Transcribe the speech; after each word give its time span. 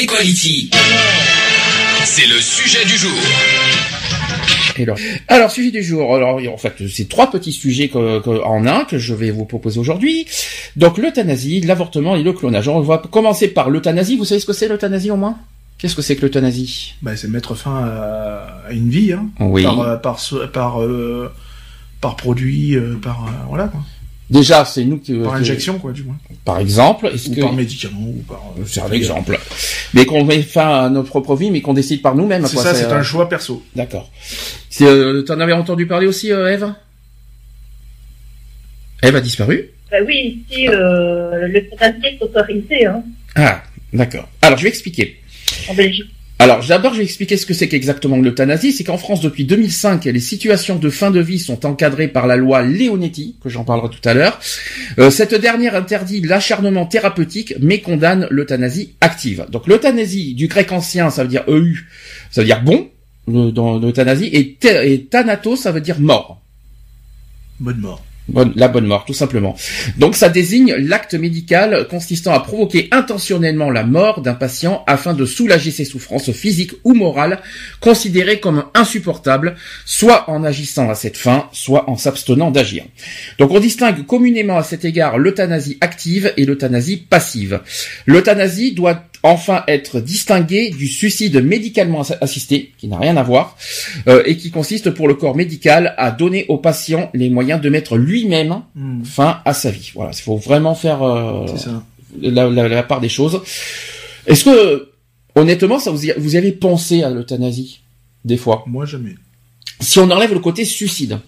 Equality. 0.00 0.70
C'est 2.04 2.26
le 2.26 2.40
sujet 2.40 2.84
du 2.86 2.96
jour. 2.96 3.12
Alors, 4.78 4.96
alors, 5.28 5.50
sujet 5.50 5.70
du 5.70 5.82
jour. 5.82 6.14
Alors, 6.16 6.40
en 6.50 6.56
fait, 6.56 6.74
c'est 6.88 7.06
trois 7.06 7.30
petits 7.30 7.52
sujets 7.52 7.88
que- 7.88 8.20
que- 8.20 8.42
en 8.42 8.66
un 8.66 8.86
que 8.86 8.96
je 8.98 9.12
vais 9.12 9.30
vous 9.30 9.44
proposer 9.44 9.78
aujourd'hui. 9.78 10.24
Donc, 10.76 10.96
l'euthanasie, 10.96 11.60
l'avortement 11.60 12.16
et 12.16 12.22
le 12.22 12.32
clonage. 12.32 12.66
On 12.68 12.80
va 12.80 12.96
commencer 12.96 13.48
par 13.48 13.68
l'euthanasie. 13.68 14.16
Vous 14.16 14.24
savez 14.24 14.40
ce 14.40 14.46
que 14.46 14.54
c'est 14.54 14.68
l'euthanasie 14.68 15.10
au 15.10 15.16
moins? 15.16 15.36
Qu'est-ce 15.76 15.94
que 15.96 16.02
c'est 16.02 16.16
que 16.16 16.22
l'euthanasie? 16.22 16.94
Bah, 17.02 17.14
c'est 17.16 17.28
mettre 17.28 17.54
fin 17.54 17.84
à, 17.84 18.62
à 18.68 18.72
une 18.72 18.88
vie, 18.88 19.12
hein. 19.12 19.26
Oui. 19.38 19.64
Par, 19.64 19.80
euh, 19.80 19.96
par, 19.96 20.18
par, 20.52 20.82
euh, 20.82 21.30
par 22.00 22.16
produit, 22.16 22.74
euh, 22.74 22.96
par, 23.02 23.24
euh, 23.26 23.30
voilà, 23.48 23.68
quoi. 23.68 23.80
Déjà, 24.30 24.64
c'est 24.64 24.84
nous 24.84 24.98
qui... 24.98 25.14
Par 25.14 25.34
qui- 25.34 25.40
injection, 25.40 25.78
quoi, 25.80 25.90
du 25.92 26.04
moins. 26.04 26.16
Par 26.44 26.58
exemple. 26.60 27.08
Est-ce 27.12 27.30
Ou 27.30 27.34
que... 27.34 27.40
par 27.40 27.52
médicament, 27.52 28.00
ou 28.06 28.22
par... 28.28 28.40
euh, 28.58 28.62
C'est 28.64 28.80
un 28.80 28.90
exemple. 28.92 29.36
Mais 29.92 30.06
qu'on 30.06 30.24
met 30.24 30.40
fin 30.42 30.84
à 30.84 30.88
notre 30.88 31.08
propre 31.08 31.34
vie, 31.34 31.50
mais 31.50 31.60
qu'on 31.60 31.74
décide 31.74 32.00
par 32.00 32.14
nous-mêmes. 32.14 32.46
C'est 32.46 32.54
quoi, 32.54 32.62
ça, 32.62 32.74
c'est 32.74 32.84
euh, 32.84 32.94
un 32.98 33.02
choix 33.02 33.28
perso. 33.28 33.62
D'accord. 33.74 34.08
C'est, 34.68 34.86
euh, 34.86 35.22
T'en 35.22 35.40
avais 35.40 35.52
entendu 35.52 35.86
parler 35.86 36.06
aussi, 36.06 36.30
euh, 36.30 36.52
Eve? 36.52 36.72
Eve 39.02 39.16
a 39.16 39.20
disparu? 39.20 39.70
Bah 39.90 39.96
oui, 40.06 40.44
ici, 40.48 40.68
euh, 40.68 41.48
l'euthanasie 41.48 41.98
est 42.06 42.22
autorisée 42.22 42.86
hein, 42.86 43.02
Ah, 43.34 43.62
d'accord. 43.92 44.28
Alors, 44.42 44.56
je 44.58 44.62
vais 44.62 44.68
expliquer. 44.68 45.20
en 45.68 45.74
Belgique. 45.74 46.10
Alors, 46.40 46.64
d'abord, 46.66 46.94
je 46.94 46.98
vais 46.98 47.04
expliquer 47.04 47.36
ce 47.36 47.44
que 47.44 47.52
c'est 47.52 47.68
qu'exactement 47.68 48.16
l'euthanasie. 48.16 48.72
C'est 48.72 48.82
qu'en 48.82 48.96
France, 48.96 49.20
depuis 49.20 49.44
2005, 49.44 50.06
les 50.06 50.20
situations 50.20 50.76
de 50.76 50.88
fin 50.88 51.10
de 51.10 51.20
vie 51.20 51.38
sont 51.38 51.66
encadrées 51.66 52.08
par 52.08 52.26
la 52.26 52.36
loi 52.36 52.62
Leonetti, 52.62 53.36
que 53.42 53.50
j'en 53.50 53.62
parlerai 53.62 53.90
tout 53.90 54.08
à 54.08 54.14
l'heure. 54.14 54.40
Euh, 54.98 55.10
cette 55.10 55.34
dernière 55.34 55.74
interdit 55.76 56.20
l'acharnement 56.22 56.86
thérapeutique, 56.86 57.54
mais 57.60 57.80
condamne 57.80 58.26
l'euthanasie 58.30 58.94
active. 59.02 59.44
Donc, 59.50 59.66
l'euthanasie, 59.66 60.32
du 60.34 60.48
grec 60.48 60.72
ancien, 60.72 61.10
ça 61.10 61.24
veut 61.24 61.28
dire 61.28 61.44
EU, 61.46 61.86
ça 62.30 62.40
veut 62.40 62.46
dire 62.46 62.62
bon, 62.62 62.88
le- 63.28 63.50
dans 63.52 63.78
l'euthanasie, 63.78 64.26
et, 64.32 64.56
et 64.92 65.04
thanatos, 65.04 65.60
ça 65.60 65.72
veut 65.72 65.82
dire 65.82 66.00
mort. 66.00 66.40
Bonne 67.60 67.80
mort. 67.80 68.02
Bonne- 68.32 68.52
la 68.56 68.68
bonne 68.68 68.86
mort, 68.86 69.04
tout 69.04 69.14
simplement. 69.14 69.56
Donc 69.98 70.14
ça 70.16 70.28
désigne 70.28 70.74
l'acte 70.74 71.14
médical 71.14 71.86
consistant 71.88 72.32
à 72.32 72.40
provoquer 72.40 72.88
intentionnellement 72.92 73.70
la 73.70 73.84
mort 73.84 74.20
d'un 74.22 74.34
patient 74.34 74.84
afin 74.86 75.14
de 75.14 75.24
soulager 75.26 75.70
ses 75.70 75.84
souffrances 75.84 76.30
physiques 76.32 76.72
ou 76.84 76.94
morales 76.94 77.40
considérées 77.80 78.40
comme 78.40 78.64
insupportables, 78.74 79.56
soit 79.84 80.30
en 80.30 80.44
agissant 80.44 80.88
à 80.90 80.94
cette 80.94 81.16
fin, 81.16 81.48
soit 81.52 81.90
en 81.90 81.96
s'abstenant 81.96 82.50
d'agir. 82.50 82.84
Donc 83.38 83.50
on 83.50 83.60
distingue 83.60 84.06
communément 84.06 84.58
à 84.58 84.62
cet 84.62 84.84
égard 84.84 85.18
l'euthanasie 85.18 85.78
active 85.80 86.32
et 86.36 86.44
l'euthanasie 86.44 86.96
passive. 86.98 87.60
L'euthanasie 88.06 88.72
doit 88.72 89.02
enfin 89.22 89.64
être 89.68 90.00
distinguée 90.00 90.70
du 90.70 90.86
suicide 90.88 91.42
médicalement 91.44 92.02
ass- 92.02 92.16
assisté, 92.20 92.72
qui 92.78 92.88
n'a 92.88 92.98
rien 92.98 93.16
à 93.16 93.22
voir, 93.22 93.56
euh, 94.08 94.22
et 94.26 94.36
qui 94.36 94.50
consiste 94.50 94.90
pour 94.90 95.08
le 95.08 95.14
corps 95.14 95.36
médical 95.36 95.94
à 95.98 96.10
donner 96.10 96.46
au 96.48 96.56
patient 96.58 97.10
les 97.14 97.28
moyens 97.30 97.60
de 97.60 97.68
mettre 97.68 97.96
lui-même 97.96 98.62
Hmm. 98.74 99.04
fin 99.04 99.40
à 99.44 99.52
sa 99.52 99.70
vie. 99.70 99.90
Voilà, 99.94 100.12
il 100.14 100.20
faut 100.22 100.36
vraiment 100.36 100.74
faire 100.74 101.02
euh, 101.02 101.46
la, 102.20 102.48
la- 102.48 102.68
la 102.68 102.82
part 102.82 103.00
des 103.00 103.08
choses. 103.08 103.40
Est-ce 104.26 104.44
que, 104.44 104.90
honnêtement, 105.34 105.78
ça 105.78 105.90
vous 105.90 106.06
y, 106.06 106.12
vous 106.16 106.34
y 106.34 106.38
avez 106.38 106.52
pensé 106.52 107.02
à 107.02 107.10
l'euthanasie 107.10 107.80
des 108.24 108.36
fois? 108.36 108.64
Moi, 108.66 108.86
jamais. 108.86 109.14
Si 109.80 109.98
on 109.98 110.10
enlève 110.10 110.32
le 110.32 110.40
côté 110.40 110.64
suicide, 110.64 111.18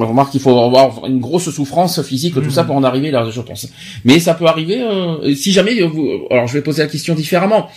on 0.00 0.06
remarque 0.06 0.30
qu'il 0.30 0.40
faut 0.40 0.56
avoir 0.58 1.04
une 1.06 1.18
grosse 1.20 1.50
souffrance 1.50 2.00
physique, 2.02 2.34
tout 2.34 2.40
Mhm. 2.40 2.50
ça 2.50 2.64
pour 2.64 2.76
en 2.76 2.84
arriver 2.84 3.10
là, 3.10 3.28
je 3.30 3.40
pense. 3.40 3.66
Mais 4.04 4.20
ça 4.20 4.34
peut 4.34 4.46
arriver. 4.46 4.80
euh, 4.80 5.34
si 5.34 5.50
jamais 5.52 5.80
vous, 5.82 6.26
alors 6.30 6.46
je 6.46 6.52
vais 6.54 6.62
poser 6.62 6.82
la 6.82 6.88
question 6.88 7.14
différemment. 7.16 7.68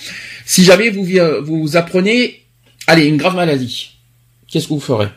Si 0.46 0.64
jamais 0.64 0.90
vous 0.92 1.04
vi- 1.04 1.20
vous 1.44 1.76
apprenez, 1.78 2.42
allez, 2.88 3.06
une 3.06 3.18
grave 3.18 3.36
maladie, 3.36 3.92
qu'est-ce 4.48 4.68
que 4.68 4.74
vous 4.74 4.80
ferez? 4.80 5.08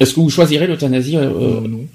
Est-ce 0.00 0.12
que 0.14 0.20
vous 0.20 0.30
choisirez 0.30 0.66
l'euthanasie 0.66 1.16
euh, 1.16 1.30
Euh, 1.30 1.60
non. 1.68 1.86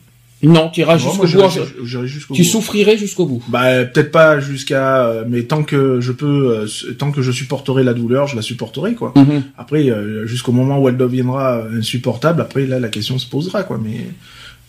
Non, 0.42 0.70
tu 0.70 0.80
iras 0.80 0.98
jusqu'au 0.98 1.18
bout. 1.28 1.86
j'irai 1.86 2.08
jusqu'au 2.08 2.34
Tu 2.34 2.44
bout. 2.44 2.48
souffrirais 2.48 2.98
jusqu'au 2.98 3.26
bout. 3.26 3.44
Bah 3.50 3.84
peut-être 3.86 4.10
pas 4.12 4.40
jusqu'à, 4.40 5.06
euh, 5.06 5.26
mais 5.28 5.44
tant 5.44 5.64
que 5.64 6.00
je 6.00 6.14
peux, 6.14 6.60
euh, 6.60 6.94
tant 6.98 7.12
que 7.12 7.22
je 7.22 7.32
supporterai 7.32 7.84
la 7.84 7.94
douleur, 7.94 8.28
je 8.28 8.38
la 8.38 8.42
supporterai 8.42 8.94
quoi. 8.96 9.12
Mhm. 9.18 9.44
Après, 9.58 9.90
euh, 9.90 10.26
jusqu'au 10.28 10.54
moment 10.54 10.80
où 10.80 10.88
elle 10.88 10.96
deviendra 10.96 11.64
insupportable, 11.78 12.42
après 12.42 12.66
là 12.66 12.80
la 12.80 12.88
question 12.88 13.20
se 13.20 13.28
posera 13.28 13.64
quoi. 13.64 13.78
Mais 13.84 14.06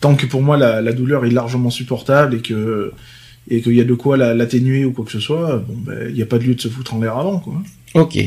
tant 0.01 0.15
que 0.15 0.25
pour 0.25 0.41
moi 0.41 0.57
la, 0.57 0.81
la 0.81 0.91
douleur 0.91 1.23
est 1.25 1.31
largement 1.31 1.69
supportable 1.69 2.35
et 2.35 2.39
que 2.41 2.91
et 3.49 3.61
qu'il 3.61 3.73
y 3.75 3.81
a 3.81 3.85
de 3.85 3.93
quoi 3.93 4.17
la- 4.17 4.33
l'atténuer 4.33 4.83
ou 4.83 4.91
quoi 4.91 5.05
que 5.05 5.11
ce 5.11 5.19
soit, 5.21 5.57
bon 5.65 5.75
ben 5.77 6.07
il 6.09 6.15
n'y 6.15 6.21
a 6.21 6.25
pas 6.25 6.37
de 6.37 6.43
lieu 6.43 6.55
de 6.55 6.61
se 6.61 6.67
foutre 6.67 6.93
en 6.95 6.99
l'air 6.99 7.17
avant 7.17 7.39
quoi. 7.39 7.53
Ok. 7.93 8.17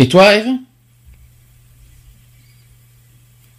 Et 0.00 0.08
toi, 0.08 0.34
Eve? 0.34 0.46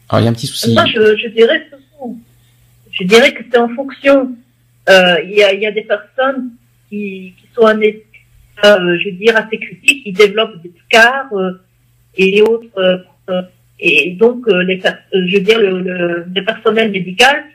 Alors, 0.09 0.21
il 0.21 0.25
y 0.25 0.27
a 0.27 0.31
un 0.31 0.33
petit 0.33 0.47
souci. 0.47 0.73
Moi, 0.73 0.85
je, 0.88 1.16
je 1.17 1.27
dirais 1.29 1.61
je 3.00 3.06
dirais 3.06 3.34
que 3.34 3.44
c'est 3.50 3.58
en 3.58 3.70
fonction. 3.70 4.36
Euh, 4.90 5.16
Il 5.24 5.38
y, 5.38 5.66
a, 5.66 5.72
des 5.72 5.84
personnes 5.84 6.52
qui, 6.90 7.34
sont 7.54 7.68
euh, 7.68 8.98
je 9.00 9.06
veux 9.10 9.16
dire, 9.16 9.38
assez 9.38 9.58
critiques, 9.58 10.04
qui 10.04 10.12
développent 10.12 10.62
des 10.62 10.74
scars 10.86 11.32
euh, 11.34 11.52
et 12.16 12.42
autres. 12.42 13.06
et 13.80 14.12
donc, 14.14 14.46
les, 14.48 14.82
je 15.14 15.38
veux 15.38 15.44
dire, 15.44 15.60
le, 15.60 16.26
le, 16.34 16.44
personnel 16.44 16.92
médical 16.92 17.46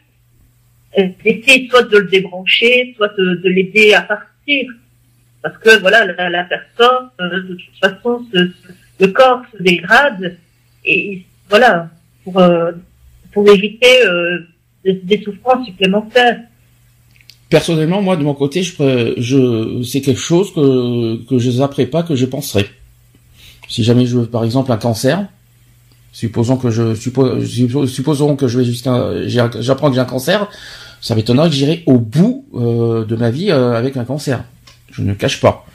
essaie 0.96 1.66
soit 1.68 1.82
de 1.82 1.98
le 1.98 2.06
débrancher, 2.06 2.94
soit 2.96 3.12
de, 3.18 3.34
de 3.42 3.48
l'aider 3.48 3.94
à 3.94 4.02
partir. 4.02 4.70
Parce 5.42 5.58
que 5.58 5.80
voilà, 5.80 6.06
la, 6.06 6.44
personne, 6.44 7.10
de 7.18 7.54
toute 7.54 7.78
façon, 7.82 8.24
le 8.32 9.06
corps 9.08 9.42
se 9.52 9.62
dégrade 9.62 10.38
et 10.84 11.22
voilà, 11.50 11.90
pour, 12.22 12.40
pour 13.32 13.50
éviter 13.50 13.98
des, 14.84 15.22
souffrances 15.22 15.66
supplémentaires. 15.66 16.40
Personnellement, 17.48 18.02
moi, 18.02 18.16
de 18.16 18.22
mon 18.22 18.34
côté, 18.34 18.62
je, 18.62 19.82
c'est 19.84 20.00
quelque 20.00 20.20
chose 20.20 20.52
que, 20.52 21.38
je 21.38 21.50
zapperais 21.50 21.86
pas, 21.86 22.02
que 22.02 22.14
je 22.16 22.26
penserais. 22.26 22.66
Si 23.68 23.84
jamais 23.84 24.06
je 24.06 24.18
veux, 24.18 24.26
par 24.26 24.44
exemple, 24.44 24.72
un 24.72 24.76
cancer, 24.76 25.26
supposons 26.12 26.56
que 26.56 26.70
je, 26.70 26.94
suppo- 26.94 27.40
suppo- 27.44 27.86
supposons 27.86 28.36
que 28.36 28.48
je 28.48 28.58
vais 28.58 28.64
jusqu'à, 28.64 29.26
j'apprends 29.26 29.88
que 29.88 29.94
j'ai 29.94 30.00
un 30.00 30.04
cancer, 30.04 30.48
ça 31.00 31.14
m'étonnerait 31.14 31.48
que 31.48 31.54
j'irai 31.54 31.82
au 31.86 31.98
bout 31.98 32.46
euh, 32.54 33.04
de 33.04 33.16
ma 33.16 33.30
vie 33.30 33.50
euh, 33.50 33.72
avec 33.76 33.96
un 33.96 34.04
cancer. 34.04 34.44
Je 34.90 35.02
ne 35.02 35.12
cache 35.14 35.40
pas. 35.40 35.66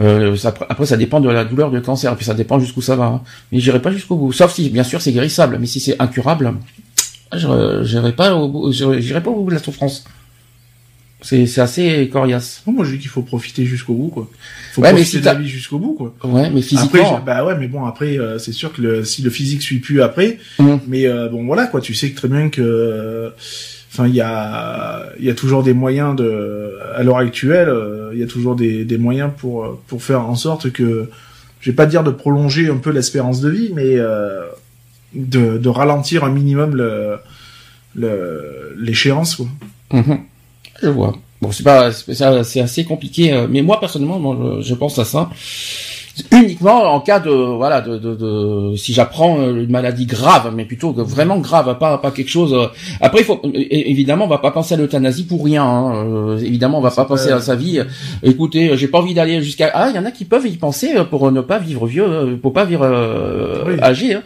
Euh, 0.00 0.36
après, 0.68 0.86
ça 0.86 0.96
dépend 0.96 1.20
de 1.20 1.28
la 1.28 1.44
douleur 1.44 1.70
du 1.70 1.80
cancer, 1.82 2.14
puis 2.16 2.24
ça 2.24 2.34
dépend 2.34 2.58
jusqu'où 2.60 2.82
ça 2.82 2.96
va. 2.96 3.06
hein. 3.06 3.22
Mais 3.50 3.58
j'irai 3.60 3.80
pas 3.82 3.90
jusqu'au 3.90 4.16
bout. 4.16 4.32
Sauf 4.32 4.52
si, 4.52 4.68
bien 4.70 4.84
sûr, 4.84 5.00
c'est 5.00 5.12
guérissable. 5.12 5.58
Mais 5.60 5.66
si 5.66 5.80
c'est 5.80 6.00
incurable, 6.00 6.54
j'irai 7.32 8.12
pas 8.12 8.34
au 8.34 8.72
j'irai 8.72 9.22
pas 9.22 9.30
au 9.30 9.42
bout 9.44 9.50
de 9.50 9.54
la 9.56 9.62
souffrance. 9.62 10.04
C'est 11.20 11.46
c'est 11.46 11.60
assez 11.60 12.08
coriace. 12.12 12.62
Non, 12.66 12.72
moi 12.74 12.84
je 12.84 12.92
dis 12.92 12.98
qu'il 12.98 13.08
faut 13.10 13.22
profiter 13.22 13.64
jusqu'au 13.64 13.94
bout 13.94 14.08
quoi. 14.08 14.30
Faut 14.72 14.82
Ouais, 14.82 14.88
mais 14.92 14.98
profiter 15.00 15.16
si 15.16 15.20
de 15.20 15.24
la 15.26 15.32
t'as- 15.34 15.40
vie 15.40 15.48
jusqu'au 15.48 15.78
bout 15.80 15.94
quoi. 15.94 16.14
Ouais, 16.22 16.42
mais 16.42 16.46
Après, 16.48 16.62
physiquement. 16.62 17.18
je- 17.20 17.24
bah 17.26 17.44
ouais, 17.44 17.56
mais 17.58 17.66
bon, 17.66 17.84
après, 17.86 18.18
euh, 18.18 18.38
c'est 18.38 18.52
sûr 18.52 18.72
que 18.72 18.80
le, 18.80 19.04
si 19.04 19.22
le 19.22 19.30
physique 19.30 19.60
suit 19.62 19.80
plus 19.80 20.00
après, 20.00 20.38
Mhm. 20.60 20.78
mais 20.86 21.06
euh, 21.08 21.28
bon, 21.28 21.44
voilà, 21.44 21.66
quoi, 21.66 21.80
tu 21.80 21.92
sais 21.92 22.10
que 22.10 22.16
très 22.16 22.28
bien 22.28 22.50
que, 22.50 22.62
euh, 22.62 23.30
enfin, 23.92 24.06
il 24.06 24.14
y 24.14 24.20
a, 24.20 25.06
il 25.18 25.24
y 25.24 25.30
a 25.30 25.34
toujours 25.34 25.64
des 25.64 25.72
moyens 25.74 26.14
de, 26.14 26.78
à 26.94 27.02
l'heure 27.02 27.18
actuelle, 27.18 27.68
euh, 27.68 28.10
il 28.14 28.20
y 28.20 28.22
a 28.22 28.26
toujours 28.28 28.54
des, 28.54 28.84
des 28.84 28.96
moyens 28.98 29.32
pour, 29.36 29.80
pour 29.88 30.00
faire 30.00 30.20
en 30.20 30.36
sorte 30.36 30.70
que, 30.70 31.10
je 31.60 31.70
vais 31.70 31.74
pas 31.74 31.86
dire 31.86 32.04
de 32.04 32.12
prolonger 32.12 32.68
un 32.68 32.76
peu 32.76 32.90
l'espérance 32.90 33.40
de 33.40 33.50
vie, 33.50 33.72
mais 33.74 33.96
euh, 33.96 34.44
de, 35.14 35.58
de 35.58 35.68
ralentir 35.68 36.24
un 36.24 36.30
minimum 36.30 36.74
le, 36.74 37.18
le, 37.94 38.74
l'échéance, 38.78 39.36
quoi. 39.36 39.46
Mhm. 39.92 40.20
Je 40.82 40.88
vois. 40.88 41.16
Bon, 41.40 41.52
c'est 41.52 41.62
pas, 41.62 41.92
c'est 41.92 42.60
assez 42.60 42.84
compliqué, 42.84 43.32
euh, 43.32 43.46
mais 43.48 43.62
moi 43.62 43.78
personnellement, 43.80 44.58
je, 44.60 44.68
je 44.68 44.74
pense 44.74 44.98
à 44.98 45.04
ça. 45.04 45.30
uniquement 46.32 46.82
en 46.94 47.00
cas 47.00 47.20
de 47.20 47.30
voilà 47.30 47.80
de, 47.80 47.96
de, 47.96 48.14
de 48.16 48.76
si 48.76 48.92
j'apprends 48.92 49.38
euh, 49.38 49.62
une 49.62 49.70
maladie 49.70 50.06
grave 50.06 50.52
mais 50.54 50.64
plutôt 50.64 50.92
vraiment 50.92 51.38
grave 51.38 51.78
pas 51.78 51.98
pas 51.98 52.10
quelque 52.10 52.28
chose 52.28 52.54
euh. 52.54 52.66
après 53.00 53.20
il 53.20 53.24
faut 53.24 53.40
évidemment 53.54 54.24
on 54.24 54.28
va 54.28 54.38
pas 54.38 54.50
penser 54.50 54.74
à 54.74 54.76
l'euthanasie 54.76 55.24
pour 55.24 55.44
rien 55.44 55.62
hein. 55.64 56.06
Euh, 56.06 56.38
évidemment 56.38 56.78
on 56.78 56.82
va 56.82 56.90
pas 56.90 57.04
penser 57.04 57.30
à 57.30 57.40
sa 57.40 57.54
vie 57.54 57.80
écoutez 58.22 58.76
j'ai 58.76 58.88
pas 58.88 58.98
envie 58.98 59.14
d'aller 59.14 59.42
jusqu'à 59.42 59.70
ah 59.72 59.90
il 59.90 59.96
y 59.96 59.98
en 59.98 60.04
a 60.04 60.10
qui 60.10 60.24
peuvent 60.24 60.46
y 60.46 60.56
penser 60.56 60.92
pour 61.08 61.30
ne 61.30 61.40
pas 61.40 61.58
vivre 61.58 61.86
vieux 61.86 62.38
pour 62.42 62.52
pas 62.52 62.64
vivre 62.64 62.84
âgé 63.80 64.14
hein. 64.14 64.22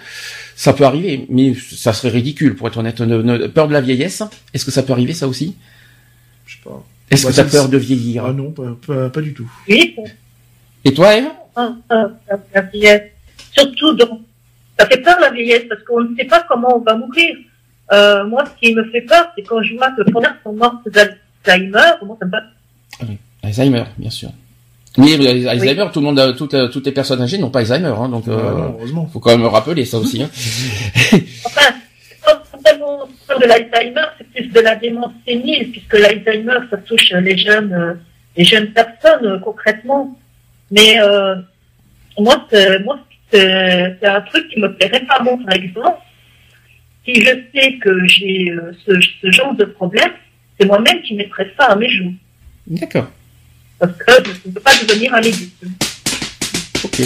Ça 0.57 0.73
peut 0.73 0.85
arriver 0.85 1.27
mais 1.29 1.55
ça 1.55 1.93
serait 1.93 2.11
ridicule 2.11 2.57
pour 2.57 2.69
être 2.69 2.79
honnête 2.79 2.97
peur 3.53 3.69
de 3.69 3.73
la 3.73 3.81
vieillesse 3.81 4.23
est-ce 4.55 4.65
que 4.65 4.71
ça 4.71 4.83
peut 4.83 4.93
arriver 4.93 5.15
ça 5.15 5.29
aussi? 5.29 5.57
Je 6.47 6.57
sais 6.57 6.61
pas 6.65 6.85
est-ce 7.11 7.27
que 7.27 7.33
tu 7.33 7.41
as 7.41 7.45
peur 7.45 7.69
de 7.69 7.77
vieillir? 7.77 8.25
Ah 8.27 8.33
non 8.33 8.53
pas, 8.53 9.09
pas, 9.09 9.21
du 9.21 9.35
tout 9.35 9.51
oui 9.69 9.97
et 10.85 10.93
toi 10.93 11.17
Eve? 11.17 11.29
La 11.57 12.61
vieillesse. 12.73 13.13
Surtout, 13.53 13.95
donc, 13.95 14.21
ça 14.79 14.87
fait 14.87 15.03
peur 15.03 15.19
la 15.21 15.31
vieillesse 15.31 15.65
parce 15.69 15.83
qu'on 15.83 16.03
ne 16.03 16.17
sait 16.17 16.25
pas 16.25 16.45
comment 16.49 16.77
on 16.77 16.81
va 16.81 16.97
mourir. 16.97 17.37
Euh, 17.93 18.25
moi, 18.25 18.45
ce 18.47 18.61
qui 18.61 18.75
me 18.75 18.85
fait 18.91 19.03
peur, 19.03 19.31
c'est 19.37 19.43
quand 19.43 19.63
je 19.63 19.75
vois 19.75 19.91
que 19.91 20.03
les 20.03 20.13
gens 20.13 20.23
sont 20.43 20.53
morts 20.55 20.81
d'Alzheimer. 20.87 21.93
Comment 22.01 22.17
ça 22.19 22.27
me 22.27 22.33
ah 22.35 23.05
oui, 23.09 23.19
Alzheimer, 23.43 23.85
bien 23.99 24.11
sûr. 24.11 24.31
Mais 24.99 25.47
Alzheimer, 25.49 25.87
tout 25.93 26.00
le 26.00 26.06
monde, 26.06 26.37
toutes, 26.37 26.56
toutes 26.71 26.87
les 26.87 26.93
personnes 26.93 27.23
âgées 27.23 27.39
n'ont 27.39 27.50
pas 27.50 27.61
Alzheimer, 27.61 27.94
hein, 27.99 28.09
donc 28.09 28.29
euh, 28.29 28.39
heureusement. 28.79 29.09
faut 29.12 29.21
quand 29.21 29.37
même 29.37 29.47
rappeler 29.47 29.85
ça 29.85 29.99
aussi. 29.99 30.23
Hein. 30.23 30.31
enfin, 31.47 31.73
pas 33.27 33.39
de 33.39 33.47
l'Alzheimer, 33.47 34.05
c'est 34.19 34.29
plus 34.31 34.49
de 34.49 34.61
la 34.61 34.77
démence 34.77 35.12
sénile, 35.27 35.71
puisque 35.71 35.99
l'Alzheimer, 35.99 36.59
ça 36.71 36.77
touche 36.79 37.12
les 37.12 37.37
jeunes, 37.37 37.73
euh, 37.73 37.94
les 38.37 38.44
jeunes 38.44 38.73
personnes 38.73 39.27
euh, 39.27 39.39
concrètement. 39.39 40.17
Mais 40.71 41.00
euh, 41.00 41.37
moi, 42.19 42.47
moi 42.85 42.99
c'est 43.31 44.05
un 44.05 44.21
truc 44.23 44.49
qui 44.49 44.61
me 44.61 44.75
plairait 44.75 45.06
pas 45.06 45.21
bon, 45.21 45.39
par 45.44 45.55
exemple. 45.55 45.99
Si 47.05 47.15
je 47.17 47.31
sais 47.53 47.79
que 47.79 48.06
j'ai 48.06 48.50
euh, 48.50 48.73
ce, 48.87 48.93
ce, 49.21 49.31
genre 49.31 49.55
de 49.55 49.65
problème, 49.65 50.11
c'est 50.59 50.67
moi-même 50.67 51.03
qui 51.03 51.15
mettrais 51.15 51.53
ça 51.59 51.67
à 51.67 51.77
mes 51.77 51.89
joues. 51.89 52.15
D'accord. 52.67 53.11
Parce 53.82 54.23
que 54.23 54.25
je 54.25 54.49
ne 54.49 54.55
peux 54.55 54.61
pas 54.61 54.70
devenir 54.87 55.14
un 55.14 55.20
légume. 55.20 55.49
Ok. 56.84 57.02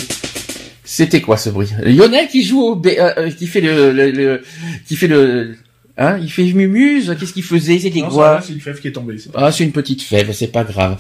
C'était 0.84 1.20
quoi 1.20 1.36
ce 1.36 1.50
bruit? 1.50 1.68
Lionel 1.82 2.28
qui 2.28 2.44
joue 2.44 2.60
au 2.62 2.82
euh, 2.86 3.12
euh, 3.16 3.30
qui 3.30 3.46
fait 3.46 3.60
le, 3.60 3.92
le, 3.92 4.42
qui 4.86 4.94
fait 4.94 5.08
le 5.08 5.56
Hein, 5.98 6.18
il 6.20 6.30
fait 6.30 6.44
mumuse. 6.52 7.16
Qu'est-ce 7.18 7.32
qu'il 7.32 7.42
faisait? 7.42 7.78
C'était 7.78 8.02
quoi? 8.02 8.40
C'est 8.42 8.52
une 8.52 8.60
fève 8.60 8.78
qui 8.78 8.88
est 8.88 8.92
tombée. 8.92 9.16
ah, 9.34 9.50
c'est 9.50 9.64
une 9.64 9.72
petite 9.72 10.02
fève, 10.02 10.30
c'est 10.32 10.48
pas 10.52 10.62
grave. 10.64 10.98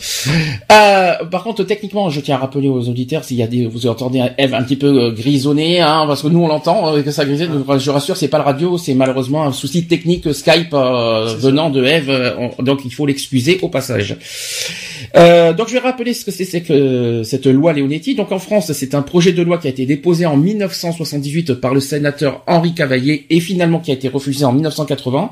Euh, 0.72 1.24
par 1.30 1.44
contre, 1.44 1.64
techniquement, 1.64 2.08
je 2.08 2.20
tiens 2.20 2.36
à 2.36 2.38
rappeler 2.38 2.68
aux 2.68 2.88
auditeurs 2.88 3.22
s'il 3.22 3.36
y 3.36 3.42
a 3.42 3.46
des, 3.46 3.66
vous 3.66 3.86
entendez 3.86 4.22
Eve 4.38 4.54
un 4.54 4.62
petit 4.62 4.76
peu 4.76 4.86
euh, 4.86 5.12
grisonner, 5.12 5.80
hein, 5.80 6.04
parce 6.06 6.22
que 6.22 6.28
nous 6.28 6.40
on 6.40 6.48
l'entend 6.48 6.94
euh, 6.94 7.02
que 7.02 7.10
ça 7.10 7.24
grisonne. 7.26 7.64
Je 7.78 7.90
rassure, 7.90 8.16
c'est 8.16 8.28
pas 8.28 8.38
le 8.38 8.44
radio, 8.44 8.78
c'est 8.78 8.94
malheureusement 8.94 9.44
un 9.44 9.52
souci 9.52 9.86
technique 9.86 10.32
Skype 10.32 10.72
venant 10.72 11.68
de 11.70 11.84
Eve, 11.84 12.36
donc 12.60 12.80
il 12.84 12.92
faut 12.92 13.06
l'excuser 13.06 13.58
au 13.62 13.68
passage. 13.68 14.16
Euh, 15.14 15.52
donc 15.52 15.68
je 15.68 15.74
vais 15.74 15.78
rappeler 15.78 16.14
ce 16.14 16.24
que 16.24 16.30
c'est 16.30 16.60
que 16.62 17.22
cette 17.24 17.46
loi 17.46 17.72
Leonetti. 17.72 18.14
Donc 18.14 18.32
en 18.32 18.38
France, 18.38 18.72
c'est 18.72 18.94
un 18.94 19.02
projet 19.02 19.32
de 19.32 19.42
loi 19.42 19.58
qui 19.58 19.66
a 19.66 19.70
été 19.70 19.86
déposé 19.86 20.26
en 20.26 20.36
1978 20.36 21.54
par 21.54 21.74
le 21.74 21.80
sénateur 21.80 22.42
Henri 22.46 22.74
Cavaillé 22.74 23.26
et 23.30 23.40
finalement 23.40 23.80
qui 23.80 23.90
a 23.90 23.94
été 23.94 24.08
refusé 24.08 24.44
en 24.44 24.52
1980 24.52 25.30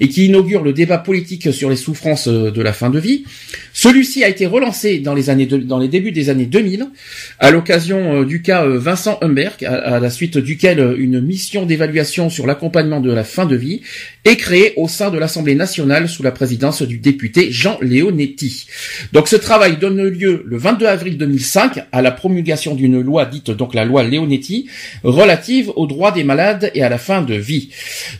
et 0.00 0.08
qui 0.08 0.26
inaugure 0.26 0.62
le 0.62 0.72
débat 0.72 0.98
politique 0.98 1.52
sur 1.52 1.70
les 1.70 1.76
souffrances 1.76 2.28
euh, 2.28 2.50
de 2.50 2.62
la 2.62 2.72
fin 2.72 2.90
de 2.90 2.98
vie. 2.98 3.24
Celui-ci 3.72 4.24
a 4.24 4.28
été 4.28 4.46
relancé 4.46 4.98
dans 4.98 5.14
les 5.14 5.30
années 5.30 5.46
dans 5.46 5.78
les 5.78 5.88
débuts 5.88 6.12
des 6.12 6.30
années 6.30 6.46
2000 6.46 6.86
à 7.38 7.50
l'occasion 7.50 8.20
euh, 8.20 8.24
du 8.24 8.42
cas 8.42 8.64
Vincent 8.66 9.18
Humberg 9.22 9.64
à, 9.64 10.00
la 10.00 10.10
suite 10.10 10.38
duquel 10.38 10.96
une 10.98 11.20
mission 11.20 11.66
d'évaluation 11.66 12.30
sur 12.30 12.46
l'accompagnement 12.46 13.00
de 13.00 13.12
la 13.12 13.24
fin 13.24 13.46
de 13.46 13.56
vie 13.56 13.82
est 14.24 14.36
créée 14.36 14.72
au 14.76 14.88
sein 14.88 15.10
de 15.10 15.18
l'Assemblée 15.18 15.54
nationale 15.54 16.08
sous 16.08 16.22
la 16.22 16.32
présidence 16.32 16.82
du 16.82 16.98
député 16.98 17.50
Jean 17.50 17.78
Leonetti. 17.80 18.66
Donc 19.12 19.28
ce 19.28 19.36
travail 19.36 19.76
donne 19.76 20.02
lieu 20.02 20.42
le 20.46 20.56
22 20.56 20.86
avril 20.86 21.18
2005 21.18 21.84
à 21.92 22.02
la 22.02 22.10
promulgation 22.10 22.74
d'une 22.74 23.00
loi 23.00 23.24
dite 23.24 23.50
donc 23.50 23.74
la 23.74 23.84
loi 23.84 24.02
Leonetti 24.02 24.68
relative 25.02 25.72
aux 25.76 25.86
droits 25.86 26.12
des 26.12 26.24
malades 26.24 26.70
et 26.74 26.82
à 26.82 26.88
la 26.88 26.98
fin 26.98 27.22
de 27.22 27.34
vie. 27.34 27.70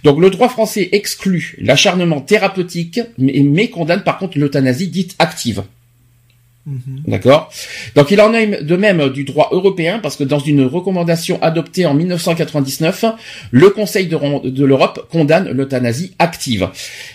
Donc 0.05 0.21
le 0.21 0.31
droit 0.31 0.49
français 0.49 0.89
exclut 0.93 1.57
l'acharnement 1.61 2.21
thérapeutique 2.21 3.01
mais 3.19 3.69
condamne 3.69 4.03
par 4.03 4.19
contre 4.19 4.39
l'euthanasie 4.39 4.89
dite 4.89 5.15
active. 5.19 5.63
Mhm. 6.67 7.03
D'accord 7.07 7.53
Donc 7.95 8.11
il 8.11 8.21
en 8.21 8.35
est 8.35 8.65
de 8.65 8.77
même 8.77 9.11
du 9.11 9.23
droit 9.23 9.51
européen 9.53 10.01
parce 10.01 10.17
que 10.17 10.25
dans 10.25 10.41
une 10.41 10.63
recommandation 10.65 11.41
adoptée 11.41 11.87
en 11.87 11.95
1999, 11.95 13.05
le 13.53 13.71
Conseil 13.71 14.09
de, 14.09 14.65
l'Europe 14.65 15.09
condamne 15.13 15.49
l'euthanasie 15.53 16.17
active, 16.19 16.69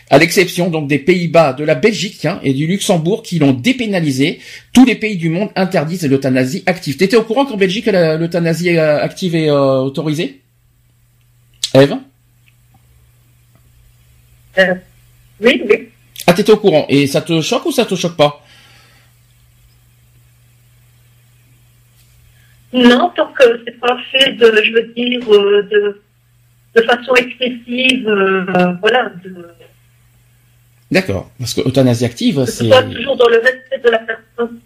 à 0.09 0.19
l'exception 0.19 0.69
donc 0.69 0.87
des 0.87 0.99
Pays-Bas, 0.99 1.51
de 1.51 1.65
la 1.65 1.75
Belgique 1.75 2.23
hein, 2.23 2.39
et 2.43 2.53
du 2.53 2.65
Luxembourg 2.65 3.23
qui 3.23 3.39
l'ont 3.39 3.51
dépénalisé. 3.51 4.39
Tous 4.71 4.85
les 4.85 4.95
pays 4.95 5.17
du 5.17 5.29
monde 5.29 5.49
interdisent 5.57 6.07
l'euthanasie 6.07 6.63
active. 6.65 6.95
T'étais 6.95 7.17
au 7.17 7.23
courant 7.23 7.45
qu'en 7.45 7.57
Belgique 7.57 7.87
l'euthanasie 7.87 8.77
euh, 8.77 9.03
active 9.03 9.35
est 9.35 9.49
euh, 9.49 9.81
autorisée? 9.81 10.39
Eve? 11.73 11.97
Euh, 14.59 14.75
Oui, 15.41 15.61
oui. 15.69 15.89
Ah 16.25 16.31
t'étais 16.31 16.53
au 16.53 16.57
courant 16.57 16.85
et 16.87 17.05
ça 17.07 17.19
te 17.19 17.41
choque 17.41 17.65
ou 17.65 17.73
ça 17.73 17.83
te 17.83 17.95
choque 17.95 18.15
pas? 18.15 18.41
Non, 22.73 23.11
tant 23.15 23.31
que 23.33 23.61
c'est 23.65 23.79
pas 23.79 23.97
fait 24.11 24.33
de, 24.33 24.45
je 24.63 24.71
veux 24.73 24.93
dire, 24.93 25.21
euh, 25.33 25.63
de, 25.63 26.01
de 26.75 26.81
façon 26.83 27.13
excessive, 27.15 28.07
euh, 28.07 28.73
voilà. 28.79 29.11
De... 29.23 29.47
D'accord, 30.89 31.29
parce 31.37 31.53
que 31.53 31.61
euthanasie 31.67 32.05
active, 32.05 32.45
c'est. 32.45 32.69
toujours 32.93 33.17
dans 33.17 33.27
le 33.27 33.37
respect 33.37 33.79
de 33.83 33.89
la 33.89 33.99
personne. 33.99 34.59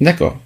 D'accord. 0.00 0.38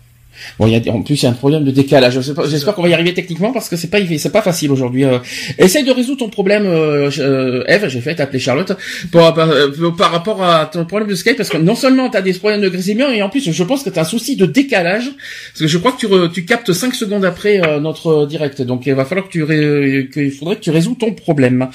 Bon, 0.58 0.66
il 0.66 0.72
y 0.72 0.88
a, 0.88 0.92
en 0.92 1.02
plus, 1.02 1.22
il 1.22 1.24
y 1.24 1.26
a 1.26 1.30
un 1.30 1.34
problème 1.34 1.64
de 1.64 1.70
décalage. 1.70 2.18
J'espère 2.48 2.74
qu'on 2.74 2.82
va 2.82 2.88
y 2.88 2.94
arriver 2.94 3.14
techniquement 3.14 3.52
parce 3.52 3.68
que 3.68 3.76
c'est 3.76 3.88
pas, 3.88 3.98
c'est 4.18 4.32
pas 4.32 4.42
facile 4.42 4.70
aujourd'hui. 4.70 5.04
Euh. 5.04 5.18
Essaye 5.58 5.84
de 5.84 5.90
résoudre 5.90 6.18
ton 6.18 6.28
problème, 6.28 6.66
euh, 6.66 7.10
euh 7.18 7.64
Eve. 7.66 7.88
J'ai 7.88 8.00
fait 8.00 8.14
t'appeler 8.14 8.38
Charlotte 8.38 8.72
par, 9.12 9.38
euh, 9.38 9.90
par, 9.96 10.10
rapport 10.12 10.42
à 10.42 10.66
ton 10.66 10.84
problème 10.84 11.08
de 11.08 11.14
Skype 11.14 11.36
parce 11.36 11.48
que 11.48 11.56
non 11.56 11.74
seulement 11.74 12.10
tu 12.10 12.16
as 12.16 12.22
des 12.22 12.32
problèmes 12.34 12.60
de 12.60 12.68
grésillement 12.68 13.10
et 13.10 13.22
en 13.22 13.28
plus, 13.28 13.50
je 13.50 13.62
pense 13.64 13.82
que 13.82 13.90
tu 13.90 13.98
as 13.98 14.02
un 14.02 14.06
souci 14.06 14.36
de 14.36 14.46
décalage 14.46 15.10
parce 15.52 15.60
que 15.60 15.66
je 15.66 15.78
crois 15.78 15.92
que 15.92 15.98
tu, 15.98 16.32
tu 16.32 16.44
captes 16.44 16.72
5 16.72 16.94
secondes 16.94 17.24
après 17.24 17.60
notre 17.80 18.26
direct. 18.26 18.62
Donc, 18.62 18.86
il 18.86 18.94
va 18.94 19.04
falloir 19.04 19.26
que 19.26 19.32
tu, 19.32 19.42
ré, 19.42 20.08
qu'il 20.12 20.30
faudrait 20.32 20.56
que 20.56 20.60
tu 20.60 20.70
résous 20.70 20.94
ton 20.94 21.12
problème. 21.12 21.68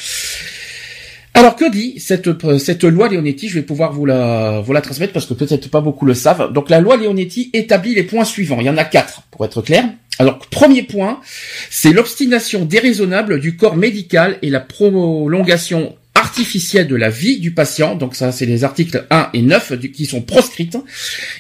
Alors 1.34 1.56
que 1.56 1.70
dit 1.70 2.00
cette, 2.00 2.30
cette 2.58 2.84
loi 2.84 3.08
Leonetti? 3.08 3.50
Je 3.50 3.56
vais 3.56 3.62
pouvoir 3.66 3.94
vous 3.94 4.06
la, 4.06 4.62
vous 4.62 4.74
la 4.74 4.82
transmettre 4.82 5.14
parce 5.14 5.26
que 5.26 5.34
peut-être 5.34 5.70
pas 5.70 5.82
beaucoup 5.82 6.06
le 6.06 6.14
savent. 6.14 6.52
Donc 6.52 6.70
la 6.70 6.82
loi 6.82 6.98
Leonetti 6.98 7.50
établit 7.54 7.96
les 7.96 8.04
points 8.04 8.26
suivants. 8.26 8.58
Il 8.60 8.66
y 8.66 8.70
en 8.70 8.78
a 8.78 8.84
quatre 8.84 9.24
pour 9.32 9.46
être 9.46 9.62
clair. 9.62 9.86
Alors 10.18 10.40
premier 10.40 10.84
point, 10.84 11.22
c'est 11.70 11.94
l'obstination 11.94 12.66
déraisonnable 12.66 13.40
du 13.40 13.56
corps 13.56 13.78
médical 13.78 14.38
et 14.42 14.50
la 14.50 14.60
prolongation 14.60 15.96
artificielle 16.20 16.88
de 16.88 16.98
la 16.98 17.10
vie 17.10 17.40
du 17.40 17.54
patient, 17.54 17.96
donc 17.96 18.14
ça 18.14 18.34
c'est 18.34 18.46
les 18.46 18.66
articles 18.66 19.08
1 19.10 19.30
et 19.34 19.42
9 19.42 19.80
qui 19.94 20.06
sont 20.06 20.22
proscrites, 20.22 20.78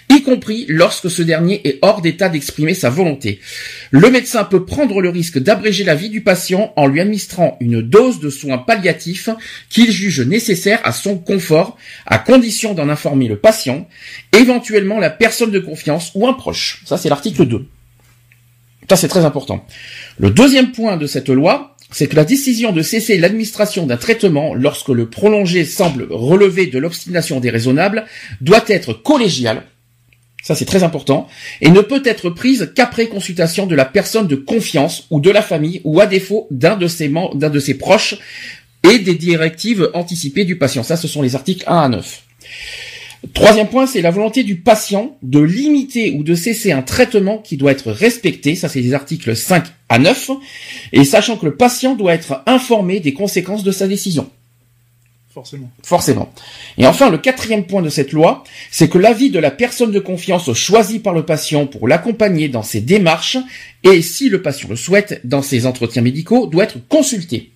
y 0.09 0.23
compris 0.23 0.65
lorsque 0.69 1.11
ce 1.11 1.21
dernier 1.21 1.67
est 1.67 1.79
hors 1.81 2.01
d'état 2.01 2.29
d'exprimer 2.29 2.73
sa 2.73 2.89
volonté. 2.89 3.41
Le 3.91 4.09
médecin 4.09 4.45
peut 4.45 4.63
prendre 4.63 5.01
le 5.01 5.09
risque 5.09 5.37
d'abréger 5.37 5.83
la 5.83 5.95
vie 5.95 6.09
du 6.09 6.21
patient 6.21 6.71
en 6.77 6.87
lui 6.87 7.01
administrant 7.01 7.57
une 7.59 7.81
dose 7.81 8.21
de 8.21 8.29
soins 8.29 8.57
palliatifs 8.57 9.29
qu'il 9.69 9.91
juge 9.91 10.21
nécessaire 10.21 10.79
à 10.85 10.93
son 10.93 11.17
confort, 11.17 11.77
à 12.05 12.17
condition 12.17 12.73
d'en 12.73 12.87
informer 12.87 13.27
le 13.27 13.37
patient, 13.37 13.85
éventuellement 14.31 14.99
la 14.99 15.09
personne 15.09 15.51
de 15.51 15.59
confiance 15.59 16.11
ou 16.15 16.25
un 16.25 16.33
proche. 16.33 16.83
Ça 16.85 16.97
c'est 16.97 17.09
l'article 17.09 17.45
2. 17.45 17.67
Ça 18.89 18.95
c'est 18.95 19.09
très 19.09 19.25
important. 19.25 19.65
Le 20.17 20.29
deuxième 20.29 20.71
point 20.71 20.95
de 20.95 21.05
cette 21.05 21.29
loi, 21.29 21.75
c'est 21.91 22.07
que 22.07 22.15
la 22.15 22.25
décision 22.25 22.71
de 22.71 22.81
cesser 22.81 23.17
l'administration 23.17 23.85
d'un 23.85 23.97
traitement 23.97 24.53
lorsque 24.53 24.89
le 24.89 25.09
prolongé 25.09 25.65
semble 25.65 26.07
relever 26.09 26.67
de 26.67 26.79
l'obstination 26.79 27.39
déraisonnable 27.39 28.05
doit 28.41 28.63
être 28.67 28.93
collégiale, 28.93 29.63
ça 30.43 30.55
c'est 30.55 30.65
très 30.65 30.83
important, 30.83 31.27
et 31.61 31.69
ne 31.69 31.81
peut 31.81 32.03
être 32.05 32.29
prise 32.29 32.71
qu'après 32.75 33.07
consultation 33.07 33.65
de 33.65 33.75
la 33.75 33.85
personne 33.85 34.27
de 34.27 34.35
confiance 34.35 35.07
ou 35.09 35.19
de 35.19 35.31
la 35.31 35.41
famille 35.41 35.81
ou 35.83 35.99
à 35.99 36.05
défaut 36.05 36.47
d'un 36.51 36.77
de 36.77 36.87
ses 36.87 37.09
d'un 37.09 37.49
de 37.49 37.59
ses 37.59 37.73
proches 37.73 38.15
et 38.83 38.99
des 38.99 39.15
directives 39.15 39.89
anticipées 39.93 40.45
du 40.45 40.57
patient. 40.57 40.83
Ça 40.83 40.95
ce 40.95 41.07
sont 41.07 41.21
les 41.21 41.35
articles 41.35 41.63
1 41.67 41.77
à 41.77 41.89
9. 41.89 42.23
Troisième 43.33 43.67
point, 43.67 43.85
c'est 43.85 44.01
la 44.01 44.11
volonté 44.11 44.43
du 44.43 44.55
patient 44.57 45.17
de 45.23 45.39
limiter 45.39 46.11
ou 46.11 46.23
de 46.23 46.35
cesser 46.35 46.71
un 46.71 46.81
traitement 46.81 47.37
qui 47.37 47.57
doit 47.57 47.71
être 47.71 47.91
respecté. 47.91 48.55
Ça, 48.55 48.69
c'est 48.69 48.81
les 48.81 48.93
articles 48.93 49.35
5 49.35 49.65
à 49.89 49.99
9. 49.99 50.31
Et 50.93 51.03
sachant 51.03 51.35
que 51.35 51.45
le 51.45 51.55
patient 51.55 51.95
doit 51.95 52.13
être 52.13 52.41
informé 52.45 52.99
des 53.01 53.13
conséquences 53.13 53.63
de 53.63 53.71
sa 53.71 53.87
décision. 53.87 54.29
Forcément. 55.33 55.69
Forcément. 55.83 56.33
Et 56.77 56.87
enfin, 56.87 57.09
le 57.09 57.17
quatrième 57.17 57.65
point 57.65 57.81
de 57.81 57.89
cette 57.89 58.13
loi, 58.13 58.43
c'est 58.71 58.89
que 58.89 58.97
l'avis 58.97 59.29
de 59.29 59.39
la 59.39 59.51
personne 59.51 59.91
de 59.91 59.99
confiance 59.99 60.51
choisie 60.53 60.99
par 60.99 61.13
le 61.13 61.23
patient 61.23 61.67
pour 61.67 61.87
l'accompagner 61.87 62.47
dans 62.47 62.63
ses 62.63 62.81
démarches 62.81 63.37
et, 63.83 64.01
si 64.01 64.29
le 64.29 64.41
patient 64.41 64.69
le 64.69 64.75
souhaite, 64.75 65.21
dans 65.25 65.41
ses 65.41 65.65
entretiens 65.65 66.01
médicaux, 66.01 66.47
doit 66.47 66.63
être 66.63 66.79
consulté. 66.87 67.51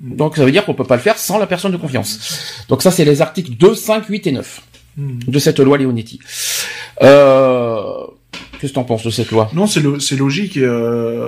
Donc 0.00 0.36
ça 0.36 0.44
veut 0.44 0.52
dire 0.52 0.64
qu'on 0.64 0.74
peut 0.74 0.84
pas 0.84 0.96
le 0.96 1.02
faire 1.02 1.18
sans 1.18 1.38
la 1.38 1.46
personne 1.46 1.72
de 1.72 1.76
confiance. 1.76 2.64
Donc 2.68 2.82
ça, 2.82 2.90
c'est 2.90 3.04
les 3.04 3.20
articles 3.22 3.52
2, 3.52 3.74
5, 3.74 4.06
8 4.06 4.26
et 4.26 4.32
9 4.32 4.62
Hmm. 4.96 5.20
de 5.28 5.38
cette 5.38 5.60
loi 5.60 5.78
Leonetti. 5.78 6.18
Euh... 7.02 7.80
Qu'est-ce 8.60 8.72
que 8.72 8.74
t'en 8.74 8.84
penses 8.84 9.04
de 9.04 9.10
cette 9.10 9.30
loi? 9.30 9.48
Non, 9.54 9.66
c'est 9.68 9.80
lo- 9.80 10.00
c'est 10.00 10.16
logique. 10.16 10.56
euh, 10.56 11.22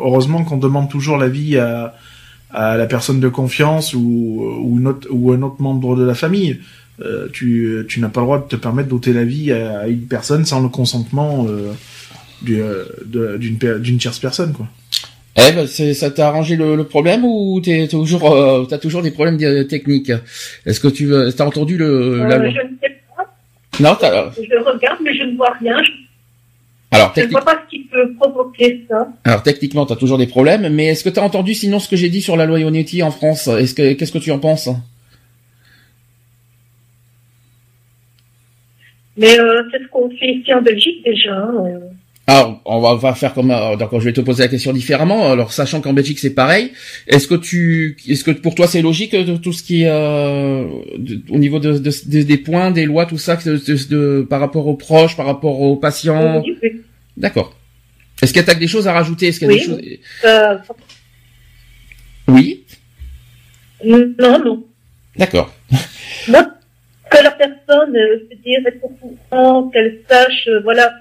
heureusement 0.00 0.44
qu'on 0.44 0.58
demande 0.58 0.90
toujours 0.90 1.16
l'avis 1.16 1.56
à, 1.58 1.94
à 2.50 2.76
la 2.76 2.86
personne 2.86 3.20
de 3.20 3.28
confiance 3.28 3.94
ou, 3.94 4.42
ou, 4.62 5.32
un 5.32 5.42
autre 5.42 5.62
membre 5.62 5.96
de 5.96 6.04
la 6.04 6.14
famille. 6.14 6.60
Euh, 7.00 7.28
tu 7.32 7.84
tu 7.88 8.00
n'as 8.00 8.08
pas 8.08 8.20
le 8.20 8.26
droit 8.26 8.38
de 8.40 8.44
te 8.48 8.56
permettre 8.56 8.88
d'ôter 8.90 9.12
l'avis 9.12 9.50
à, 9.52 9.80
à 9.80 9.86
une 9.86 10.06
personne 10.06 10.44
sans 10.44 10.60
le 10.60 10.68
consentement 10.68 11.46
euh, 11.48 11.72
du, 12.42 12.60
de- 13.06 13.36
d'une 13.38 13.56
d'une 13.78 13.98
tierce 13.98 14.18
personne, 14.18 14.52
quoi. 14.52 14.66
Eh 15.36 15.52
ben, 15.52 15.66
ça 15.66 16.10
t'a 16.10 16.28
arrangé 16.28 16.56
le, 16.56 16.76
le 16.76 16.84
problème 16.84 17.24
ou 17.24 17.58
t'es 17.60 17.88
toujours, 17.88 18.30
euh, 18.32 18.64
t'as 18.68 18.76
toujours 18.78 19.00
des 19.02 19.10
problèmes 19.10 19.38
euh, 19.42 19.64
techniques? 19.64 20.12
Est-ce 20.66 20.78
que 20.78 20.88
tu 20.88 21.06
veux- 21.06 21.32
t'as 21.32 21.46
entendu 21.46 21.78
le 21.78 22.18
la 22.26 22.34
Euh, 22.36 22.38
loi? 22.38 22.50
je 22.50 22.60
ne 22.66 22.76
sais 22.82 22.96
pas. 23.16 23.34
Non, 23.80 23.96
t'as, 23.98 24.30
Je 24.32 24.62
regarde, 24.62 24.98
mais 25.02 25.14
je 25.16 25.24
ne 25.24 25.34
vois 25.36 25.52
rien. 25.58 25.82
Je, 25.82 25.90
alors, 26.90 27.12
je 27.16 27.22
ne 27.22 27.28
vois 27.30 27.40
pas 27.40 27.62
ce 27.64 27.70
qui 27.70 27.84
peut 27.84 28.12
provoquer 28.20 28.84
ça. 28.90 29.08
alors 29.24 29.42
techniquement, 29.42 29.86
t'as 29.86 29.96
toujours 29.96 30.18
des 30.18 30.26
problèmes, 30.26 30.68
mais 30.68 30.88
est-ce 30.88 31.02
que 31.02 31.08
t'as 31.08 31.22
entendu 31.22 31.54
sinon 31.54 31.78
ce 31.78 31.88
que 31.88 31.96
j'ai 31.96 32.10
dit 32.10 32.20
sur 32.20 32.36
la 32.36 32.44
loi 32.44 32.60
Ionetti 32.60 33.02
en 33.02 33.10
France? 33.10 33.48
Est-ce 33.48 33.74
que 33.74 33.94
qu'est-ce 33.94 34.12
que 34.12 34.18
tu 34.18 34.30
en 34.32 34.38
penses? 34.38 34.68
Mais 39.16 39.38
euh, 39.38 39.62
c'est 39.70 39.82
ce 39.82 39.88
qu'on 39.88 40.10
fait 40.10 40.34
ici 40.34 40.52
en 40.52 40.60
Belgique 40.62 41.02
déjà. 41.04 41.34
hein, 41.34 41.54
euh. 41.66 41.78
Alors, 42.28 42.60
on 42.64 42.80
va, 42.80 42.90
on 42.90 42.96
va 42.96 43.14
faire 43.14 43.34
comme, 43.34 43.50
euh, 43.50 43.74
d'accord, 43.76 44.00
je 44.00 44.04
vais 44.06 44.12
te 44.12 44.20
poser 44.20 44.44
la 44.44 44.48
question 44.48 44.72
différemment. 44.72 45.30
Alors, 45.32 45.52
sachant 45.52 45.80
qu'en 45.80 45.92
Belgique 45.92 46.20
c'est 46.20 46.30
pareil, 46.34 46.70
est-ce 47.08 47.26
que 47.26 47.34
tu, 47.34 47.96
est-ce 48.08 48.22
que 48.22 48.30
pour 48.30 48.54
toi 48.54 48.68
c'est 48.68 48.80
logique 48.80 49.14
de 49.14 49.36
tout 49.36 49.52
ce 49.52 49.62
qui 49.64 49.82
est 49.82 49.88
euh, 49.90 50.64
de- 50.96 51.20
au 51.30 51.38
niveau 51.38 51.58
de, 51.58 51.78
de- 51.78 51.90
de- 52.06 52.22
des 52.22 52.36
points, 52.38 52.70
des 52.70 52.84
lois, 52.86 53.06
tout 53.06 53.18
ça, 53.18 53.34
de, 53.36 53.56
de- 53.56 53.88
de- 53.88 54.22
par 54.30 54.38
rapport 54.38 54.68
aux 54.68 54.76
proches, 54.76 55.16
par 55.16 55.26
rapport 55.26 55.60
aux 55.60 55.74
patients 55.76 56.42
Oui, 56.44 56.56
oui. 56.62 56.80
D'accord. 57.16 57.56
Est-ce 58.22 58.32
qu'il 58.32 58.44
y 58.46 58.48
a 58.50 58.54
des 58.54 58.68
choses 58.68 58.86
à 58.86 58.92
rajouter? 58.92 59.26
Est-ce 59.26 59.40
qu'il 59.40 59.48
y 59.48 59.50
a 59.50 59.54
Oui. 59.54 59.60
des 59.60 59.66
choses 59.66 59.80
Euh, 60.24 60.54
Oui. 62.28 62.64
non, 63.84 64.38
non. 64.44 64.64
D'accord. 65.16 65.52
Que 67.10 67.22
la 67.22 67.30
personne, 67.32 67.94
euh, 67.96 68.20
je 68.20 68.36
veux 68.36 68.42
dire, 68.42 69.70
qu'elle 69.72 70.00
sache, 70.08 70.48
euh, 70.48 70.60
voilà, 70.62 70.92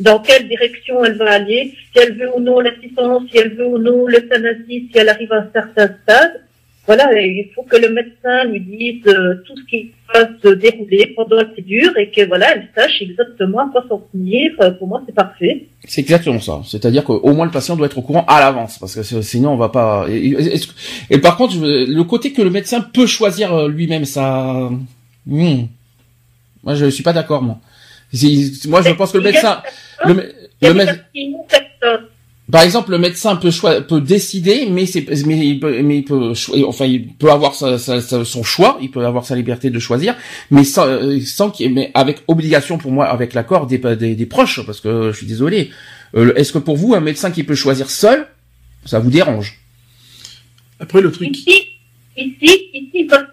dans 0.00 0.18
quelle 0.18 0.48
direction 0.48 1.04
elle 1.04 1.16
va 1.16 1.30
aller, 1.32 1.74
si 1.92 2.02
elle 2.02 2.16
veut 2.16 2.34
ou 2.34 2.40
non 2.40 2.60
l'assistance, 2.60 3.22
si 3.30 3.38
elle 3.38 3.54
veut 3.54 3.66
ou 3.66 3.78
non 3.78 4.06
l'euthanasie, 4.06 4.88
si 4.90 4.92
elle 4.94 5.08
arrive 5.08 5.32
à 5.32 5.36
un 5.36 5.50
certain 5.52 5.94
stade. 6.02 6.40
Voilà, 6.86 7.08
et 7.14 7.46
il 7.46 7.54
faut 7.54 7.62
que 7.62 7.76
le 7.76 7.90
médecin 7.90 8.44
lui 8.50 8.60
dise 8.60 9.06
euh, 9.06 9.34
tout 9.46 9.54
ce 9.56 9.62
qui 9.70 9.92
va 10.12 10.28
se 10.42 10.48
dérouler 10.54 11.12
pendant 11.14 11.36
la 11.36 11.44
procédure 11.44 11.96
et 11.98 12.10
que 12.10 12.26
voilà, 12.26 12.56
elle 12.56 12.68
sache 12.74 13.02
exactement 13.02 13.60
à 13.60 13.70
quoi 13.70 13.84
s'en 13.88 14.02
tenir. 14.12 14.50
Euh, 14.60 14.72
Pour 14.72 14.88
moi, 14.88 15.02
c'est 15.06 15.14
parfait. 15.14 15.66
C'est 15.84 16.00
exactement 16.00 16.40
ça. 16.40 16.62
C'est-à-dire 16.66 17.04
qu'au 17.04 17.32
moins 17.32 17.44
le 17.44 17.52
patient 17.52 17.76
doit 17.76 17.86
être 17.86 17.98
au 17.98 18.02
courant 18.02 18.24
à 18.26 18.40
l'avance, 18.40 18.78
parce 18.78 18.94
que 18.94 19.22
sinon 19.22 19.52
on 19.52 19.56
va 19.56 19.68
pas. 19.68 20.06
Et, 20.08 21.18
par 21.18 21.36
contre, 21.36 21.54
le 21.60 22.02
côté 22.02 22.32
que 22.32 22.42
le 22.42 22.50
médecin 22.50 22.80
peut 22.80 23.06
choisir 23.06 23.54
euh, 23.54 23.68
lui-même, 23.68 24.04
ça. 24.04 24.70
Hmm. 25.26 25.66
Moi, 26.64 26.74
je 26.74 26.86
suis 26.86 27.04
pas 27.04 27.12
d'accord, 27.12 27.42
moi. 27.42 27.60
Moi, 28.66 28.82
je 28.82 28.92
pense 28.94 29.12
que 29.12 29.18
le 29.18 29.24
médecin, 29.24 29.62
le, 30.06 30.32
le 30.62 30.86
par 32.50 32.62
exemple, 32.62 32.90
le 32.90 32.98
médecin 32.98 33.36
peut 33.36 33.50
peut 33.86 34.00
décider, 34.00 34.66
mais 34.68 34.84
c'est, 34.84 35.06
mais 35.24 35.38
il 35.46 35.60
peut, 35.60 35.82
mais 35.82 35.98
il 35.98 36.04
peut, 36.04 36.32
enfin, 36.66 36.84
il 36.84 37.06
peut 37.14 37.30
avoir 37.30 37.54
sa- 37.54 37.78
sa- 37.78 38.00
sa- 38.00 38.24
son 38.24 38.42
choix, 38.42 38.76
il 38.82 38.90
peut 38.90 39.06
avoir 39.06 39.24
sa 39.24 39.36
liberté 39.36 39.70
de 39.70 39.78
choisir, 39.78 40.16
mais 40.50 40.64
sans, 40.64 40.84
euh, 40.88 41.20
sans 41.20 41.50
qu'il, 41.50 41.72
mais 41.72 41.92
avec 41.94 42.22
obligation 42.26 42.76
pour 42.76 42.90
moi, 42.90 43.06
avec 43.06 43.34
l'accord 43.34 43.68
des, 43.68 43.78
des, 43.78 44.16
des 44.16 44.26
proches, 44.26 44.66
parce 44.66 44.80
que 44.80 45.12
je 45.12 45.16
suis 45.16 45.26
désolé. 45.26 45.70
Euh, 46.16 46.32
est-ce 46.34 46.52
que 46.52 46.58
pour 46.58 46.76
vous, 46.76 46.94
un 46.94 47.00
médecin 47.00 47.30
qui 47.30 47.44
peut 47.44 47.54
choisir 47.54 47.88
seul, 47.88 48.26
ça 48.84 48.98
vous 48.98 49.10
dérange? 49.10 49.60
Après, 50.80 51.00
le 51.00 51.12
truc, 51.12 51.28
Ici, 51.30 51.66
ici, 52.16 52.70
ici, 52.74 53.04
peuvent 53.04 53.26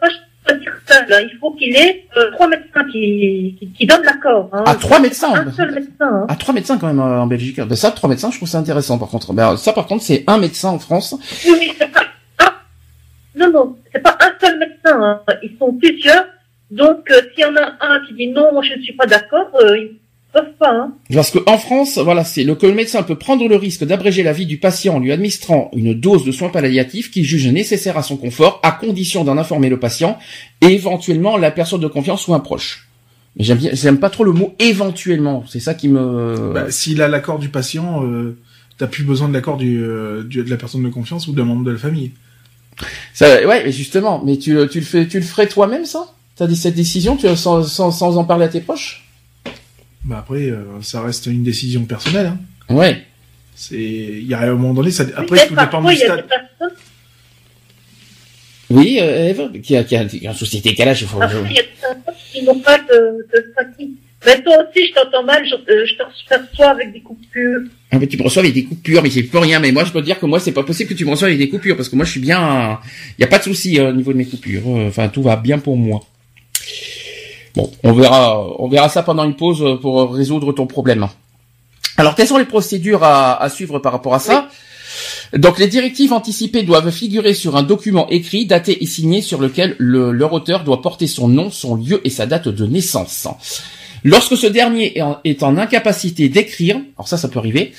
pas 0.48 0.94
seul. 0.94 1.14
hein. 1.14 1.28
Il 1.32 1.38
faut 1.40 1.52
qu'il 1.52 1.76
ait 1.76 2.06
euh, 2.18 2.32
trois 2.32 2.48
médecins 2.48 2.84
qui, 2.92 3.56
qui, 3.60 3.70
qui 3.78 3.86
donnent 3.86 4.04
l'accord. 4.04 4.50
Hein. 4.54 4.64
Ah, 4.66 4.76
trois 4.76 5.00
médecins 5.00 5.34
Un 5.34 5.52
seul 5.52 5.74
médecin. 5.74 5.92
Hein. 6.02 6.26
Ah, 6.30 6.36
trois 6.36 6.54
médecins 6.54 6.78
quand 6.78 6.88
même 6.88 7.00
euh, 7.00 7.22
en 7.22 7.28
Belgique. 7.28 7.60
Ben, 7.60 7.76
ça, 7.76 7.92
trois 7.92 8.10
médecins, 8.10 8.32
je 8.32 8.38
trouve 8.38 8.50
ça 8.50 8.58
intéressant. 8.60 8.98
Par 8.98 9.10
contre, 9.10 9.34
ben, 9.34 9.58
ça, 9.58 9.74
par 9.74 9.86
contre, 9.88 10.04
c'est 10.04 10.24
un 10.28 10.38
médecin 10.38 10.70
en 10.70 10.80
France. 10.80 11.16
Oui, 11.46 11.54
oui, 11.60 11.72
c'est 11.78 11.92
pas 11.92 12.02
un. 12.40 12.54
Non, 13.36 13.52
non, 13.52 13.78
c'est 13.94 14.02
pas 14.02 14.18
un 14.20 14.32
seul 14.46 14.58
médecin. 14.60 15.00
Hein. 15.02 15.22
Ils 15.44 15.56
sont 15.60 15.74
plusieurs. 15.74 16.26
Donc, 16.72 17.10
euh, 17.12 17.22
s'il 17.34 17.44
y 17.44 17.46
en 17.46 17.56
a 17.56 17.74
un 17.80 18.06
qui 18.08 18.14
dit 18.16 18.28
non, 18.28 18.52
moi 18.52 18.62
je 18.64 18.74
ne 18.78 18.82
suis 18.82 18.94
pas 18.94 19.06
d'accord, 19.06 19.48
euh, 19.62 19.78
ils 19.78 19.98
peuvent 20.42 20.54
pas. 20.60 20.72
Hein. 20.72 20.94
Parce 21.14 21.32
que 21.32 21.40
en 21.48 21.58
France, 21.58 21.98
voilà, 21.98 22.24
c'est 22.24 22.44
le 22.44 22.56
que 22.56 22.66
le 22.66 22.74
médecin 22.74 23.04
peut 23.04 23.16
prendre 23.18 23.48
le 23.48 23.56
risque 23.56 23.84
d'abréger 23.84 24.24
la 24.24 24.34
vie 24.34 24.46
du 24.46 24.58
patient 24.58 24.96
en 24.96 25.00
lui 25.00 25.12
administrant 25.12 25.70
une 25.74 25.94
dose 25.94 26.24
de 26.26 26.32
soins 26.32 26.50
palliatifs 26.50 27.12
qu'il 27.12 27.24
juge 27.24 27.48
nécessaire 27.48 27.98
à 27.98 28.04
son 28.04 28.18
confort, 28.18 28.60
à 28.64 28.72
condition 28.72 29.24
d'en 29.24 29.38
informer 29.38 29.70
le 29.70 29.80
patient 29.80 30.18
et 30.62 30.68
éventuellement 30.68 31.38
la 31.38 31.52
personne 31.52 31.82
de 31.82 31.88
confiance 31.88 32.28
ou 32.28 32.34
un 32.34 32.40
proche. 32.40 32.88
Mais 33.38 33.44
j'aime 33.46 34.00
pas 34.00 34.10
trop 34.10 34.24
le 34.24 34.32
mot 34.32 34.56
éventuellement. 34.60 35.44
C'est 35.48 35.60
ça 35.60 35.74
qui 35.74 35.88
me. 35.90 36.52
bah, 36.54 36.72
s'il 36.72 37.02
a 37.02 37.08
l'accord 37.08 37.38
du 37.40 37.50
patient, 37.50 38.04
euh, 38.04 38.38
t'as 38.78 38.88
plus 38.88 39.04
besoin 39.04 39.28
de 39.30 39.34
l'accord 39.34 39.58
du, 39.58 39.80
euh, 39.82 40.24
du- 40.24 40.44
de 40.44 40.50
la 40.50 40.58
personne 40.58 40.84
de 40.84 40.90
confiance 40.90 41.28
ou 41.28 41.34
d'un 41.34 41.46
membre 41.46 41.64
de 41.64 41.72
la 41.72 41.78
famille. 41.78 42.12
Ça, 43.14 43.46
ouais, 43.46 43.64
mais 43.66 43.72
justement, 43.72 44.22
mais 44.26 44.38
tu, 44.38 44.56
tu 44.72 44.80
le 44.80 44.86
fais, 44.86 45.08
tu 45.08 45.20
le 45.20 45.26
ferais 45.26 45.48
toi-même 45.48 45.86
ça? 45.86 46.14
T'as 46.36 46.46
dit 46.46 46.56
cette 46.56 46.76
décision, 46.76 47.16
tu 47.18 47.28
sans, 47.36 47.64
sans, 47.64 47.92
sans 47.92 48.18
en 48.18 48.24
parler 48.24 48.46
à 48.46 48.50
tes 48.50 48.62
proches? 48.62 49.07
Bah 50.08 50.20
après, 50.20 50.50
euh, 50.50 50.64
ça 50.82 51.02
reste 51.02 51.26
une 51.26 51.44
décision 51.44 51.84
personnelle. 51.84 52.28
Hein. 52.28 52.74
Ouais. 52.74 53.04
C'est, 53.56 53.76
il 53.76 54.26
y 54.26 54.34
a 54.34 54.40
un 54.40 54.54
moment 54.54 54.74
donné, 54.74 54.90
ça, 54.90 55.04
après, 55.18 55.46
tout 55.48 55.56
dépend 55.56 55.84
du 55.84 55.94
il 55.94 56.00
y 56.00 56.04
a 56.04 56.14
stade. 56.14 56.26
Oui, 58.70 59.00
euh, 59.02 59.30
Eve, 59.30 59.62
qui 59.62 59.76
a, 59.76 59.84
qui 59.84 59.98
a, 59.98 60.06
qui 60.06 60.26
a 60.26 60.32
un 60.32 60.34
souci 60.34 60.60
de 60.60 60.64
décalage, 60.64 61.02
il 61.02 61.08
faut. 61.08 61.20
parfois, 61.20 61.42
il 61.50 61.56
y 61.56 61.60
a 61.60 61.64
des 61.64 61.70
personnes 61.82 62.04
qui 62.32 62.44
n'ont 62.44 62.60
pas 62.60 62.78
de, 62.78 63.28
de 63.34 63.54
fatigue. 63.54 63.92
Mais 64.26 64.42
toi 64.42 64.56
aussi, 64.58 64.88
je 64.88 64.94
t'entends 64.94 65.24
mal, 65.24 65.46
je, 65.46 65.56
euh, 65.56 65.86
je 65.86 65.94
te 65.96 66.04
perçois 66.30 66.70
avec 66.70 66.94
des 66.94 67.02
coupures. 67.02 67.62
Ah, 67.92 68.00
mais 68.00 68.08
tu 68.08 68.18
me 68.18 68.24
reçois 68.24 68.44
avec 68.44 68.54
des 68.54 68.64
coupures, 68.64 69.04
mais 69.04 69.10
c'est 69.10 69.24
plus 69.24 69.40
rien. 69.40 69.60
Mais 69.60 69.72
moi, 69.74 69.84
je 69.84 69.92
peux 69.92 70.00
te 70.00 70.06
dire 70.06 70.20
que 70.20 70.26
moi, 70.26 70.40
c'est 70.40 70.54
pas 70.54 70.64
possible 70.64 70.90
que 70.90 70.96
tu 70.96 71.04
me 71.06 71.12
reçoives 71.12 71.30
avec 71.30 71.40
des 71.40 71.50
coupures, 71.50 71.76
parce 71.76 71.90
que 71.90 71.96
moi, 71.98 72.06
je 72.06 72.12
suis 72.12 72.22
bien. 72.22 72.80
Il 73.18 73.22
y 73.22 73.26
a 73.26 73.28
pas 73.28 73.40
de 73.40 73.44
souci 73.44 73.78
euh, 73.78 73.90
au 73.90 73.94
niveau 73.94 74.14
de 74.14 74.18
mes 74.18 74.26
coupures. 74.26 74.68
Enfin, 74.68 75.10
tout 75.10 75.22
va 75.22 75.36
bien 75.36 75.60
pour 75.60 75.76
moi. 75.76 76.02
Bon, 77.58 77.72
on 77.84 77.92
verra, 77.92 78.40
on 78.60 78.68
verra 78.68 78.88
ça 78.88 79.02
pendant 79.02 79.24
une 79.24 79.36
pause 79.36 79.80
pour 79.82 80.14
résoudre 80.14 80.54
ton 80.54 80.68
problème. 80.68 81.08
Alors, 81.98 82.14
quelles 82.14 82.28
sont 82.28 82.38
les 82.38 82.46
procédures 82.46 83.04
à, 83.04 83.42
à 83.42 83.50
suivre 83.50 83.80
par 83.80 83.94
rapport 83.94 84.14
à 84.14 84.20
ça? 84.20 84.48
Donc, 85.34 85.58
les 85.58 85.66
directives 85.66 86.14
anticipées 86.14 86.62
doivent 86.62 86.92
figurer 86.92 87.34
sur 87.34 87.58
un 87.58 87.64
document 87.64 88.08
écrit, 88.10 88.46
daté 88.46 88.84
et 88.84 88.86
signé, 88.86 89.24
sur 89.24 89.42
lequel 89.42 89.76
le, 89.80 90.12
leur 90.12 90.34
auteur 90.34 90.64
doit 90.64 90.84
porter 90.84 91.08
son 91.08 91.28
nom, 91.28 91.50
son 91.50 91.74
lieu 91.74 92.00
et 92.04 92.12
sa 92.12 92.28
date 92.28 92.48
de 92.48 92.68
naissance. 92.68 93.28
Lorsque 94.04 94.38
ce 94.38 94.46
dernier 94.46 94.96
est 94.96 95.02
en, 95.02 95.18
est 95.24 95.42
en 95.42 95.58
incapacité 95.58 96.30
d'écrire, 96.30 96.80
alors 96.96 97.08
ça, 97.08 97.18
ça 97.18 97.28
peut 97.28 97.40
arriver, 97.40 97.74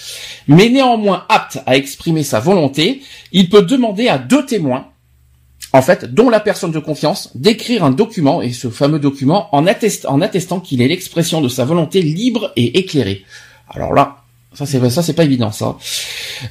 mais 0.49 0.71
néanmoins 0.71 1.25
apte 1.29 1.61
à 1.67 1.77
exprimer 1.77 2.25
sa 2.25 2.41
volonté, 2.41 3.01
il 3.31 3.49
peut 3.49 3.63
demander 3.63 4.09
à 4.09 4.19
deux 4.19 4.45
témoins, 4.45 4.89
en 5.73 5.83
fait, 5.83 6.15
dont 6.15 6.31
la 6.31 6.41
personne 6.41 6.73
de 6.73 6.79
confiance, 6.79 7.31
d'écrire 7.35 7.85
un 7.85 7.91
document, 7.91 8.41
et 8.41 8.53
ce 8.53 8.69
fameux 8.69 8.99
document, 8.99 9.55
en, 9.55 9.67
attest- 9.67 10.07
en 10.07 10.21
attestant 10.21 10.61
qu'il 10.61 10.81
est 10.81 10.89
l'expression 10.89 11.41
de 11.41 11.49
sa 11.49 11.65
volonté 11.65 12.01
libre 12.03 12.53
et 12.57 12.79
éclairée. 12.79 13.25
Alors 13.69 13.93
là, 13.93 14.17
ça 14.55 14.65
c'est 14.67 15.13
pas 15.13 15.25
évident 15.25 15.53
ça. 15.53 15.77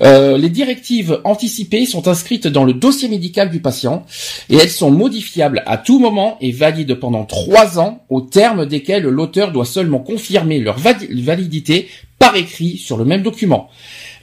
Euh, 0.02 0.38
les 0.38 0.50
directives 0.50 1.20
anticipées 1.24 1.86
sont 1.86 2.08
inscrites 2.08 2.48
dans 2.48 2.64
le 2.64 2.74
dossier 2.74 3.10
médical 3.10 3.50
du 3.50 3.60
patient 3.60 4.06
et 4.50 4.56
elles 4.56 4.70
sont 4.70 4.92
modifiables 4.92 5.64
à 5.66 5.78
tout 5.78 6.00
moment 6.00 6.38
et 6.40 6.52
valides 6.52 6.94
pendant 6.96 7.26
trois 7.26 7.80
ans, 7.80 8.04
au 8.10 8.22
terme 8.22 8.66
desquels 8.66 9.04
l'auteur 9.04 9.52
doit 9.52 9.66
seulement 9.66 10.00
confirmer 10.00 10.60
leur 10.60 10.78
vali- 10.78 11.22
validité 11.24 11.90
par 12.20 12.36
écrit 12.36 12.78
sur 12.78 12.98
le 12.98 13.06
même 13.06 13.24
document. 13.24 13.70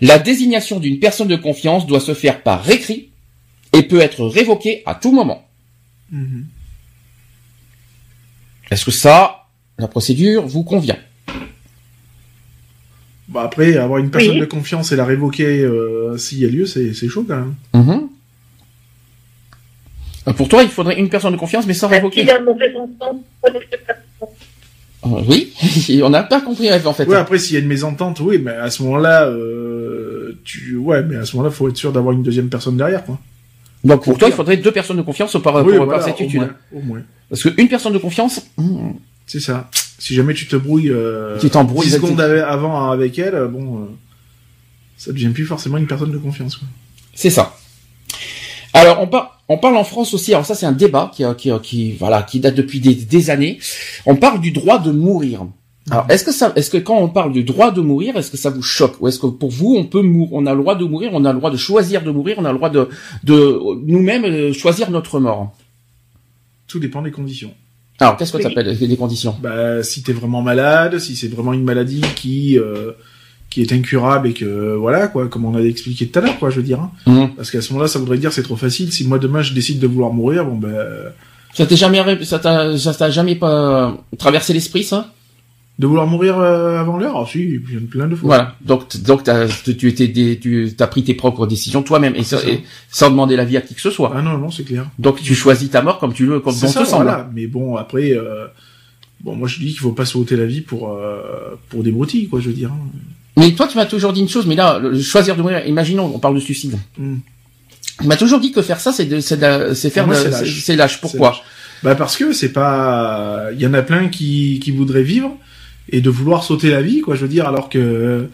La 0.00 0.18
désignation 0.18 0.78
d'une 0.78 1.00
personne 1.00 1.28
de 1.28 1.36
confiance 1.36 1.86
doit 1.86 2.00
se 2.00 2.14
faire 2.14 2.42
par 2.42 2.68
écrit 2.70 3.08
et 3.74 3.82
peut 3.82 4.00
être 4.00 4.24
révoquée 4.26 4.82
à 4.86 4.94
tout 4.94 5.12
moment. 5.12 5.46
Mhm. 6.10 6.46
Est-ce 8.70 8.84
que 8.84 8.90
ça, 8.90 9.44
la 9.78 9.88
procédure, 9.88 10.46
vous 10.46 10.62
convient? 10.64 10.98
Bah 13.28 13.42
après, 13.44 13.76
avoir 13.76 13.98
une 14.00 14.10
personne 14.10 14.34
Oui. 14.34 14.40
de 14.40 14.44
confiance 14.44 14.92
et 14.92 14.96
la 14.96 15.04
révoquer 15.04 15.60
euh, 15.62 16.16
s'il 16.18 16.38
y 16.40 16.44
a 16.44 16.48
lieu, 16.48 16.66
c'est, 16.66 16.92
c'est 16.94 17.08
chaud 17.08 17.24
quand 17.26 17.36
même. 17.36 17.54
Mhm. 17.72 18.08
Pour 20.36 20.48
toi, 20.48 20.62
il 20.62 20.68
faudrait 20.70 20.98
une 20.98 21.08
personne 21.10 21.32
de 21.32 21.38
confiance, 21.38 21.66
mais 21.66 21.74
sans 21.74 21.88
révoquer. 21.88 22.20
S'il 22.20 22.28
y 22.28 22.32
a 22.32 22.38
une 22.38 22.44
mauvaise 22.44 22.74
entente, 22.76 23.22
Euh, 25.06 25.20
oui, 25.28 25.52
on 26.02 26.08
n'a 26.08 26.22
pas 26.22 26.40
compris 26.40 26.72
en 26.72 26.92
fait. 26.94 27.06
Ouais, 27.06 27.16
après 27.16 27.38
s'il 27.38 27.54
y 27.54 27.56
a 27.58 27.60
une 27.60 27.68
mésentente, 27.68 28.20
oui, 28.20 28.38
mais 28.38 28.52
à 28.52 28.70
ce 28.70 28.82
moment-là, 28.84 29.26
euh, 29.26 30.40
tu, 30.44 30.76
ouais, 30.76 31.02
mais 31.02 31.16
à 31.16 31.26
ce 31.26 31.36
moment-là, 31.36 31.52
faut 31.54 31.68
être 31.68 31.76
sûr 31.76 31.92
d'avoir 31.92 32.14
une 32.14 32.22
deuxième 32.22 32.48
personne 32.48 32.78
derrière, 32.78 33.04
quoi. 33.04 33.18
Donc 33.84 34.04
pour 34.04 34.18
toi, 34.18 34.28
il 34.28 34.34
faudrait 34.34 34.56
deux 34.56 34.72
personnes 34.72 34.96
de 34.96 35.02
confiance 35.02 35.36
par, 35.42 35.56
oui, 35.56 35.76
pour, 35.76 35.84
voilà, 35.84 35.98
par 35.98 36.02
cette 36.02 36.20
étude. 36.20 36.40
moins, 36.40 36.54
au 36.72 36.80
moins. 36.80 37.02
Parce 37.28 37.42
qu'une 37.42 37.68
personne 37.68 37.92
de 37.92 37.98
confiance, 37.98 38.40
hmm, 38.56 38.92
C'est 39.26 39.40
ça. 39.40 39.70
Si 39.98 40.14
jamais 40.14 40.34
tu 40.34 40.46
te 40.46 40.56
brouilles, 40.56 40.90
euh, 40.90 41.38
Tu 41.38 41.50
t'embrouilles, 41.50 41.86
10 41.86 41.92
ça, 41.92 41.96
secondes 41.96 42.20
avant 42.20 42.90
avec 42.90 43.18
elle, 43.18 43.34
euh, 43.34 43.48
bon, 43.48 43.78
euh, 43.78 43.86
ça 44.96 45.12
devient 45.12 45.30
plus 45.30 45.46
forcément 45.46 45.76
une 45.76 45.86
personne 45.86 46.10
de 46.10 46.18
confiance, 46.18 46.60
c'est 47.14 47.30
ça. 47.30 47.56
Alors 48.72 49.00
on 49.00 49.06
parle, 49.06 49.28
on 49.48 49.58
parle 49.58 49.76
en 49.76 49.84
France 49.84 50.14
aussi. 50.14 50.32
Alors 50.32 50.44
ça, 50.44 50.54
c'est 50.54 50.66
un 50.66 50.72
débat 50.72 51.10
qui, 51.14 51.22
qui, 51.38 51.50
qui, 51.62 51.92
voilà, 51.92 52.22
qui 52.22 52.40
date 52.40 52.56
depuis 52.56 52.80
des, 52.80 52.94
des 52.94 53.30
années. 53.30 53.60
On 54.04 54.16
parle 54.16 54.40
du 54.40 54.50
droit 54.50 54.78
de 54.78 54.90
mourir. 54.90 55.46
Alors, 55.90 56.06
est-ce 56.08 56.24
que 56.24 56.32
ça, 56.32 56.52
est-ce 56.56 56.70
que 56.70 56.78
quand 56.78 56.96
on 56.96 57.08
parle 57.08 57.32
du 57.32 57.44
droit 57.44 57.70
de 57.70 57.80
mourir, 57.82 58.16
est-ce 58.16 58.30
que 58.30 58.38
ça 58.38 58.48
vous 58.50 58.62
choque 58.62 58.94
ou 59.00 59.08
est-ce 59.08 59.18
que 59.18 59.26
pour 59.26 59.50
vous, 59.50 59.74
on 59.76 59.84
peut 59.84 60.00
mourir, 60.00 60.30
on 60.32 60.46
a 60.46 60.54
le 60.54 60.60
droit 60.60 60.76
de 60.76 60.84
mourir, 60.84 61.10
on 61.12 61.24
a 61.26 61.32
le 61.32 61.38
droit 61.38 61.50
de 61.50 61.58
choisir 61.58 62.02
de 62.02 62.10
mourir, 62.10 62.36
on 62.38 62.44
a 62.46 62.52
le 62.52 62.56
droit 62.56 62.70
de, 62.70 62.88
de 63.22 63.60
nous-mêmes 63.86 64.24
euh, 64.24 64.52
choisir 64.54 64.90
notre 64.90 65.20
mort? 65.20 65.54
Tout 66.68 66.78
dépend 66.78 67.02
des 67.02 67.10
conditions. 67.10 67.52
Alors, 68.00 68.16
qu'est-ce 68.16 68.32
que 68.32 68.38
tu 68.38 68.46
appelles 68.46 68.76
les 68.80 68.96
conditions? 68.96 69.36
Bah, 69.42 69.82
si 69.82 70.02
t'es 70.02 70.12
vraiment 70.14 70.40
malade, 70.42 70.98
si 70.98 71.16
c'est 71.16 71.28
vraiment 71.28 71.52
une 71.52 71.64
maladie 71.64 72.00
qui, 72.16 72.58
euh, 72.58 72.92
qui 73.50 73.60
est 73.60 73.70
incurable 73.72 74.28
et 74.28 74.32
que, 74.32 74.74
voilà, 74.74 75.06
quoi, 75.08 75.28
comme 75.28 75.44
on 75.44 75.54
a 75.54 75.60
expliqué 75.60 76.06
tout 76.08 76.18
à 76.18 76.22
l'heure, 76.22 76.38
quoi, 76.38 76.48
je 76.50 76.56
veux 76.56 76.62
dire. 76.62 76.80
hein. 76.80 76.90
Mhm. 77.06 77.34
Parce 77.36 77.50
qu'à 77.50 77.60
ce 77.60 77.72
moment-là, 77.74 77.88
ça 77.88 77.98
voudrait 77.98 78.18
dire 78.18 78.32
c'est 78.32 78.42
trop 78.42 78.56
facile. 78.56 78.90
Si 78.90 79.06
moi 79.06 79.18
demain 79.18 79.42
je 79.42 79.52
décide 79.52 79.78
de 79.80 79.86
vouloir 79.86 80.12
mourir, 80.14 80.44
bon 80.46 80.56
ben, 80.56 80.74
Ça 81.52 81.66
t'est 81.66 81.76
jamais, 81.76 82.24
ça 82.24 82.38
t'a 82.38 83.10
jamais 83.10 83.36
pas 83.36 83.96
traversé 84.18 84.54
l'esprit, 84.54 84.82
ça? 84.82 85.12
De 85.78 85.86
vouloir 85.88 86.06
mourir 86.06 86.38
euh, 86.38 86.78
avant 86.78 86.98
l'heure, 86.98 87.16
ah 87.16 87.26
si, 87.28 87.58
plein- 87.58 87.80
plein 87.90 88.06
de 88.06 88.14
fois. 88.14 88.26
Voilà. 88.28 88.54
Donc, 88.60 88.96
donc 89.02 89.22
tu 89.76 89.88
étais, 89.88 90.06
des- 90.06 90.38
tu 90.38 90.70
as 90.78 90.86
pris 90.86 91.02
tes 91.02 91.14
propres 91.14 91.46
décisions 91.48 91.82
toi-même 91.82 92.14
et, 92.14 92.22
sans- 92.22 92.38
ça. 92.38 92.48
et 92.48 92.62
sans 92.90 93.10
demander 93.10 93.34
l'avis 93.34 93.56
à 93.56 93.60
qui 93.60 93.74
que 93.74 93.80
ce 93.80 93.90
soit. 93.90 94.12
Ah 94.14 94.22
non, 94.22 94.38
non, 94.38 94.50
c'est 94.52 94.62
clair. 94.64 94.86
Donc, 95.00 95.20
tu 95.20 95.34
choisis 95.34 95.68
ta 95.70 95.82
mort 95.82 95.98
comme 95.98 96.12
tu 96.14 96.26
veux, 96.26 96.38
comme 96.40 96.54
bon 96.54 96.68
ça, 96.68 96.80
te 96.82 96.86
semble. 96.86 97.04
voilà. 97.04 97.28
Mais 97.34 97.48
bon, 97.48 97.74
après, 97.76 98.12
euh, 98.12 98.46
bon, 99.20 99.34
moi 99.34 99.48
je 99.48 99.58
dis 99.58 99.66
qu'il 99.72 99.78
faut 99.80 99.90
pas 99.92 100.04
sauter 100.04 100.36
la 100.36 100.46
vie 100.46 100.60
pour 100.60 100.92
euh, 100.92 101.58
pour 101.68 101.82
des 101.82 101.90
broutilles, 101.90 102.28
quoi, 102.28 102.40
je 102.40 102.48
veux 102.48 102.54
dire. 102.54 102.70
hein. 102.72 102.78
Mais 103.36 103.50
toi, 103.50 103.66
tu 103.66 103.76
m'as 103.76 103.86
toujours 103.86 104.12
dit 104.12 104.20
une 104.20 104.28
chose, 104.28 104.46
mais 104.46 104.54
là, 104.54 104.78
le- 104.78 105.00
choisir 105.00 105.34
de 105.34 105.42
mourir, 105.42 105.66
imaginons, 105.66 106.08
on 106.14 106.20
parle 106.20 106.36
de 106.36 106.40
suicide. 106.40 106.78
Hmm. 106.96 107.16
Tu 108.00 108.06
m'as 108.06 108.16
toujours 108.16 108.38
dit 108.38 108.52
que 108.52 108.62
faire 108.62 108.78
ça, 108.78 108.92
c'est 108.92 109.06
de, 109.06 109.18
c'est 109.18 109.36
faire, 109.90 110.06
c'est 110.56 110.76
lâche. 110.76 111.00
Pourquoi? 111.00 111.30
Lâche. 111.30 111.42
Bah 111.82 111.94
parce 111.96 112.16
que 112.16 112.32
c'est 112.32 112.52
pas, 112.52 113.48
il 113.52 113.60
y 113.60 113.66
en 113.66 113.74
a 113.74 113.82
plein 113.82 114.06
qui 114.08 114.60
qui 114.62 114.70
voudraient 114.70 115.02
vivre 115.02 115.36
et 115.88 116.00
de 116.00 116.10
vouloir 116.10 116.44
sauter 116.44 116.70
la 116.70 116.82
vie, 116.82 117.00
quoi, 117.00 117.14
je 117.14 117.22
veux 117.22 117.28
dire, 117.28 117.46
alors 117.46 117.68
que 117.68 117.78
euh, 117.78 118.24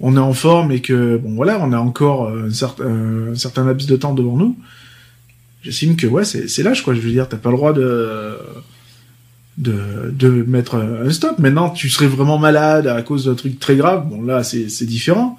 on 0.00 0.16
est 0.16 0.20
en 0.20 0.32
forme 0.32 0.72
et 0.72 0.80
que 0.80 1.16
bon 1.16 1.34
voilà, 1.34 1.58
on 1.60 1.72
a 1.72 1.78
encore 1.78 2.26
euh, 2.26 2.48
un 2.48 2.52
certain 2.52 3.30
un 3.32 3.34
certain 3.34 3.64
laps 3.64 3.88
de 3.88 3.96
temps 3.96 4.14
devant 4.14 4.36
nous. 4.36 4.56
J'estime 5.62 5.96
que 5.96 6.06
ouais, 6.06 6.24
c'est 6.24 6.62
lâche, 6.62 6.82
quoi, 6.82 6.94
je 6.94 7.00
veux 7.00 7.10
dire, 7.10 7.28
t'as 7.28 7.36
pas 7.36 7.50
le 7.50 7.56
droit 7.56 7.72
de 7.72 8.36
de, 9.58 10.14
de 10.16 10.28
mettre 10.28 10.76
un 10.76 11.10
stop. 11.10 11.38
Maintenant, 11.40 11.70
tu 11.70 11.88
serais 11.90 12.06
vraiment 12.06 12.38
malade 12.38 12.86
à 12.86 13.02
cause 13.02 13.26
d'un 13.26 13.34
truc 13.34 13.58
très 13.58 13.74
grave. 13.74 14.08
Bon, 14.08 14.22
là, 14.22 14.44
c'est, 14.44 14.86
différent. 14.86 15.36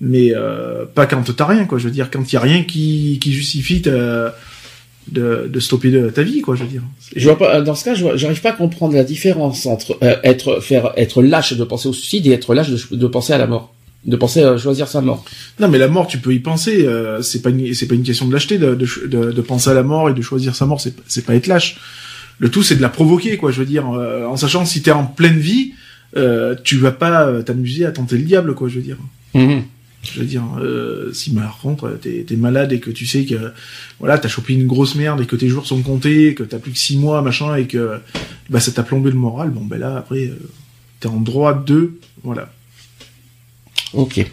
Mais 0.00 0.32
euh, 0.32 0.84
pas 0.86 1.06
quand 1.06 1.22
t'as 1.34 1.44
rien, 1.44 1.64
quoi. 1.64 1.78
Je 1.78 1.84
veux 1.84 1.90
dire, 1.90 2.08
quand 2.10 2.32
y 2.32 2.36
a 2.36 2.40
rien 2.40 2.62
qui, 2.62 3.18
qui 3.20 3.32
justifie 3.32 3.82
de, 5.12 5.48
de 5.52 5.60
stopper 5.60 5.90
de, 5.90 6.10
ta 6.10 6.22
vie, 6.22 6.40
quoi. 6.40 6.54
Je 6.56 6.62
veux 6.64 6.68
dire. 6.68 6.82
C'est- 7.00 7.18
Je 7.18 7.24
vois 7.28 7.38
pas, 7.38 7.60
dans 7.60 7.74
ce 7.74 7.84
cas, 7.84 7.94
j'arrive 7.94 8.40
pas 8.40 8.50
à 8.50 8.52
comprendre 8.52 8.94
la 8.94 9.04
différence 9.04 9.66
entre 9.66 9.98
euh, 10.02 10.16
être, 10.24 10.60
faire, 10.60 10.92
être 10.96 11.22
lâche 11.22 11.52
de 11.54 11.64
penser 11.64 11.88
au 11.88 11.92
suicide 11.92 12.26
et 12.26 12.32
être 12.32 12.54
lâche 12.54 12.70
de, 12.70 12.96
de 12.96 13.06
penser 13.06 13.32
à 13.32 13.38
la 13.38 13.46
mort, 13.46 13.74
de 14.04 14.16
penser 14.16 14.42
à 14.42 14.56
choisir 14.58 14.88
sa 14.88 15.00
mort. 15.00 15.24
Non, 15.60 15.68
mais 15.68 15.78
la 15.78 15.88
mort, 15.88 16.06
tu 16.06 16.18
peux 16.18 16.32
y 16.34 16.38
penser. 16.40 16.84
euh, 16.86 17.20
c'est 17.22 17.42
pas 17.42 17.50
une, 17.50 17.74
c'est 17.74 17.86
pas 17.88 17.94
une 17.94 18.02
question 18.02 18.26
de 18.26 18.32
lâcheté 18.32 18.58
de, 18.58 18.74
de, 18.74 19.40
penser 19.40 19.70
à 19.70 19.74
la 19.74 19.82
mort 19.82 20.08
et 20.10 20.14
de 20.14 20.22
choisir 20.22 20.54
sa 20.54 20.66
mort. 20.66 20.80
C'est, 20.80 20.94
c'est 21.06 21.24
pas 21.24 21.34
être 21.34 21.46
lâche. 21.46 21.76
Le 22.38 22.50
tout, 22.50 22.62
c'est 22.62 22.76
de 22.76 22.82
la 22.82 22.88
provoquer, 22.88 23.36
quoi. 23.36 23.50
Je 23.50 23.58
veux 23.58 23.66
dire, 23.66 23.90
euh, 23.90 24.24
en 24.26 24.36
sachant 24.36 24.62
que 24.62 24.68
si 24.68 24.80
t'es 24.82 24.92
en 24.92 25.04
pleine 25.04 25.38
vie, 25.38 25.72
euh, 26.16 26.54
tu 26.64 26.76
vas 26.78 26.92
pas 26.92 27.26
euh, 27.26 27.42
t'amuser 27.42 27.84
à 27.84 27.90
tenter 27.90 28.16
le 28.16 28.22
diable, 28.22 28.54
quoi. 28.54 28.68
Je 28.68 28.76
veux 28.76 28.82
dire. 28.82 28.96
Mhm. 29.34 29.62
Je 30.14 30.20
veux 30.20 30.26
dire, 30.26 30.44
euh, 30.60 31.12
si 31.12 31.32
par 31.34 31.58
contre 31.58 31.98
t'es 32.00 32.24
es 32.30 32.36
malade 32.36 32.72
et 32.72 32.80
que 32.80 32.90
tu 32.90 33.06
sais 33.06 33.24
que 33.24 33.52
voilà 33.98 34.18
t'as 34.18 34.28
chopé 34.28 34.54
une 34.54 34.66
grosse 34.66 34.94
merde 34.94 35.20
et 35.20 35.26
que 35.26 35.36
tes 35.36 35.48
jours 35.48 35.66
sont 35.66 35.82
comptés, 35.82 36.34
que 36.34 36.42
t'as 36.42 36.58
plus 36.58 36.72
que 36.72 36.78
six 36.78 36.96
mois 36.96 37.22
machin 37.22 37.54
et 37.56 37.66
que 37.66 38.00
bah 38.50 38.60
ça 38.60 38.72
t'a 38.72 38.82
plombé 38.82 39.10
le 39.10 39.16
moral, 39.16 39.50
bon 39.50 39.64
ben 39.64 39.78
là 39.78 39.96
après 39.98 40.26
euh, 40.28 40.38
t'es 41.00 41.08
en 41.08 41.20
droit 41.20 41.54
de 41.54 41.98
voilà. 42.22 42.52
Ok. 43.94 44.24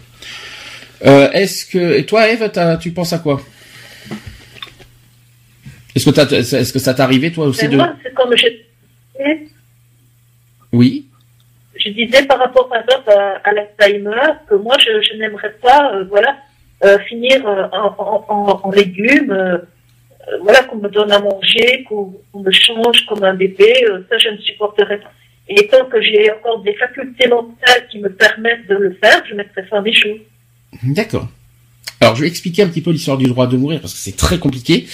Euh, 1.04 1.30
est-ce 1.32 1.66
que 1.66 1.98
et 1.98 2.06
toi, 2.06 2.28
Eve, 2.30 2.50
t'as- 2.52 2.76
tu 2.78 2.90
penses 2.90 3.12
à 3.12 3.18
quoi? 3.18 3.40
Est-ce 5.94 6.04
que 6.04 6.10
t'as, 6.10 6.26
est-ce 6.30 6.72
que 6.72 6.78
ça 6.78 6.92
t'est 6.94 7.00
arrivé 7.02 7.32
toi 7.32 7.46
aussi 7.46 7.62
Mais 7.64 7.68
de 7.70 7.76
moi, 7.76 7.94
comme 8.14 8.34
je 8.36 8.46
Oui. 10.72 11.05
Je 11.86 11.90
disais 11.92 12.26
par 12.26 12.38
rapport 12.38 12.68
par 12.68 12.80
exemple 12.80 13.10
à, 13.10 13.40
à 13.44 13.52
l'Alzheimer 13.52 14.34
que 14.48 14.54
moi 14.54 14.76
je, 14.78 15.16
n'aimerais 15.16 15.54
pas 15.62 15.94
euh, 15.94 16.04
voilà 16.08 16.36
euh, 16.84 16.98
finir 17.00 17.46
euh, 17.46 17.66
en, 17.72 18.70
légumes 18.70 19.62
voilà 20.42 20.64
qu'on 20.64 20.76
me 20.76 20.88
donne 20.88 21.12
à 21.12 21.20
manger 21.20 21.84
qu'on 21.84 22.12
me 22.34 22.50
change 22.50 23.06
comme 23.06 23.22
un 23.24 23.34
bébé 23.34 23.72
ça 24.10 24.18
je 24.18 24.28
ne 24.30 24.38
supporterais 24.38 24.98
pas 24.98 25.12
et 25.48 25.68
tant 25.68 25.84
que 25.86 26.00
j'ai 26.02 26.30
encore 26.32 26.60
des 26.62 26.74
facultés 26.74 27.28
mentales 27.28 27.86
qui 27.90 28.00
me 28.00 28.10
permettent 28.10 28.66
de 28.66 28.74
le 28.74 28.94
faire 29.02 29.22
je 29.28 29.34
mettrai 29.34 29.62
fin 29.64 29.80
mes 29.80 29.92
jours 29.92 30.18
D'accord. 30.82 31.26
Alors, 32.00 32.14
je 32.14 32.22
vais 32.22 32.28
expliquer 32.28 32.62
un 32.62 32.68
petit 32.68 32.82
peu 32.82 32.90
l'histoire 32.90 33.16
du 33.16 33.26
droit 33.26 33.46
de 33.46 33.56
mourir 33.56 33.80
parce 33.80 33.94
que 33.94 33.98
c'est 33.98 34.16
très 34.16 34.38
compliqué. 34.38 34.86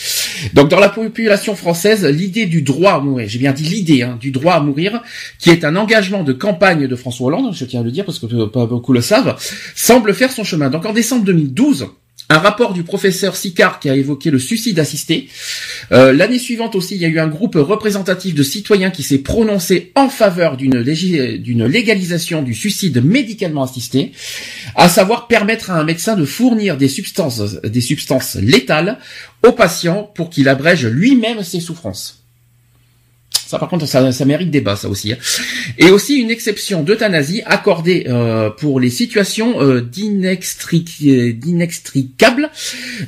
Donc, 0.55 0.69
dans 0.69 0.79
la 0.79 0.89
population 0.89 1.57
française, 1.57 2.05
l'idée 2.05 2.47
du 2.47 2.63
droit 2.63 2.93
à 2.93 3.01
mourir, 3.01 3.29
j'ai 3.29 3.41
bien 3.41 3.53
dit 3.53 3.65
l'idée 3.65 4.03
hein, 4.03 4.17
du 4.21 4.31
droit 4.31 4.55
à 4.55 4.61
mourir, 4.61 5.03
qui 5.39 5.51
est 5.51 5.65
un 5.65 5.75
engagement 5.75 6.23
de 6.23 6.33
campagne 6.33 6.87
de 6.87 6.97
François 6.97 7.27
Hollande, 7.27 7.55
je 7.55 7.65
tiens 7.65 7.81
à 7.81 7.83
le 7.83 7.91
dire 7.91 8.05
parce 8.05 8.21
que 8.21 8.47
pas 8.47 8.67
beaucoup 8.67 8.93
le 8.93 9.01
savent, 9.01 9.37
semble 9.75 10.15
faire 10.15 10.31
son 10.31 10.45
chemin. 10.45 10.71
Donc, 10.71 10.87
en 10.87 10.93
décembre 10.93 11.25
2012, 11.25 11.89
un 12.33 12.39
rapport 12.39 12.73
du 12.73 12.83
professeur 12.83 13.37
Sicard 13.37 13.79
qui 13.79 13.91
a 13.91 13.97
évoqué 13.97 14.31
le 14.31 14.39
suicide 14.39 14.79
assisté. 14.79 15.29
Euh, 15.93 16.13
L'année 16.13 16.39
suivante 16.39 16.75
aussi, 16.75 16.95
il 16.95 17.03
y 17.03 17.05
a 17.05 17.09
eu 17.09 17.19
un 17.19 17.29
groupe 17.29 17.57
représentatif 17.57 18.35
de 18.35 18.43
citoyens 18.43 18.91
qui 18.91 19.03
s'est 19.03 19.19
prononcé 19.19 19.93
en 19.95 20.09
faveur 20.09 20.57
d'une 20.57 20.81
légalisation 21.67 22.43
du 22.43 22.55
suicide 22.55 23.05
médicalement 23.05 23.65
assisté 23.65 24.13
à 24.75 24.89
savoir 24.89 25.27
permettre 25.27 25.71
à 25.71 25.79
un 25.79 25.85
médecin 25.85 26.17
de 26.17 26.25
fournir 26.25 26.77
des 26.77 26.89
substances, 26.89 27.61
des 27.63 27.81
substances 27.81 28.37
létales 28.37 28.99
au 29.45 29.53
patient 29.53 30.11
pour 30.15 30.31
qu'il 30.31 30.49
abrège 30.49 30.87
lui-même 30.87 31.43
ses 31.43 31.61
souffrances. 31.61 32.22
Ça, 33.53 33.59
par 33.59 33.69
contre, 33.69 33.85
ça, 33.85 34.11
ça 34.13 34.25
mérite 34.25 34.51
débat, 34.51 34.77
ça 34.77 34.89
aussi. 34.89 35.13
hein. 35.13 35.19
Et 35.77 35.91
aussi 35.91 36.15
une 36.15 36.31
exception 36.31 36.83
d'euthanasie 36.83 37.43
accordée 37.45 38.07
euh, 38.09 38.49
pour 38.49 38.81
les 38.81 38.89
situations 38.89 39.61
euh, 39.61 39.83
d'inextric- 39.83 41.39
d'inextricables. 41.39 42.51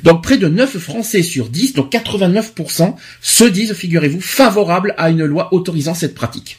Donc, 0.03 0.21
près 0.21 0.37
de 0.37 0.47
9 0.47 0.77
Français 0.77 1.23
sur 1.23 1.49
10, 1.49 1.73
donc 1.73 1.91
89%, 1.91 2.93
se 3.21 3.43
disent, 3.43 3.73
figurez-vous, 3.73 4.21
favorables 4.21 4.93
à 4.97 5.09
une 5.09 5.25
loi 5.25 5.51
autorisant 5.51 5.95
cette 5.95 6.13
pratique. 6.13 6.57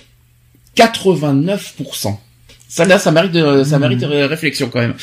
89%. 0.77 2.17
Ça 2.77 2.85
là, 2.85 2.99
ça 2.99 3.11
mérite, 3.11 3.33
de- 3.33 3.65
ça 3.65 3.79
mérite 3.79 4.03
ré- 4.05 4.27
réflexion 4.27 4.69
quand 4.69 4.81
même. 4.81 4.95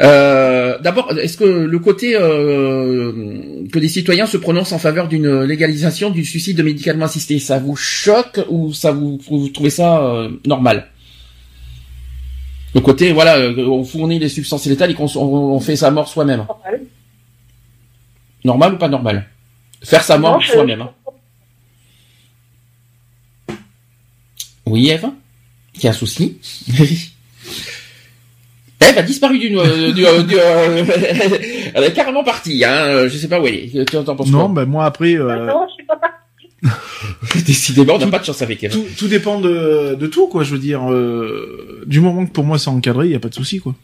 Euh, 0.00 0.78
D'abord, 0.80 1.10
est-ce 1.18 1.38
que 1.38 1.44
le 1.44 1.78
côté 1.78 2.14
euh, 2.14 3.64
que 3.72 3.78
des 3.78 3.88
citoyens 3.88 4.26
se 4.26 4.36
prononcent 4.36 4.72
en 4.74 4.78
faveur 4.78 5.08
d'une 5.08 5.42
légalisation 5.44 6.10
du 6.10 6.22
suicide 6.26 6.62
médicalement 6.62 7.06
assisté, 7.06 7.38
ça 7.38 7.58
vous 7.58 7.76
choque 7.76 8.40
ou 8.50 8.74
ça 8.74 8.92
vous, 8.92 9.18
vous 9.26 9.48
trouvez 9.48 9.70
ça 9.70 10.04
euh, 10.04 10.28
normal? 10.46 10.88
Le 12.74 12.82
côté, 12.82 13.12
voilà, 13.12 13.38
euh, 13.38 13.56
on 13.66 13.84
fournit 13.84 14.18
les 14.18 14.28
substances 14.28 14.66
létales 14.66 14.90
et 14.90 14.94
qu'on 14.94 15.06
on, 15.16 15.56
on 15.56 15.60
fait 15.60 15.76
sa 15.76 15.90
mort 15.90 16.08
soi-même. 16.08 16.44
Normal. 16.46 16.80
Normal 18.44 18.74
ou 18.74 18.76
pas 18.76 18.88
normal? 18.88 19.26
Faire 19.82 20.02
sa 20.02 20.18
mort 20.18 20.42
soi-même. 20.44 20.82
hein. 20.82 20.90
Oui, 24.66 24.90
Eve? 24.90 25.06
Qui 25.78 25.86
a 25.86 25.90
un 25.90 25.94
souci 25.94 26.38
Eve 28.80 28.98
a 28.98 29.02
disparu 29.02 29.38
du... 29.38 29.56
euh, 29.58 29.92
du, 29.92 30.06
euh, 30.06 30.22
du, 30.22 30.36
euh, 30.38 30.84
elle 31.74 31.84
est 31.84 31.92
carrément 31.92 32.22
partie, 32.24 32.64
hein. 32.64 33.08
Je 33.08 33.16
sais 33.16 33.28
pas 33.28 33.40
où 33.40 33.46
elle 33.46 33.54
est. 33.56 33.84
Tu 33.90 33.96
en 33.96 34.04
penses 34.04 34.28
Non, 34.28 34.46
quoi 34.46 34.48
ben 34.48 34.64
moi 34.66 34.84
après 34.86 35.14
non 35.14 35.66
je 35.68 35.74
suis 35.74 35.84
pas 35.84 35.96
partie 35.96 36.17
Décidément, 37.46 37.94
on 37.94 37.98
n'a 37.98 38.06
pas 38.08 38.18
de 38.18 38.24
chance 38.24 38.42
avec 38.42 38.64
Eve. 38.64 38.72
tout, 38.72 38.84
tout 38.96 39.08
dépend 39.08 39.40
de, 39.40 39.94
de 39.94 40.06
tout 40.06 40.26
quoi. 40.26 40.42
Je 40.42 40.52
veux 40.52 40.58
dire, 40.58 40.90
euh, 40.90 41.84
du 41.86 42.00
moment 42.00 42.26
que 42.26 42.32
pour 42.32 42.44
moi 42.44 42.58
c'est 42.58 42.68
encadré, 42.68 43.06
il 43.06 43.12
y 43.12 43.14
a 43.14 43.20
pas 43.20 43.28
de 43.28 43.34
souci 43.34 43.60
quoi. 43.60 43.74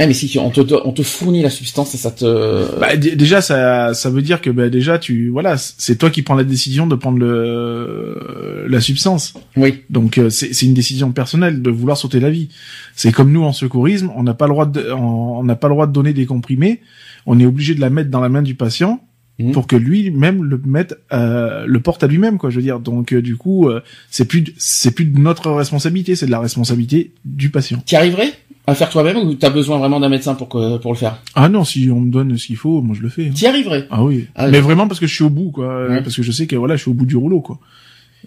Eh, 0.00 0.06
mais 0.06 0.14
si 0.14 0.38
on 0.38 0.50
te, 0.50 0.60
on 0.84 0.92
te 0.92 1.02
fournit 1.02 1.42
la 1.42 1.50
substance 1.50 1.94
et 1.94 1.98
ça 1.98 2.10
te. 2.10 2.78
Bah, 2.80 2.96
déjà, 2.96 3.40
ça, 3.40 3.94
ça 3.94 4.10
veut 4.10 4.22
dire 4.22 4.40
que 4.40 4.50
bah, 4.50 4.68
déjà, 4.68 4.98
tu, 4.98 5.28
voilà, 5.28 5.56
c'est 5.56 5.96
toi 5.96 6.10
qui 6.10 6.22
prends 6.22 6.34
la 6.34 6.44
décision 6.44 6.86
de 6.88 6.96
prendre 6.96 7.18
le, 7.18 8.66
la 8.68 8.80
substance. 8.80 9.34
Oui. 9.56 9.82
Donc 9.90 10.18
euh, 10.18 10.30
c'est 10.30 10.62
une 10.62 10.74
décision 10.74 11.12
personnelle 11.12 11.62
de 11.62 11.70
vouloir 11.70 11.96
sauter 11.96 12.18
la 12.18 12.30
vie. 12.30 12.48
C'est 12.96 13.12
comme 13.12 13.30
nous 13.30 13.44
en 13.44 13.52
secourisme, 13.52 14.10
on 14.16 14.24
n'a 14.24 14.34
pas 14.34 14.46
le 14.46 14.52
droit 14.52 14.66
de, 14.66 14.90
on 14.92 15.24
on 15.38 15.44
n'a 15.44 15.56
pas 15.56 15.68
le 15.68 15.74
droit 15.74 15.86
de 15.86 15.92
donner 15.92 16.12
des 16.12 16.26
comprimés. 16.26 16.80
On 17.26 17.38
est 17.38 17.46
obligé 17.46 17.74
de 17.74 17.80
la 17.80 17.90
mettre 17.90 18.10
dans 18.10 18.20
la 18.20 18.28
main 18.28 18.42
du 18.42 18.54
patient 18.54 19.00
Mhm. 19.40 19.50
pour 19.52 19.66
que 19.66 19.74
lui-même 19.74 20.44
le 20.44 20.60
mette, 20.64 20.96
euh, 21.12 21.64
le 21.66 21.80
porte 21.80 22.04
à 22.04 22.06
lui-même, 22.06 22.38
quoi. 22.38 22.50
Je 22.50 22.56
veux 22.56 22.62
dire. 22.62 22.78
Donc 22.78 23.12
euh, 23.12 23.20
du 23.20 23.36
coup, 23.36 23.68
euh, 23.68 23.80
c'est 24.10 24.26
plus, 24.26 24.42
de- 24.42 24.52
c'est 24.58 24.92
plus 24.94 25.04
de 25.06 25.18
notre 25.18 25.50
responsabilité, 25.50 26.14
c'est 26.14 26.26
de 26.26 26.30
la 26.30 26.38
responsabilité 26.40 27.10
du 27.24 27.50
patient. 27.50 27.78
T'y 27.84 27.96
arriverais 27.96 28.32
à 28.66 28.74
faire 28.74 28.88
toi-même 28.90 29.16
ou 29.18 29.34
t'as 29.34 29.50
besoin 29.50 29.78
vraiment 29.78 29.98
d'un 30.00 30.08
médecin 30.08 30.34
pour 30.34 30.48
que, 30.48 30.78
pour 30.78 30.92
le 30.92 30.96
faire? 30.98 31.20
Ah 31.34 31.48
non, 31.48 31.64
si 31.64 31.90
on 31.90 32.00
me 32.00 32.10
donne 32.12 32.38
ce 32.38 32.46
qu'il 32.46 32.56
faut, 32.56 32.80
moi 32.80 32.94
je 32.96 33.02
le 33.02 33.08
fais. 33.08 33.26
hein. 33.26 33.32
T'y 33.34 33.46
arriverais. 33.46 33.86
Ah 33.90 34.04
oui. 34.04 34.26
Ah, 34.36 34.48
mais 34.48 34.58
oui. 34.58 34.62
vraiment 34.64 34.86
parce 34.88 35.00
que 35.00 35.06
je 35.08 35.14
suis 35.14 35.24
au 35.24 35.30
bout, 35.30 35.50
quoi. 35.50 35.88
Ouais. 35.88 36.00
Parce 36.02 36.14
que 36.16 36.22
je 36.22 36.30
sais 36.32 36.46
que 36.46 36.54
voilà, 36.56 36.76
je 36.76 36.82
suis 36.82 36.90
au 36.90 36.94
bout 36.94 37.04
du 37.06 37.16
rouleau, 37.16 37.40
quoi. 37.40 37.58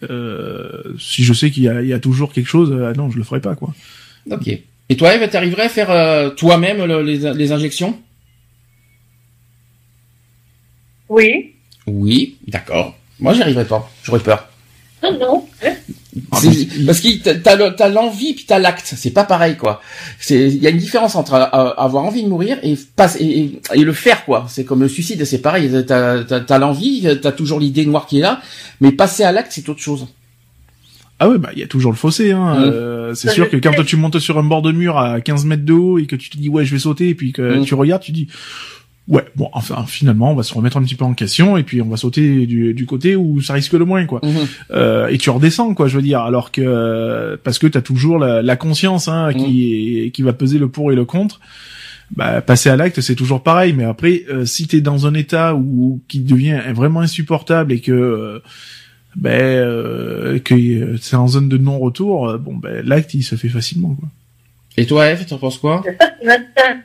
Euh, 0.10 0.93
si 1.00 1.24
je 1.24 1.34
sais 1.34 1.50
qu'il 1.52 1.63
y 1.63 1.70
a, 1.70 1.82
il 1.82 1.88
y 1.88 1.93
a 1.93 2.00
toujours 2.00 2.32
quelque 2.34 2.48
chose, 2.48 2.72
euh, 2.72 2.91
ah 2.91 2.93
non, 2.98 3.10
je 3.10 3.17
le 3.17 3.24
ferai 3.24 3.41
pas, 3.41 3.56
quoi. 3.56 3.74
Ok. 4.30 4.48
Et 4.89 4.96
toi, 4.96 5.15
Eve, 5.15 5.28
t'arriverais 5.30 5.63
à 5.63 5.70
faire 5.70 5.89
euh, 5.89 6.30
toi-même 6.30 6.86
le- 6.86 7.02
les, 7.02 7.34
les 7.34 7.52
injections? 7.52 7.98
Oui. 11.10 11.54
Oui, 11.86 12.38
d'accord. 12.48 12.96
Moi, 13.20 13.34
j'y 13.34 13.41
arriverais 13.41 13.65
pas. 13.65 13.89
J'aurais 14.04 14.20
peur. 14.20 14.48
Non, 15.04 15.17
non. 15.20 15.46
Ah, 16.32 16.39
parce 16.88 17.00
que 17.02 17.22
t'as- 17.24 17.36
t'as 17.36 17.56
le- 17.56 17.76
t'as 17.76 17.89
l'envie 17.89 18.34
puis 18.34 18.46
t'as 18.48 18.58
l'acte. 18.58 18.91
C'est 18.98 19.12
pas 19.12 19.24
pareil, 19.24 19.56
quoi. 19.56 19.82
C'est 20.20 20.48
il 20.48 20.58
y 20.62 20.65
a 20.67 20.72
une 20.72 20.78
différence 20.80 21.15
entre 21.15 21.36
euh, 21.36 21.46
avoir 21.78 22.04
envie 22.06 22.24
de 22.24 22.28
mourir 22.28 22.58
et 22.63 22.76
pas 22.96 23.13
et, 23.20 23.39
et- 23.39 23.62
et 23.76 23.84
le 23.84 23.93
faire, 23.93 24.26
quoi. 24.26 24.48
C'est 24.50 24.65
comme 24.65 24.82
le 24.82 24.88
suicide, 24.89 25.24
c'est 25.26 25.38
pareil. 25.41 25.70
T'as 25.86 26.24
t'as- 26.24 26.39
t'as 26.41 26.58
l'envie, 26.58 27.08
t'as 27.22 27.32
toujours 27.32 27.60
l'idée 27.60 27.86
noire 27.86 28.08
qui 28.08 28.17
est 28.17 28.22
là, 28.22 28.41
mais 28.82 28.91
passer 28.91 29.24
à 29.24 29.32
l'acte, 29.32 29.52
c'est 29.52 29.70
autre 29.70 29.80
chose. 29.82 30.08
Ah 31.20 31.30
ouais, 31.30 31.38
bah 31.38 31.50
il 31.54 31.60
y 31.60 31.63
a 31.63 31.67
toujours 31.67 31.91
le 31.91 31.98
fossé. 31.98 32.32
Hein. 32.32 32.56
Mm. 32.60 32.63
Euh, 32.63 33.13
c'est 33.13 33.30
sûr 33.32 33.50
que 33.50 33.58
quand 33.58 33.72
tu 33.86 33.96
montes 33.96 34.17
sur 34.20 34.38
un 34.39 34.43
bord 34.43 34.63
de 34.63 34.72
mur 34.72 34.98
à 34.98 35.22
15 35.22 35.46
mètres 35.46 35.65
de 35.65 35.74
haut 35.74 36.00
et 36.00 36.08
que 36.08 36.15
tu 36.15 36.30
te 36.32 36.38
dis 36.38 36.50
ouais, 36.50 36.65
je 36.65 36.74
vais 36.74 36.80
sauter, 36.80 37.10
et 37.10 37.15
puis 37.15 37.32
que 37.32 37.60
Mm. 37.60 37.65
tu 37.65 37.76
regardes, 37.76 38.02
tu 38.02 38.12
dis 38.12 38.28
ouais, 39.08 39.26
bon, 39.36 39.50
enfin 39.54 39.86
finalement, 39.88 40.32
on 40.32 40.36
va 40.36 40.43
se 40.43 40.54
remettre 40.54 40.78
un 40.78 40.84
petit 40.84 40.96
peu 40.96 41.06
en 41.06 41.13
question 41.13 41.58
et 41.58 41.63
puis 41.63 41.82
on 41.82 41.89
va 41.89 41.98
sauter 41.98 42.46
du, 42.46 42.74
du 42.74 42.86
côté 42.86 43.15
où 43.15 43.41
ça 43.41 43.54
risque 43.54 43.74
le 43.74 43.86
moins, 43.86 44.06
quoi. 44.06 44.22
Mhm. 44.24 44.48
Euh, 44.72 45.08
et 45.08 45.17
tu 45.17 45.30
redescends, 45.30 45.74
quoi, 45.74 45.88
je 45.88 45.96
veux 45.96 46.04
dire. 46.04 46.22
Alors 46.22 46.52
que 46.52 46.62
euh, 46.62 47.38
parce 47.43 47.60
que 47.60 47.67
t'as 47.67 47.82
toujours 47.82 48.20
la, 48.20 48.41
la 48.41 48.56
conscience 48.56 49.08
hein, 49.08 49.34
qui 49.34 50.12
qui 50.13 50.22
va 50.22 50.34
peser 50.34 50.60
le 50.60 50.67
pour 50.67 50.91
et 50.91 50.96
le 50.96 51.06
contre. 51.06 51.39
Bah, 52.15 52.41
passer 52.41 52.70
à 52.70 52.78
l'acte, 52.78 53.02
c'est 53.02 53.15
toujours 53.15 53.43
pareil. 53.43 53.74
Mais 53.74 53.84
après, 53.84 54.24
euh, 54.30 54.46
si 54.46 54.67
t'es 54.67 54.82
dans 54.82 55.08
un 55.08 55.13
état 55.13 55.56
où 55.56 56.02
qui 56.08 56.22
devient 56.22 56.62
vraiment 56.74 57.02
insupportable 57.02 57.74
et 57.74 57.82
que 57.82 57.91
euh, 57.91 58.39
ben 59.15 59.41
euh, 59.41 60.39
que 60.39 60.54
euh, 60.54 60.98
c'est 61.02 61.15
en 61.15 61.28
zone 61.28 61.50
de 61.50 61.58
non-retour, 61.58 62.38
bon 62.39 62.56
ben 62.56 62.86
l'acte 62.86 63.13
il 63.13 63.24
se 63.24 63.36
fait 63.36 63.50
facilement 63.50 63.96
quoi. 63.96 64.08
Et 64.78 64.86
toi, 64.86 65.10
Eve, 65.10 65.26
t'en 65.26 65.38
penses 65.39 65.58
quoi 65.58 65.84
C'est 65.86 65.98
ça, 65.98 66.12
c'est 66.20 66.26
l'instinct. 66.26 66.82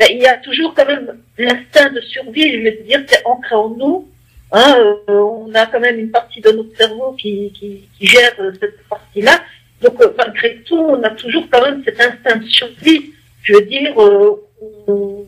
Ben, 0.00 0.08
il 0.10 0.18
y 0.18 0.26
a 0.26 0.38
toujours 0.38 0.72
quand 0.74 0.86
même 0.86 1.18
l'instinct 1.36 1.90
de 1.90 2.00
survie, 2.00 2.50
je 2.52 2.58
veux 2.64 2.84
dire, 2.84 3.02
c'est 3.06 3.22
ancré 3.26 3.54
en 3.54 3.68
nous. 3.68 4.08
Hein, 4.50 4.76
euh, 5.08 5.18
on 5.20 5.54
a 5.54 5.66
quand 5.66 5.78
même 5.78 5.98
une 5.98 6.10
partie 6.10 6.40
de 6.40 6.50
notre 6.50 6.74
cerveau 6.76 7.12
qui, 7.20 7.52
qui, 7.52 7.82
qui 7.98 8.06
gère 8.06 8.32
euh, 8.40 8.50
cette 8.58 8.82
partie-là. 8.88 9.40
Donc, 9.82 10.00
euh, 10.00 10.10
malgré 10.16 10.56
tout, 10.66 10.78
on 10.78 11.02
a 11.02 11.10
toujours 11.10 11.44
quand 11.52 11.62
même 11.62 11.82
cet 11.84 12.00
instinct 12.00 12.36
de 12.36 12.46
survie. 12.46 13.10
Je 13.42 13.52
veux 13.54 13.66
dire, 13.66 13.92
euh, 14.00 14.36
on- 14.88 15.26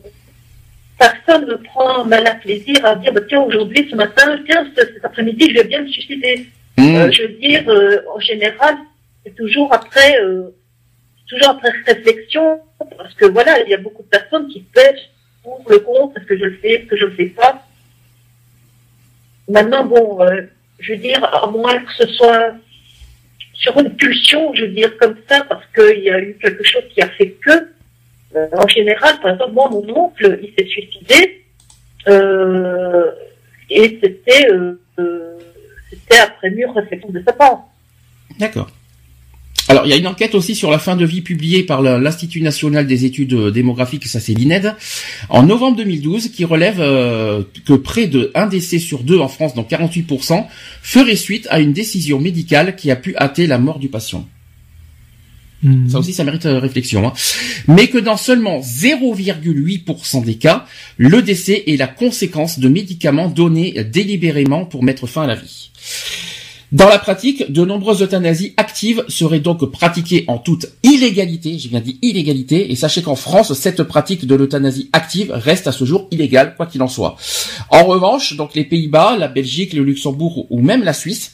personne 0.97 1.45
ne 1.47 1.55
prend 1.55 2.03
mal 2.05 2.25
à 2.27 2.35
plaisir 2.35 2.83
à 2.83 2.95
dire, 2.95 3.13
bah, 3.13 3.21
tiens, 3.29 3.41
aujourd'hui, 3.41 3.87
ce 3.91 3.95
matin, 3.95 4.39
tiens, 4.47 4.65
ce- 4.75 4.85
cet 4.93 5.05
après-midi, 5.05 5.49
je 5.51 5.55
vais 5.61 5.67
bien 5.67 5.81
me 5.83 5.87
suicider. 5.87 6.47
Euh, 6.79 7.11
je 7.11 7.21
veux 7.23 7.29
dire, 7.39 7.63
euh, 7.69 7.97
en 8.15 8.19
général, 8.19 8.75
c'est 9.23 9.35
toujours 9.35 9.71
après, 9.73 10.19
euh, 10.21 10.49
toujours 11.33 11.51
après 11.51 11.71
réflexion, 11.85 12.59
parce 12.97 13.13
que 13.15 13.25
voilà, 13.25 13.61
il 13.61 13.69
y 13.69 13.73
a 13.73 13.77
beaucoup 13.77 14.03
de 14.03 14.07
personnes 14.07 14.47
qui 14.47 14.61
pêchent 14.61 15.09
pour 15.43 15.61
le 15.69 15.79
contre, 15.79 16.17
est-ce 16.17 16.25
que 16.25 16.37
je 16.37 16.45
le 16.45 16.57
fais, 16.57 16.73
est-ce 16.73 16.85
que 16.85 16.97
je 16.97 17.05
le 17.05 17.11
fais 17.11 17.25
pas. 17.25 17.65
Maintenant, 19.49 19.83
bon, 19.85 20.21
euh, 20.21 20.41
je 20.79 20.93
veux 20.93 20.99
dire, 20.99 21.23
à 21.23 21.47
moins 21.47 21.79
que 21.79 21.91
ce 21.97 22.07
soit 22.07 22.53
sur 23.53 23.77
une 23.79 23.95
pulsion, 23.95 24.53
je 24.53 24.61
veux 24.63 24.71
dire 24.71 24.95
comme 24.97 25.15
ça, 25.27 25.43
parce 25.43 25.65
qu'il 25.75 26.03
y 26.03 26.09
a 26.09 26.19
eu 26.19 26.37
quelque 26.41 26.63
chose 26.63 26.83
qui 26.93 27.01
a 27.01 27.09
fait 27.09 27.31
que, 27.45 27.69
euh, 28.35 28.47
en 28.53 28.67
général, 28.67 29.19
par 29.21 29.33
exemple, 29.33 29.51
moi, 29.51 29.69
mon 29.69 29.87
oncle, 29.95 30.39
il 30.41 30.53
s'est 30.57 30.69
suicidé, 30.69 31.43
euh, 32.07 33.11
et 33.69 33.99
c'était, 34.01 34.47
c'était 35.89 36.19
après 36.19 36.49
mûre 36.51 36.73
réflexion 36.73 37.09
de 37.09 37.21
sa 37.25 37.33
part. 37.33 37.65
D'accord. 38.39 38.69
Alors, 39.73 39.87
il 39.87 39.89
y 39.89 39.93
a 39.93 39.97
une 39.97 40.05
enquête 40.05 40.35
aussi 40.35 40.53
sur 40.53 40.69
la 40.69 40.77
fin 40.77 40.95
de 40.95 41.03
vie 41.03 41.21
publiée 41.21 41.63
par 41.63 41.81
l'Institut 41.81 42.41
national 42.41 42.85
des 42.85 43.05
études 43.05 43.33
euh, 43.33 43.49
démographiques, 43.49 44.05
ça 44.05 44.19
c'est 44.19 44.35
l'INED, 44.35 44.75
en 45.29 45.41
novembre 45.41 45.77
2012, 45.77 46.29
qui 46.29 46.45
relève 46.45 46.79
euh, 46.79 47.41
que 47.65 47.73
près 47.73 48.05
de 48.05 48.29
un 48.35 48.45
décès 48.45 48.77
sur 48.77 49.01
deux 49.01 49.17
en 49.17 49.27
France, 49.27 49.55
donc 49.55 49.71
48%, 49.71 50.45
ferait 50.83 51.15
suite 51.15 51.47
à 51.49 51.59
une 51.59 51.73
décision 51.73 52.19
médicale 52.19 52.75
qui 52.75 52.91
a 52.91 52.95
pu 52.95 53.15
hâter 53.17 53.47
la 53.47 53.57
mort 53.57 53.79
du 53.79 53.89
patient. 53.89 54.27
Ça 55.89 55.97
aussi, 55.97 56.13
ça 56.13 56.23
mérite 56.23 56.45
euh, 56.45 56.59
réflexion. 56.59 57.07
Hein. 57.07 57.13
Mais 57.67 57.87
que 57.87 57.97
dans 57.97 58.17
seulement 58.17 58.59
0,8% 58.59 60.23
des 60.23 60.35
cas, 60.35 60.67
le 60.97 61.23
décès 61.23 61.63
est 61.65 61.77
la 61.77 61.87
conséquence 61.87 62.59
de 62.59 62.69
médicaments 62.69 63.27
donnés 63.27 63.83
délibérément 63.83 64.65
pour 64.65 64.83
mettre 64.83 65.07
fin 65.07 65.23
à 65.23 65.27
la 65.27 65.35
vie. 65.35 65.71
Dans 66.73 66.89
la 66.89 66.97
pratique, 66.97 67.51
de 67.51 67.63
nombreuses 67.63 68.01
euthanasies 68.01 68.55
actives 68.57 69.05
seraient 69.07 69.39
donc 69.39 69.63
pratiquées 69.69 70.23
en 70.27 70.39
toute 70.39 70.65
illégalité, 70.81 71.59
j'ai 71.59 71.69
bien 71.69 71.81
dit 71.81 71.99
illégalité, 72.01 72.71
et 72.71 72.75
sachez 72.75 73.03
qu'en 73.03 73.15
France, 73.15 73.53
cette 73.53 73.83
pratique 73.83 74.25
de 74.25 74.33
l'euthanasie 74.33 74.89
active 74.91 75.31
reste 75.31 75.67
à 75.67 75.71
ce 75.71 75.85
jour 75.85 76.07
illégale, 76.09 76.55
quoi 76.57 76.65
qu'il 76.65 76.81
en 76.81 76.87
soit. 76.87 77.15
En 77.69 77.83
revanche, 77.83 78.35
donc 78.37 78.55
les 78.55 78.63
Pays-Bas, 78.63 79.17
la 79.19 79.27
Belgique, 79.27 79.73
le 79.73 79.83
Luxembourg 79.83 80.47
ou 80.49 80.61
même 80.61 80.83
la 80.83 80.93
Suisse 80.93 81.33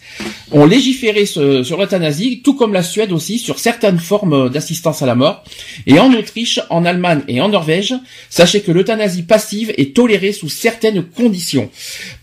ont 0.52 0.66
légiféré 0.66 1.26
sur 1.26 1.78
l'euthanasie, 1.78 2.42
tout 2.44 2.56
comme 2.56 2.74
la 2.74 2.84
Suède 2.84 3.14
aussi, 3.14 3.40
sur 3.40 3.60
certaines 3.60 4.00
formes 4.00 4.50
d'assistance 4.50 5.02
à 5.02 5.06
la 5.06 5.16
mort. 5.16 5.46
Et 5.88 6.00
en 6.00 6.14
Autriche, 6.14 6.60
en 6.70 6.84
Allemagne 6.84 7.22
et 7.30 7.40
en 7.40 7.48
Norvège, 7.48 7.96
sachez 8.30 8.60
que 8.60 8.74
l'euthanasie 8.74 9.24
passive 9.24 9.74
est 9.78 9.96
tolérée 9.96 10.34
sous 10.34 10.50
certaines 10.50 11.04
conditions. 11.04 11.70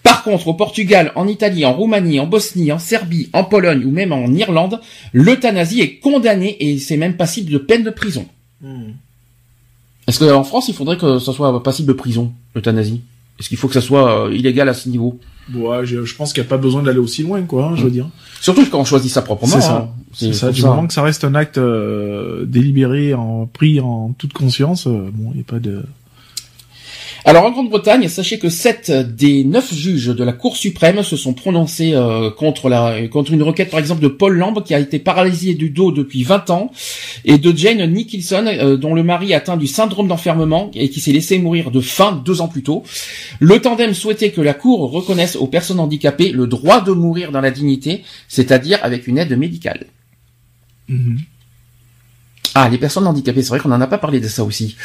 Par 0.02 0.22
contre, 0.22 0.48
au 0.48 0.55
Portugal, 0.55 1.12
en 1.14 1.26
Italie, 1.29 1.64
en 1.64 1.72
Roumanie, 1.72 2.20
en 2.20 2.26
Bosnie, 2.26 2.72
en 2.72 2.79
Serbie, 2.79 3.06
en 3.33 3.45
Pologne 3.45 3.85
ou 3.85 3.90
même 3.90 4.12
en 4.12 4.27
Irlande, 4.33 4.81
l'euthanasie 5.12 5.81
est 5.81 5.97
condamnée 5.99 6.57
et 6.61 6.79
c'est 6.79 6.97
même 6.97 7.16
passible 7.16 7.51
de 7.51 7.59
peine 7.59 7.83
de 7.85 7.90
prison. 7.90 8.27
Hmm. 8.62 8.92
Est-ce 10.07 10.21
qu'en 10.21 10.45
France, 10.45 10.69
il 10.69 10.75
faudrait 10.75 10.97
que 10.97 11.19
ça 11.19 11.33
soit 11.33 11.62
passible 11.62 11.88
de 11.88 11.92
prison, 11.92 12.33
l'euthanasie? 12.55 13.01
Est-ce 13.38 13.49
qu'il 13.49 13.59
faut 13.59 13.69
que 13.69 13.75
ça 13.75 13.81
soit 13.81 14.27
euh, 14.27 14.35
illégal 14.35 14.69
à 14.69 14.75
ce 14.75 14.88
niveau? 14.88 15.19
Ouais, 15.55 15.85
je, 15.85 16.05
je 16.05 16.14
pense 16.16 16.33
qu'il 16.33 16.42
n'y 16.42 16.47
a 16.47 16.51
pas 16.51 16.57
besoin 16.59 16.83
d'aller 16.83 16.99
aussi 16.99 17.23
loin 17.23 17.42
quoi, 17.42 17.66
hein, 17.66 17.77
je 17.77 17.85
veux 17.85 17.90
dire. 17.90 18.09
Surtout 18.40 18.64
quand 18.71 18.81
on 18.81 18.85
choisit 18.85 19.11
ça 19.11 19.23
proprement. 19.23 19.53
C'est 19.55 19.61
ça. 19.61 19.77
hein. 19.77 19.88
C'est 20.12 20.33
ça. 20.33 20.51
Du 20.51 20.62
moment 20.62 20.87
que 20.87 20.95
ça 20.95 21.03
reste 21.03 21.25
un 21.25 21.35
acte 21.35 21.59
euh, 21.59 22.45
délibéré, 22.47 23.14
en 23.14 23.47
pris 23.47 23.81
en 23.81 24.12
toute 24.16 24.33
conscience, 24.33 24.87
euh, 24.87 25.11
bon, 25.12 25.31
il 25.33 25.37
n'y 25.37 25.40
a 25.42 25.45
pas 25.45 25.59
de. 25.59 25.83
Alors 27.28 27.44
en 27.44 27.50
Grande-Bretagne, 27.50 28.06
sachez 28.06 28.38
que 28.38 28.48
sept 28.48 28.92
des 28.92 29.42
neuf 29.42 29.74
juges 29.74 30.14
de 30.14 30.22
la 30.22 30.32
Cour 30.32 30.56
suprême 30.56 31.02
se 31.02 31.16
sont 31.16 31.34
prononcés 31.34 31.92
euh, 31.92 32.30
contre 32.30 32.68
la 32.68 33.08
contre 33.08 33.32
une 33.32 33.42
requête 33.42 33.68
par 33.68 33.80
exemple 33.80 34.00
de 34.00 34.06
Paul 34.06 34.38
Lamb 34.38 34.62
qui 34.62 34.74
a 34.74 34.78
été 34.78 35.00
paralysé 35.00 35.54
du 35.54 35.70
dos 35.70 35.90
depuis 35.90 36.22
20 36.22 36.50
ans 36.50 36.70
et 37.24 37.36
de 37.38 37.56
Jane 37.56 37.84
Nicholson 37.92 38.44
euh, 38.46 38.76
dont 38.76 38.94
le 38.94 39.02
mari 39.02 39.34
atteint 39.34 39.56
du 39.56 39.66
syndrome 39.66 40.06
d'enfermement 40.06 40.70
et 40.74 40.88
qui 40.88 41.00
s'est 41.00 41.10
laissé 41.10 41.36
mourir 41.40 41.72
de 41.72 41.80
faim 41.80 42.22
deux 42.24 42.40
ans 42.42 42.46
plus 42.46 42.62
tôt. 42.62 42.84
Le 43.40 43.60
tandem 43.60 43.92
souhaitait 43.92 44.30
que 44.30 44.40
la 44.40 44.54
Cour 44.54 44.92
reconnaisse 44.92 45.34
aux 45.34 45.48
personnes 45.48 45.80
handicapées 45.80 46.30
le 46.30 46.46
droit 46.46 46.80
de 46.80 46.92
mourir 46.92 47.32
dans 47.32 47.40
la 47.40 47.50
dignité, 47.50 48.04
c'est-à-dire 48.28 48.78
avec 48.84 49.08
une 49.08 49.18
aide 49.18 49.36
médicale. 49.36 49.86
Mhm. 50.88 51.18
Ah, 52.59 52.69
les 52.71 52.79
personnes 52.79 53.07
handicapées, 53.07 53.42
c'est 53.42 53.51
vrai 53.51 53.59
qu'on 53.59 53.69
n'en 53.69 53.81
a 53.81 53.87
pas 53.87 53.99
parlé 53.99 54.19
de 54.21 54.29
ça 54.29 54.42
aussi. 54.45 54.77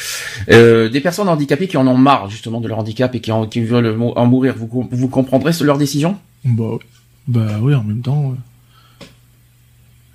Euh, 0.49 0.89
des 0.89 0.99
personnes 0.99 1.29
handicapées 1.29 1.67
qui 1.67 1.77
en 1.77 1.87
ont 1.87 1.95
marre 1.97 2.29
justement 2.29 2.59
de 2.59 2.67
leur 2.67 2.79
handicap 2.79 3.13
et 3.15 3.19
qui, 3.21 3.31
en, 3.31 3.45
qui 3.47 3.61
veulent 3.61 3.95
en 4.15 4.25
mourir, 4.25 4.55
vous, 4.57 4.87
vous 4.91 5.07
comprendrez 5.07 5.51
leur 5.61 5.77
décision? 5.77 6.17
Bah, 6.43 6.77
bah 7.27 7.47
oui, 7.61 7.73
en 7.73 7.83
même 7.83 8.01
temps. 8.01 8.33
euh, 9.01 9.05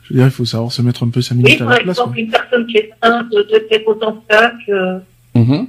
Je 0.05 0.13
veux 0.15 0.19
dire, 0.21 0.27
il 0.27 0.31
faut 0.33 0.45
savoir 0.45 0.71
se 0.73 0.83
mettre 0.83 1.03
un 1.05 1.09
peu 1.09 1.23
sa 1.23 1.35
minute 1.35 1.49
Oui, 1.51 1.55
à 1.57 1.59
par 1.65 1.69
la 1.71 1.77
place. 1.77 1.89
exemple, 1.97 2.13
quoi. 2.15 2.23
une 2.23 2.31
personne 2.31 2.67
qui 2.67 2.77
est 2.77 2.91
atteinte 3.01 3.31
de 3.31 3.67
drépanocytaque, 3.69 4.55
euh, 4.69 4.99
Mhm. 5.35 5.67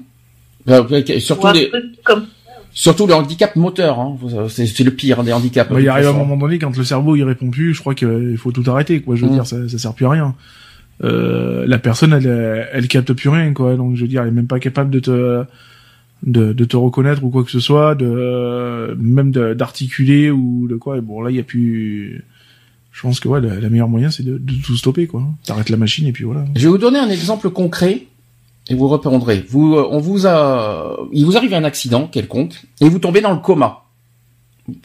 Euh, 0.70 0.82
ok, 0.84 1.14
ou 1.16 1.20
surtout, 1.20 1.48
un 1.48 1.54
les, 1.54 1.70
truc 1.70 1.84
comme 2.04 2.26
surtout 2.74 3.08
le 3.08 3.14
handicap 3.14 3.56
moteur, 3.56 4.00
hein. 4.00 4.18
Euh, 4.34 4.48
c'est 4.50 4.84
le 4.84 4.92
pire 4.92 5.24
des 5.24 5.32
handicaps. 5.34 5.72
Bah, 5.72 5.80
il 5.80 5.88
arrive 5.90 6.08
à 6.08 6.10
un 6.10 6.14
moment 6.14 6.36
donné, 6.38 6.60
quand 6.60 6.76
le 6.76 6.84
cerveau 6.84 7.16
il 7.16 7.24
répond 7.24 7.50
plus, 7.50 7.74
je 7.74 7.80
crois 7.80 7.96
qu'il 7.96 8.38
faut 8.38 8.52
tout 8.52 8.64
arrêter. 8.70 9.02
Quoi. 9.02 9.16
Je 9.16 9.22
veux 9.26 9.30
Mm. 9.32 9.34
dire, 9.34 9.48
ça, 9.48 9.68
ça 9.70 9.78
sert 9.78 9.94
plus 9.94 10.06
à 10.06 10.10
rien. 10.12 10.36
Euh, 11.04 11.66
la 11.68 11.78
personne, 11.80 12.14
elle, 12.14 12.68
elle 12.72 12.88
capte 12.88 13.14
plus 13.14 13.30
rien, 13.30 13.54
quoi. 13.54 13.76
Donc, 13.76 13.96
je 13.96 14.02
veux 14.02 14.08
dire, 14.08 14.24
elle 14.24 14.30
est 14.30 14.32
même 14.32 14.48
pas 14.48 14.60
capable 14.60 14.90
de 14.90 15.00
te, 15.00 15.44
de, 16.24 16.66
te 16.66 16.78
reconnaître 16.78 17.24
ou 17.24 17.30
quoi 17.30 17.44
que 17.44 17.52
ce 17.52 17.60
soit, 17.60 17.96
de 17.96 18.96
même 19.00 19.32
d'articuler 19.32 20.32
ou 20.32 20.68
de 20.68 20.76
quoi. 20.76 20.98
Et 20.98 21.02
bon, 21.02 21.22
là, 21.22 21.32
il 21.32 21.38
y 21.38 21.40
a 21.40 21.44
plus. 21.44 22.24
Je 22.92 23.02
pense 23.04 23.20
que 23.20 23.28
ouais, 23.28 23.42
la, 23.42 23.70
meilleure 23.70 23.90
moyen, 23.90 24.10
c'est 24.10 24.24
de, 24.24 24.42
tout 24.66 24.76
stopper, 24.76 25.08
quoi. 25.08 25.24
T'arrêtes 25.46 25.70
la 25.70 25.78
machine 25.78 26.08
et 26.08 26.12
puis 26.12 26.24
voilà. 26.24 26.46
Je 26.56 26.64
vais 26.64 26.70
vous 26.70 26.78
donner 26.78 27.00
un 27.00 27.10
exemple 27.10 27.50
concret 27.52 28.04
et 28.70 28.76
vous 28.76 28.88
répondrez. 28.88 29.46
Vous, 29.48 29.76
euh, 29.76 29.88
on 29.92 30.00
vous 30.00 30.26
a, 30.26 30.98
il 31.14 31.26
vous 31.26 31.38
arrive 31.38 31.54
un 31.54 31.64
accident 31.64 32.08
quelconque 32.08 32.56
et 32.82 32.90
vous 32.90 33.00
tombez 33.00 33.22
dans 33.22 33.32
le 33.32 33.40
coma. 33.40 33.84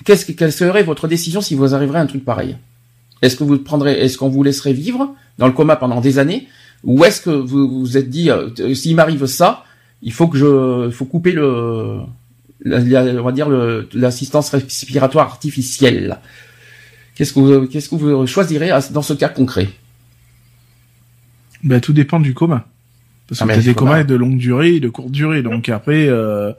Qu'est-ce 0.04 0.26
que, 0.26 0.32
quelle 0.32 0.52
serait 0.52 0.82
votre 0.82 1.08
décision 1.08 1.40
si 1.40 1.54
vous 1.54 1.74
arriverez 1.74 1.98
un 1.98 2.06
truc 2.06 2.24
pareil? 2.24 2.56
Est-ce 3.22 3.36
que 3.36 3.44
vous 3.44 3.58
prendrez, 3.58 3.92
est-ce 4.00 4.18
qu'on 4.18 4.28
vous 4.28 4.42
laisserait 4.42 4.72
vivre 4.72 5.14
dans 5.38 5.46
le 5.46 5.52
coma 5.52 5.76
pendant 5.76 6.00
des 6.00 6.18
années 6.18 6.48
ou 6.84 7.04
est-ce 7.04 7.20
que 7.20 7.30
vous 7.30 7.80
vous 7.80 7.96
êtes 7.96 8.10
dit, 8.10 8.28
euh, 8.30 8.48
t- 8.50 8.74
s'il 8.74 8.96
m'arrive 8.96 9.24
ça, 9.26 9.64
il 10.02 10.12
faut 10.12 10.26
que 10.26 10.36
je, 10.36 10.86
il 10.88 10.92
faut 10.92 11.04
couper 11.04 11.30
le, 11.30 11.98
la- 12.64 12.80
la- 12.80 13.20
on 13.20 13.24
va 13.24 13.30
dire 13.32 13.48
l'assistance 13.94 14.50
respiratoire 14.50 15.26
artificielle. 15.26 16.18
Qu'est-ce 17.14 17.32
que 17.32 17.38
vous, 17.40 17.66
qu'est-ce 17.68 17.88
que 17.88 17.94
vous 17.94 18.26
choisirez 18.26 18.70
à- 18.72 18.80
dans 18.90 19.02
ce 19.02 19.12
cas 19.14 19.28
concret? 19.28 19.68
Ben, 21.62 21.80
tout 21.80 21.92
dépend 21.92 22.18
du 22.20 22.34
coma. 22.34 22.66
Parce 23.28 23.40
Ah, 23.42 23.46
que 23.46 23.52
le 23.56 23.62
des 23.62 23.74
coma- 23.74 23.90
comas 23.92 24.04
de 24.04 24.14
longue 24.16 24.38
durée 24.38 24.74
et 24.76 24.80
de 24.80 24.88
courte 24.88 25.12
durée. 25.12 25.42
Donc 25.42 25.68
après, 25.68 26.08
euh, 26.08 26.52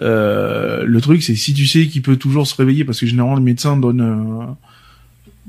euh, 0.00 0.84
le 0.86 1.00
truc, 1.02 1.22
c'est 1.22 1.34
si 1.36 1.52
tu 1.52 1.66
sais 1.66 1.86
qu'il 1.86 2.00
peut 2.02 2.16
toujours 2.16 2.46
se 2.46 2.54
réveiller, 2.56 2.84
parce 2.86 3.00
que 3.00 3.06
généralement 3.06 3.36
le 3.36 3.42
médecin 3.42 3.76
donne 3.76 4.00
un, 4.00 4.56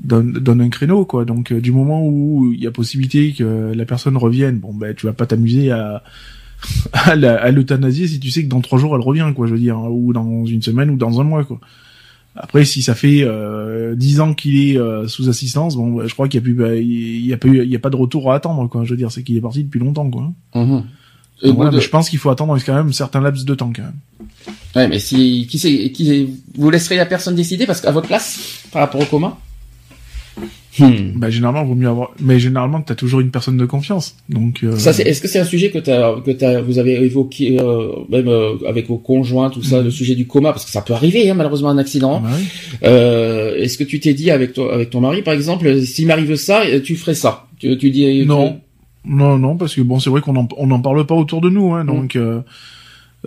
donne, 0.02 0.32
donne 0.32 0.60
un 0.60 0.68
créneau, 0.68 1.04
quoi. 1.04 1.24
Donc 1.24 1.52
euh, 1.52 1.60
du 1.60 1.72
moment 1.72 2.06
où 2.06 2.52
il 2.52 2.60
y 2.62 2.66
a 2.66 2.70
possibilité 2.70 3.32
que 3.32 3.72
la 3.74 3.84
personne 3.84 4.16
revienne, 4.16 4.58
bon 4.58 4.72
ben 4.74 4.94
tu 4.94 5.06
vas 5.06 5.12
pas 5.12 5.26
t'amuser 5.26 5.70
à 5.70 6.02
à 6.92 7.12
à 7.12 7.50
l'euthanasier 7.50 8.06
si 8.06 8.20
tu 8.20 8.30
sais 8.30 8.44
que 8.44 8.48
dans 8.48 8.60
trois 8.60 8.78
jours 8.78 8.94
elle 8.94 9.02
revient, 9.02 9.32
quoi. 9.34 9.46
Je 9.46 9.52
veux 9.54 9.58
dire, 9.60 9.76
hein, 9.78 9.88
ou 9.90 10.12
dans 10.12 10.44
une 10.46 10.62
semaine 10.62 10.90
ou 10.90 10.96
dans 10.96 11.20
un 11.20 11.24
mois, 11.24 11.44
quoi. 11.44 11.60
Après, 12.36 12.64
si 12.64 12.80
ça 12.80 12.94
fait 12.94 13.22
euh, 13.22 13.96
10 13.96 14.20
ans 14.20 14.34
qu'il 14.34 14.56
est 14.56 14.78
euh, 14.78 15.08
sous 15.08 15.28
assistance, 15.28 15.74
bon, 15.74 15.94
bah, 15.96 16.04
je 16.06 16.14
crois 16.14 16.28
qu'il 16.28 16.38
y 16.38 16.42
a 16.42 16.44
plus, 16.44 16.54
bah, 16.54 16.76
il 16.76 17.26
y 17.26 17.32
a 17.32 17.36
pas, 17.36 17.48
il 17.48 17.68
y 17.68 17.74
a 17.74 17.78
pas 17.80 17.90
de 17.90 17.96
retour 17.96 18.30
à 18.32 18.36
attendre, 18.36 18.68
quoi. 18.68 18.84
Je 18.84 18.90
veux 18.90 18.96
dire, 18.96 19.10
c'est 19.10 19.24
qu'il 19.24 19.36
est 19.36 19.40
parti 19.40 19.64
depuis 19.64 19.80
longtemps, 19.80 20.08
quoi. 20.08 20.32
Mhm. 20.54 20.84
Et 21.42 21.48
Donc 21.48 21.56
voilà, 21.56 21.70
de- 21.72 21.76
mais 21.76 21.82
je 21.82 21.88
pense 21.88 22.08
qu'il 22.08 22.18
faut 22.20 22.30
attendre 22.30 22.56
quand 22.64 22.74
même 22.74 22.88
un 22.88 22.92
certain 22.92 23.20
laps 23.20 23.44
de 23.44 23.54
temps, 23.54 23.72
quand 23.74 23.82
même. 23.82 23.96
Ouais, 24.76 24.86
mais 24.86 25.00
si 25.00 25.46
qui 25.50 25.58
c'est 25.58 25.90
qui 25.90 26.28
vous 26.54 26.70
laisserez 26.70 26.96
la 26.96 27.06
personne 27.06 27.34
décider 27.34 27.66
parce 27.66 27.80
qu'à 27.80 27.90
votre 27.90 28.06
place 28.06 28.62
par 28.70 28.82
rapport 28.82 29.00
au 29.00 29.06
coma. 29.06 29.36
Hmm. 30.78 31.12
Bah, 31.16 31.30
généralement, 31.30 31.64
vaut 31.64 31.74
mieux 31.74 31.88
avoir, 31.88 32.12
mais 32.20 32.38
généralement, 32.38 32.80
t'as 32.80 32.94
toujours 32.94 33.20
une 33.20 33.30
personne 33.30 33.56
de 33.56 33.66
confiance. 33.66 34.14
Donc, 34.28 34.62
euh, 34.62 34.76
Ça, 34.76 34.92
c'est, 34.92 35.02
est-ce 35.02 35.20
que 35.20 35.26
c'est 35.26 35.40
un 35.40 35.44
sujet 35.44 35.70
que 35.70 35.78
t'as, 35.78 36.20
que 36.20 36.30
t'as, 36.30 36.60
vous 36.60 36.78
avez 36.78 36.94
évoqué 37.04 37.60
euh, 37.60 37.88
même 38.08 38.28
euh, 38.28 38.54
avec 38.68 38.86
vos 38.88 38.98
conjoints, 38.98 39.50
tout 39.50 39.62
ça, 39.62 39.82
le 39.82 39.90
sujet 39.90 40.14
du 40.14 40.26
coma, 40.26 40.52
parce 40.52 40.64
que 40.64 40.70
ça 40.70 40.82
peut 40.82 40.94
arriver, 40.94 41.28
hein, 41.28 41.34
malheureusement, 41.34 41.70
un 41.70 41.78
accident. 41.78 42.20
bah 42.20 42.30
oui. 42.36 42.44
Euh, 42.84 43.56
est-ce 43.56 43.78
que 43.78 43.84
tu 43.84 43.98
t'es 43.98 44.14
dit 44.14 44.30
avec 44.30 44.52
toi, 44.52 44.72
avec 44.72 44.90
ton 44.90 45.00
mari, 45.00 45.22
par 45.22 45.34
exemple, 45.34 45.82
s'il 45.82 46.06
m'arrive 46.06 46.36
ça, 46.36 46.62
euh, 46.64 46.80
tu 46.80 46.94
ferais 46.96 47.14
ça? 47.14 47.46
Tu, 47.58 47.76
tu 47.76 47.90
dis 47.90 48.24
Non. 48.24 48.60
Non, 49.04 49.38
non, 49.38 49.56
parce 49.56 49.74
que 49.74 49.80
bon, 49.80 49.98
c'est 49.98 50.10
vrai 50.10 50.20
qu'on 50.20 50.36
en, 50.36 50.46
on 50.56 50.70
en 50.70 50.80
parle 50.80 51.04
pas 51.06 51.14
autour 51.14 51.40
de 51.40 51.48
nous, 51.48 51.72
hein, 51.72 51.84
donc, 51.84 52.16
euh, 52.16 52.42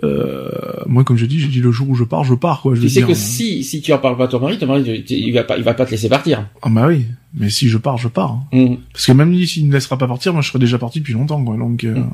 euh, 0.02 0.48
moi, 0.86 1.04
comme 1.04 1.16
je 1.16 1.24
dis, 1.26 1.38
j'ai 1.38 1.48
dit 1.48 1.60
le 1.60 1.70
jour 1.70 1.88
où 1.88 1.94
je 1.94 2.02
pars, 2.04 2.24
je 2.24 2.34
pars, 2.34 2.60
quoi. 2.62 2.74
Je 2.74 2.80
Tu 2.82 2.88
sais 2.88 3.00
dire, 3.00 3.06
que 3.08 3.14
si 3.14 3.62
si 3.62 3.80
tu 3.80 3.92
en 3.92 3.98
parles 3.98 4.16
pas 4.16 4.24
à 4.24 4.28
ton 4.28 4.40
mari, 4.40 4.58
ton 4.58 4.66
mari, 4.66 5.04
il 5.08 5.32
va 5.32 5.44
pas, 5.44 5.56
il 5.56 5.62
va 5.62 5.74
pas 5.74 5.86
te 5.86 5.92
laisser 5.92 6.08
partir. 6.08 6.46
Ah 6.62 6.68
bah 6.68 6.86
oui. 6.88 7.06
Mais 7.36 7.48
si 7.50 7.68
je 7.68 7.78
pars, 7.78 7.96
je 7.96 8.08
pars. 8.08 8.32
hein. 8.32 8.44
Mhm. 8.52 8.76
Parce 8.92 9.06
que 9.06 9.12
même 9.12 9.30
lui, 9.30 9.46
s'il 9.46 9.68
ne 9.68 9.72
laissera 9.72 9.96
pas 9.98 10.06
partir, 10.08 10.32
moi, 10.32 10.42
je 10.42 10.48
serais 10.48 10.58
déjà 10.58 10.78
parti 10.78 10.98
depuis 11.00 11.14
longtemps, 11.14 11.42
quoi. 11.44 11.56
Donc, 11.56 11.84
euh, 11.84 11.94
Mm. 11.94 12.10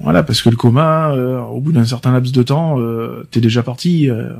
voilà, 0.00 0.22
parce 0.22 0.40
que 0.42 0.48
le 0.50 0.56
coma, 0.56 1.10
euh, 1.12 1.40
au 1.40 1.60
bout 1.60 1.72
d'un 1.72 1.84
certain 1.84 2.12
laps 2.12 2.32
de 2.32 2.42
temps, 2.42 2.78
euh, 2.80 3.26
t'es 3.30 3.40
déjà 3.40 3.62
parti. 3.62 4.08
euh, 4.08 4.30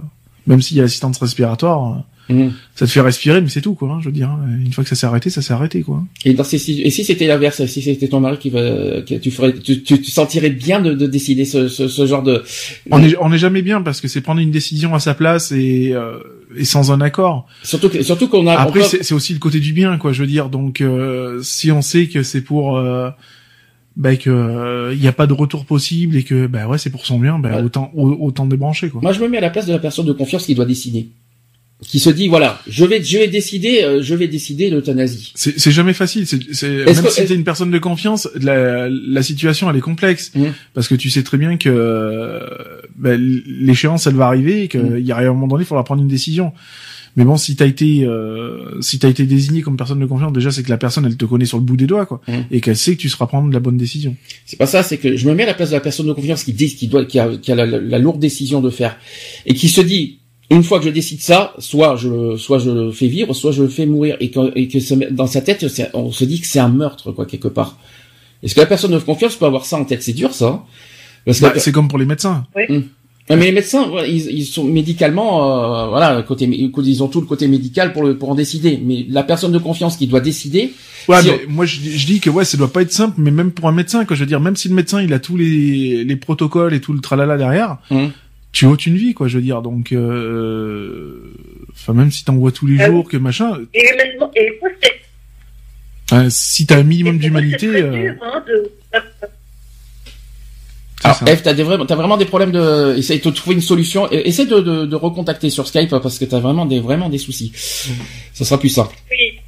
même 0.46 0.62
s'il 0.62 0.76
y 0.78 0.80
a 0.80 0.84
l'assistance 0.84 1.18
respiratoire, 1.18 2.02
euh, 2.30 2.34
Mhm. 2.34 2.52
ça 2.74 2.86
te 2.86 2.90
fait 2.90 3.00
respirer, 3.00 3.40
mais 3.40 3.48
c'est 3.48 3.60
tout, 3.60 3.74
quoi. 3.74 3.90
hein, 3.90 3.98
je 4.00 4.06
veux 4.06 4.12
dire, 4.12 4.28
hein. 4.30 4.40
une 4.64 4.72
fois 4.72 4.84
que 4.84 4.90
ça 4.90 4.96
s'est 4.96 5.06
arrêté, 5.06 5.30
ça 5.30 5.42
s'est 5.42 5.52
arrêté, 5.52 5.82
quoi. 5.82 6.02
Et 6.24 6.34
dans 6.34 6.44
ces 6.44 6.58
si- 6.58 6.80
et 6.82 6.90
si 6.90 7.04
c'était 7.04 7.26
l'inverse, 7.26 7.64
si 7.66 7.82
c'était 7.82 8.08
ton 8.08 8.20
mari 8.20 8.38
qui 8.38 8.50
va, 8.50 8.60
que 9.02 9.14
tu 9.16 9.30
ferais, 9.30 9.52
tu, 9.54 9.82
tu, 9.82 10.00
tu 10.00 10.10
sentirais 10.10 10.50
bien 10.50 10.80
de, 10.80 10.94
de 10.94 11.06
décider 11.06 11.44
ce, 11.44 11.68
ce, 11.68 11.88
ce 11.88 12.06
genre 12.06 12.22
de. 12.22 12.42
On 12.90 13.02
est, 13.02 13.14
on 13.20 13.32
est 13.32 13.38
jamais 13.38 13.62
bien 13.62 13.82
parce 13.82 14.00
que 14.00 14.08
c'est 14.08 14.20
prendre 14.20 14.40
une 14.40 14.50
décision 14.50 14.94
à 14.94 15.00
sa 15.00 15.14
place 15.14 15.52
et, 15.52 15.92
euh, 15.92 16.18
et 16.56 16.64
sans 16.64 16.92
un 16.92 17.00
accord. 17.00 17.46
Surtout 17.62 17.88
que, 17.88 18.02
surtout 18.02 18.28
qu'on 18.28 18.46
a. 18.46 18.54
Après, 18.54 18.82
c'est 18.82 19.12
aussi 19.14 19.32
le 19.32 19.38
côté 19.38 19.60
du 19.60 19.72
bien, 19.72 19.98
quoi. 19.98 20.12
Je 20.12 20.20
veux 20.22 20.28
dire, 20.28 20.48
donc 20.48 20.80
euh, 20.80 21.40
si 21.42 21.70
on 21.72 21.82
sait 21.82 22.06
que 22.06 22.22
c'est 22.22 22.40
pour 22.42 22.76
euh, 22.78 23.10
bah, 23.96 24.16
que 24.16 24.92
il 24.94 25.02
y 25.02 25.08
a 25.08 25.12
pas 25.12 25.26
de 25.26 25.32
retour 25.32 25.64
possible 25.66 26.16
et 26.16 26.22
que 26.22 26.46
bah 26.46 26.66
ouais, 26.66 26.78
c'est 26.78 26.90
pour 26.90 27.04
son 27.06 27.18
bien, 27.18 27.38
bah 27.38 27.56
Ouais. 27.56 27.62
autant 27.62 27.90
au- 27.94 28.16
autant 28.26 28.46
débrancher, 28.46 28.88
quoi. 28.88 29.00
Moi, 29.02 29.12
je 29.12 29.20
me 29.20 29.28
mets 29.28 29.38
à 29.38 29.40
la 29.42 29.50
place 29.50 29.66
de 29.66 29.72
la 29.72 29.78
personne 29.78 30.06
de 30.06 30.12
confiance 30.12 30.46
qui 30.46 30.54
doit 30.54 30.64
décider, 30.64 31.08
qui 31.86 31.98
se 31.98 32.10
dit 32.10 32.28
voilà, 32.28 32.60
je 32.68 32.84
vais, 32.84 33.02
je 33.02 33.18
vais 33.18 33.28
décider, 33.28 33.82
euh, 33.82 34.02
je 34.02 34.14
vais 34.14 34.28
décider 34.28 34.68
l'euthanasie. 34.70 35.32
C'est 35.34 35.58
c'est 35.58 35.70
jamais 35.72 35.94
facile. 35.94 36.26
C'est 36.26 36.38
c'est- 36.52 36.66
Est-ce 36.74 37.00
même 37.00 37.04
que- 37.04 37.10
si 37.10 37.24
t'es 37.24 37.34
une 37.34 37.44
personne 37.44 37.70
de 37.70 37.78
confiance, 37.78 38.28
la, 38.40 38.88
la 38.88 39.22
situation 39.22 39.70
elle 39.70 39.76
est 39.76 39.80
complexe 39.80 40.30
Mhm. 40.34 40.52
parce 40.74 40.88
que 40.88 40.94
tu 40.94 41.08
sais 41.10 41.22
très 41.22 41.38
bien 41.38 41.56
que 41.56 41.70
euh, 41.70 42.40
bah, 42.96 43.16
l'échéance 43.16 44.06
elle 44.06 44.14
va 44.14 44.26
arriver 44.26 44.64
et 44.64 44.68
qu'il 44.68 44.80
Mhm. 44.82 44.98
y 44.98 45.12
a 45.12 45.16
à 45.16 45.20
un 45.22 45.26
moment 45.32 45.48
donné 45.48 45.62
il 45.64 45.66
faudra 45.66 45.84
prendre 45.84 46.02
une 46.02 46.08
décision. 46.08 46.52
Mais 47.16 47.24
bon, 47.24 47.36
si 47.36 47.56
t'as 47.56 47.66
été 47.66 48.04
euh, 48.04 48.80
si 48.80 49.00
t'as 49.00 49.08
été 49.08 49.24
désigné 49.24 49.62
comme 49.62 49.76
personne 49.76 49.98
de 49.98 50.06
confiance, 50.06 50.32
déjà 50.32 50.52
c'est 50.52 50.62
que 50.62 50.70
la 50.70 50.76
personne 50.78 51.04
elle 51.06 51.16
te 51.16 51.24
connaît 51.24 51.44
sur 51.44 51.58
le 51.58 51.64
bout 51.64 51.76
des 51.76 51.86
doigts 51.86 52.06
quoi 52.06 52.20
Mhm. 52.28 52.44
et 52.52 52.60
qu'elle 52.60 52.76
sait 52.76 52.94
que 52.94 53.00
tu 53.00 53.08
seras 53.08 53.26
prendre 53.26 53.52
la 53.52 53.58
bonne 53.58 53.76
décision. 53.76 54.14
C'est 54.46 54.56
pas 54.58 54.66
ça, 54.66 54.82
c'est 54.84 54.96
que 54.98 55.16
je 55.16 55.28
me 55.28 55.34
mets 55.34 55.42
à 55.42 55.46
la 55.46 55.54
place 55.54 55.70
de 55.70 55.74
la 55.74 55.80
personne 55.80 56.06
de 56.06 56.12
confiance 56.12 56.44
qui, 56.44 56.52
dé- 56.52 56.68
qui 56.68 56.86
doit, 56.86 57.04
qui 57.04 57.18
a, 57.18 57.28
qui 57.36 57.50
a 57.50 57.56
la, 57.56 57.66
la- 57.66 57.80
la 57.80 57.98
lourde 57.98 58.20
décision 58.20 58.60
de 58.60 58.70
faire 58.70 58.96
et 59.44 59.54
qui 59.54 59.68
se 59.68 59.80
dit 59.80 60.19
une 60.50 60.62
fois 60.64 60.78
que 60.80 60.84
je 60.86 60.90
décide 60.90 61.20
ça, 61.20 61.54
soit 61.58 61.96
je, 61.96 62.36
soit 62.36 62.58
je 62.58 62.70
le 62.70 62.90
fais 62.92 63.06
vivre, 63.06 63.32
soit 63.34 63.52
je 63.52 63.62
le 63.62 63.68
fais 63.68 63.86
mourir 63.86 64.16
et 64.20 64.30
que, 64.30 64.52
et 64.56 64.66
que 64.68 65.10
dans 65.12 65.26
sa 65.26 65.40
tête, 65.40 65.64
on 65.94 66.10
se 66.12 66.24
dit 66.24 66.40
que 66.40 66.46
c'est 66.46 66.58
un 66.58 66.68
meurtre 66.68 67.12
quoi 67.12 67.24
quelque 67.26 67.48
part. 67.48 67.78
Est-ce 68.42 68.54
que 68.54 68.60
la 68.60 68.66
personne 68.66 68.92
de 68.92 68.98
confiance 68.98 69.36
peut 69.36 69.44
avoir 69.46 69.64
ça 69.64 69.76
en 69.76 69.84
tête? 69.84 70.02
C'est 70.02 70.12
dur 70.14 70.32
ça. 70.34 70.46
hein 70.48 70.62
Parce 71.24 71.38
que 71.40 71.44
Bah, 71.44 71.52
c'est 71.56 71.72
comme 71.72 71.88
pour 71.88 71.98
les 71.98 72.06
médecins. 72.06 72.46
Ouais, 72.56 73.36
mais 73.36 73.44
les 73.44 73.52
médecins, 73.52 73.86
ils, 74.08 74.26
ils 74.38 74.44
sont 74.44 74.64
médicalement, 74.64 75.84
euh, 75.84 75.88
voilà, 75.88 76.20
côté, 76.22 76.46
ils 76.50 77.02
ont 77.02 77.06
tout 77.06 77.20
le 77.20 77.26
côté 77.28 77.46
médical 77.46 77.92
pour 77.92 78.02
le, 78.02 78.18
pour 78.18 78.30
en 78.30 78.34
décider. 78.34 78.80
Mais 78.82 79.06
la 79.08 79.22
personne 79.22 79.52
de 79.52 79.58
confiance 79.58 79.96
qui 79.96 80.08
doit 80.08 80.20
décider, 80.20 80.72
Ouais, 81.08 81.22
Si 81.22 81.28
mais 81.28 81.40
moi 81.48 81.64
je, 81.64 81.78
dis- 81.78 81.96
je 81.96 82.06
dis 82.06 82.18
que 82.20 82.28
ouais, 82.28 82.44
ça 82.44 82.56
doit 82.58 82.72
pas 82.72 82.82
être 82.82 82.92
simple, 82.92 83.14
mais 83.18 83.30
même 83.30 83.52
pour 83.52 83.68
un 83.68 83.72
médecin, 83.72 84.04
quoi. 84.04 84.16
Je 84.16 84.20
veux 84.22 84.26
dire, 84.26 84.40
même 84.40 84.56
si 84.56 84.68
le 84.68 84.74
médecin 84.74 85.00
il 85.00 85.12
a 85.12 85.18
tous 85.20 85.36
les, 85.36 86.02
les 86.04 86.16
protocoles 86.16 86.74
et 86.74 86.80
tout 86.80 86.92
le 86.92 87.00
tralala 87.00 87.36
derrière, 87.38 87.78
Hum. 87.90 88.10
Tu 88.52 88.66
ôtes 88.66 88.86
une 88.86 88.96
vie, 88.96 89.14
quoi. 89.14 89.28
Je 89.28 89.36
veux 89.36 89.42
dire, 89.42 89.62
donc, 89.62 89.92
euh, 89.92 91.32
enfin 91.72 91.92
même 91.94 92.10
si 92.10 92.24
t'en 92.24 92.34
vois 92.36 92.52
tous 92.52 92.66
les 92.66 92.80
Ah 92.80 92.88
oui. 92.88 92.96
jours 92.96 93.08
que 93.08 93.16
machin, 93.16 93.58
Et 93.74 93.82
humainement, 93.92 94.30
et 94.36 94.48
moi, 94.60 94.70
euh, 96.12 96.26
si 96.28 96.66
t'as 96.66 96.78
un 96.78 96.82
minimum 96.82 97.16
et 97.16 97.20
pour 97.20 97.30
moi, 97.30 97.40
c'est 97.40 97.56
d'humanité, 97.58 97.82
euh, 97.82 98.12
hein, 98.22 98.44
de... 98.48 98.70
Alors, 101.02 101.16
ça. 101.16 101.24
Eve, 101.32 101.40
t'as 101.42 101.54
des 101.54 101.62
vraiment, 101.62 101.86
t'as 101.86 101.94
vraiment 101.94 102.16
des 102.18 102.26
problèmes 102.26 102.50
de, 102.52 102.94
essaye 102.98 103.20
de 103.20 103.30
trouver 103.30 103.54
une 103.56 103.62
solution. 103.62 104.10
Et- 104.12 104.28
Essaye 104.28 104.46
de, 104.46 104.60
de, 104.60 104.84
de 104.84 104.96
recontacter 104.96 105.48
sur 105.48 105.66
Skype 105.66 105.88
parce 105.88 106.18
que 106.18 106.26
t'as 106.26 106.40
vraiment 106.40 106.66
des, 106.66 106.78
vraiment 106.80 107.08
des 107.08 107.16
soucis. 107.18 107.52
Ça 108.34 108.44
sera 108.44 108.60
plus 108.60 108.68
simple. 108.68 108.94
Oui. 109.10 109.38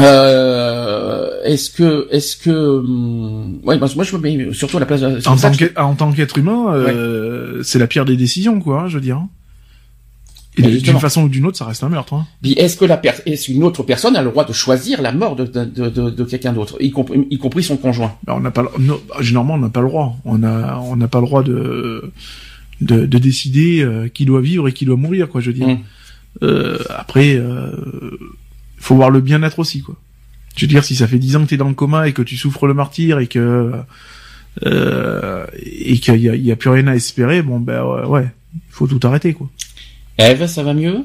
Euh, 0.00 1.28
est-ce 1.44 1.70
que, 1.70 2.06
est-ce 2.10 2.36
que, 2.36 2.50
hum, 2.50 3.58
ouais, 3.64 3.78
moi, 3.78 3.88
moi, 3.94 4.04
je 4.04 4.16
me 4.16 4.20
mets 4.22 4.52
surtout 4.52 4.76
à 4.76 4.80
la 4.80 4.86
place. 4.86 5.00
de- 5.00 5.28
en 5.28 5.36
tant 5.36 5.50
que 5.50 5.56
qu'être 5.56 5.80
en 5.80 5.94
tant 5.94 6.12
qu'être 6.12 6.38
humain, 6.38 6.72
euh, 6.74 7.62
c'est 7.62 7.78
la 7.78 7.86
pire 7.86 8.04
des 8.04 8.16
décisions, 8.16 8.60
quoi. 8.60 8.86
je 8.88 8.94
veux 8.94 9.00
dire. 9.00 9.20
Et 10.60 10.62
d'une 10.78 10.98
façon 10.98 11.22
ou 11.22 11.28
d'une 11.28 11.46
autre, 11.46 11.56
ça 11.56 11.66
reste 11.66 11.84
un 11.84 11.88
meurtre. 11.88 12.14
Hein. 12.14 12.26
Est-ce 12.44 12.76
que 12.76 12.84
la 12.84 12.96
per- 12.96 13.12
est-ce 13.26 13.46
qu'une 13.46 13.62
autre 13.62 13.84
personne 13.84 14.16
a 14.16 14.22
le 14.22 14.30
droit 14.30 14.44
de 14.44 14.52
choisir 14.52 15.00
la 15.02 15.12
mort 15.12 15.36
de, 15.36 15.44
de, 15.44 15.64
de, 15.64 15.88
de- 15.88 16.10
de 16.10 16.24
quelqu'un 16.24 16.52
d'autre, 16.52 16.76
y 16.80 16.90
compris, 16.90 17.28
y 17.30 17.38
compris 17.38 17.62
son 17.62 17.76
conjoint? 17.76 18.14
On 18.26 18.40
n'a 18.40 18.50
pas, 18.50 18.62
le- 18.62 18.70
non, 18.84 18.98
généralement, 19.20 19.54
on 19.54 19.58
n'a 19.58 19.68
pas 19.68 19.82
le 19.82 19.86
droit. 19.88 20.16
On 20.24 20.42
a, 20.42 20.78
on 20.78 20.96
n'a 20.96 21.06
pas 21.06 21.20
le 21.20 21.26
droit 21.26 21.44
de, 21.44 22.10
de, 22.80 23.06
de 23.06 23.18
décider 23.18 23.82
euh, 23.84 24.08
qui 24.08 24.24
doit 24.24 24.40
vivre 24.40 24.66
et 24.66 24.72
qui 24.72 24.84
doit 24.84 24.96
mourir, 24.96 25.28
quoi. 25.28 25.40
Je 25.40 25.50
veux 25.50 25.54
dire. 25.54 25.68
Mm. 25.68 25.78
Euh, 26.42 26.78
après, 26.90 27.36
euh, 27.36 27.70
faut 28.78 28.94
voir 28.96 29.10
le 29.10 29.20
bien-être 29.20 29.58
aussi, 29.58 29.80
quoi. 29.82 29.96
Je 30.56 30.64
veux 30.64 30.68
dire, 30.68 30.84
si 30.84 30.96
ça 30.96 31.06
fait 31.06 31.18
dix 31.18 31.36
ans 31.36 31.44
que 31.44 31.50
t'es 31.50 31.56
dans 31.56 31.68
le 31.68 31.74
coma 31.74 32.08
et 32.08 32.12
que 32.12 32.22
tu 32.22 32.36
souffres 32.36 32.66
le 32.66 32.74
martyr 32.74 33.20
et 33.20 33.28
que 33.28 33.72
euh, 34.66 35.46
et 35.54 35.98
qu'il 35.98 36.16
y 36.16 36.28
a, 36.28 36.34
il 36.34 36.44
y 36.44 36.50
a 36.50 36.56
plus 36.56 36.70
rien 36.70 36.88
à 36.88 36.94
espérer, 36.94 37.42
bon 37.42 37.60
ben 37.60 37.84
ouais, 37.84 38.06
ouais, 38.06 38.28
faut 38.70 38.86
tout 38.86 39.00
arrêter, 39.06 39.34
quoi. 39.34 39.48
Eve, 40.18 40.46
ça 40.46 40.64
va 40.64 40.74
mieux? 40.74 41.04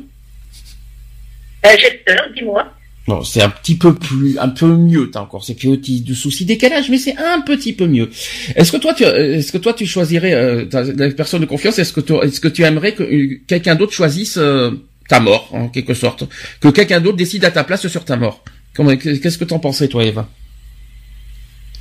Euh, 1.65 1.69
J'espère, 1.79 2.31
dis-moi. 2.35 2.65
Bon, 3.05 3.21
c'est 3.21 3.41
un 3.41 3.49
petit 3.49 3.75
peu 3.75 3.93
plus, 3.93 4.39
un 4.39 4.47
peu 4.47 4.67
mieux, 4.67 5.11
t'as 5.11 5.19
encore 5.19 5.43
ces 5.43 5.55
petits 5.55 6.01
de 6.01 6.13
soucis 6.13 6.45
décalage, 6.45 6.89
mais 6.89 6.97
c'est 6.97 7.17
un 7.17 7.41
petit 7.41 7.73
peu 7.73 7.85
mieux. 7.85 8.09
Est-ce 8.55 8.71
que 8.71 8.77
toi, 8.77 8.93
tu, 8.93 9.03
est-ce 9.03 9.51
que 9.51 9.57
toi, 9.57 9.73
tu 9.73 9.85
choisirais 9.85 10.33
euh, 10.33 10.65
ta, 10.65 10.83
la 10.83 11.11
personne 11.11 11.41
de 11.41 11.45
confiance 11.45 11.79
Est-ce 11.79 11.91
que 11.91 11.99
tu, 11.99 12.13
est-ce 12.13 12.39
que 12.39 12.47
tu 12.47 12.63
aimerais 12.63 12.93
que 12.93 13.03
euh, 13.03 13.41
quelqu'un 13.45 13.75
d'autre 13.75 13.91
choisisse 13.91 14.37
euh, 14.37 14.71
ta 15.07 15.19
mort, 15.19 15.49
en 15.53 15.69
quelque 15.69 15.93
sorte, 15.93 16.23
que 16.59 16.69
quelqu'un 16.69 17.01
d'autre 17.01 17.17
décide 17.17 17.45
à 17.45 17.51
ta 17.51 17.63
place 17.63 17.87
sur 17.87 18.05
ta 18.05 18.15
mort 18.15 18.43
Qu'est-ce 18.75 19.37
que 19.37 19.43
t'en 19.43 19.59
penserais, 19.59 19.87
toi, 19.87 20.03
Eva? 20.03 20.27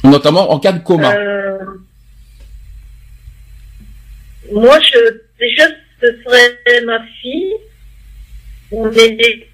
Notamment 0.04 0.52
en 0.52 0.58
cas 0.58 0.72
de 0.72 0.80
coma. 0.80 1.14
Euh, 1.14 1.58
moi, 4.52 4.78
je, 4.80 4.98
déjà, 5.38 5.68
ce 6.00 6.06
serait 6.24 6.84
ma 6.84 6.98
fille, 7.20 7.54
mon 8.70 8.90
aîné. 8.92 9.46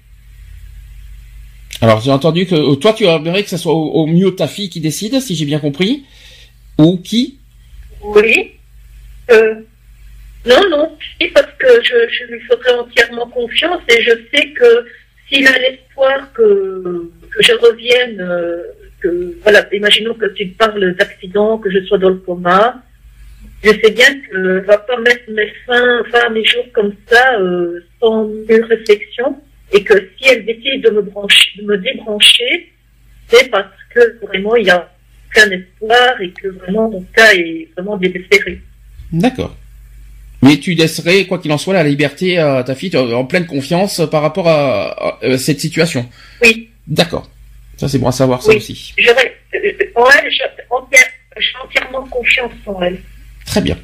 Alors 1.81 2.01
j'ai 2.01 2.11
entendu 2.11 2.45
que 2.45 2.55
euh, 2.55 2.75
toi 2.75 2.91
tu 2.91 3.05
aimerais 3.05 3.43
que 3.43 3.49
ce 3.49 3.55
soit 3.55 3.73
au, 3.73 3.91
au 3.91 4.05
mieux 4.05 4.35
ta 4.35 4.47
fille 4.47 4.69
qui 4.69 4.81
décide, 4.81 5.21
si 5.21 5.35
j'ai 5.35 5.45
bien 5.45 5.59
compris, 5.59 6.03
ou 6.77 6.97
qui? 6.97 7.39
Oui. 8.01 8.51
Euh, 9.31 9.55
non, 10.45 10.69
non, 10.69 10.97
si, 11.19 11.27
parce 11.29 11.51
que 11.57 11.67
je, 11.83 11.95
je 12.09 12.31
lui 12.31 12.39
ferai 12.41 12.71
entièrement 12.79 13.27
confiance 13.27 13.81
et 13.89 14.01
je 14.01 14.11
sais 14.33 14.49
que 14.51 14.85
s'il 15.27 15.47
a 15.47 15.57
l'espoir 15.59 16.31
que, 16.33 17.11
que 17.31 17.43
je 17.43 17.53
revienne, 17.53 18.21
euh, 18.21 18.63
que, 19.01 19.37
voilà, 19.43 19.67
imaginons 19.73 20.13
que 20.13 20.27
tu 20.27 20.47
parles 20.47 20.95
d'accident, 20.95 21.57
que 21.57 21.69
je 21.69 21.83
sois 21.85 21.97
dans 21.97 22.09
le 22.09 22.17
coma, 22.17 22.81
je 23.63 23.69
sais 23.69 23.91
bien 23.91 24.19
que 24.21 24.59
va 24.65 24.77
pas 24.77 24.97
mettre 25.01 25.29
mes 25.29 25.51
fins, 25.65 26.03
fin 26.11 26.27
à 26.27 26.29
mes 26.29 26.45
jours 26.45 26.65
comme 26.73 26.93
ça, 27.07 27.39
euh, 27.39 27.81
sans 27.99 28.29
une 28.49 28.63
réflexion, 28.63 29.37
et 29.73 29.83
que 29.83 29.93
si 30.17 30.29
elle 30.29 30.45
décide 30.45 30.83
de 30.83 30.89
me 30.91 31.01
brancher, 31.01 31.51
de 31.57 31.65
me 31.65 31.77
débrancher, 31.77 32.71
c'est 33.27 33.49
parce 33.51 33.67
que 33.93 34.25
vraiment 34.25 34.55
il 34.55 34.67
y 34.67 34.69
a 34.69 34.89
aucun 35.27 35.51
espoir 35.51 36.21
et 36.21 36.31
que 36.31 36.47
vraiment 36.47 36.89
mon 36.89 37.05
cas 37.13 37.33
est 37.33 37.67
vraiment 37.75 37.97
désespéré. 37.97 38.61
D'accord. 39.11 39.55
Mais 40.41 40.57
tu 40.57 40.73
laisserais, 40.73 41.25
quoi 41.25 41.39
qu'il 41.39 41.51
en 41.51 41.57
soit, 41.57 41.73
la 41.73 41.83
liberté 41.83 42.37
à 42.37 42.63
ta 42.63 42.73
fille 42.75 42.91
euh, 42.95 43.13
en 43.15 43.25
pleine 43.25 43.45
confiance 43.45 44.01
par 44.09 44.21
rapport 44.21 44.47
à, 44.47 45.17
à, 45.21 45.25
à 45.25 45.37
cette 45.37 45.59
situation. 45.59 46.07
Oui. 46.41 46.69
D'accord. 46.87 47.29
Ça 47.77 47.87
c'est 47.87 47.97
bon 47.99 48.07
à 48.07 48.11
savoir 48.11 48.41
ça 48.41 48.49
Oui. 48.51 48.57
aussi. 48.57 48.93
J'aurais, 48.97 49.35
euh, 49.55 49.71
en 49.95 50.05
elle, 50.11 50.31
j'ai 50.31 51.53
entièrement 51.63 52.05
confiance 52.07 52.51
en 52.65 52.81
elle. 52.81 52.99
Très 53.45 53.61
bien. 53.61 53.77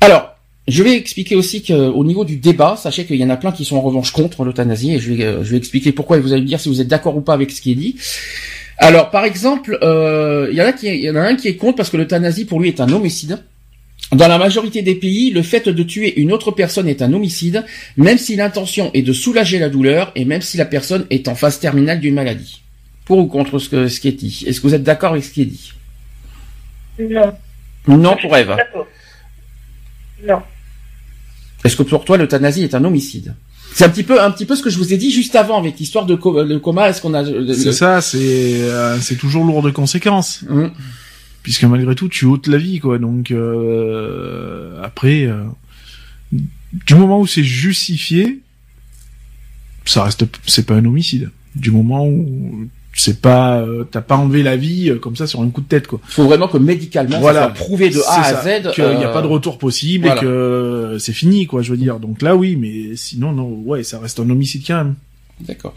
Alors, 0.00 0.34
je 0.66 0.82
vais 0.82 0.94
expliquer 0.96 1.34
aussi 1.36 1.62
qu'au 1.62 2.04
niveau 2.04 2.24
du 2.24 2.36
débat, 2.36 2.76
sachez 2.76 3.04
qu'il 3.06 3.16
y 3.16 3.24
en 3.24 3.30
a 3.30 3.36
plein 3.36 3.52
qui 3.52 3.64
sont 3.64 3.76
en 3.76 3.80
revanche 3.80 4.12
contre 4.12 4.44
l'euthanasie 4.44 4.94
et 4.94 5.00
je 5.00 5.12
vais, 5.12 5.24
euh, 5.24 5.42
je 5.44 5.50
vais 5.52 5.56
expliquer 5.56 5.92
pourquoi 5.92 6.18
et 6.18 6.20
vous 6.20 6.32
allez 6.32 6.42
me 6.42 6.46
dire 6.46 6.60
si 6.60 6.68
vous 6.68 6.80
êtes 6.80 6.88
d'accord 6.88 7.16
ou 7.16 7.20
pas 7.22 7.32
avec 7.34 7.50
ce 7.50 7.60
qui 7.60 7.72
est 7.72 7.76
dit. 7.76 7.96
Alors, 8.76 9.10
par 9.10 9.24
exemple, 9.24 9.78
euh, 9.82 10.48
il 10.50 10.56
y 10.56 10.62
en 10.62 10.66
a 10.66 10.72
qui, 10.72 10.86
y 10.86 11.10
en 11.10 11.16
a 11.16 11.20
un 11.20 11.36
qui 11.36 11.48
est 11.48 11.56
contre 11.56 11.76
parce 11.76 11.90
que 11.90 11.96
l'euthanasie 11.96 12.44
pour 12.44 12.60
lui 12.60 12.68
est 12.68 12.80
un 12.80 12.92
homicide. 12.92 13.42
Dans 14.12 14.28
la 14.28 14.38
majorité 14.38 14.80
des 14.82 14.94
pays, 14.94 15.30
le 15.30 15.42
fait 15.42 15.68
de 15.68 15.82
tuer 15.82 16.18
une 16.20 16.32
autre 16.32 16.50
personne 16.50 16.88
est 16.88 17.02
un 17.02 17.12
homicide, 17.12 17.64
même 17.98 18.16
si 18.16 18.36
l'intention 18.36 18.90
est 18.94 19.02
de 19.02 19.12
soulager 19.12 19.58
la 19.58 19.68
douleur 19.68 20.12
et 20.14 20.24
même 20.24 20.40
si 20.40 20.56
la 20.56 20.64
personne 20.64 21.04
est 21.10 21.28
en 21.28 21.34
phase 21.34 21.58
terminale 21.60 22.00
d'une 22.00 22.14
maladie. 22.14 22.62
Pour 23.04 23.18
ou 23.18 23.26
contre 23.26 23.58
ce, 23.58 23.68
que, 23.68 23.88
ce 23.88 24.00
qui 24.00 24.08
est 24.08 24.12
dit? 24.12 24.44
Est-ce 24.46 24.60
que 24.60 24.66
vous 24.66 24.74
êtes 24.74 24.82
d'accord 24.82 25.12
avec 25.12 25.24
ce 25.24 25.30
qui 25.30 25.42
est 25.42 25.46
dit? 25.46 25.72
Non. 26.98 27.34
Non 27.86 28.16
pour 28.20 28.34
Eve. 28.36 28.54
D'accord. 28.56 28.86
Non. 30.26 30.40
Est-ce 31.64 31.76
que 31.76 31.82
pour 31.82 32.04
toi 32.04 32.16
l'euthanasie 32.16 32.62
est 32.64 32.74
un 32.74 32.84
homicide? 32.84 33.34
C'est 33.74 33.84
un 33.84 33.88
petit 33.90 34.02
peu 34.02 34.20
un 34.22 34.30
petit 34.30 34.46
peu 34.46 34.56
ce 34.56 34.62
que 34.62 34.70
je 34.70 34.78
vous 34.78 34.92
ai 34.94 34.96
dit 34.96 35.10
juste 35.10 35.36
avant 35.36 35.58
avec 35.58 35.78
l'histoire 35.78 36.06
de 36.06 36.14
co- 36.14 36.42
le 36.42 36.58
coma. 36.58 36.88
Est-ce 36.88 37.00
qu'on 37.02 37.14
a 37.14 37.24
C'est 37.24 37.32
le- 37.32 37.72
ça, 37.72 38.00
c'est 38.00 38.18
euh, 38.62 38.98
c'est 39.00 39.16
toujours 39.16 39.44
lourd 39.44 39.62
de 39.62 39.70
conséquences. 39.70 40.40
Hum, 40.48 40.72
puisque 41.48 41.64
malgré 41.64 41.94
tout 41.94 42.10
tu 42.10 42.26
ôtes 42.26 42.46
la 42.46 42.58
vie 42.58 42.78
quoi 42.78 42.98
donc 42.98 43.30
euh, 43.30 44.78
après 44.82 45.24
euh, 45.24 45.44
du 46.30 46.94
moment 46.94 47.20
où 47.20 47.26
c'est 47.26 47.42
justifié 47.42 48.40
ça 49.86 50.02
reste 50.04 50.26
c'est 50.46 50.66
pas 50.66 50.74
un 50.74 50.84
homicide 50.84 51.30
du 51.54 51.70
moment 51.70 52.06
où 52.06 52.66
c'est 52.92 53.22
pas 53.22 53.60
euh, 53.62 53.84
t'as 53.90 54.02
pas 54.02 54.16
enlevé 54.16 54.42
la 54.42 54.58
vie 54.58 54.92
comme 55.00 55.16
ça 55.16 55.26
sur 55.26 55.40
un 55.40 55.48
coup 55.48 55.62
de 55.62 55.66
tête 55.68 55.86
quoi 55.86 56.00
Il 56.08 56.12
faut 56.12 56.24
vraiment 56.26 56.48
que 56.48 56.58
médicalement 56.58 57.18
Voilà. 57.18 57.40
ça 57.40 57.46
soit 57.46 57.54
prouvé 57.64 57.88
de 57.88 58.00
A 58.06 58.20
à 58.20 58.34
ça, 58.34 58.42
Z. 58.60 58.72
qu'il 58.74 58.84
n'y 58.98 59.04
a 59.04 59.08
pas 59.08 59.22
de 59.22 59.26
retour 59.26 59.56
possible 59.56 60.04
voilà. 60.04 60.20
et 60.20 60.24
que 60.26 60.96
c'est 61.00 61.14
fini 61.14 61.46
quoi 61.46 61.62
je 61.62 61.70
veux 61.70 61.78
dire 61.78 61.98
donc 61.98 62.20
là 62.20 62.36
oui 62.36 62.56
mais 62.56 62.94
sinon 62.94 63.32
non 63.32 63.48
ouais 63.64 63.84
ça 63.84 63.98
reste 63.98 64.20
un 64.20 64.28
homicide 64.28 64.64
quand 64.66 64.76
même 64.84 64.96
D'accord. 65.40 65.74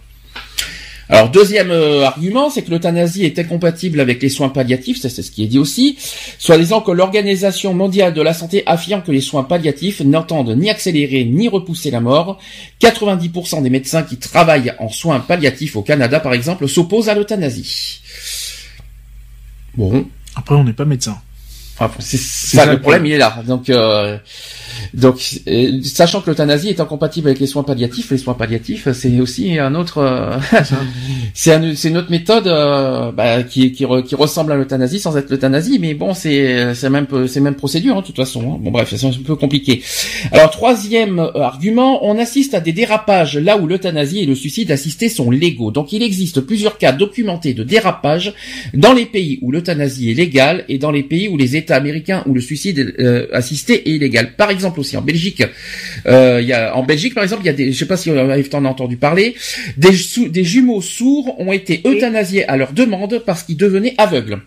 Alors 1.12 1.30
deuxième 1.30 1.71
euh, 1.71 2.06
argument, 2.06 2.50
c'est 2.50 2.62
que 2.62 2.71
l'euthanasie 2.71 3.26
est 3.26 3.38
incompatible 3.38 4.00
avec 4.00 4.21
les 4.21 4.30
soins 4.30 4.47
palliatifs, 4.47 5.02
c'est 5.02 5.10
ce 5.10 5.30
qui 5.30 5.43
est 5.43 5.47
dit 5.47 5.60
aussi, 5.60 5.97
soit 6.39 6.58
disant 6.58 6.80
que 6.80 6.91
l'Organisation 6.91 7.74
mondiale 7.74 8.13
de 8.13 8.21
la 8.21 8.34
santé 8.34 8.63
affirme 8.65 9.04
que 9.04 9.12
les 9.12 9.19
soins 9.19 9.43
palliatifs 9.43 10.00
n'entendent 10.00 10.56
ni 10.56 10.69
accélérer 10.69 11.26
ni 11.26 11.50
repousser 11.50 11.91
la 11.91 12.00
mort. 12.00 12.39
90% 12.80 13.62
des 13.62 13.69
médecins 13.69 14.04
qui 14.04 14.15
travaillent 14.15 14.74
en 14.80 14.88
soins 14.88 15.19
palliatifs 15.19 15.76
au 15.76 15.82
Canada 15.82 16.21
par 16.21 16.34
exemple 16.34 16.69
s'opposent 16.69 17.10
à 17.10 17.13
l'euthanasie. 17.13 18.00
Bon, 19.76 20.06
après 20.38 20.56
on 20.56 20.63
n'est 20.63 20.71
pas 20.71 20.86
médecin 20.86 21.21
Enfin, 21.86 21.96
c'est 22.00 22.17
C'est 22.17 22.58
ça, 22.58 22.65
ça 22.65 22.72
le 22.72 22.80
problème, 22.80 23.06
il 23.06 23.13
est 23.13 23.17
là. 23.17 23.41
Donc, 23.48 23.70
euh, 23.70 24.17
donc, 24.94 25.41
euh, 25.48 25.80
sachant 25.84 26.22
que 26.22 26.30
l'euthanasie 26.30 26.70
est 26.70 26.80
incompatible 26.80 27.28
avec 27.28 27.39
les 27.39 27.48
soins 27.48 27.63
palliatifs, 27.63 28.12
les 28.12 28.17
soins 28.17 28.34
palliatifs, 28.34 28.88
c'est 28.94 29.20
aussi 29.20 29.58
un 29.60 29.76
autre, 29.76 30.00
euh, 30.00 30.38
c'est 31.34 31.54
un- 31.54 31.76
c'est 31.76 31.89
une 31.89 31.98
autre 31.98 32.12
méthode 32.12 32.48
euh, 32.48 33.12
bah, 33.12 33.44
qui, 33.44 33.72
qui, 33.72 33.86
re- 33.86 34.04
qui 34.04 34.15
ressemble 34.15 34.52
à 34.52 34.56
l'euthanasie 34.56 35.00
sans 35.00 35.17
être 35.17 35.30
l'euthanasie, 35.30 35.78
mais 35.80 35.94
bon, 35.94 36.13
c'est 36.13 36.74
c'est 36.76 36.89
même 36.89 37.08
c'est 37.28 37.39
même 37.39 37.56
procédure 37.56 37.98
hein, 37.98 38.02
de 38.02 38.06
toute 38.06 38.15
façon. 38.15 38.41
hein. 38.54 38.58
Bon 38.60 38.72
bref, 38.72 38.94
c'est 38.96 39.06
un 39.06 39.12
peu 39.26 39.36
compliqué. 39.36 39.82
Alors 40.32 40.50
troisième 40.52 41.20
euh, 41.20 41.41
argument, 41.41 42.06
on 42.06 42.17
assiste 42.20 42.54
à 42.54 42.60
des 42.60 42.74
dérapages 42.74 43.38
là 43.38 43.58
où 43.58 43.67
l'euthanasie 43.67 44.20
et 44.20 44.26
le 44.26 44.36
suicide 44.36 44.72
assisté 44.72 45.10
sont 45.10 45.32
légaux. 45.32 45.72
Donc 45.72 45.94
il 45.94 46.04
existe 46.04 46.41
plusieurs 46.41 46.78
cas 46.78 46.91
documentés 46.91 47.54
de 47.54 47.63
dérapage 47.63 48.34
dans 48.74 48.94
les 48.94 49.06
pays 49.06 49.39
où 49.41 49.52
l'euthanasie 49.52 50.12
est 50.12 50.15
légale 50.15 50.65
et 50.70 50.78
dans 50.78 50.91
les 50.91 51.04
pays 51.04 51.28
où 51.28 51.38
les 51.38 51.56
États 51.56 51.70
américains 51.75 52.23
où 52.25 52.34
le 52.34 52.41
suicide 52.41 52.95
euh, 52.99 53.27
assisté 53.34 53.89
est 53.89 53.93
illégal. 53.93 54.36
Par 54.36 54.49
exemple 54.49 54.79
aussi 54.79 54.97
en 54.97 55.01
Belgique, 55.01 55.43
euh, 56.05 56.41
y 56.41 56.53
a 56.53 56.75
en 56.75 56.84
Belgique 56.84 57.13
par 57.13 57.23
exemple, 57.23 57.43
il 57.43 57.47
y 57.47 57.49
a 57.49 57.53
des, 57.53 57.71
je 57.71 57.77
sais 57.77 57.86
pas 57.86 57.97
si 57.97 58.12
t'en 58.49 58.65
as 58.65 58.69
entendu 58.69 58.97
parler, 58.97 59.36
des, 59.77 59.91
des 60.29 60.43
jumeaux 60.43 60.81
sourds 60.81 61.39
ont 61.39 61.51
été 61.51 61.81
euthanasiés 61.86 62.47
à 62.47 62.57
leur 62.57 62.73
demande 62.73 63.21
parce 63.25 63.43
qu'ils 63.43 63.57
devenaient 63.57 63.95
aveugles. 63.97 64.41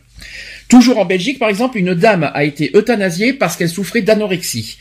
Toujours 0.69 0.99
en 0.99 1.05
Belgique, 1.05 1.39
par 1.39 1.51
exemple, 1.51 1.79
une 1.79 1.95
dame 1.95 2.31
a 2.33 2.45
été 2.45 2.71
euthanasiée 2.75 3.35
parce 3.35 3.57
qu'elle 3.57 3.69
souffrait 3.69 4.03
d'anorexie. 4.03 4.79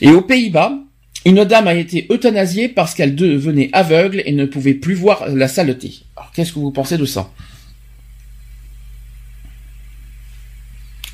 Et 0.00 0.10
aux 0.10 0.22
Pays-Bas, 0.22 0.78
une 1.26 1.44
dame 1.44 1.68
a 1.68 1.74
été 1.74 2.06
euthanasiée 2.10 2.68
parce 2.68 2.94
qu'elle 2.94 3.14
devenait 3.14 3.68
aveugle 3.72 4.22
et 4.24 4.32
ne 4.32 4.46
pouvait 4.46 4.74
plus 4.74 4.94
voir 4.94 5.28
la 5.28 5.48
saleté. 5.48 5.92
Alors, 6.16 6.32
qu'est-ce 6.32 6.52
que 6.52 6.58
vous 6.58 6.70
pensez 6.70 6.96
de 6.96 7.04
ça? 7.04 7.30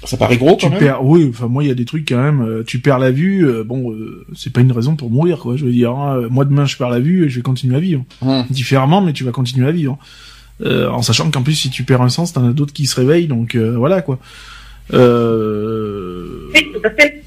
Ça 0.06 0.16
paraît 0.16 0.36
gros 0.36 0.56
tu 0.56 0.66
quand 0.66 0.70
même. 0.70 0.78
perds 0.80 1.04
oui 1.04 1.26
enfin 1.30 1.46
moi 1.48 1.62
il 1.64 1.68
y 1.68 1.70
a 1.70 1.74
des 1.74 1.84
trucs 1.84 2.06
quand 2.08 2.22
même 2.22 2.42
euh, 2.42 2.62
tu 2.64 2.78
perds 2.80 2.98
la 2.98 3.10
vue 3.10 3.46
euh, 3.46 3.64
bon 3.64 3.92
euh, 3.92 4.24
c'est 4.36 4.52
pas 4.52 4.60
une 4.60 4.72
raison 4.72 4.96
pour 4.96 5.10
mourir 5.10 5.38
quoi 5.38 5.56
je 5.56 5.64
veux 5.64 5.72
dire 5.72 5.92
hein. 5.92 6.26
Moi 6.30 6.44
demain 6.44 6.66
je 6.66 6.76
perds 6.76 6.90
la 6.90 7.00
vue 7.00 7.24
et 7.24 7.28
je 7.28 7.36
vais 7.36 7.42
continuer 7.42 7.76
à 7.76 7.80
vivre 7.80 8.04
Hum. 8.20 8.44
différemment 8.50 9.00
mais 9.00 9.12
tu 9.12 9.24
vas 9.24 9.32
continuer 9.32 9.68
à 9.68 9.72
vivre 9.72 9.98
Euh, 10.62 10.88
en 10.88 11.02
sachant 11.02 11.28
qu'en 11.32 11.42
plus 11.42 11.54
si 11.54 11.68
tu 11.70 11.82
perds 11.82 12.02
un 12.02 12.08
sens 12.10 12.32
t'en 12.32 12.48
as 12.48 12.52
d'autres 12.52 12.72
qui 12.72 12.86
se 12.86 12.94
réveillent 13.00 13.26
donc 13.28 13.54
euh, 13.56 13.74
voilà 13.76 14.02
quoi 14.02 14.18
euh... 14.92 16.48
Oui, 16.54 16.72
tout 16.72 16.80
à 16.84 16.90
fait. 16.90 17.22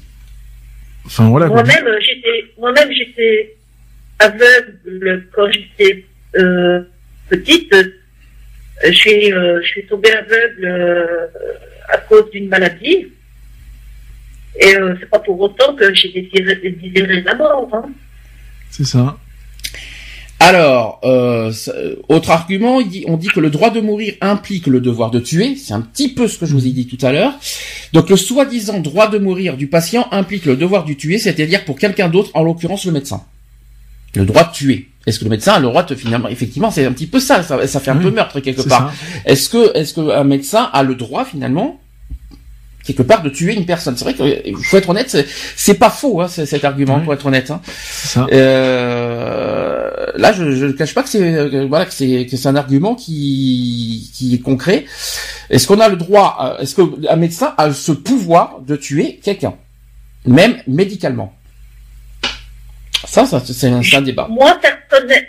enfin 1.06 1.28
voilà. 1.28 1.48
Moi-même, 1.48 1.86
j'étais, 2.00 2.52
moi-même, 2.58 2.88
j'étais 2.92 3.56
aveugle 4.18 5.26
quand 5.34 5.46
j'étais 5.50 6.04
euh, 6.36 6.80
petite. 7.28 7.74
Je 8.86 8.92
suis, 8.92 9.32
euh, 9.32 9.60
je 9.62 9.66
suis 9.66 9.86
tombée 9.86 10.12
aveugle 10.12 10.64
euh, 10.64 11.26
à 11.88 11.98
cause 11.98 12.30
d'une 12.30 12.48
maladie. 12.48 13.06
Et 14.60 14.74
euh, 14.74 14.94
c'est 14.98 15.08
pas 15.08 15.20
pour 15.20 15.40
autant 15.40 15.74
que 15.74 15.94
j'ai 15.94 16.08
désiré, 16.08 16.56
désiré 16.56 17.22
la 17.22 17.34
mort. 17.34 17.68
Hein. 17.72 17.84
c'est 18.70 18.84
ça 18.84 19.16
Alors, 20.40 21.00
euh, 21.04 21.52
euh, 21.68 21.96
autre 22.08 22.30
argument, 22.30 22.80
on 23.06 23.16
dit 23.16 23.28
que 23.28 23.40
le 23.40 23.50
droit 23.50 23.70
de 23.70 23.80
mourir 23.80 24.14
implique 24.20 24.66
le 24.66 24.80
devoir 24.80 25.10
de 25.10 25.20
tuer. 25.20 25.54
C'est 25.54 25.74
un 25.74 25.80
petit 25.80 26.12
peu 26.12 26.26
ce 26.26 26.38
que 26.38 26.46
je 26.46 26.54
vous 26.54 26.66
ai 26.66 26.70
dit 26.70 26.86
tout 26.86 27.04
à 27.06 27.12
l'heure. 27.12 27.34
Donc 27.92 28.10
le 28.10 28.16
soi-disant 28.16 28.80
droit 28.80 29.08
de 29.08 29.18
mourir 29.18 29.56
du 29.56 29.68
patient 29.68 30.08
implique 30.10 30.44
le 30.44 30.56
devoir 30.56 30.84
du 30.84 30.96
tuer, 30.96 31.18
c'est-à-dire 31.18 31.64
pour 31.64 31.78
quelqu'un 31.78 32.08
d'autre, 32.08 32.30
en 32.34 32.42
l'occurrence 32.42 32.84
le 32.84 32.92
médecin. 32.92 33.24
Le 34.14 34.24
droit 34.24 34.44
de 34.44 34.52
tuer. 34.52 34.88
Est-ce 35.08 35.18
que 35.18 35.24
le 35.24 35.30
médecin 35.30 35.52
a 35.54 35.58
le 35.58 35.66
droit 35.68 35.82
de 35.84 35.94
finalement, 35.94 36.28
effectivement, 36.28 36.70
c'est 36.70 36.84
un 36.84 36.92
petit 36.92 37.06
peu 37.06 37.18
ça, 37.18 37.42
ça, 37.42 37.66
ça 37.66 37.80
fait 37.80 37.90
un 37.90 37.96
Oui, 37.96 38.04
peu 38.04 38.10
meurtre 38.10 38.40
quelque 38.40 38.62
part. 38.68 38.92
Est-ce 39.24 39.48
que, 39.48 39.76
est-ce 39.76 39.94
que 39.94 40.10
un 40.10 40.24
médecin 40.24 40.68
a 40.72 40.82
le 40.82 40.94
droit 40.94 41.24
finalement 41.24 41.80
quelque 42.84 43.02
part 43.02 43.22
de 43.22 43.30
tuer 43.30 43.54
une 43.54 43.64
personne? 43.64 43.96
C'est 43.96 44.04
vrai 44.04 44.14
qu'il 44.14 44.54
faut 44.56 44.76
être 44.76 44.90
honnête, 44.90 45.08
c'est- 45.56 45.74
pas 45.74 45.88
faux 45.90 46.20
hein, 46.20 46.28
cet 46.28 46.62
argument 46.64 46.96
Oui. 46.98 47.04
pour 47.04 47.14
être 47.14 47.24
honnête. 47.26 47.50
Hein. 47.50 47.60
ça 47.64 48.26
Euh, 48.32 50.06
là, 50.16 50.32
je 50.32 50.52
je 50.52 50.66
ne 50.66 50.72
cache 50.72 50.94
pas 50.94 51.02
que 51.02 51.08
c'est 51.08 51.22
euh, 51.22 51.66
voilà 51.68 51.86
que 51.86 51.92
c'est 51.94 52.26
que 52.30 52.36
c'est 52.36 52.48
un 52.48 52.56
argument 52.56 52.94
qui 52.94 54.10
qui 54.14 54.34
est 54.34 54.38
concret. 54.40 54.84
Est-ce 55.50 55.66
qu'on 55.66 55.80
a 55.80 55.88
le 55.88 55.96
droit 55.96 56.56
Est-ce 56.60 56.74
que 56.74 56.82
un 57.08 57.16
médecin 57.16 57.54
a 57.56 57.72
ce 57.72 57.92
pouvoir 57.92 58.60
de 58.66 58.76
tuer 58.76 59.20
quelqu'un, 59.22 59.54
même 60.26 60.56
médicalement? 60.66 61.32
Ça, 63.06 63.26
ça 63.26 63.40
c'est 63.44 63.68
un, 63.68 64.02
débat. 64.02 64.26
Moi, 64.28 64.58
personnel- 64.60 65.28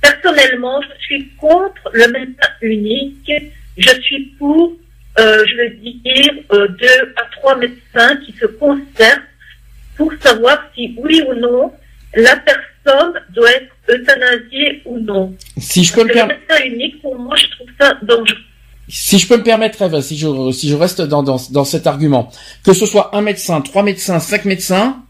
personnellement, 0.00 0.80
je 0.82 1.04
suis 1.04 1.28
contre 1.36 1.90
le 1.92 2.08
médecin 2.08 2.48
unique 2.62 3.30
je 3.78 4.00
suis 4.02 4.24
pour, 4.38 4.72
euh, 5.18 5.44
je 5.46 5.56
veux 5.56 5.70
dire, 5.70 6.32
euh, 6.52 6.68
deux 6.68 7.14
à 7.16 7.22
trois 7.36 7.56
médecins 7.56 8.16
qui 8.26 8.32
se 8.32 8.46
concertent 8.46 9.22
pour 9.96 10.12
savoir 10.20 10.58
si 10.74 10.94
oui 10.98 11.22
ou 11.28 11.34
non 11.34 11.72
la 12.14 12.36
personne 12.36 13.12
doit 13.34 13.50
être 13.50 13.74
euthanasiée 13.88 14.82
ou 14.84 14.98
non. 14.98 15.34
Si 15.58 15.84
je 15.84 15.92
peux 15.92 16.04
me 16.04 16.12
permettre. 16.12 16.40
médecin 16.48 16.64
unique, 16.64 17.02
pour 17.02 17.18
moi, 17.18 17.36
je 17.36 17.46
trouve 17.50 17.68
ça 17.78 17.94
dangereux. 18.02 18.38
Si 18.88 19.18
je 19.18 19.28
peux 19.28 19.36
me 19.36 19.42
permettre, 19.42 19.82
Eve, 19.82 20.00
si 20.00 20.16
je, 20.16 20.50
si 20.52 20.70
je 20.70 20.74
reste 20.74 21.02
dans, 21.02 21.22
dans, 21.22 21.38
dans 21.50 21.64
cet 21.64 21.86
argument, 21.86 22.32
que 22.64 22.72
ce 22.72 22.86
soit 22.86 23.14
un 23.14 23.20
médecin, 23.20 23.60
trois 23.60 23.82
médecins, 23.82 24.18
cinq 24.18 24.46
médecins, 24.46 25.02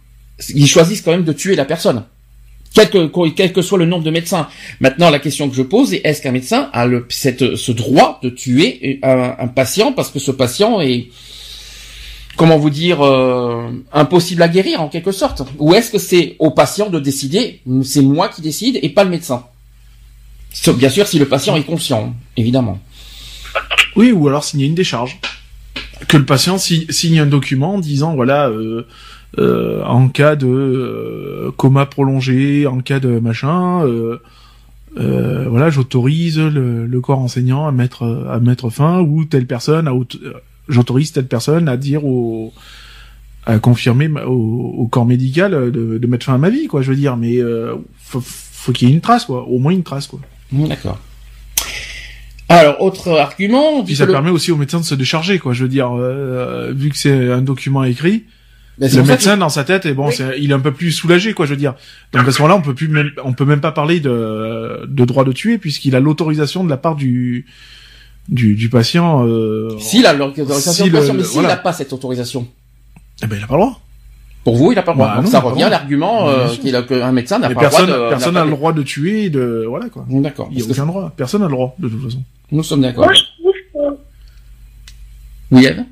ils 0.55 0.67
choisissent 0.67 1.03
quand 1.03 1.11
même 1.11 1.25
de 1.25 1.33
tuer 1.33 1.57
la 1.57 1.65
personne. 1.65 2.05
Quel 2.75 3.53
que, 3.53 3.63
soit 3.63 3.79
le 3.79 3.87
nombre 3.87 4.05
de 4.05 4.11
médecins. 4.11 4.49
Maintenant, 4.81 5.11
la 5.11 5.19
question 5.19 5.49
que 5.49 5.57
je 5.57 5.63
pose 5.63 5.95
est 5.95 6.03
est-ce 6.05 6.23
qu'un 6.23 6.33
médecin 6.33 6.71
a 6.73 6.87
le, 6.87 7.07
ce 7.09 7.73
droit 7.73 8.21
de 8.23 8.31
tuer 8.31 9.01
un, 9.03 9.35
un, 9.39 9.49
patient 9.49 9.93
parce 9.93 10.11
que 10.11 10.19
ce 10.19 10.31
patient 10.31 10.81
est, 10.81 11.09
comment 12.37 12.59
vous 12.59 12.71
dire, 12.71 13.03
euh, 13.03 13.71
impossible 13.93 14.43
à 14.43 14.49
guérir 14.49 14.81
en 14.81 14.89
quelque 14.89 15.13
sorte? 15.13 15.43
Ou 15.59 15.75
est-ce 15.75 15.91
que 15.91 15.99
c'est 15.99 16.37
au 16.39 16.51
patient 16.51 16.89
de 16.89 17.01
décider 17.01 17.61
C'est 17.83 18.03
moi 18.03 18.29
qui 18.29 18.43
décide 18.43 18.79
et 18.83 18.91
pas 18.91 19.05
le 19.05 19.11
médecin? 19.11 19.45
Bien 20.77 20.91
sûr, 20.91 21.07
si 21.07 21.19
le 21.19 21.27
patient 21.27 21.57
est 21.57 21.65
conscient, 21.65 22.15
évidemment. 22.37 22.79
Oui, 23.97 24.13
ou 24.13 24.29
alors 24.29 24.45
signer 24.45 24.67
une 24.67 24.75
décharge. 24.75 25.19
Que 26.07 26.17
le 26.17 26.25
patient 26.25 26.59
signe 26.59 27.19
un 27.19 27.27
document 27.27 27.79
disant 27.79 28.15
voilà. 28.15 28.49
Euh, 28.49 28.87
euh, 29.37 29.85
en 29.85 30.09
cas 30.09 30.37
de 30.37 30.47
euh, 30.47 31.53
coma 31.57 31.85
prolongé, 31.85 32.67
en 32.67 32.81
cas 32.81 32.99
de 32.99 33.19
machin, 33.19 33.85
euh, 33.85 34.23
euh 34.97 35.47
voilà, 35.49 35.69
j'autorise 35.69 36.39
le, 36.39 37.01
corps 37.01 37.19
enseignant 37.19 37.67
à 37.67 37.73
mettre 37.73 38.27
à 38.31 38.41
mettre 38.41 38.71
fin 38.71 39.01
ou 39.01 39.27
telle 39.27 39.47
personne, 39.47 39.87
à 39.87 39.93
j'autorise 40.69 41.13
telle 41.13 41.27
personne 41.27 41.69
à 41.69 41.77
dire 41.77 42.07
au 42.07 42.55
à 43.45 43.59
confirmer 43.59 44.11
au, 44.27 44.87
corps 44.91 45.07
médical 45.07 45.53
de, 45.73 45.99
de, 45.99 46.07
mettre 46.07 46.27
fin 46.27 46.35
à 46.35 46.39
ma 46.39 46.51
vie, 46.51 46.67
quoi. 46.67 46.83
Je 46.83 46.91
veux 46.91 46.97
dire, 46.97 47.17
mais 47.17 47.39
faut, 47.99 48.21
faut 48.23 48.73
qu'il 48.73 48.89
y 48.89 48.91
ait 48.91 48.95
une 48.95 49.01
trace, 49.01 49.25
quoi, 49.25 49.47
au 49.47 49.59
moins 49.59 49.73
une 49.73 49.85
trace, 49.85 50.07
quoi. 50.07 50.21
D'accord. 50.53 50.99
Alors, 52.51 52.83
autre 52.83 53.09
argument. 53.09 53.83
Puis 53.85 53.97
ça 53.97 54.07
permet 54.07 54.31
aussi 54.31 54.53
aux 54.53 54.57
médecins 54.57 54.81
de 54.81 54.85
se 54.85 54.95
décharger, 54.95 55.39
quoi. 55.39 55.55
Je 55.55 55.63
veux 55.63 55.71
dire, 55.71 55.95
vu 56.73 56.91
que 56.91 56.99
c'est 56.99 57.33
un 57.33 57.41
document 57.41 57.85
écrit, 57.85 58.25
le 58.81 59.03
médecin 59.03 59.37
dans 59.37 59.49
sa 59.49 59.65
tête, 59.65 59.87
et 59.87 59.93
bon, 59.93 60.11
il 60.39 60.51
est 60.51 60.55
un 60.55 60.61
peu 60.61 60.73
plus 60.73 60.93
soulagé, 60.93 61.33
quoi, 61.35 61.47
je 61.47 61.51
veux 61.51 61.57
dire. 61.57 61.75
Donc 62.13 62.27
à 62.27 62.33
ce 62.33 62.41
moment-là, 62.43 62.59
on 62.59 62.63
peut 62.63 62.75
plus 62.75 62.89
même, 62.89 63.11
on 63.25 63.33
peut 63.33 63.45
même 63.45 63.61
pas 63.61 63.73
parler 63.73 64.01
de, 64.01 64.87
de 64.87 65.05
droit 65.05 65.25
de 65.25 65.33
tuer 65.33 65.59
puisqu'il 65.59 65.97
a 65.97 66.01
l'autorisation 66.01 66.65
de 66.65 66.71
la 66.71 66.77
part 66.77 66.95
du 66.95 67.47
du, 68.29 68.55
du 68.55 68.69
patient. 68.69 69.27
Euh, 69.27 69.77
s'il 69.79 70.07
a 70.07 70.13
l'autorisation 70.13 70.85
du 70.85 70.91
patient, 70.91 71.15
mais 71.15 71.25
s'il 71.25 71.43
n'a 71.43 71.57
pas 71.57 71.73
cette 71.73 71.93
autorisation, 71.93 72.47
eh 73.23 73.27
ben 73.27 73.37
il 73.39 73.45
a 73.45 73.47
pas 73.47 73.55
le 73.57 73.63
droit. 73.63 73.81
Pour 74.45 74.57
vous, 74.57 74.73
il 74.73 74.79
a 74.79 74.83
pas 74.83 74.93
le 74.93 74.99
droit. 74.99 75.09
Bah, 75.09 75.17
Donc 75.23 75.27
ça 75.27 75.41
revient 75.41 75.65
à 75.65 75.69
l'argument 75.69 76.29
euh, 76.29 76.49
qu'il 76.49 76.75
a 76.77 76.83
qu'un 76.83 77.13
médecin 77.13 77.39
n'a 77.39 77.51
pas 77.51 77.63
le 77.63 77.69
droit 77.69 77.87
de. 77.87 78.09
Personne 78.11 78.35
n'a 78.35 78.45
le 78.45 78.51
droit 78.51 78.73
de 78.73 78.83
tuer, 78.83 79.29
de 79.31 79.65
voilà 79.69 79.89
quoi. 79.89 80.07
D'accord. 80.09 80.49
Il 80.53 80.59
n'y 80.59 80.63
a 80.63 80.71
aucun 80.71 80.87
droit. 80.87 81.13
Personne 81.17 81.41
n'a 81.41 81.49
le 81.49 81.53
droit 81.53 81.75
de 81.79 81.89
toute 81.89 82.03
façon. 82.03 82.23
Nous 82.53 82.63
sommes 82.63 82.83
d'accord. 82.83 83.05
Moi, 83.05 83.15
je 83.15 83.23
trouve 83.23 83.53
que. 83.75 83.97
Oui, 85.51 85.67
Eve? 85.67 85.85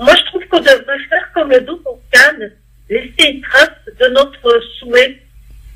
Moi, 0.00 0.14
je 0.16 0.24
trouve 0.26 0.39
qu'on 0.50 0.60
devrait 0.60 0.98
faire 1.08 1.30
comme 1.34 1.50
le 1.50 1.60
dos 1.60 1.80
Cannes, 2.12 2.52
laisser 2.88 3.30
une 3.30 3.40
trace 3.42 3.70
de 4.00 4.06
notre 4.08 4.60
souhait 4.78 5.20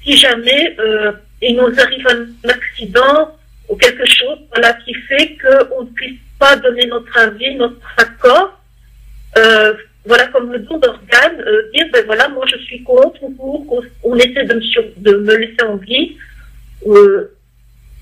si 0.03 0.16
jamais 0.16 0.77
euh, 0.79 1.12
il 1.41 1.57
nous 1.57 1.81
arrive 1.81 2.07
un 2.09 2.49
accident 2.49 3.37
ou 3.68 3.77
quelque 3.77 4.05
chose 4.07 4.39
voilà, 4.53 4.72
qui 4.85 4.95
fait 4.95 5.37
qu'on 5.39 5.85
ne 5.85 5.91
puisse 5.91 6.20
pas 6.39 6.57
donner 6.57 6.87
notre 6.87 7.16
avis, 7.18 7.55
notre 7.55 7.81
accord. 7.97 8.61
Euh, 9.39 9.75
voilà, 10.07 10.27
comme 10.27 10.53
le 10.53 10.59
don 10.59 10.79
d'organes, 10.79 11.41
euh, 11.41 11.70
dire, 11.72 11.87
ben 11.93 12.05
voilà, 12.05 12.29
moi 12.29 12.45
je 12.51 12.59
suis 12.59 12.83
contre 12.83 13.22
ou 13.22 13.31
pour, 13.31 13.83
on, 14.03 14.16
essaie 14.16 14.45
de 14.45 14.55
me, 14.55 15.01
de 15.01 15.16
me 15.16 15.37
laisser 15.37 15.62
en 15.62 15.77
vie. 15.77 16.16
Euh, 16.87 17.35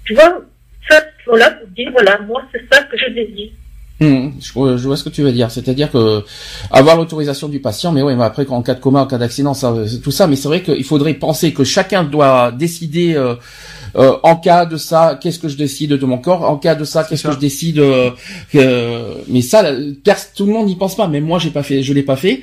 tu 0.04 0.14
vois, 0.14 0.42
ça, 0.88 1.00
voilà, 1.26 1.50
pour 1.52 1.68
dire, 1.68 1.90
voilà, 1.92 2.18
moi 2.18 2.42
c'est 2.52 2.62
ça 2.72 2.82
que 2.82 2.98
je 2.98 3.08
désire. 3.10 3.52
Mmh, 4.03 4.32
je, 4.40 4.53
vois 4.86 4.96
ce 4.96 5.05
que 5.05 5.11
tu 5.11 5.22
veux 5.22 5.30
dire, 5.30 5.50
c'est-à-dire 5.50 5.90
que 5.90 6.24
avoir 6.72 6.96
l'autorisation 6.96 7.48
du 7.48 7.61
patient, 7.61 7.92
mais 7.92 8.03
oui, 8.03 8.14
mais 8.16 8.24
après 8.24 8.44
en 8.48 8.62
cas 8.62 8.74
de 8.74 8.80
coma, 8.80 9.03
en 9.03 9.07
cas 9.07 9.18
d'accident, 9.18 9.55
ça, 9.55 9.72
tout 10.03 10.11
ça, 10.11 10.26
mais 10.26 10.34
c'est 10.34 10.48
vrai 10.48 10.62
qu'il 10.62 10.82
faudrait 10.82 11.14
penser 11.14 11.53
que 11.53 11.62
chacun 11.62 12.03
doit 12.03 12.50
décider 12.50 13.14
euh, 13.14 13.36
euh, 13.94 14.16
en 14.24 14.34
cas 14.34 14.66
de 14.66 14.76
ça, 14.76 15.18
qu'est-ce 15.22 15.38
que 15.38 15.46
je 15.46 15.57
décide 15.57 15.90
de 15.90 16.05
mon 16.05 16.18
corps, 16.18 16.42
en 16.42 16.57
cas 16.57 16.74
de 16.74 16.82
ça, 16.82 17.05
qu'est-ce 17.05 17.22
que 17.22 17.32
je 17.32 17.38
décide. 17.38 17.78
Euh, 17.78 18.11
mais 19.28 19.40
ça, 19.40 19.62
tout 20.34 20.46
le 20.46 20.53
monde 20.53 20.66
n'y 20.66 20.76
pense 20.76 20.96
pas. 20.96 21.07
Mais 21.07 21.20
moi, 21.20 21.38
j'ai 21.38 21.50
pas 21.50 21.62
fait, 21.62 21.82
je 21.82 21.92
l'ai 21.92 22.03
pas 22.03 22.16
fait. 22.16 22.42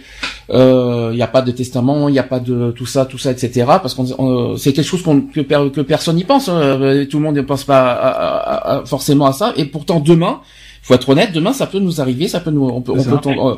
Il 0.51 1.15
n'y 1.15 1.21
a 1.21 1.27
pas 1.27 1.41
de 1.41 1.51
testament, 1.51 2.07
il 2.07 2.13
n'y 2.13 2.19
a 2.19 2.23
pas 2.23 2.39
de 2.39 2.71
tout 2.71 2.85
ça, 2.85 3.05
tout 3.05 3.17
ça, 3.17 3.31
etc. 3.31 3.65
Parce 3.65 3.95
qu'on, 3.95 4.55
c'est 4.57 4.73
quelque 4.73 4.85
chose 4.85 5.01
qu'on 5.01 5.21
que, 5.21 5.41
que, 5.41 5.81
personne 5.81 6.15
n'y 6.15 6.23
pense. 6.23 6.47
Hein. 6.47 7.05
Tout 7.09 7.17
le 7.17 7.23
monde 7.23 7.35
ne 7.35 7.41
pense 7.41 7.63
pas 7.63 8.83
forcément 8.85 9.25
à 9.25 9.33
ça. 9.33 9.53
Et 9.57 9.65
pourtant, 9.65 9.99
demain 9.99 10.41
faut 10.81 10.93
être 10.93 11.09
honnête, 11.09 11.31
demain 11.33 11.53
ça 11.53 11.67
peut 11.67 11.79
nous 11.79 12.01
arriver, 12.01 12.27
ça 12.27 12.39
peut 12.39 12.51
nous, 12.51 12.67
on 12.67 12.81
peut, 12.81 12.93
on 12.93 13.03
peut 13.03 13.17
tomber, 13.17 13.57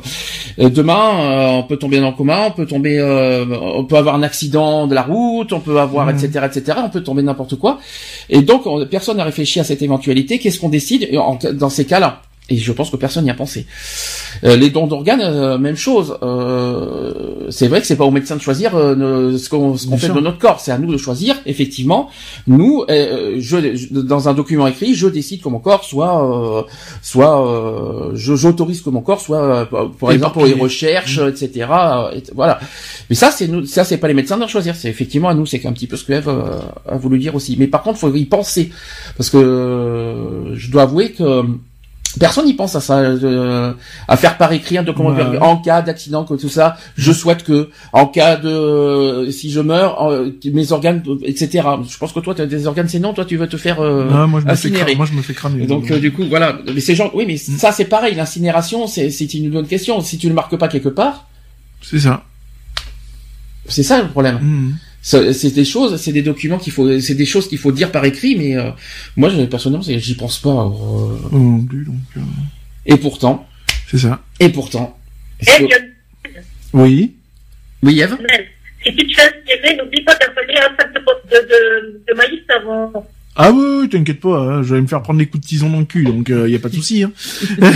euh, 0.58 0.68
demain 0.68 1.20
euh, 1.20 1.46
on 1.58 1.62
peut 1.62 1.76
tomber 1.76 2.00
dans 2.00 2.10
le 2.10 2.16
coma, 2.16 2.46
on 2.48 2.50
peut 2.50 2.66
tomber, 2.66 2.98
euh, 2.98 3.44
on 3.60 3.84
peut 3.84 3.96
avoir 3.96 4.14
un 4.14 4.22
accident 4.22 4.86
de 4.86 4.94
la 4.94 5.02
route, 5.02 5.52
on 5.52 5.60
peut 5.60 5.78
avoir, 5.78 6.10
etc., 6.10 6.28
mmh. 6.34 6.44
etc., 6.44 6.78
on 6.84 6.90
peut 6.90 7.02
tomber 7.02 7.22
n'importe 7.22 7.56
quoi. 7.56 7.78
Et 8.28 8.42
donc 8.42 8.64
personne 8.90 9.16
n'a 9.16 9.24
réfléchi 9.24 9.60
à 9.60 9.64
cette 9.64 9.82
éventualité. 9.82 10.38
Qu'est-ce 10.38 10.60
qu'on 10.60 10.68
décide? 10.68 11.08
Dans 11.54 11.70
ces 11.70 11.84
cas-là 11.84 12.22
et 12.48 12.56
je 12.56 12.72
pense 12.72 12.90
que 12.90 12.96
personne 12.96 13.24
n'y 13.24 13.30
a 13.30 13.34
pensé. 13.34 13.66
Euh, 14.44 14.56
les 14.56 14.70
dons 14.70 14.88
d'organes, 14.88 15.20
euh, 15.22 15.58
même 15.58 15.76
chose. 15.76 16.18
Euh, 16.22 17.48
c'est 17.50 17.68
vrai 17.68 17.80
que 17.80 17.86
c'est 17.86 17.96
pas 17.96 18.04
au 18.04 18.10
médecin 18.10 18.34
de 18.34 18.40
choisir 18.40 18.72
ce 18.72 19.48
qu'on 19.48 19.76
fait 19.76 20.08
de 20.08 20.20
notre 20.20 20.38
corps. 20.38 20.60
C'est 20.60 20.72
à 20.72 20.78
nous 20.78 20.92
de 20.92 20.98
choisir. 20.98 21.36
Effectivement, 21.46 22.10
nous, 22.48 22.84
je, 22.88 23.92
dans 23.92 24.28
un 24.28 24.34
document 24.34 24.66
écrit, 24.66 24.94
je 24.94 25.06
décide 25.06 25.40
que 25.40 25.48
mon 25.48 25.60
corps 25.60 25.84
soit, 25.84 26.66
soit, 27.00 28.12
j'autorise 28.14 28.82
que 28.82 28.90
mon 28.90 29.02
corps 29.02 29.20
soit, 29.20 29.68
par 30.00 30.10
exemple, 30.10 30.34
pour 30.34 30.46
les 30.46 30.54
recherches, 30.54 31.20
mmh. 31.20 31.28
etc. 31.28 31.66
voilà. 32.34 32.58
Mais 33.08 33.16
ça, 33.16 33.30
c'est 33.30 33.46
nous, 33.46 33.64
ça, 33.66 33.84
c'est 33.84 33.98
pas 33.98 34.08
les 34.08 34.14
médecins 34.14 34.36
de 34.36 34.46
choisir. 34.48 34.74
C'est 34.74 34.88
effectivement 34.88 35.28
à 35.28 35.34
nous. 35.34 35.46
C'est 35.46 35.64
un 35.64 35.72
petit 35.72 35.86
peu 35.86 35.96
ce 35.96 36.04
que 36.04 36.12
Eve 36.12 36.28
a 36.28 36.96
voulu 36.96 37.18
dire 37.18 37.36
aussi. 37.36 37.56
Mais 37.58 37.68
par 37.68 37.82
contre, 37.82 37.98
faut 37.98 38.12
y 38.12 38.24
penser 38.24 38.70
parce 39.16 39.30
que 39.30 40.52
je 40.54 40.70
dois 40.70 40.82
avouer 40.82 41.12
que 41.12 41.44
Personne 42.18 42.46
n'y 42.46 42.54
pense 42.54 42.76
à 42.76 42.80
ça, 42.80 42.98
euh, 42.98 43.72
à 44.06 44.16
faire 44.16 44.36
par 44.36 44.52
écrit 44.52 44.76
un 44.76 44.82
document 44.82 45.14
en 45.40 45.56
cas 45.56 45.82
d'accident, 45.82 46.24
tout 46.24 46.48
ça. 46.48 46.76
Je 46.96 47.12
souhaite 47.12 47.42
que, 47.42 47.70
en 47.92 48.06
cas 48.06 48.36
de, 48.36 49.28
si 49.30 49.50
je 49.50 49.60
meurs, 49.60 50.10
mes 50.44 50.72
organes, 50.72 51.02
etc. 51.22 51.68
Je 51.88 51.96
pense 51.98 52.12
que 52.12 52.20
toi, 52.20 52.34
tu 52.34 52.42
as 52.42 52.46
des 52.46 52.66
organes, 52.66 52.88
c'est 52.88 52.98
non. 52.98 53.14
Toi, 53.14 53.24
tu 53.24 53.36
veux 53.36 53.48
te 53.48 53.56
faire 53.56 53.80
euh, 53.80 54.10
non, 54.10 54.28
moi, 54.28 54.40
je 54.40 54.50
incinérer. 54.50 54.84
Me 54.84 54.88
fais 54.88 54.94
moi, 54.96 55.06
je 55.06 55.12
me 55.14 55.22
fais 55.22 55.34
cramer. 55.34 55.66
Donc, 55.66 55.90
euh, 55.90 55.98
du 55.98 56.12
coup, 56.12 56.24
voilà. 56.28 56.58
Mais 56.74 56.80
ces 56.80 56.94
gens, 56.94 57.10
oui, 57.14 57.24
mais 57.26 57.34
mm. 57.34 57.58
ça, 57.58 57.72
c'est 57.72 57.86
pareil. 57.86 58.14
L'incinération, 58.14 58.86
c'est, 58.86 59.10
c'est 59.10 59.32
une 59.34 59.50
bonne 59.50 59.66
question. 59.66 60.00
Si 60.00 60.18
tu 60.18 60.28
ne 60.28 60.34
marques 60.34 60.56
pas 60.56 60.68
quelque 60.68 60.88
part. 60.90 61.28
C'est 61.80 62.00
ça. 62.00 62.24
C'est 63.68 63.82
ça 63.82 64.02
le 64.02 64.08
problème. 64.08 64.38
Mm 64.40 64.72
c'est 65.02 65.52
des 65.52 65.64
choses, 65.64 66.00
c'est 66.00 66.12
des 66.12 66.22
documents 66.22 66.58
qu'il 66.58 66.72
faut, 66.72 67.00
c'est 67.00 67.14
des 67.14 67.26
choses 67.26 67.48
qu'il 67.48 67.58
faut 67.58 67.72
dire 67.72 67.90
par 67.90 68.04
écrit, 68.04 68.36
mais 68.36 68.56
euh, 68.56 68.70
moi, 69.16 69.30
personnellement, 69.50 69.84
j'y 69.84 70.14
pense 70.14 70.38
pas. 70.38 70.50
Euh... 70.50 71.28
Non 71.32 71.60
plus, 71.64 71.84
donc. 71.84 71.96
Euh. 72.16 72.20
Et 72.86 72.96
pourtant. 72.96 73.48
C'est 73.90 73.98
ça. 73.98 74.22
Et 74.38 74.48
pourtant. 74.48 74.96
Que... 75.44 75.64
Oui. 76.72 77.16
Oui, 77.82 78.00
Eve. 78.00 78.16
Si 78.84 78.94
tu 78.94 79.06
te 79.06 79.14
fais 79.14 79.22
inspirer, 79.22 79.76
n'oublie 79.76 80.02
pas 80.02 80.14
d'avaler 80.14 80.54
un 80.56 80.76
sac 80.76 80.92
de, 80.94 81.00
de, 81.00 81.48
de, 81.48 82.02
de 82.08 82.14
maïs 82.14 82.40
avant. 82.48 83.06
Ah 83.34 83.50
oui, 83.50 83.88
t'inquiète 83.88 84.20
pas, 84.20 84.38
hein, 84.38 84.62
je 84.62 84.74
vais 84.74 84.80
me 84.80 84.86
faire 84.86 85.02
prendre 85.02 85.18
des 85.18 85.26
coups 85.26 85.42
de 85.42 85.48
tison 85.48 85.70
dans 85.70 85.78
le 85.80 85.86
cul, 85.86 86.04
donc 86.04 86.28
il 86.28 86.34
euh, 86.34 86.48
y 86.48 86.54
a 86.54 86.58
pas 86.58 86.68
de 86.68 86.74
souci. 86.74 87.02
Hein. 87.02 87.12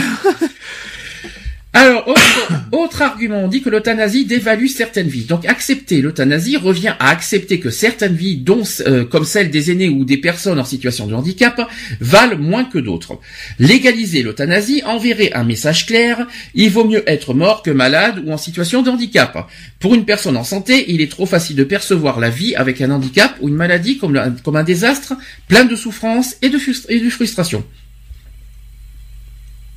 Alors, 1.77 2.09
autre, 2.73 3.03
argument, 3.03 3.45
on 3.45 3.49
dit 3.49 3.61
que 3.61 3.69
l'euthanasie 3.69 4.25
dévalue 4.25 4.69
certaines 4.69 5.09
vies. 5.09 5.25
Donc, 5.25 5.45
accepter 5.45 6.01
l'euthanasie 6.01 6.57
revient 6.57 6.95
à 6.99 7.11
accepter 7.11 7.61
que 7.61 7.69
certaines 7.69 8.15
vies, 8.15 8.39
dont 8.39 8.63
euh, 8.87 9.05
comme 9.05 9.27
celle 9.27 9.51
des 9.51 9.71
aînés 9.71 9.91
ou 9.91 10.07
des 10.07 10.17
personnes 10.17 10.59
en 10.59 10.65
situation 10.65 11.07
de 11.07 11.13
handicap, 11.13 11.61
valent 12.01 12.39
moins 12.39 12.65
que 12.65 12.79
d'autres. 12.79 13.21
Légaliser 13.59 14.23
l'euthanasie 14.23 14.83
enverrait 14.87 15.35
un 15.35 15.45
message 15.45 15.85
clair, 15.85 16.27
il 16.55 16.71
vaut 16.71 16.87
mieux 16.87 17.03
être 17.07 17.35
mort 17.35 17.63
que 17.63 17.71
malade 17.71 18.23
ou 18.25 18.33
en 18.33 18.39
situation 18.39 18.81
de 18.81 18.89
handicap. 18.89 19.47
Pour 19.79 19.95
une 19.95 20.07
personne 20.07 20.39
en 20.39 20.45
santé, 20.45 20.87
il 20.89 21.03
est 21.03 21.11
trop 21.11 21.27
facile 21.27 21.57
de 21.57 21.65
percevoir 21.65 22.21
la 22.21 22.31
vie 22.31 22.55
avec 22.55 22.81
un 22.81 22.91
handicap 22.91 23.37
ou 23.43 23.49
une 23.49 23.55
maladie 23.55 23.99
comme, 23.99 24.19
comme 24.43 24.57
un 24.57 24.65
désastre, 24.65 25.13
plein 25.47 25.67
de 25.67 25.77
souffrance 25.77 26.37
et 26.41 26.49
de, 26.49 26.59
et 26.89 27.01
de 27.01 27.11
frustration. 27.11 27.63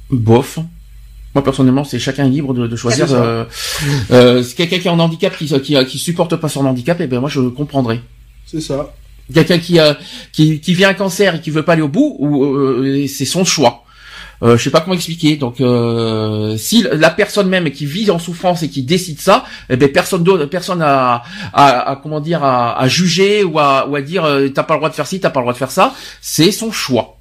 Bof. 0.10 0.60
Moi 1.36 1.43
personnellement, 1.43 1.84
c'est 1.84 1.99
chacun 1.99 2.27
libre 2.27 2.53
de, 2.53 2.67
de 2.67 2.75
choisir. 2.75 3.11
Euh, 3.13 3.45
euh, 4.11 4.43
quelqu'un 4.55 4.80
qui 4.80 4.88
est 4.88 4.91
en 4.91 4.99
handicap, 4.99 5.38
qui, 5.38 5.47
qui, 5.61 5.86
qui 5.86 5.99
supporte 5.99 6.36
pas 6.36 6.49
son 6.49 6.65
handicap, 6.65 6.99
et 6.99 7.03
eh 7.03 7.07
ben 7.07 7.19
moi 7.19 7.30
je 7.30 7.41
comprendrai. 7.41 8.01
C'est 8.45 8.61
ça. 8.61 8.93
Quelqu'un 9.32 9.59
qui, 9.59 9.77
qui 10.34 10.59
qui 10.59 10.73
vient 10.73 10.89
un 10.89 10.95
cancer 10.95 11.36
et 11.36 11.41
qui 11.41 11.51
veut 11.51 11.63
pas 11.63 11.73
aller 11.73 11.84
au 11.84 11.88
bout, 11.88 12.15
ou 12.19 12.43
euh, 12.43 13.05
c'est 13.07 13.25
son 13.25 13.45
choix. 13.45 13.84
Euh, 14.41 14.57
je 14.57 14.63
sais 14.63 14.69
pas 14.69 14.82
comment 14.82 14.95
expliquer. 14.95 15.36
Donc, 15.36 15.59
euh, 15.59 16.55
si 16.57 16.86
la 16.91 17.09
personne 17.09 17.49
même 17.49 17.69
qui 17.71 17.86
vit 17.86 18.09
en 18.09 18.19
souffrance 18.19 18.63
et 18.63 18.69
qui 18.69 18.84
décide 18.84 19.19
ça, 19.19 19.45
eh 19.69 19.75
ben 19.75 19.91
personne 19.91 20.23
d'autre, 20.23 20.45
personne 20.45 20.82
à, 20.82 21.23
à, 21.53 21.99
comment 22.01 22.21
dire, 22.21 22.43
à, 22.43 22.88
juger 22.88 23.43
ou 23.43 23.59
à, 23.59 23.88
ou 23.88 23.95
à 23.95 24.01
dire 24.01 24.23
euh, 24.23 24.47
t'as 24.49 24.63
pas 24.63 24.75
le 24.75 24.80
droit 24.80 24.89
de 24.89 24.95
faire 24.95 25.07
ci, 25.07 25.19
t'as 25.19 25.30
pas 25.30 25.41
le 25.41 25.45
droit 25.45 25.53
de 25.53 25.57
faire 25.57 25.71
ça. 25.71 25.93
C'est 26.21 26.51
son 26.51 26.71
choix 26.71 27.18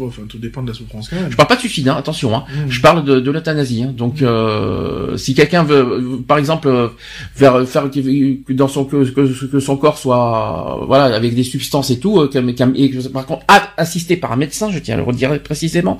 enfin, 0.00 0.22
tout 0.28 0.38
dépend 0.38 0.62
de 0.62 0.68
la 0.68 0.74
souffrance 0.74 1.08
quand 1.08 1.16
même. 1.16 1.30
Je 1.30 1.36
parle 1.36 1.48
pas 1.48 1.56
de 1.56 1.60
suicide, 1.60 1.88
hein, 1.88 1.96
attention. 1.96 2.34
Hein. 2.36 2.44
Mmh. 2.48 2.70
Je 2.70 2.80
parle 2.80 3.04
de, 3.04 3.20
de 3.20 3.30
l'euthanasie. 3.30 3.82
Hein. 3.82 3.92
Donc, 3.96 4.22
euh, 4.22 5.16
si 5.16 5.34
quelqu'un 5.34 5.62
veut, 5.62 6.20
par 6.26 6.38
exemple, 6.38 6.68
euh, 6.68 6.88
faire, 7.34 7.66
faire 7.66 7.90
que 7.90 8.52
dans 8.52 8.68
son 8.68 8.84
que, 8.84 9.04
que, 9.04 9.60
son 9.60 9.76
corps 9.76 9.98
soit, 9.98 10.84
voilà, 10.86 11.14
avec 11.14 11.34
des 11.34 11.44
substances 11.44 11.90
et 11.90 11.98
tout, 11.98 12.20
euh, 12.20 12.30
et 12.74 12.90
par 13.12 13.26
contre 13.26 13.44
assisté 13.76 14.16
par 14.16 14.32
un 14.32 14.36
médecin, 14.36 14.70
je 14.70 14.78
tiens 14.78 14.94
à 14.94 14.98
le 14.98 15.04
redire 15.04 15.40
précisément, 15.42 15.98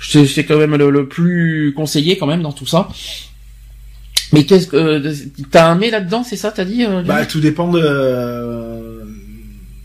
c'est 0.00 0.44
quand 0.44 0.58
même 0.58 0.74
le, 0.76 0.90
le, 0.90 1.06
plus 1.06 1.72
conseillé 1.76 2.18
quand 2.18 2.26
même 2.26 2.42
dans 2.42 2.52
tout 2.52 2.66
ça. 2.66 2.88
Mais 4.32 4.44
qu'est-ce 4.44 4.66
que 4.66 5.02
t'as 5.50 5.70
un 5.70 5.74
mais 5.74 5.90
là-dedans, 5.90 6.22
c'est 6.22 6.36
ça, 6.36 6.50
t'as 6.50 6.64
dit 6.64 6.84
euh, 6.84 7.02
Bah, 7.02 7.24
tout 7.24 7.40
dépend 7.40 7.68
de 7.68 8.97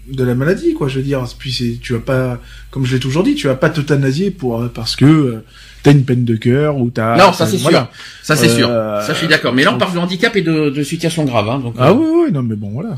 de 0.08 0.24
la 0.24 0.36
maladie, 0.36 0.74
quoi. 0.74 0.88
Je 0.88 0.98
veux 0.98 1.04
dire, 1.04 1.24
puis 1.38 1.52
c'est, 1.52 1.78
tu 1.82 1.94
vas 1.94 2.00
pas, 2.00 2.40
comme 2.72 2.86
je 2.86 2.94
l'ai 2.94 3.00
toujours 3.00 3.24
dit, 3.24 3.36
tu 3.36 3.48
vas 3.48 3.56
pas 3.56 3.70
t'euthanasier 3.70 4.32
pour 4.32 4.62
euh, 4.62 4.72
parce 4.74 4.96
que 4.96 5.06
euh, 5.06 5.46
t'as 5.82 5.92
une 5.92 6.04
peine 6.04 6.26
de 6.26 6.36
cœur 6.36 6.78
ou 6.78 6.90
t'as. 6.90 7.18
Non, 7.18 7.34
ça 7.34 7.46
c'est 7.46 7.58
sûr. 7.58 7.88
Ça 8.22 8.36
c'est 8.36 8.50
sûr. 8.50 8.70
Euh, 8.70 9.02
ça 9.02 9.14
je 9.14 9.20
suis 9.20 9.28
d'accord. 9.28 9.54
Mais 9.54 9.64
là 9.64 9.74
on 9.74 9.78
parle 9.78 9.94
de 9.94 10.00
handicap 10.00 10.36
et 10.36 10.42
de, 10.42 10.70
de 10.70 10.84
situation 10.84 11.24
grave, 11.24 11.50
hein, 11.50 11.60
donc. 11.60 11.76
Ah 11.80 11.94
oui, 11.94 12.06
oui, 12.26 12.32
non, 12.32 12.44
mais 12.44 12.56
bon, 12.56 12.72
voilà. 12.72 12.98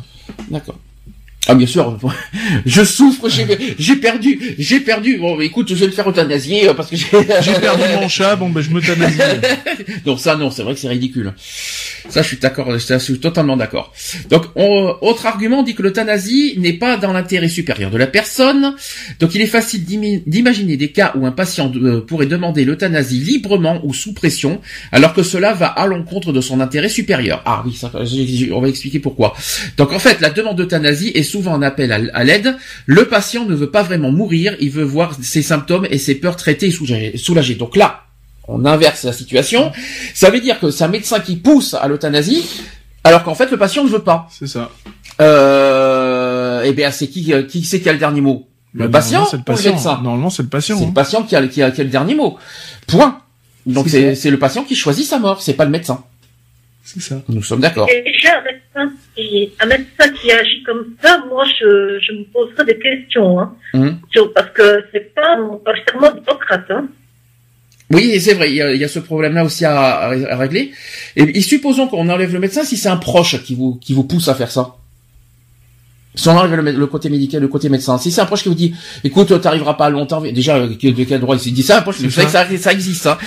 D'accord. 0.50 0.80
Ah 1.48 1.54
bien 1.54 1.68
sûr, 1.68 2.00
je 2.66 2.84
souffre, 2.84 3.30
j'ai 3.30 3.96
perdu, 3.98 4.56
j'ai 4.58 4.80
perdu. 4.80 5.20
Bon, 5.20 5.40
écoute, 5.40 5.70
je 5.70 5.76
vais 5.76 5.86
le 5.86 5.92
faire 5.92 6.10
euthanasier 6.10 6.74
parce 6.76 6.90
que 6.90 6.96
j'ai 6.96 7.06
perdu 7.06 7.84
mon 8.02 8.08
chat. 8.10 8.36
Bon, 8.36 8.50
ben 8.50 8.62
je 8.62 8.72
m'euthanasie. 8.72 9.20
non, 10.08 10.18
ça 10.18 10.36
non, 10.38 10.50
c'est 10.50 10.64
vrai 10.64 10.74
que 10.74 10.80
c'est 10.80 10.88
ridicule. 10.88 11.34
Ça, 12.10 12.22
je 12.22 12.98
suis 13.00 13.20
totalement 13.20 13.58
d'accord. 13.58 13.94
Donc, 14.30 14.46
autre 14.56 15.26
argument, 15.26 15.64
dit 15.64 15.76
que 15.76 15.82
l'euthanasie 15.82 16.56
n'est 16.58 16.74
pas 16.74 16.98
dans 16.98 17.14
l'intérêt 17.14 17.50
supérieur 17.50 17.92
de 17.92 17.98
la 17.98 18.08
personne. 18.08 18.76
Donc, 19.20 19.36
il 19.36 19.42
est 19.42 19.48
facile 19.48 19.84
d'imaginer 20.26 20.78
des 20.78 20.92
cas 20.92 21.14
où 21.16 21.26
un 21.26 21.32
patient 21.32 21.72
euh, 21.76 22.02
pourrait 22.02 22.26
demander 22.26 22.66
l'euthanasie 22.66 23.20
librement 23.20 23.82
ou 23.84 23.94
sous 23.94 24.14
pression, 24.14 24.62
alors 24.92 25.14
que 25.14 25.24
cela 25.24 25.54
va 25.54 25.68
à 25.68 25.88
l'encontre 25.88 26.32
de 26.32 26.42
son 26.42 26.60
intérêt 26.62 26.90
supérieur. 26.90 27.42
Ah 27.46 27.64
oui, 27.66 27.80
on 28.54 28.62
va 28.62 28.70
expliquer 28.70 29.00
pourquoi. 29.00 29.36
Donc, 29.78 29.92
en 29.92 30.00
fait, 30.00 30.22
la 30.22 30.30
demande 30.30 30.58
d'euthanasie 30.58 31.12
est 31.16 31.24
souvent 31.24 31.56
un 31.56 31.62
appel 31.62 31.92
à, 31.92 32.24
l'aide. 32.24 32.56
Le 32.86 33.06
patient 33.06 33.46
ne 33.46 33.56
veut 33.56 33.72
pas 33.72 33.84
vraiment 33.84 34.12
mourir, 34.12 34.56
il 34.60 34.70
veut 34.70 34.84
voir 34.84 35.18
ses 35.22 35.42
symptômes 35.42 35.88
et 35.90 35.98
ses 35.98 36.16
peurs 36.16 36.36
traitées 36.36 36.68
et 36.68 37.18
soulagées. 37.18 37.56
Donc 37.56 37.76
là, 37.76 38.05
on 38.48 38.66
inverse 38.66 39.04
la 39.04 39.14
situation. 39.14 39.72
Ça 40.14 40.30
veut 40.30 40.40
dire 40.40 40.60
que 40.60 40.72
c'est 40.72 40.84
un 40.84 40.90
médecin 40.90 41.20
qui 41.20 41.36
pousse 41.36 41.74
à 41.74 41.88
l'euthanasie, 41.88 42.62
alors 43.04 43.24
qu'en 43.24 43.36
fait 43.36 43.50
le 43.52 43.58
patient 43.58 43.84
ne 43.84 43.90
veut 43.90 44.04
pas. 44.04 44.28
C'est 44.32 44.48
ça. 44.48 44.72
Euh, 45.22 46.64
eh 46.66 46.74
bien, 46.74 46.92
c'est 46.92 47.08
qui 47.08 47.34
qui 47.48 47.64
c'est 47.64 47.80
qui 47.82 47.90
a 47.90 47.94
le 47.94 48.00
dernier 48.00 48.22
mot? 48.22 48.48
Le 48.74 48.88
bah, 48.88 49.00
patient 49.00 49.26
c'est 49.26 49.38
le 49.38 49.44
patient. 49.44 50.02
Normalement, 50.02 50.30
c'est 50.30 50.44
le 50.44 50.50
patient. 50.50 50.78
C'est 50.78 50.84
le 50.84 50.90
hein. 50.90 50.94
patient 50.94 51.24
qui 51.24 51.36
a, 51.36 51.48
qui 51.48 51.62
a, 51.62 51.70
le 51.70 51.86
dernier 51.86 52.16
mot. 52.16 52.38
Point. 52.88 53.22
Donc 53.66 53.88
c'est 53.90 54.30
le 54.30 54.40
patient 54.40 54.64
qui 54.64 54.76
choisit 54.76 55.06
sa 55.06 55.20
mort, 55.20 55.42
c'est 55.42 55.54
pas 55.54 55.66
le 55.66 55.72
médecin. 55.72 56.04
C'est 56.84 57.02
ça. 57.02 57.16
Nous 57.28 57.42
sommes 57.42 57.62
d'accord. 57.62 57.90
Et 57.90 58.04
un 58.28 58.42
médecin, 58.44 58.96
qui, 59.16 59.52
un 59.60 59.66
médecin 59.66 60.08
qui 60.22 60.32
agit 60.32 60.62
comme 60.64 60.86
ça, 61.02 61.18
moi, 61.28 61.44
je, 61.60 62.00
je 62.00 62.14
me 62.14 62.24
poserai 62.26 62.64
des 62.64 62.78
questions, 62.78 63.40
hein. 63.40 63.56
Hum. 63.74 64.00
Parce 64.36 64.52
que 64.52 64.86
c'est 64.92 65.14
pas, 65.16 65.36
pas 65.66 65.72
serment 65.88 66.12
d'Hippocrate, 66.12 66.70
hein. 66.70 66.88
Oui, 67.92 68.20
c'est 68.20 68.34
vrai, 68.34 68.52
il 68.52 68.56
y, 68.56 68.84
a, 68.84 68.88
ce 68.88 69.00
problème-là 69.00 69.44
aussi 69.46 69.64
à, 69.64 70.10
régler. 70.38 70.72
Et, 71.16 71.42
supposons 71.42 71.88
qu'on 71.88 72.10
enlève 72.10 72.34
le 72.34 72.40
médecin 72.40 72.64
si 72.64 72.78
c'est 72.78 72.90
un 72.90 72.98
proche 72.98 73.44
qui 73.44 73.54
vous 73.54 73.76
qui 73.76 73.94
vous 73.94 74.04
pousse 74.04 74.28
à 74.28 74.36
faire 74.36 74.52
ça. 74.52 74.76
Si 76.16 76.30
on 76.30 76.38
enlève 76.38 76.62
le, 76.62 76.88
côté 76.88 77.10
médical, 77.10 77.42
le 77.42 77.50
côté 77.50 77.68
médecin, 77.68 77.98
si 77.98 78.10
c'est 78.10 78.22
un 78.22 78.26
proche 78.26 78.44
qui 78.44 78.50
vous 78.50 78.56
dit, 78.56 78.74
écoute, 79.04 79.40
t'arriveras 79.42 79.74
pas 79.74 79.90
longtemps, 79.90 80.22
déjà, 80.22 80.66
de 80.66 80.74
quel 80.74 81.20
droit 81.20 81.36
il 81.36 81.42
s'est 81.42 81.52
dit 81.52 81.62
ça, 81.62 81.80
un 81.80 81.82
proche, 81.82 82.00
vous 82.00 82.10
savez 82.10 82.28
que 82.28 82.32
ça, 82.32 82.58
ça 82.58 82.72
existe, 82.72 83.06
hein. 83.06 83.18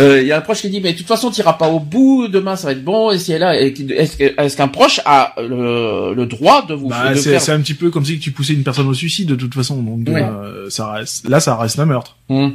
Euh, 0.00 0.20
il 0.20 0.26
y 0.26 0.32
a 0.32 0.38
un 0.38 0.40
proche 0.40 0.60
qui 0.60 0.68
dit, 0.68 0.80
mais 0.80 0.92
de 0.92 0.98
toute 0.98 1.06
façon, 1.06 1.30
t'iras 1.30 1.52
pas 1.52 1.68
au 1.68 1.78
bout, 1.78 2.26
demain, 2.26 2.56
ça 2.56 2.66
va 2.66 2.72
être 2.72 2.82
bon, 2.82 3.12
et 3.12 3.18
si 3.18 3.30
elle 3.30 3.44
a, 3.44 3.56
est-ce 3.56 4.56
qu'un 4.56 4.68
proche 4.68 5.00
a 5.04 5.34
le, 5.38 6.26
droit 6.26 6.66
de 6.66 6.74
vous 6.74 6.88
bah, 6.88 7.14
C'est 7.14 7.50
un 7.50 7.60
petit 7.60 7.74
peu 7.74 7.90
comme 7.90 8.04
si 8.04 8.18
tu 8.18 8.32
poussais 8.32 8.54
une 8.54 8.64
personne 8.64 8.88
au 8.88 8.94
suicide, 8.94 9.28
de 9.28 9.36
toute 9.36 9.54
façon, 9.54 9.80
donc, 9.80 10.08
euh, 10.08 10.68
ça 10.68 10.90
reste, 10.90 11.28
là, 11.28 11.38
ça 11.38 11.56
reste 11.56 11.78
un 11.78 11.86
meurtre. 11.86 12.16
Hum. 12.28 12.54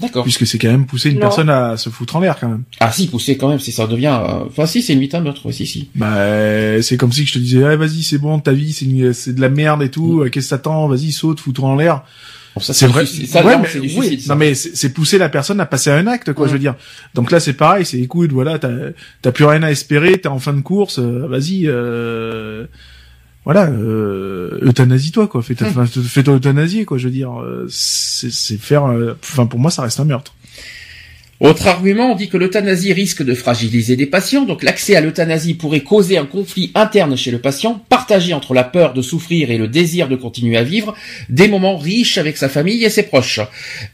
D'accord. 0.00 0.24
Puisque 0.24 0.46
c'est 0.46 0.58
quand 0.58 0.70
même 0.70 0.86
pousser 0.86 1.10
une 1.10 1.18
personne 1.18 1.48
à 1.48 1.76
se 1.76 1.88
foutre 1.88 2.16
en 2.16 2.20
l'air 2.20 2.38
quand 2.38 2.48
même. 2.48 2.64
Ah 2.80 2.92
si, 2.92 3.06
pousser 3.06 3.36
quand 3.36 3.48
même, 3.48 3.58
c'est 3.58 3.70
ça 3.70 3.86
devient. 3.86 4.18
Euh, 4.22 4.44
enfin 4.46 4.66
si, 4.66 4.82
c'est 4.82 4.92
une 4.92 5.06
de 5.06 5.18
meurtre, 5.18 5.50
si 5.52 5.66
si. 5.66 5.88
Bah 5.94 6.82
c'est 6.82 6.96
comme 6.96 7.12
si 7.12 7.24
je 7.24 7.34
te 7.34 7.38
disais, 7.38 7.64
ah, 7.64 7.76
vas-y, 7.76 8.02
c'est 8.02 8.18
bon, 8.18 8.38
ta 8.38 8.52
vie, 8.52 8.72
c'est 8.72 9.12
c'est 9.12 9.34
de 9.34 9.40
la 9.40 9.48
merde 9.48 9.82
et 9.82 9.90
tout. 9.90 10.24
Mm. 10.24 10.30
Qu'est-ce 10.30 10.46
que 10.46 10.50
t'attends 10.50 10.86
Vas-y, 10.88 11.12
saute, 11.12 11.40
fous-toi 11.40 11.68
en 11.68 11.76
l'air. 11.76 12.02
ça 12.60 12.74
c'est 12.74 12.86
vrai. 12.86 13.06
Ça, 13.06 13.44
ouais, 13.44 13.56
mais, 13.58 13.80
du 13.80 13.98
oui. 13.98 14.22
Non 14.28 14.36
mais 14.36 14.54
c'est 14.54 14.92
pousser 14.92 15.16
la 15.16 15.30
personne 15.30 15.60
à 15.60 15.66
passer 15.66 15.90
à 15.90 15.96
un 15.96 16.06
acte, 16.06 16.32
quoi. 16.34 16.46
Je 16.46 16.52
veux 16.52 16.58
dire. 16.58 16.74
Donc 17.14 17.30
là 17.30 17.40
c'est 17.40 17.54
pareil, 17.54 17.86
c'est 17.86 17.98
écoute, 17.98 18.32
voilà, 18.32 18.58
t'as 18.58 18.72
t'as 19.22 19.32
plus 19.32 19.44
rien 19.44 19.62
à 19.62 19.70
espérer, 19.70 20.18
t'es 20.18 20.28
en 20.28 20.38
fin 20.38 20.52
de 20.52 20.60
course, 20.60 20.98
euh, 20.98 21.26
vas-y. 21.26 21.66
Euh 21.66 22.66
voilà, 23.46 23.68
euh, 23.68 24.58
euthanasie-toi 24.60 25.28
quoi, 25.28 25.40
fais-toi 25.42 25.86
fais 25.86 26.28
euthanasier 26.28 26.84
quoi, 26.84 26.98
je 26.98 27.06
veux 27.06 27.12
dire, 27.14 27.40
euh, 27.40 27.64
c'est 27.70 28.58
faire, 28.58 28.86
euh, 28.86 29.16
enfin 29.22 29.46
pour 29.46 29.60
moi 29.60 29.70
ça 29.70 29.82
reste 29.82 30.00
un 30.00 30.04
meurtre. 30.04 30.34
Autre 31.38 31.66
argument, 31.66 32.12
on 32.12 32.14
dit 32.14 32.30
que 32.30 32.38
l'euthanasie 32.38 32.94
risque 32.94 33.22
de 33.22 33.34
fragiliser 33.34 33.94
des 33.94 34.06
patients, 34.06 34.46
donc 34.46 34.62
l'accès 34.62 34.96
à 34.96 35.02
l'euthanasie 35.02 35.52
pourrait 35.52 35.82
causer 35.82 36.16
un 36.16 36.24
conflit 36.24 36.70
interne 36.74 37.14
chez 37.14 37.30
le 37.30 37.38
patient, 37.38 37.84
partagé 37.90 38.32
entre 38.32 38.54
la 38.54 38.64
peur 38.64 38.94
de 38.94 39.02
souffrir 39.02 39.50
et 39.50 39.58
le 39.58 39.68
désir 39.68 40.08
de 40.08 40.16
continuer 40.16 40.56
à 40.56 40.62
vivre 40.62 40.96
des 41.28 41.46
moments 41.46 41.76
riches 41.76 42.16
avec 42.16 42.38
sa 42.38 42.48
famille 42.48 42.82
et 42.86 42.88
ses 42.88 43.02
proches. 43.02 43.40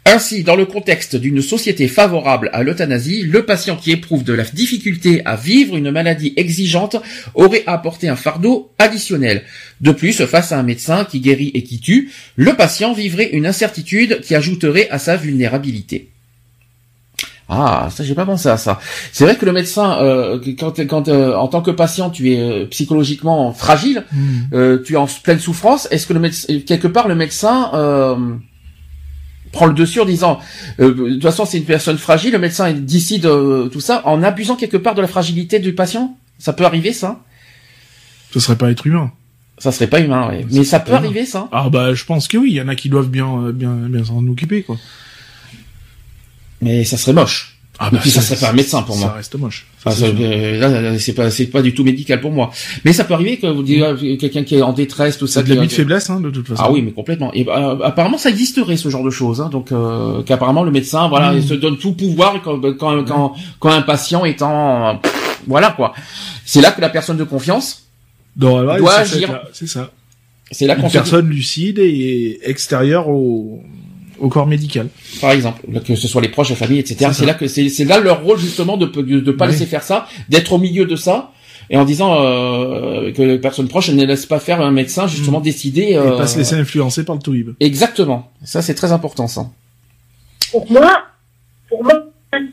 Ainsi, 0.06 0.44
dans 0.44 0.54
le 0.54 0.66
contexte 0.66 1.16
d'une 1.16 1.42
société 1.42 1.88
favorable 1.88 2.48
à 2.52 2.62
l'euthanasie, 2.62 3.22
le 3.24 3.44
patient 3.44 3.74
qui 3.74 3.90
éprouve 3.90 4.22
de 4.22 4.34
la 4.34 4.44
difficulté 4.44 5.20
à 5.24 5.34
vivre 5.34 5.76
une 5.76 5.90
maladie 5.90 6.34
exigeante 6.36 6.94
aurait 7.34 7.64
apporté 7.66 8.08
un 8.08 8.14
fardeau 8.14 8.70
additionnel. 8.78 9.42
De 9.80 9.90
plus, 9.90 10.24
face 10.26 10.52
à 10.52 10.60
un 10.60 10.62
médecin 10.62 11.04
qui 11.04 11.18
guérit 11.18 11.50
et 11.54 11.64
qui 11.64 11.80
tue, 11.80 12.12
le 12.36 12.54
patient 12.54 12.92
vivrait 12.92 13.30
une 13.32 13.46
incertitude 13.46 14.20
qui 14.20 14.36
ajouterait 14.36 14.88
à 14.90 15.00
sa 15.00 15.16
vulnérabilité. 15.16 16.11
Ah, 17.54 17.88
ça 17.90 18.02
j'ai 18.02 18.14
pas 18.14 18.24
pensé 18.24 18.48
à 18.48 18.56
ça. 18.56 18.80
C'est 19.12 19.24
vrai 19.24 19.36
que 19.36 19.44
le 19.44 19.52
médecin, 19.52 19.98
euh, 20.00 20.40
quand, 20.58 20.80
quand 20.86 21.08
euh, 21.08 21.34
en 21.34 21.48
tant 21.48 21.60
que 21.60 21.70
patient 21.70 22.08
tu 22.08 22.32
es 22.32 22.40
euh, 22.40 22.64
psychologiquement 22.66 23.52
fragile, 23.52 24.04
hmm. 24.10 24.82
tu 24.84 24.94
es 24.94 24.96
en 24.96 25.06
pleine 25.22 25.38
souffrance. 25.38 25.86
Est-ce 25.90 26.06
que 26.06 26.14
le 26.14 26.20
médecin, 26.20 26.60
quelque 26.60 26.88
part 26.88 27.08
le 27.08 27.14
médecin 27.14 27.70
prend 29.52 29.66
le 29.66 29.74
dessus 29.74 30.00
en 30.00 30.06
disant, 30.06 30.40
de 30.78 30.88
toute 30.90 31.22
façon 31.22 31.44
c'est 31.44 31.58
une 31.58 31.64
personne 31.64 31.98
fragile, 31.98 32.32
le 32.32 32.38
médecin 32.38 32.72
décide 32.72 33.28
tout 33.70 33.80
ça 33.80 34.00
en 34.06 34.22
abusant 34.22 34.56
quelque 34.56 34.78
part 34.78 34.94
de 34.94 35.02
la 35.02 35.08
fragilité 35.08 35.58
du 35.58 35.74
patient? 35.74 36.16
Ça 36.38 36.54
peut 36.54 36.64
arriver 36.64 36.94
ça? 36.94 37.20
Ce 38.32 38.40
serait 38.40 38.56
pas 38.56 38.70
être 38.70 38.86
humain. 38.86 39.12
Ça 39.58 39.72
serait 39.72 39.88
pas 39.88 40.00
humain, 40.00 40.30
oui. 40.32 40.46
mais 40.50 40.64
ça 40.64 40.80
peut 40.80 40.94
arriver 40.94 41.26
ça. 41.26 41.48
Ah 41.52 41.68
bah 41.70 41.92
je 41.92 42.04
pense 42.06 42.28
que 42.28 42.38
oui. 42.38 42.52
Il 42.52 42.56
y 42.56 42.62
en 42.62 42.68
a 42.68 42.74
qui 42.74 42.88
doivent 42.88 43.10
bien 43.10 43.50
bien 43.52 43.74
bien 43.74 44.04
s'en 44.04 44.26
occuper 44.26 44.62
quoi 44.62 44.78
mais 46.62 46.84
ça 46.84 46.96
serait 46.96 47.12
moche. 47.12 47.58
Ah 47.78 47.88
bah, 47.90 47.98
puis 48.00 48.10
ça, 48.10 48.20
serait 48.20 48.38
pas 48.38 48.50
un 48.50 48.52
médecin 48.52 48.82
pour 48.82 48.96
moi. 48.96 49.08
Ça 49.08 49.14
reste 49.14 49.34
moche. 49.34 49.66
là, 49.84 50.98
c'est 50.98 51.14
pas, 51.14 51.30
c'est 51.30 51.46
pas 51.46 51.62
du 51.62 51.74
tout 51.74 51.82
médical 51.82 52.20
pour 52.20 52.30
moi. 52.30 52.50
Mais 52.84 52.92
ça 52.92 53.02
peut 53.04 53.14
arriver 53.14 53.38
que 53.38 53.46
vous 53.46 53.62
dites 53.62 53.82
mm. 53.82 54.18
quelqu'un 54.18 54.44
qui 54.44 54.56
est 54.56 54.62
en 54.62 54.72
détresse, 54.72 55.18
tout 55.18 55.26
ça. 55.26 55.40
C'est 55.40 55.48
de 55.48 55.54
l'abus 55.54 55.66
de 55.66 55.72
faiblesse, 55.72 56.08
hein, 56.08 56.20
de 56.20 56.30
toute 56.30 56.46
façon. 56.46 56.62
Ah 56.64 56.70
oui, 56.70 56.82
mais 56.82 56.92
complètement. 56.92 57.32
Et 57.32 57.44
bah, 57.44 57.78
apparemment, 57.82 58.18
ça 58.18 58.30
existerait 58.30 58.76
ce 58.76 58.88
genre 58.88 59.02
de 59.02 59.10
choses. 59.10 59.40
Hein, 59.40 59.48
donc, 59.50 59.72
euh, 59.72 60.22
qu'apparemment 60.22 60.64
le 60.64 60.70
médecin, 60.70 61.08
voilà, 61.08 61.32
mm. 61.32 61.36
il 61.38 61.42
se 61.42 61.54
donne 61.54 61.78
tout 61.78 61.92
pouvoir 61.92 62.40
quand, 62.42 62.60
quand, 62.74 63.04
quand, 63.04 63.34
quand 63.58 63.70
un 63.70 63.82
patient 63.82 64.24
est 64.24 64.42
en, 64.42 65.00
voilà 65.46 65.70
quoi. 65.70 65.94
C'est 66.44 66.60
là 66.60 66.70
que 66.70 66.80
la 66.80 66.90
personne 66.90 67.16
de 67.16 67.24
confiance 67.24 67.86
doit 68.36 68.74
agir. 68.74 69.40
C'est 69.52 69.66
ça. 69.66 69.90
C'est 70.50 70.66
là 70.66 70.76
qu'on 70.76 70.90
personne 70.90 71.28
lucide 71.28 71.78
et 71.78 72.38
extérieure 72.42 73.08
au 73.08 73.62
au 74.22 74.28
corps 74.28 74.46
médical. 74.46 74.88
Par 75.20 75.32
exemple, 75.32 75.60
que 75.84 75.96
ce 75.96 76.08
soit 76.08 76.22
les 76.22 76.28
proches, 76.28 76.50
la 76.50 76.56
famille, 76.56 76.78
etc. 76.78 77.10
C'est 77.12 77.26
là 77.26 77.34
que 77.34 77.48
c'est 77.48 77.84
là 77.84 78.00
leur 78.00 78.22
rôle 78.22 78.38
justement 78.38 78.76
de 78.76 78.86
de, 78.86 79.32
pas 79.32 79.46
laisser 79.46 79.66
faire 79.66 79.82
ça, 79.82 80.06
d'être 80.28 80.52
au 80.52 80.58
milieu 80.58 80.86
de 80.86 80.96
ça 80.96 81.32
et 81.68 81.76
en 81.76 81.84
disant 81.84 82.22
euh, 82.22 83.12
que 83.12 83.22
les 83.22 83.38
personnes 83.38 83.68
proches 83.68 83.90
ne 83.90 84.04
laissent 84.04 84.26
pas 84.26 84.38
faire 84.38 84.60
un 84.60 84.70
médecin 84.70 85.06
justement 85.06 85.40
mm. 85.40 85.42
décider. 85.42 85.96
Euh, 85.96 86.14
et 86.14 86.18
pas 86.18 86.26
se 86.26 86.38
laisser 86.38 86.54
influencer 86.54 87.04
par 87.04 87.16
le 87.16 87.22
touib. 87.22 87.50
Exactement. 87.60 88.30
Ça 88.44 88.62
c'est 88.62 88.74
très 88.74 88.92
important 88.92 89.26
ça. 89.26 89.46
Pour 90.52 90.70
moi, 90.70 91.04
pour 91.68 91.82
moi, 91.82 91.94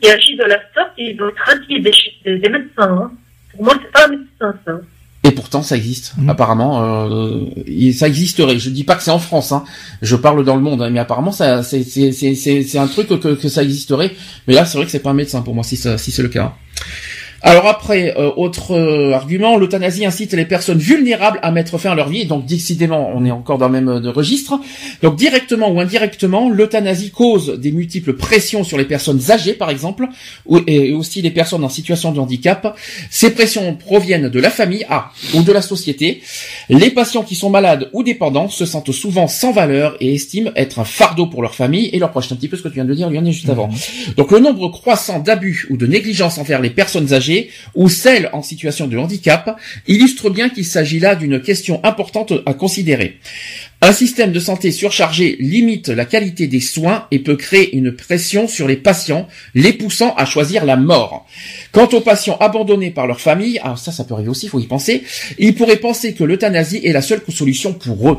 qui 0.00 0.10
agit 0.10 0.36
de 0.36 0.44
la 0.44 0.58
sorte, 0.74 0.92
il 0.98 1.16
doit 1.16 1.30
être 1.52 1.68
des, 1.68 2.38
des, 2.38 2.48
médecins. 2.48 2.70
Hein. 2.78 3.12
Pour 3.52 3.64
moi, 3.64 3.74
c'est 3.80 3.92
pas 3.92 4.06
un 4.06 4.08
médecin 4.08 4.54
ça. 4.64 4.80
Et 5.22 5.32
pourtant, 5.32 5.62
ça 5.62 5.76
existe. 5.76 6.14
Mhm. 6.16 6.30
Apparemment, 6.30 6.82
euh, 6.82 7.44
et 7.66 7.92
ça 7.92 8.08
existerait. 8.08 8.58
Je 8.58 8.70
dis 8.70 8.84
pas 8.84 8.94
que 8.94 9.02
c'est 9.02 9.10
en 9.10 9.18
France. 9.18 9.52
Hein. 9.52 9.64
Je 10.00 10.16
parle 10.16 10.44
dans 10.44 10.56
le 10.56 10.62
monde, 10.62 10.80
hein, 10.82 10.90
mais 10.90 10.98
apparemment, 10.98 11.32
ça, 11.32 11.62
c'est, 11.62 11.82
c'est, 11.84 12.12
c'est, 12.12 12.34
c'est, 12.34 12.62
c'est 12.62 12.78
un 12.78 12.86
truc 12.86 13.08
que, 13.08 13.34
que 13.34 13.48
ça 13.48 13.62
existerait. 13.62 14.12
Mais 14.46 14.54
là, 14.54 14.64
c'est 14.64 14.78
vrai 14.78 14.86
que 14.86 14.90
c'est 14.90 15.00
pas 15.00 15.10
un 15.10 15.14
médecin 15.14 15.42
pour 15.42 15.54
moi, 15.54 15.62
si, 15.62 15.76
ça, 15.76 15.98
si 15.98 16.10
c'est 16.10 16.22
le 16.22 16.28
cas. 16.30 16.56
Alors 17.42 17.66
après, 17.66 18.14
euh, 18.18 18.30
autre 18.36 18.72
euh, 18.72 19.14
argument, 19.14 19.56
l'euthanasie 19.56 20.04
incite 20.04 20.34
les 20.34 20.44
personnes 20.44 20.78
vulnérables 20.78 21.38
à 21.42 21.50
mettre 21.50 21.78
fin 21.78 21.92
à 21.92 21.94
leur 21.94 22.10
vie. 22.10 22.26
Donc 22.26 22.44
décidément, 22.44 23.10
on 23.14 23.24
est 23.24 23.30
encore 23.30 23.56
dans 23.56 23.66
le 23.66 23.72
même 23.72 23.88
euh, 23.88 24.10
registre. 24.10 24.60
Donc 25.02 25.16
directement 25.16 25.70
ou 25.70 25.80
indirectement, 25.80 26.50
l'euthanasie 26.50 27.10
cause 27.10 27.58
des 27.58 27.72
multiples 27.72 28.12
pressions 28.12 28.62
sur 28.62 28.76
les 28.76 28.84
personnes 28.84 29.30
âgées, 29.30 29.54
par 29.54 29.70
exemple, 29.70 30.06
ou, 30.44 30.58
et 30.66 30.92
aussi 30.92 31.22
les 31.22 31.30
personnes 31.30 31.64
en 31.64 31.70
situation 31.70 32.12
de 32.12 32.20
handicap. 32.20 32.76
Ces 33.10 33.30
pressions 33.30 33.74
proviennent 33.74 34.28
de 34.28 34.40
la 34.40 34.50
famille, 34.50 34.84
ah, 34.90 35.10
ou 35.34 35.42
de 35.42 35.52
la 35.52 35.62
société. 35.62 36.20
Les 36.68 36.90
patients 36.90 37.22
qui 37.22 37.36
sont 37.36 37.48
malades 37.48 37.88
ou 37.94 38.02
dépendants 38.02 38.48
se 38.48 38.66
sentent 38.66 38.92
souvent 38.92 39.28
sans 39.28 39.52
valeur 39.52 39.96
et 40.00 40.14
estiment 40.14 40.50
être 40.56 40.78
un 40.78 40.84
fardeau 40.84 41.26
pour 41.26 41.40
leur 41.40 41.54
famille 41.54 41.88
et 41.92 41.98
leurs 41.98 42.10
proches. 42.10 42.30
Un 42.32 42.36
petit 42.36 42.48
peu 42.48 42.58
ce 42.58 42.62
que 42.62 42.68
tu 42.68 42.74
viens 42.74 42.84
de 42.84 42.94
dire, 42.94 43.08
Lionel, 43.08 43.32
juste 43.32 43.48
avant. 43.48 43.70
Donc 44.18 44.30
le 44.30 44.40
nombre 44.40 44.68
croissant 44.68 45.20
d'abus 45.20 45.66
ou 45.70 45.78
de 45.78 45.86
négligence 45.86 46.36
envers 46.36 46.60
les 46.60 46.70
personnes 46.70 47.14
âgées 47.14 47.29
ou 47.74 47.88
celles 47.88 48.28
en 48.32 48.42
situation 48.42 48.86
de 48.86 48.96
handicap 48.98 49.58
illustre 49.86 50.30
bien 50.30 50.48
qu'il 50.48 50.64
s'agit 50.64 50.98
là 50.98 51.14
d'une 51.14 51.40
question 51.40 51.80
importante 51.84 52.32
à 52.46 52.54
considérer. 52.54 53.18
Un 53.82 53.92
système 53.92 54.30
de 54.32 54.40
santé 54.40 54.72
surchargé 54.72 55.36
limite 55.40 55.88
la 55.88 56.04
qualité 56.04 56.46
des 56.46 56.60
soins 56.60 57.06
et 57.10 57.18
peut 57.18 57.36
créer 57.36 57.74
une 57.74 57.92
pression 57.92 58.46
sur 58.46 58.68
les 58.68 58.76
patients, 58.76 59.26
les 59.54 59.72
poussant 59.72 60.14
à 60.16 60.26
choisir 60.26 60.66
la 60.66 60.76
mort. 60.76 61.26
Quant 61.72 61.88
aux 61.92 62.00
patients 62.02 62.36
abandonnés 62.40 62.90
par 62.90 63.06
leur 63.06 63.20
famille, 63.20 63.58
ah 63.62 63.76
ça 63.76 63.90
ça 63.90 64.04
peut 64.04 64.14
arriver 64.14 64.28
aussi, 64.28 64.46
il 64.46 64.50
faut 64.50 64.60
y 64.60 64.66
penser, 64.66 65.02
ils 65.38 65.54
pourraient 65.54 65.76
penser 65.76 66.12
que 66.12 66.24
l'euthanasie 66.24 66.80
est 66.84 66.92
la 66.92 67.00
seule 67.02 67.22
solution 67.30 67.72
pour 67.72 68.10
eux. 68.10 68.18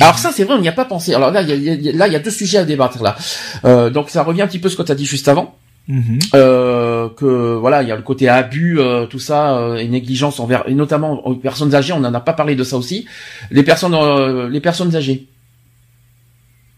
Alors 0.00 0.18
ça 0.18 0.32
c'est 0.34 0.44
vrai, 0.44 0.54
on 0.54 0.60
n'y 0.60 0.68
a 0.68 0.72
pas 0.72 0.84
pensé. 0.84 1.14
Alors 1.14 1.30
là, 1.30 1.42
il 1.42 1.48
y 1.48 1.52
a, 1.52 1.54
il 1.54 1.82
y 1.82 1.88
a- 1.88 1.92
là 1.92 2.06
il 2.08 2.12
y 2.12 2.16
a 2.16 2.18
deux 2.18 2.30
sujets 2.32 2.58
à 2.58 2.64
débattre 2.64 3.00
là. 3.02 3.16
Euh, 3.64 3.90
donc 3.90 4.10
ça 4.10 4.22
revient 4.24 4.42
un 4.42 4.46
petit 4.48 4.58
peu 4.58 4.68
à 4.68 4.70
ce 4.70 4.76
que 4.76 4.82
tu 4.82 4.92
as 4.92 4.96
dit 4.96 5.06
juste 5.06 5.28
avant 5.28 5.54
Mhm. 5.88 6.18
euh, 6.34 7.08
que 7.16 7.54
voilà, 7.56 7.82
il 7.82 7.88
y 7.88 7.92
a 7.92 7.96
le 7.96 8.02
côté 8.02 8.28
abus, 8.28 8.78
euh, 8.78 9.06
tout 9.06 9.18
ça, 9.18 9.56
euh, 9.58 9.76
et 9.76 9.88
négligence 9.88 10.38
envers, 10.38 10.68
et 10.68 10.74
notamment 10.74 11.26
aux 11.26 11.34
personnes 11.34 11.74
âgées. 11.74 11.94
On 11.94 12.00
n'en 12.00 12.12
a 12.12 12.20
pas 12.20 12.34
parlé 12.34 12.54
de 12.56 12.62
ça 12.62 12.76
aussi. 12.76 13.06
Les 13.50 13.62
personnes, 13.62 13.94
euh, 13.94 14.48
les 14.50 14.60
personnes 14.60 14.94
âgées. 14.94 15.26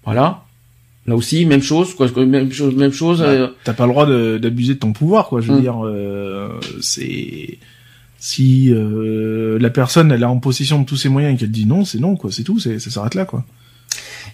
Voilà. 0.04 0.42
Là 1.06 1.16
aussi, 1.16 1.44
même 1.46 1.62
chose, 1.62 1.94
quoi, 1.94 2.06
même 2.24 2.52
chose, 2.52 2.74
même 2.76 2.92
chose. 2.92 3.22
euh, 3.22 3.48
T'as 3.64 3.72
pas 3.72 3.86
le 3.86 3.92
droit 3.92 4.06
d'abuser 4.06 4.74
de 4.74 4.78
ton 4.78 4.92
pouvoir, 4.92 5.28
quoi. 5.28 5.40
Je 5.40 5.50
veux 5.50 5.58
Mm. 5.58 5.62
dire, 5.62 5.84
euh, 5.86 6.61
c'est 6.80 7.58
si 8.18 8.68
euh, 8.70 9.58
la 9.58 9.70
personne 9.70 10.12
elle 10.12 10.22
est 10.22 10.26
en 10.26 10.38
possession 10.38 10.78
de 10.80 10.84
tous 10.86 10.96
ses 10.96 11.08
moyens 11.08 11.34
et 11.34 11.38
qu'elle 11.38 11.50
dit 11.50 11.64
non, 11.66 11.84
c'est 11.84 11.98
non, 11.98 12.16
quoi. 12.16 12.30
C'est 12.30 12.44
tout, 12.44 12.58
ça 12.61 12.78
s'arrête 12.78 13.14
là, 13.14 13.24
quoi. 13.24 13.44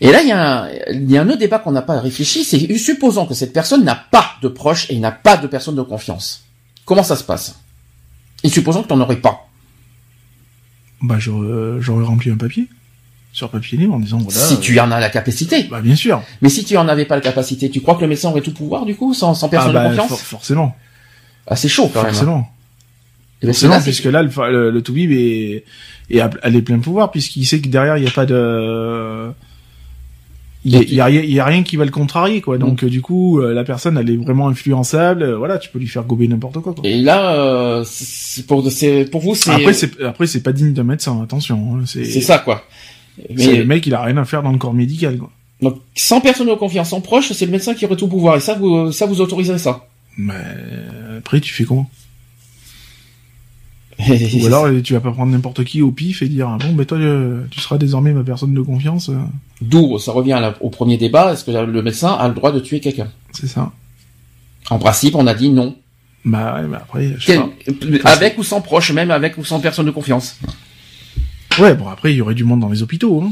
Et 0.01 0.13
là, 0.13 0.23
il 0.23 0.29
y 0.29 0.33
a 0.33 0.63
un, 0.65 0.69
il 0.93 1.11
y 1.11 1.17
a 1.17 1.23
un 1.23 1.29
autre 1.29 1.39
débat 1.39 1.59
qu'on 1.59 1.73
n'a 1.73 1.83
pas 1.83 1.99
réfléchi, 2.01 2.45
c'est 2.45 2.77
supposons 2.79 3.27
que 3.27 3.35
cette 3.35 3.53
personne 3.53 3.85
n'a 3.85 3.95
pas 3.95 4.33
de 4.43 4.49
proche 4.49 4.91
et 4.91 4.99
n'a 4.99 5.11
pas 5.13 5.37
de 5.37 5.47
personne 5.47 5.75
de 5.77 5.83
confiance. 5.83 6.45
Comment 6.85 7.03
ça 7.03 7.17
se 7.17 7.25
passe? 7.25 7.59
Et 8.45 8.49
supposons 8.49 8.83
que 8.83 8.89
tu 8.89 8.95
n'en 8.95 9.01
aurais 9.01 9.17
pas. 9.17 9.49
Bah 11.03 11.17
j'aurais 11.19 11.81
j'aurais 11.81 12.05
rempli 12.05 12.31
un 12.31 12.37
papier 12.37 12.69
sur 13.33 13.51
papier 13.51 13.77
libre 13.77 13.95
en 13.95 14.01
disant 14.01 14.19
voilà. 14.19 14.39
si 14.41 14.55
euh, 14.55 14.59
tu 14.59 14.81
en 14.81 14.91
as 14.91 14.99
la 15.01 15.11
capacité. 15.11 15.65
Bah 15.65 15.81
bien 15.83 15.95
sûr. 15.97 16.23
Mais 16.41 16.49
si 16.49 16.65
tu 16.65 16.77
en 16.77 16.89
avais 16.89 17.05
pas 17.05 17.17
la 17.17 17.21
capacité, 17.21 17.69
tu 17.71 17.81
crois 17.83 17.97
que 17.97 18.01
le 18.01 18.09
médecin 18.09 18.31
aurait 18.31 18.41
tout 18.41 18.55
pouvoir 18.55 18.87
du 18.87 18.97
coup, 18.97 19.13
sans, 19.15 19.35
sans 19.35 19.49
personne 19.49 19.77
ah 19.77 19.81
bah 19.85 19.85
de 19.85 19.97
confiance? 19.97 20.09
for- 20.09 20.19
forcément, 20.39 20.75
Ah, 21.47 21.57
c'est 21.57 21.69
chaud 21.69 21.91
quand 21.93 22.03
même. 22.03 22.13
forcément. 22.13 22.49
Eh 23.43 23.47
ben, 23.47 23.53
c'est 23.53 23.67
Forcément, 23.69 23.75
là, 23.75 23.81
c'est- 23.81 23.85
puisque 23.91 24.05
là, 24.07 24.23
le, 24.23 24.31
le, 24.51 24.71
le 24.71 24.83
Toubib 24.83 25.11
est, 25.13 25.65
est 26.09 26.21
à, 26.21 26.31
à 26.43 26.49
les 26.49 26.63
pouvoirs, 26.63 27.11
puisqu'il 27.11 27.45
sait 27.47 27.61
que 27.61 27.69
derrière, 27.69 27.99
il 27.99 28.03
n'y 28.05 28.09
a 28.09 28.13
pas 28.13 28.25
de... 28.25 29.31
Il 30.69 30.73
y 30.73 30.77
a, 30.77 30.83
il 30.83 30.95
y 30.95 31.01
a 31.01 31.05
rien, 31.05 31.21
il 31.23 31.31
y 31.33 31.39
a 31.39 31.45
rien 31.45 31.63
qui 31.63 31.77
va 31.77 31.85
le 31.85 31.93
contrarier, 31.93 32.41
quoi. 32.41 32.59
Donc, 32.59 32.83
euh, 32.83 32.89
du 32.89 33.01
coup, 33.01 33.39
euh, 33.41 33.55
la 33.55 33.63
personne, 33.63 33.97
elle 33.99 34.11
est 34.11 34.17
vraiment 34.17 34.49
influençable. 34.49 35.23
euh, 35.23 35.37
voilà, 35.37 35.59
tu 35.59 35.71
peux 35.71 35.79
lui 35.79 35.87
faire 35.87 36.03
gober 36.03 36.27
n'importe 36.27 36.59
quoi, 36.59 36.75
quoi. 36.75 36.83
Et 36.85 36.97
là, 37.01 37.35
euh, 37.37 37.85
c'est 37.87 38.47
pour, 38.47 38.69
c'est 38.73 39.05
pour 39.11 39.21
vous, 39.21 39.37
c'est 39.37 39.53
Après, 39.53 39.73
c'est 39.73 40.03
après 40.03 40.27
c'est 40.27 40.43
pas 40.43 40.53
digne 40.53 40.73
d'un 40.73 40.83
médecin, 40.83 41.23
attention. 41.23 41.77
hein, 41.77 41.83
c'est 41.87 42.05
c'est 42.05 42.21
ça 42.21 42.39
quoi. 42.39 42.65
Mais 43.31 43.59
le 43.59 43.65
mec, 43.65 43.87
il 43.87 43.95
a 43.95 44.03
rien 44.03 44.17
à 44.17 44.25
faire 44.25 44.43
dans 44.43 44.51
le 44.53 44.59
corps 44.59 44.75
médical, 44.75 45.17
quoi. 45.19 45.31
donc 45.63 45.77
sans 45.95 46.21
personne 46.21 46.49
de 46.49 46.55
confiance, 46.55 46.91
sans 46.91 47.01
proche, 47.01 47.31
c'est 47.33 47.47
le 47.47 47.53
médecin 47.53 47.75
qui 47.75 47.87
aurait 47.87 47.97
tout 47.97 48.09
pouvoir. 48.09 48.37
Et 48.37 48.41
ça, 48.41 48.55
vous, 48.55 48.91
ça 48.93 49.07
vous 49.07 49.21
autoriserez 49.21 49.59
ça 49.59 49.87
Mais 50.19 50.35
après, 51.19 51.41
tu 51.41 51.55
fais 51.55 51.65
comment? 51.65 51.89
Ou 53.99 54.47
alors, 54.47 54.67
euh, 54.67 54.83
tu 54.83 54.93
vas 54.93 55.01
pas 55.01 55.11
prendre 55.11 55.33
n'importe 55.33 55.65
qui 55.65 55.81
au 55.83 55.91
pif 55.91 56.23
et 56.23 56.29
dire 56.29 56.49
ah 56.49 56.59
bon, 56.61 56.73
ben 56.75 56.85
toi, 56.85 56.99
euh, 56.99 57.43
tu 57.51 57.61
seras 57.61 57.79
désormais 57.79 58.13
ma 58.13 58.23
personne 58.25 58.53
de 58.55 58.61
confiance. 58.61 59.09
euh, 59.09 59.15
D'où 59.63 59.99
ça 59.99 60.13
revient 60.13 60.39
au 60.61 60.69
premier 60.71 60.99
débat. 60.99 61.33
Est-ce 61.33 61.45
que 61.45 61.51
le 61.51 61.83
médecin 61.83 62.13
a 62.13 62.29
le 62.29 62.35
droit 62.35 62.53
de 62.53 62.61
tuer 62.61 62.81
quelqu'un? 62.81 63.09
C'est 63.33 63.47
ça. 63.47 63.73
En 64.71 64.79
principe, 64.79 65.15
on 65.15 65.27
a 65.27 65.35
dit 65.35 65.49
non. 65.49 65.77
Bah, 66.25 66.57
ouais, 66.61 66.67
mais 66.69 66.77
après, 66.77 67.15
je 67.19 67.25
sais 67.25 67.39
pas. 68.03 68.11
avec 68.11 68.37
ou 68.37 68.43
sans 68.43 68.61
proche, 68.61 68.91
même 68.91 69.11
avec 69.13 69.39
ou 69.39 69.45
sans 69.45 69.61
personne 69.61 69.87
de 69.87 69.91
confiance. 69.93 70.39
Ouais, 71.59 71.75
bon, 71.75 71.89
après, 71.89 72.13
il 72.13 72.17
y 72.17 72.21
aurait 72.21 72.35
du 72.35 72.45
monde 72.45 72.61
dans 72.61 72.69
les 72.69 72.83
hôpitaux, 72.83 73.23
hein. 73.25 73.31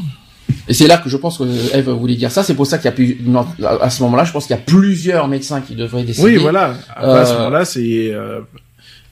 Et 0.69 0.75
c'est 0.75 0.87
là 0.87 0.99
que 0.99 1.09
je 1.11 1.17
pense 1.17 1.39
que 1.39 1.77
Eve 1.77 1.91
voulait 1.91 2.15
dire 2.17 2.31
ça. 2.31 2.43
C'est 2.43 2.55
pour 2.55 2.67
ça 2.67 2.79
qu'il 2.79 2.85
y 2.85 2.89
a 2.89 2.93
plus, 2.93 3.19
non, 3.25 3.47
à 3.81 3.91
ce 3.91 4.03
moment-là, 4.05 4.25
je 4.25 4.33
pense 4.33 4.47
qu'il 4.47 4.55
y 4.55 4.59
a 4.59 4.63
plusieurs 4.63 5.27
médecins 5.27 5.61
qui 5.61 5.75
devraient 5.75 6.05
décider. 6.05 6.27
Oui, 6.27 6.37
voilà. 6.37 6.75
À 6.95 7.25
ce 7.27 7.33
Euh, 7.33 7.39
moment-là, 7.39 7.65
c'est 7.65 8.11
euh, 8.13 8.41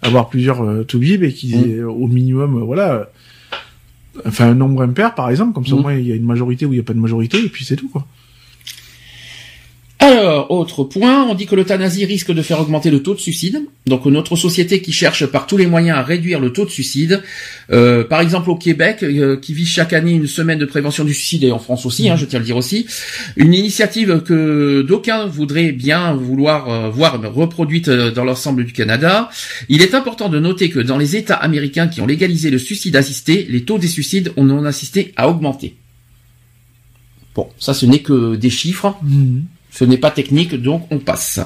avoir 0.03 0.28
plusieurs 0.28 0.62
euh, 0.62 0.82
toubibs 0.84 1.22
et 1.22 1.32
qui, 1.32 1.55
Mm. 1.57 1.84
au 1.88 2.07
minimum, 2.09 2.57
euh, 2.59 2.64
voilà, 2.64 2.92
euh, 2.92 3.05
enfin 4.26 4.48
un 4.50 4.55
nombre 4.55 4.82
impair, 4.82 5.14
par 5.14 5.30
exemple, 5.30 5.53
comme 5.55 5.66
ça 5.66 5.74
au 5.74 5.78
Mm. 5.78 5.82
moins 5.82 5.94
il 5.94 6.07
y 6.07 6.12
a 6.12 6.16
une 6.16 6.24
majorité 6.26 6.66
ou 6.66 6.72
il 6.72 6.76
y 6.76 6.80
a 6.80 6.82
pas 6.82 6.92
de 6.94 6.98
majorité, 6.98 7.38
et 7.44 7.48
puis 7.48 7.64
c'est 7.64 7.76
tout, 7.76 7.88
quoi. 7.88 8.07
Alors, 10.03 10.50
autre 10.50 10.82
point, 10.82 11.22
on 11.28 11.34
dit 11.34 11.46
que 11.46 11.55
l'euthanasie 11.55 12.05
risque 12.05 12.32
de 12.32 12.42
faire 12.42 12.59
augmenter 12.59 12.90
le 12.90 13.05
taux 13.05 13.14
de 13.14 13.20
suicide. 13.20 13.61
Donc 13.86 14.05
notre 14.07 14.34
société 14.34 14.82
qui 14.82 14.90
cherche 14.90 15.26
par 15.26 15.46
tous 15.46 15.57
les 15.57 15.68
moyens 15.68 15.96
à 15.96 16.03
réduire 16.03 16.40
le 16.40 16.53
taux 16.53 16.64
de 16.64 16.70
suicide, 16.70 17.22
euh, 17.70 18.03
par 18.03 18.20
exemple 18.20 18.50
au 18.50 18.57
Québec, 18.57 19.05
euh, 19.05 19.36
qui 19.36 19.55
vit 19.55 19.64
chaque 19.64 19.92
année 19.92 20.11
une 20.11 20.26
semaine 20.26 20.59
de 20.59 20.64
prévention 20.64 21.05
du 21.05 21.14
suicide, 21.14 21.44
et 21.44 21.53
en 21.53 21.61
France 21.61 21.86
aussi, 21.86 22.11
hein, 22.11 22.16
je 22.16 22.24
tiens 22.24 22.38
à 22.38 22.40
le 22.40 22.46
dire 22.46 22.57
aussi, 22.57 22.84
une 23.36 23.55
initiative 23.55 24.22
que 24.26 24.82
d'aucuns 24.82 25.26
voudraient 25.26 25.70
bien 25.70 26.14
vouloir 26.14 26.68
euh, 26.68 26.90
voir 26.90 27.22
reproduite 27.32 27.88
dans 27.88 28.24
l'ensemble 28.24 28.64
du 28.64 28.72
Canada. 28.72 29.30
Il 29.68 29.82
est 29.82 29.94
important 29.94 30.28
de 30.28 30.40
noter 30.40 30.68
que 30.68 30.80
dans 30.80 30.98
les 30.98 31.14
États 31.14 31.36
américains 31.36 31.86
qui 31.86 32.00
ont 32.00 32.07
légalisé 32.07 32.50
le 32.50 32.59
suicide 32.59 32.96
assisté, 32.96 33.46
les 33.48 33.62
taux 33.62 33.78
des 33.78 33.86
suicides 33.86 34.32
ont 34.36 34.64
assisté 34.64 35.12
à 35.14 35.28
augmenter. 35.28 35.76
Bon, 37.36 37.46
ça 37.61 37.72
ce 37.72 37.86
n'est 37.86 38.00
que 38.00 38.34
des 38.34 38.50
chiffres. 38.50 38.96
Ce 39.75 39.85
n'est 39.85 39.97
pas 39.97 40.11
technique, 40.11 40.55
donc 40.61 40.87
on 40.91 40.99
passe. 40.99 41.41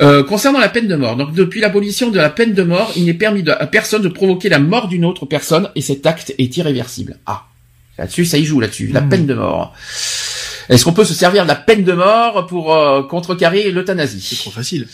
Euh, 0.00 0.22
concernant 0.22 0.60
la 0.60 0.68
peine 0.68 0.86
de 0.86 0.94
mort, 0.94 1.16
donc 1.16 1.34
depuis 1.34 1.60
l'abolition 1.60 2.08
de 2.10 2.16
la 2.16 2.30
peine 2.30 2.54
de 2.54 2.62
mort, 2.62 2.92
il 2.94 3.04
n'est 3.06 3.14
permis 3.14 3.42
de- 3.42 3.50
à 3.50 3.66
personne 3.66 4.02
de 4.02 4.08
provoquer 4.08 4.48
la 4.48 4.60
mort 4.60 4.86
d'une 4.86 5.04
autre 5.04 5.26
personne 5.26 5.68
et 5.74 5.80
cet 5.82 6.06
acte 6.06 6.32
est 6.38 6.56
irréversible. 6.56 7.18
Ah, 7.26 7.46
là-dessus, 7.98 8.26
ça 8.26 8.38
y 8.38 8.44
joue 8.44 8.60
là-dessus, 8.60 8.86
la 8.92 9.00
Mhm. 9.00 9.08
peine 9.08 9.26
de 9.26 9.34
mort. 9.34 9.74
Est-ce 10.68 10.84
qu'on 10.84 10.92
peut 10.92 11.04
se 11.04 11.14
servir 11.14 11.42
de 11.44 11.48
la 11.48 11.56
peine 11.56 11.82
de 11.82 11.94
mort 11.94 12.46
pour 12.46 12.72
euh, 12.74 13.02
contrecarrer 13.02 13.72
l'euthanasie? 13.72 14.20
C'est 14.24 14.36
trop 14.36 14.50
facile. 14.52 14.86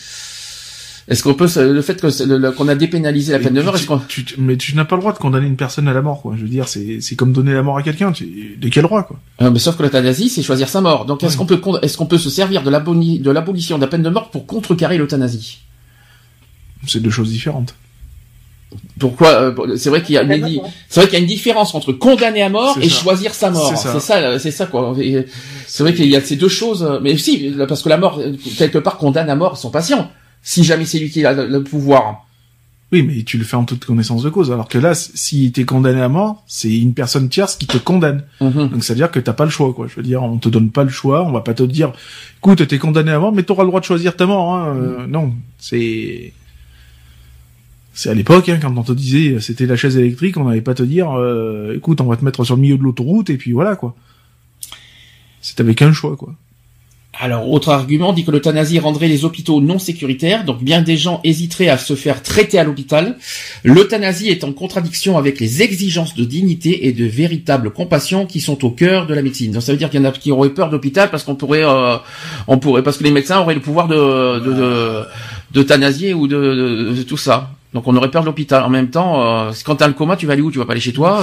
Est-ce 1.07 1.21
qu'on 1.21 1.35
peut 1.35 1.47
se- 1.47 1.59
le 1.59 1.81
fait 1.83 2.01
que 2.01 2.09
c'est 2.09 2.25
le- 2.25 2.39
le- 2.39 2.51
qu'on 2.51 2.67
a 2.67 2.73
dépénalisé 2.73 3.31
la 3.31 3.37
peine 3.39 3.53
de 3.53 3.61
mort, 3.61 3.75
est-ce 3.75 3.85
qu'on 3.85 3.99
tu- 3.99 4.25
tu- 4.25 4.35
mais 4.39 4.57
tu 4.57 4.75
n'as 4.75 4.85
pas 4.85 4.95
le 4.95 5.01
droit 5.01 5.13
de 5.13 5.19
condamner 5.19 5.45
une 5.45 5.55
personne 5.55 5.87
à 5.87 5.93
la 5.93 6.01
mort, 6.01 6.21
quoi. 6.23 6.33
Je 6.35 6.41
veux 6.41 6.47
dire, 6.47 6.67
c'est 6.67 6.99
c'est 6.99 7.15
comme 7.15 7.31
donner 7.31 7.53
la 7.53 7.61
mort 7.61 7.77
à 7.77 7.83
quelqu'un. 7.83 8.11
Tu... 8.11 8.57
De 8.59 8.69
quel 8.69 8.81
droit, 8.83 9.03
quoi? 9.03 9.19
Euh, 9.43 9.51
mais 9.51 9.59
sauf 9.59 9.77
que 9.77 9.83
l'euthanasie, 9.83 10.29
c'est 10.29 10.41
choisir 10.41 10.67
sa 10.67 10.81
mort. 10.81 11.05
Donc 11.05 11.21
est-ce 11.23 11.33
Ouais. 11.37 11.37
qu'on 11.37 11.45
peut 11.45 11.61
est-ce 11.83 11.95
qu'on 11.97 12.07
peut 12.07 12.17
se 12.17 12.31
servir 12.31 12.63
de 12.63 12.71
l'aboli- 12.71 13.19
de 13.19 13.29
l'abolition 13.29 13.77
de 13.77 13.81
la 13.81 13.87
peine 13.87 14.01
de 14.01 14.09
mort 14.09 14.31
pour 14.31 14.47
contrecarrer 14.47 14.97
l'euthanasie? 14.97 15.59
C'est 16.87 17.01
deux 17.01 17.11
choses 17.11 17.29
différentes. 17.29 17.75
Pourquoi 18.99 19.29
euh, 19.29 19.77
C'est 19.77 19.89
vrai 19.89 20.01
qu'il 20.01 20.15
y 20.15 20.17
a 20.17 20.23
une, 20.23 20.61
c'est 20.89 20.99
vrai 21.01 21.05
qu'il 21.07 21.13
y 21.13 21.21
a 21.21 21.23
une 21.23 21.27
différence 21.27 21.75
entre 21.75 21.93
condamner 21.93 22.41
à 22.41 22.49
mort 22.49 22.73
C'est 22.79 22.85
et 22.87 22.89
ça. 22.89 22.95
choisir 23.01 23.33
sa 23.33 23.51
mort. 23.51 23.69
C'est 23.69 23.75
ça. 23.75 23.93
C'est 23.93 23.99
ça, 23.99 24.39
c'est 24.39 24.51
ça 24.51 24.65
quoi. 24.65 24.95
Et 24.99 25.25
C'est 25.67 25.83
vrai 25.83 25.93
qu'il 25.93 26.07
y 26.07 26.15
a 26.15 26.21
ces 26.21 26.35
deux 26.35 26.49
choses. 26.49 26.83
euh, 26.83 26.99
Mais 27.01 27.15
si, 27.15 27.53
parce 27.67 27.83
que 27.83 27.89
la 27.89 27.97
mort 27.97 28.19
euh, 28.19 28.33
quelque 28.57 28.79
part 28.79 28.97
condamne 28.97 29.29
à 29.29 29.35
mort 29.35 29.57
son 29.57 29.69
patient. 29.69 30.09
Si 30.45 30.63
jamais 30.63 30.85
c'est 30.85 30.99
lui 30.99 31.09
qui 31.09 31.25
a 31.25 31.33
le, 31.33 31.63
pouvoir. 31.63 32.27
Oui, 32.91 33.01
mais 33.01 33.23
tu 33.23 33.39
le 33.39 33.43
fais 33.43 33.55
en 33.55 33.65
toute 33.65 33.83
connaissance 33.83 34.21
de 34.21 34.29
cause. 34.29 34.51
Alors 34.51 34.67
que 34.67 34.77
là, 34.77 34.93
si 34.93 35.51
t'es 35.51 35.65
condamné 35.65 35.99
à 35.99 36.07
mort, 36.07 36.43
c'est 36.45 36.71
une 36.77 36.93
personne 36.93 37.29
tierce 37.29 37.55
qui 37.55 37.65
te 37.65 37.79
condamne. 37.79 38.23
Mhm. 38.39 38.69
Donc 38.69 38.83
ça 38.83 38.93
veut 38.93 38.97
dire 38.99 39.09
que 39.09 39.19
t'as 39.19 39.33
pas 39.33 39.45
le 39.45 39.49
choix, 39.49 39.73
quoi. 39.73 39.87
Je 39.87 39.95
veux 39.95 40.03
dire, 40.03 40.21
on 40.21 40.37
te 40.37 40.47
donne 40.47 40.69
pas 40.69 40.83
le 40.83 40.91
choix, 40.91 41.25
on 41.25 41.31
va 41.31 41.41
pas 41.41 41.55
te 41.55 41.63
dire, 41.63 41.93
écoute, 42.37 42.67
t'es 42.67 42.77
condamné 42.77 43.11
à 43.11 43.17
mort, 43.17 43.33
mais 43.33 43.41
t'auras 43.41 43.63
le 43.63 43.69
droit 43.69 43.79
de 43.79 43.85
choisir 43.85 44.15
ta 44.15 44.27
mort. 44.27 44.53
Hein. 44.53 44.75
Euh, 44.77 45.07
non, 45.07 45.33
c'est 45.57 46.31
c'est 47.95 48.09
à 48.09 48.13
l'époque, 48.13 48.47
hein, 48.47 48.59
quand 48.61 48.77
on 48.77 48.83
te 48.83 48.91
disait 48.91 49.39
c'était 49.39 49.65
la 49.65 49.75
chaise 49.75 49.97
électrique, 49.97 50.37
on 50.37 50.43
n'allait 50.43 50.61
pas 50.61 50.75
te 50.75 50.83
dire, 50.83 51.11
euh, 51.17 51.75
écoute, 51.75 52.01
on 52.01 52.05
va 52.05 52.17
te 52.17 52.23
mettre 52.23 52.43
sur 52.43 52.55
le 52.55 52.61
milieu 52.61 52.77
de 52.77 52.83
l'autoroute 52.83 53.31
et 53.31 53.37
puis 53.37 53.51
voilà, 53.51 53.75
quoi. 53.75 53.95
C'est 55.41 55.59
avec 55.59 55.81
un 55.81 55.91
choix, 55.91 56.15
quoi. 56.15 56.35
Alors, 57.19 57.49
autre 57.49 57.69
argument 57.69 58.11
dit 58.11 58.25
que 58.25 58.31
l'euthanasie 58.31 58.77
rendrait 58.77 59.07
les 59.07 59.23
hôpitaux 59.23 59.61
non 59.61 59.79
sécuritaires, 59.79 60.43
donc 60.43 60.61
bien 60.61 60.81
des 60.81 60.97
gens 60.97 61.21
hésiteraient 61.23 61.69
à 61.69 61.77
se 61.77 61.95
faire 61.95 62.21
traiter 62.21 62.59
à 62.59 62.63
l'hôpital. 62.63 63.17
L'euthanasie 63.63 64.29
est 64.29 64.43
en 64.43 64.51
contradiction 64.51 65.17
avec 65.17 65.39
les 65.39 65.61
exigences 65.61 66.15
de 66.15 66.25
dignité 66.25 66.87
et 66.87 66.91
de 66.91 67.05
véritable 67.05 67.71
compassion 67.71 68.25
qui 68.25 68.41
sont 68.41 68.65
au 68.65 68.69
cœur 68.69 69.07
de 69.07 69.13
la 69.13 69.21
médecine. 69.21 69.51
Donc 69.51 69.63
ça 69.63 69.71
veut 69.71 69.77
dire 69.77 69.89
qu'il 69.89 70.01
y 70.01 70.05
en 70.05 70.09
a 70.09 70.11
qui 70.11 70.31
auraient 70.31 70.49
peur 70.49 70.69
d'hôpital 70.69 71.09
parce 71.09 71.23
qu'on 71.23 71.35
pourrait, 71.35 71.63
euh, 71.63 71.97
on 72.47 72.57
pourrait, 72.57 72.83
parce 72.83 72.97
que 72.97 73.03
les 73.03 73.11
médecins 73.11 73.39
auraient 73.39 73.55
le 73.55 73.61
pouvoir 73.61 73.87
de, 73.87 74.39
de, 74.39 75.03
d'euthanasier 75.51 76.13
ou 76.13 76.27
de 76.27 77.01
tout 77.07 77.17
ça. 77.17 77.51
Donc 77.75 77.87
on 77.87 77.95
aurait 77.97 78.09
peur 78.09 78.21
de 78.21 78.25
l'hôpital. 78.25 78.63
En 78.63 78.69
même 78.69 78.89
temps, 78.89 79.21
euh, 79.21 79.51
quand 79.65 79.75
t'as 79.75 79.87
le 79.87 79.93
coma, 79.93 80.15
tu 80.15 80.25
vas 80.25 80.33
aller 80.33 80.41
où? 80.41 80.49
Tu 80.49 80.57
vas 80.57 80.65
pas 80.65 80.71
aller 80.71 80.79
chez 80.81 80.93
toi, 80.93 81.19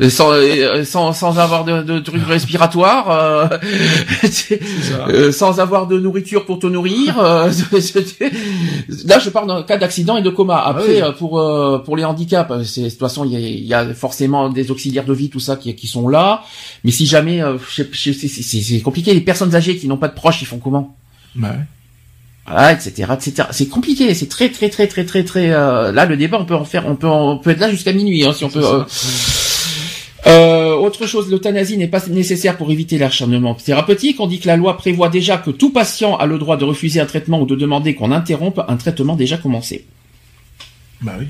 euh, 0.00 0.10
sans, 0.10 0.30
euh, 0.30 0.84
sans, 0.84 1.12
sans 1.14 1.38
avoir 1.38 1.64
de, 1.64 1.82
de 1.82 1.98
trucs 1.98 2.22
respiratoires, 2.24 3.10
euh, 3.10 3.48
euh, 5.08 5.32
sans 5.32 5.60
avoir 5.60 5.86
de 5.86 5.98
nourriture 5.98 6.44
pour 6.44 6.58
te 6.58 6.66
nourrir. 6.66 7.18
euh, 7.18 7.50
Là, 9.06 9.18
je 9.18 9.30
parle 9.30 9.48
d'un 9.48 9.62
cas 9.62 9.78
d'accident 9.78 10.16
et 10.18 10.22
de 10.22 10.30
coma. 10.30 10.58
Après, 10.58 11.00
Ah 11.00 11.06
euh, 11.06 11.12
pour 11.12 11.40
euh, 11.40 11.78
pour 11.78 11.96
les 11.96 12.04
handicaps, 12.04 12.52
c'est 12.64 12.82
de 12.82 12.90
toute 12.90 12.98
façon, 12.98 13.24
il 13.24 13.32
y 13.32 13.36
a, 13.36 13.40
il 13.40 13.64
y 13.64 13.74
a 13.74 13.94
forcément 13.94 14.50
des 14.50 14.70
auxiliaires 14.70 15.06
de 15.06 15.14
vie, 15.14 15.30
tout 15.30 15.40
ça, 15.40 15.56
qui, 15.56 15.74
qui 15.74 15.86
sont 15.86 16.06
là. 16.06 16.42
Mais 16.84 16.90
si 16.90 17.06
jamais, 17.06 17.42
euh, 17.42 17.56
c'est 17.68 18.80
compliqué. 18.82 19.14
Les 19.14 19.20
personnes 19.22 19.54
âgées 19.54 19.76
qui 19.76 19.88
n'ont 19.88 19.96
pas 19.96 20.08
de 20.08 20.14
proches, 20.14 20.42
ils 20.42 20.46
font 20.46 20.58
comment? 20.58 20.96
Ouais. 21.40 21.48
Voilà, 22.46 22.72
etc., 22.72 22.90
etc. 23.14 23.48
C'est 23.52 23.68
compliqué, 23.68 24.12
c'est 24.14 24.28
très, 24.28 24.48
très, 24.50 24.68
très, 24.68 24.86
très, 24.88 25.04
très, 25.04 25.24
très. 25.24 25.50
euh, 25.50 25.92
là, 25.92 26.06
le 26.06 26.16
débat, 26.16 26.38
on 26.40 26.44
peut 26.44 26.54
en 26.56 26.64
faire, 26.64 26.86
on 26.88 26.96
peut, 26.96 27.06
on 27.06 27.38
peut 27.38 27.50
être 27.50 27.60
là 27.60 27.70
jusqu'à 27.70 27.92
minuit, 27.92 28.24
hein, 28.24 28.32
si 28.32 28.44
on 28.44 28.50
peut. 28.50 28.64
euh. 28.64 28.82
Euh, 30.26 30.74
autre 30.74 31.06
chose, 31.06 31.28
l'euthanasie 31.30 31.76
n'est 31.76 31.88
pas 31.88 32.00
nécessaire 32.08 32.56
pour 32.56 32.70
éviter 32.70 32.96
l'acharnement 32.96 33.54
thérapeutique. 33.54 34.20
On 34.20 34.28
dit 34.28 34.38
que 34.38 34.46
la 34.46 34.56
loi 34.56 34.76
prévoit 34.76 35.08
déjà 35.08 35.36
que 35.36 35.50
tout 35.50 35.70
patient 35.70 36.16
a 36.16 36.26
le 36.26 36.38
droit 36.38 36.56
de 36.56 36.64
refuser 36.64 37.00
un 37.00 37.06
traitement 37.06 37.40
ou 37.40 37.46
de 37.46 37.56
demander 37.56 37.94
qu'on 37.96 38.12
interrompe 38.12 38.60
un 38.68 38.76
traitement 38.76 39.16
déjà 39.16 39.36
commencé, 39.36 39.84
Bah 41.00 41.14
oui. 41.18 41.26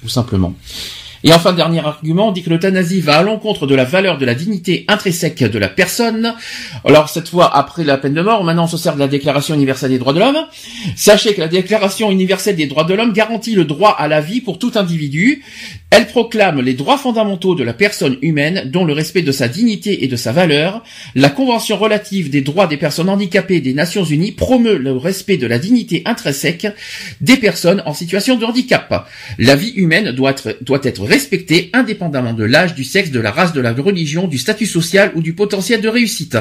tout 0.00 0.08
simplement. 0.08 0.54
Et 1.24 1.32
enfin, 1.32 1.52
dernier 1.52 1.80
argument, 1.80 2.28
on 2.28 2.32
dit 2.32 2.42
que 2.42 2.50
l'euthanasie 2.50 3.00
va 3.00 3.18
à 3.18 3.22
l'encontre 3.22 3.66
de 3.66 3.74
la 3.74 3.84
valeur 3.84 4.18
de 4.18 4.24
la 4.24 4.34
dignité 4.34 4.84
intrinsèque 4.88 5.42
de 5.42 5.58
la 5.58 5.68
personne. 5.68 6.34
Alors, 6.84 7.08
cette 7.08 7.28
fois, 7.28 7.54
après 7.56 7.84
la 7.84 7.96
peine 7.98 8.14
de 8.14 8.22
mort, 8.22 8.42
maintenant 8.44 8.64
on 8.64 8.68
se 8.68 8.76
sert 8.76 8.94
de 8.94 9.00
la 9.00 9.08
Déclaration 9.08 9.54
universelle 9.54 9.90
des 9.90 9.98
droits 9.98 10.12
de 10.12 10.18
l'homme. 10.18 10.38
Sachez 10.96 11.34
que 11.34 11.40
la 11.40 11.48
Déclaration 11.48 12.10
universelle 12.10 12.56
des 12.56 12.66
droits 12.66 12.84
de 12.84 12.94
l'homme 12.94 13.12
garantit 13.12 13.54
le 13.54 13.64
droit 13.64 13.94
à 13.98 14.08
la 14.08 14.20
vie 14.20 14.40
pour 14.40 14.58
tout 14.58 14.72
individu. 14.74 15.42
Elle 15.90 16.06
proclame 16.06 16.60
les 16.62 16.72
droits 16.72 16.96
fondamentaux 16.96 17.54
de 17.54 17.62
la 17.62 17.74
personne 17.74 18.16
humaine, 18.22 18.70
dont 18.70 18.84
le 18.84 18.94
respect 18.94 19.20
de 19.20 19.30
sa 19.30 19.46
dignité 19.46 20.04
et 20.04 20.08
de 20.08 20.16
sa 20.16 20.32
valeur. 20.32 20.82
La 21.14 21.28
Convention 21.28 21.76
relative 21.76 22.30
des 22.30 22.40
droits 22.40 22.66
des 22.66 22.78
personnes 22.78 23.10
handicapées 23.10 23.60
des 23.60 23.74
Nations 23.74 24.04
Unies 24.04 24.32
promeut 24.32 24.78
le 24.78 24.96
respect 24.96 25.36
de 25.36 25.46
la 25.46 25.58
dignité 25.58 26.02
intrinsèque 26.06 26.66
des 27.20 27.36
personnes 27.36 27.82
en 27.84 27.92
situation 27.92 28.36
de 28.36 28.44
handicap. 28.44 29.06
La 29.38 29.54
vie 29.54 29.72
humaine 29.76 30.12
doit 30.12 30.30
être, 30.30 30.56
doit 30.62 30.80
être 30.82 31.04
respectée 31.16 31.60
indépendamment 31.80 32.34
de 32.42 32.44
l'âge, 32.44 32.74
du 32.74 32.84
sexe, 32.94 33.10
de 33.10 33.20
la 33.26 33.30
race, 33.38 33.52
de 33.52 33.60
la 33.60 33.72
religion, 33.88 34.22
du 34.34 34.38
statut 34.38 34.66
social 34.78 35.06
ou 35.16 35.20
du 35.28 35.32
potentiel 35.42 35.80
de 35.86 35.88
réussite. 35.98 36.36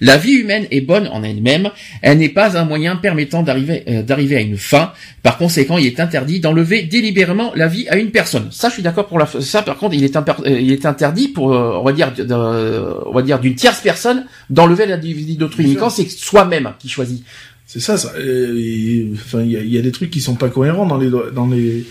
La 0.00 0.16
vie 0.24 0.32
humaine 0.42 0.66
est 0.76 0.80
bonne 0.92 1.06
en 1.16 1.22
elle-même, 1.22 1.66
elle 2.02 2.18
n'est 2.18 2.34
pas 2.40 2.48
un 2.60 2.64
moyen 2.64 2.96
permettant 2.96 3.42
d'arriver 3.42 3.84
euh, 3.88 4.02
à 4.40 4.40
une 4.50 4.56
fin. 4.56 4.92
Par 5.22 5.36
conséquent, 5.38 5.78
il 5.78 5.86
est 5.86 6.00
interdit 6.00 6.38
d'enlever 6.40 6.82
délibérément 6.82 7.52
la 7.54 7.68
vie 7.74 7.86
à 7.88 7.96
une 7.96 8.10
personne. 8.10 8.48
Ça, 8.50 8.68
je 8.68 8.74
suis 8.74 8.82
d'accord 8.82 9.06
pour 9.06 9.18
la 9.18 9.26
ça. 9.26 9.62
Par 9.62 9.76
contre, 9.80 9.94
il 9.94 10.04
est, 10.04 10.14
imper- 10.16 10.42
euh, 10.46 10.60
il 10.60 10.70
est 10.72 10.86
interdit 10.86 11.28
pour, 11.28 11.52
euh, 11.54 11.78
on 11.80 11.84
va 11.84 11.92
dire, 11.92 12.12
de- 12.12 13.06
on 13.06 13.12
va 13.12 13.22
dire 13.22 13.38
d'une 13.38 13.54
tierce 13.54 13.80
personne 13.80 14.26
d'enlever 14.50 14.86
la 14.86 14.96
vie 14.96 15.36
d'autrui. 15.36 15.64
Mais 15.68 15.74
quand 15.80 15.90
c'est 15.90 16.08
soi-même 16.10 16.72
qui 16.80 16.88
choisit. 16.88 17.22
C'est 17.66 17.80
ça, 17.80 17.96
ça. 17.96 18.12
euh, 18.18 18.56
et- 18.58 19.10
Enfin, 19.14 19.42
il 19.42 19.52
y 19.52 19.74
y 19.76 19.78
a 19.78 19.82
des 19.82 19.92
trucs 19.92 20.10
qui 20.10 20.20
sont 20.20 20.36
pas 20.36 20.48
cohérents 20.48 20.86
dans 20.92 20.98
les 20.98 21.10
dans 21.38 21.48
les 21.54 21.84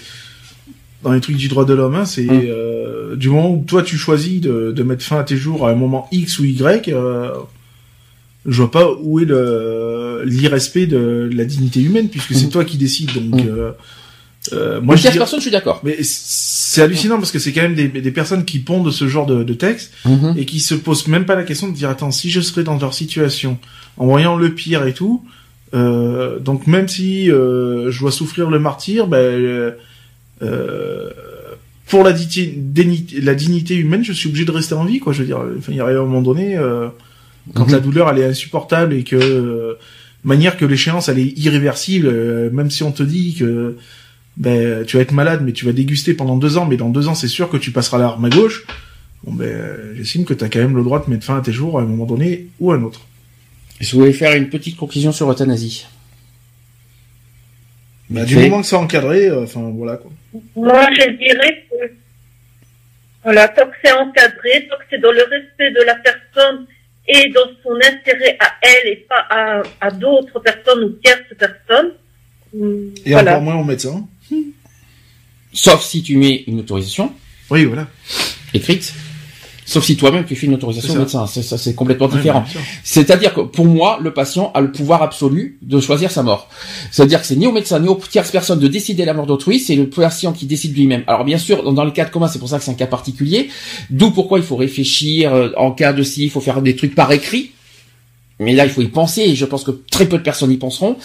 dans 1.05 1.13
les 1.13 1.21
trucs 1.21 1.37
du 1.37 1.47
droit 1.47 1.63
de 1.65 1.73
l'homme. 1.73 1.95
Hein, 1.95 2.03
c'est 2.05 2.27
Hum. 2.29 2.41
euh, 2.43 3.15
du 3.15 3.29
moment 3.29 3.51
où 3.53 3.63
toi 3.65 3.81
tu 3.83 3.95
choisis 3.97 4.41
de, 4.41 4.73
de 4.73 4.83
mettre 4.83 5.03
fin 5.03 5.19
à 5.19 5.23
tes 5.23 5.37
jours 5.37 5.65
à 5.67 5.71
un 5.71 5.75
moment 5.75 6.07
X 6.11 6.39
ou 6.39 6.43
Y, 6.45 6.89
euh, 6.89 7.29
je 8.45 8.57
vois 8.61 8.71
pas 8.71 8.87
où 9.01 9.19
est 9.19 9.25
le 9.25 10.23
l'irrespect 10.25 10.87
de 10.87 11.29
la 11.33 11.45
dignité 11.45 11.81
humaine 11.81 12.09
puisque 12.09 12.33
c'est 12.33 12.45
Hum. 12.45 12.51
toi 12.51 12.65
qui 12.65 12.77
décides. 12.77 13.11
Donc 13.13 13.39
Hum. 13.41 13.47
euh, 13.47 13.71
euh, 14.53 14.81
Moi, 14.81 14.95
je 14.95 15.07
personne, 15.09 15.39
je 15.39 15.43
suis 15.43 15.51
d'accord. 15.51 15.81
mais 15.83 15.97
c'est 16.01 16.81
hallucinant 16.81 17.17
parce 17.17 17.31
que 17.31 17.39
c'est 17.39 17.51
quand 17.53 17.61
même 17.63 17.73
des, 17.75 17.87
des 17.87 18.11
personnes 18.11 18.45
qui 18.45 18.59
pondent 18.59 18.91
ce 18.91 19.07
genre 19.07 19.25
de, 19.25 19.43
de 19.43 19.53
texte 19.53 19.93
et 20.37 20.45
qui 20.45 20.59
se 20.59 20.75
posent 20.75 21.07
même 21.07 21.25
pas 21.25 21.35
la 21.35 21.43
question 21.43 21.67
de 21.67 21.73
dire 21.73 21.89
attends 21.89 22.11
si 22.11 22.29
je 22.29 22.41
serais 22.41 22.63
dans 22.63 22.77
leur 22.77 22.93
situation 22.93 23.57
en 23.97 24.05
voyant 24.07 24.35
le 24.35 24.49
pire 24.53 24.85
et 24.85 24.93
tout 24.93 25.23
euh, 25.73 26.37
donc 26.39 26.67
même 26.67 26.87
si 26.87 27.31
euh, 27.31 27.89
je 27.91 27.99
dois 28.01 28.11
souffrir 28.11 28.49
le 28.51 28.59
martyr 28.59 29.07
ben 29.07 29.73
euh, 30.41 31.09
pour 31.87 32.03
la, 32.03 32.13
dignité 32.13 33.75
humaine 33.75 34.03
je 34.03 34.11
suis 34.13 34.29
obligé 34.29 34.45
de 34.45 34.51
rester 34.51 34.73
en 34.73 34.85
vie 34.85 34.99
quoi 34.99 35.13
je 35.13 35.19
veux 35.19 35.25
dire 35.25 35.43
enfin 35.57 35.71
il 35.71 35.77
y 35.77 35.81
a 35.81 35.85
un 35.85 35.93
moment 35.93 36.21
donné 36.21 36.57
euh, 36.57 36.89
quand 37.53 37.65
Mhm. 37.65 37.71
la 37.71 37.79
douleur 37.79 38.09
elle 38.09 38.19
est 38.19 38.25
insupportable 38.25 38.93
et 38.93 39.03
que 39.03 39.15
euh, 39.15 39.73
manière 40.23 40.57
que 40.57 40.65
l'échéance 40.65 41.09
elle 41.09 41.19
est 41.19 41.37
irréversible 41.37 42.07
euh, 42.07 42.49
même 42.51 42.71
si 42.71 42.83
on 42.83 42.91
te 42.91 43.03
dit 43.03 43.35
que 43.35 43.77
ben 44.37 44.83
tu 44.85 44.97
vas 44.97 45.03
être 45.03 45.13
malade 45.13 45.41
mais 45.45 45.53
tu 45.53 45.65
vas 45.65 45.71
déguster 45.71 46.13
pendant 46.13 46.37
deux 46.37 46.57
ans 46.57 46.65
mais 46.65 46.77
dans 46.77 46.89
deux 46.89 47.07
ans 47.07 47.15
c'est 47.15 47.27
sûr 47.27 47.49
que 47.49 47.57
tu 47.57 47.71
passeras 47.71 47.99
l'arme 47.99 48.25
à 48.25 48.29
gauche 48.29 48.65
bon 49.23 49.33
ben 49.33 49.55
j'estime 49.95 50.25
que 50.25 50.33
tu 50.33 50.43
as 50.43 50.49
quand 50.49 50.59
même 50.59 50.75
le 50.75 50.83
droit 50.83 51.03
de 51.05 51.09
mettre 51.09 51.23
fin 51.23 51.37
à 51.37 51.41
tes 51.41 51.53
jours 51.53 51.79
à 51.79 51.83
un 51.83 51.85
moment 51.85 52.05
donné 52.05 52.47
ou 52.59 52.71
à 52.71 52.75
un 52.75 52.81
autre 52.81 53.01
Je 53.79 53.95
voulais 53.95 54.11
faire 54.11 54.35
une 54.35 54.49
petite 54.49 54.75
conclusion 54.75 55.11
sur 55.11 55.27
l'euthanasie. 55.27 55.85
Bah, 58.09 58.23
du 58.25 58.35
moment 58.37 58.61
que 58.61 58.67
c'est 58.67 58.75
encadré 58.75 59.27
euh, 59.27 59.43
enfin 59.43 59.71
voilà 59.73 59.97
quoi 59.97 60.11
Moi, 60.55 60.87
je 60.93 61.09
dirais 61.11 61.65
que, 61.69 61.91
voilà, 63.23 63.47
tant 63.47 63.65
que 63.65 63.75
c'est 63.83 63.91
encadré, 63.93 64.67
tant 64.69 64.77
que 64.77 64.83
c'est 64.89 64.99
dans 64.99 65.11
le 65.11 65.23
respect 65.23 65.71
de 65.71 65.81
la 65.83 65.95
personne 65.95 66.67
et 67.07 67.29
dans 67.29 67.47
son 67.63 67.75
intérêt 67.75 68.37
à 68.39 68.53
elle 68.61 68.87
et 68.93 69.05
pas 69.07 69.25
à, 69.29 69.63
à 69.81 69.91
d'autres 69.91 70.39
personnes 70.39 70.83
ou 70.83 70.89
tierces 71.03 71.35
personnes, 71.37 71.93
et 73.05 73.11
voilà. 73.11 73.31
encore 73.31 73.43
moins 73.43 73.55
au 73.55 73.63
médecin 73.63 74.07
Sauf 75.51 75.81
si 75.83 76.03
tu 76.03 76.17
mets 76.17 76.43
une 76.47 76.59
autorisation 76.59 77.13
oui 77.49 77.65
voilà 77.65 77.87
écrite. 78.53 78.93
Sauf 79.65 79.83
si 79.83 79.97
toi-même 79.97 80.25
tu 80.25 80.35
fais 80.35 80.45
une 80.45 80.53
autorisation 80.53 80.93
au 80.93 80.99
médecin. 80.99 81.25
C'est, 81.25 81.41
ça, 81.41 81.57
c'est 81.57 81.73
complètement 81.73 82.07
différent. 82.07 82.45
C'est-à-dire 82.83 83.33
que 83.33 83.41
pour 83.41 83.65
moi, 83.65 83.97
le 84.01 84.13
patient 84.13 84.51
a 84.53 84.61
le 84.61 84.71
pouvoir 84.71 85.01
absolu 85.01 85.57
de 85.61 85.79
choisir 85.79 86.11
sa 86.11 86.21
mort. 86.21 86.47
C'est-à-dire 86.91 87.19
que 87.19 87.27
c'est 87.27 87.35
ni 87.35 87.47
au 87.47 87.51
médecin 87.51 87.79
ni 87.79 87.87
aux 87.87 87.95
tierces 87.95 88.31
personnes 88.31 88.59
de 88.59 88.67
décider 88.67 89.05
la 89.05 89.13
mort 89.13 89.25
d'autrui, 89.25 89.59
c'est 89.59 89.75
le 89.75 89.89
patient 89.89 90.33
qui 90.33 90.45
décide 90.45 90.77
lui-même. 90.77 91.03
Alors 91.07 91.25
bien 91.25 91.39
sûr, 91.39 91.73
dans 91.73 91.83
le 91.83 91.91
cas 91.91 92.05
de 92.05 92.11
commun, 92.11 92.27
c'est 92.27 92.39
pour 92.39 92.49
ça 92.49 92.59
que 92.59 92.63
c'est 92.63 92.71
un 92.71 92.75
cas 92.75 92.87
particulier. 92.87 93.49
D'où 93.89 94.11
pourquoi 94.11 94.37
il 94.37 94.45
faut 94.45 94.55
réfléchir 94.55 95.33
euh, 95.33 95.49
en 95.57 95.71
cas 95.71 95.93
de 95.93 96.03
si, 96.03 96.25
il 96.25 96.29
faut 96.29 96.41
faire 96.41 96.61
des 96.61 96.75
trucs 96.75 96.93
par 96.93 97.11
écrit. 97.11 97.51
Mais 98.37 98.51
là, 98.53 98.65
il 98.65 98.69
faut 98.71 98.81
y 98.81 98.87
penser, 98.87 99.21
et 99.21 99.35
je 99.35 99.45
pense 99.45 99.63
que 99.63 99.71
très 99.89 100.05
peu 100.07 100.17
de 100.17 100.23
personnes 100.23 100.51
y 100.51 100.57
penseront. 100.57 100.97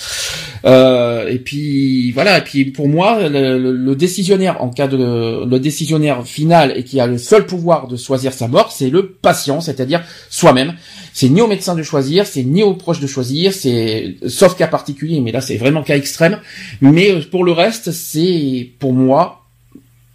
Euh, 0.64 1.28
et 1.28 1.38
puis 1.38 2.10
voilà. 2.10 2.38
Et 2.38 2.42
puis 2.42 2.64
pour 2.66 2.88
moi, 2.88 3.28
le, 3.28 3.56
le- 3.56 3.72
le 3.76 3.94
décisionnaire 3.96 4.60
en 4.62 4.68
cas 4.68 4.88
de 4.88 5.44
le 5.46 5.58
décisionnaire 5.60 6.26
final 6.26 6.72
et 6.76 6.82
qui 6.82 6.98
a 6.98 7.06
le 7.06 7.18
seul 7.18 7.46
pouvoir 7.46 7.86
de 7.86 7.96
choisir 7.96 8.32
sa 8.32 8.48
mort, 8.48 8.72
c'est 8.72 8.90
le 8.90 9.06
patient, 9.12 9.60
c'est-à-dire 9.60 10.02
soi-même. 10.28 10.74
C'est 11.12 11.28
ni 11.28 11.40
au 11.40 11.46
médecin 11.46 11.74
de 11.76 11.82
choisir, 11.84 12.26
c'est 12.26 12.42
ni 12.42 12.62
aux 12.64 12.74
proches 12.74 13.00
de 13.00 13.06
choisir, 13.06 13.52
c'est 13.52 14.16
sauf 14.26 14.56
cas 14.56 14.66
particulier, 14.66 15.20
mais 15.20 15.30
là 15.32 15.40
c'est 15.40 15.56
vraiment 15.56 15.82
cas 15.84 15.96
extrême. 15.96 16.38
Mais 16.80 17.10
euh, 17.12 17.20
pour 17.30 17.44
le 17.44 17.52
reste, 17.52 17.92
c'est 17.92 18.70
pour 18.80 18.92
moi 18.92 19.44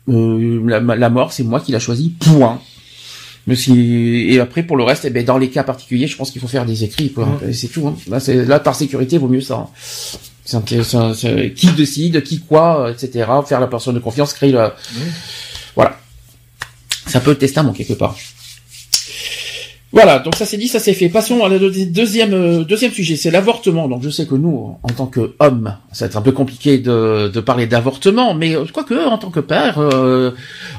euh, 0.09 0.61
la, 0.67 0.79
la 0.81 1.09
mort, 1.09 1.31
c'est 1.31 1.43
moi 1.43 1.59
qui 1.61 1.71
l'a 1.71 1.79
choisi. 1.79 2.13
Point. 2.19 2.59
Mais 3.47 3.55
si, 3.55 4.25
et 4.29 4.39
après 4.39 4.63
pour 4.63 4.75
le 4.77 4.83
reste, 4.83 5.05
eh 5.05 5.09
ben, 5.11 5.23
dans 5.23 5.37
les 5.37 5.49
cas 5.49 5.63
particuliers, 5.63 6.07
je 6.07 6.17
pense 6.17 6.31
qu'il 6.31 6.41
faut 6.41 6.47
faire 6.47 6.65
des 6.65 6.83
écrits. 6.83 7.13
C'est 7.53 7.67
tout. 7.67 7.87
Hein. 7.87 7.95
Là, 8.09 8.19
c'est 8.19 8.43
là 8.45 8.59
par 8.59 8.75
sécurité, 8.75 9.17
vaut 9.19 9.27
mieux 9.27 9.41
ça. 9.41 9.55
hein. 9.55 9.69
C'est 10.43 10.57
un- 10.57 10.63
c'est 10.83 10.95
un- 10.97 11.13
c'est- 11.13 11.53
qui 11.55 11.67
décide, 11.71 12.21
qui 12.23 12.39
quoi, 12.39 12.87
euh, 12.87 12.93
etc. 12.93 13.27
Faire 13.47 13.59
la 13.59 13.67
personne 13.67 13.95
de 13.95 13.99
confiance, 13.99 14.33
créer 14.33 14.51
le. 14.51 14.69
Voilà. 15.75 15.99
C'est 17.07 17.17
un 17.17 17.21
peu 17.21 17.31
le 17.31 17.37
testament 17.37 17.71
quelque 17.73 17.93
part. 17.93 18.15
Voilà, 19.95 20.19
donc 20.19 20.35
ça 20.35 20.45
c'est 20.45 20.57
dit, 20.57 20.67
ça 20.67 20.79
c'est 20.79 20.93
fait. 20.93 21.07
Passons 21.07 21.45
à 21.45 21.47
la 21.47 21.57
deux- 21.57 21.85
deuxième 21.85 22.33
euh, 22.33 22.63
deuxième 22.65 22.91
sujet, 22.91 23.15
c'est 23.15 23.31
l'avortement. 23.31 23.87
Donc 23.87 24.03
je 24.03 24.09
sais 24.09 24.27
que 24.27 24.35
nous, 24.35 24.75
en 24.83 24.89
tant 24.89 25.05
qu'hommes, 25.05 25.77
ça 25.93 26.03
va 26.03 26.09
être 26.09 26.17
un 26.17 26.21
peu 26.21 26.33
compliqué 26.33 26.77
de, 26.79 27.29
de 27.33 27.39
parler 27.39 27.65
d'avortement, 27.65 28.33
mais 28.33 28.57
euh, 28.57 28.65
quoique 28.73 28.93
en 28.93 29.17
tant 29.17 29.31
que 29.31 29.39
père, 29.39 29.75
euh, 29.79 30.31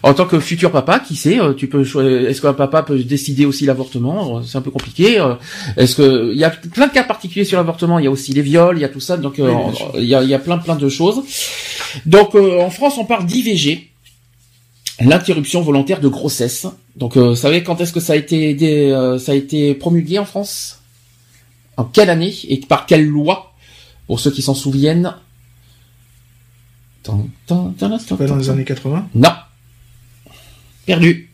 en 0.03 0.12
tant 0.12 0.27
que 0.27 0.39
futur 0.39 0.71
papa, 0.71 0.99
qui 1.01 1.17
sait, 1.17 1.39
tu 1.57 1.67
peux 1.67 1.81
est-ce 2.29 2.43
qu'un 2.43 2.53
papa 2.53 2.83
peut 2.83 2.99
décider 2.99 3.47
aussi 3.47 3.64
l'avortement 3.64 4.43
C'est 4.43 4.59
un 4.59 4.62
peu 4.62 4.71
compliqué. 4.71 5.19
Est-ce 5.79 5.97
que 5.97 6.33
il 6.35 6.39
y 6.39 6.45
a 6.45 6.51
plein 6.51 6.89
de 6.89 6.93
cas 6.93 7.05
particuliers 7.05 7.47
sur 7.47 7.57
l'avortement 7.57 7.99
Il 7.99 8.05
y 8.05 8.09
a 8.09 8.11
aussi 8.11 8.35
les 8.35 8.43
viols, 8.43 8.77
il 8.77 8.83
y 8.83 8.85
a 8.85 8.91
tout 8.91 9.01
ça, 9.01 9.17
donc 9.17 9.39
euh, 9.39 9.51
Oui, 9.95 10.03
il 10.03 10.05
y 10.05 10.14
a, 10.14 10.23
il 10.23 10.29
y 10.29 10.35
a 10.35 10.39
plein 10.39 10.59
plein 10.59 10.77
de 10.77 10.91
choses. 10.91 11.23
Donc 12.05 12.35
euh, 12.35 12.61
en 12.61 12.69
France, 12.69 12.99
on 12.99 13.07
parle 13.07 13.25
d'IVG 13.25 13.89
l'interruption 15.01 15.62
volontaire 15.62 16.01
de 16.01 16.09
grossesse. 16.09 16.67
Donc, 16.97 17.17
euh, 17.17 17.31
vous 17.31 17.37
savez 17.37 17.63
quand 17.63 17.81
est-ce 17.81 17.93
que 17.93 18.01
ça 18.01 18.15
a 18.15 18.17
été 18.17 18.57
euh, 18.93 19.19
ça 19.19 19.33
a 19.33 19.35
été 19.35 19.75
promulgué 19.75 20.19
en 20.19 20.25
France? 20.25 20.81
En 21.77 21.85
quelle 21.85 22.09
année? 22.09 22.35
Et 22.49 22.59
par 22.61 22.87
quelle 22.87 23.07
loi? 23.07 23.53
Pour 24.07 24.19
ceux 24.19 24.31
qui 24.31 24.41
s'en 24.41 24.55
souviennent. 24.55 25.15
Tant, 27.03 27.29
tant, 27.47 27.75
tant, 27.79 27.99
pas 28.17 28.25
dans 28.25 28.37
les 28.37 28.51
années 28.51 28.65
80 28.65 29.11
Non. 29.15 29.31
Perdu. 30.87 31.31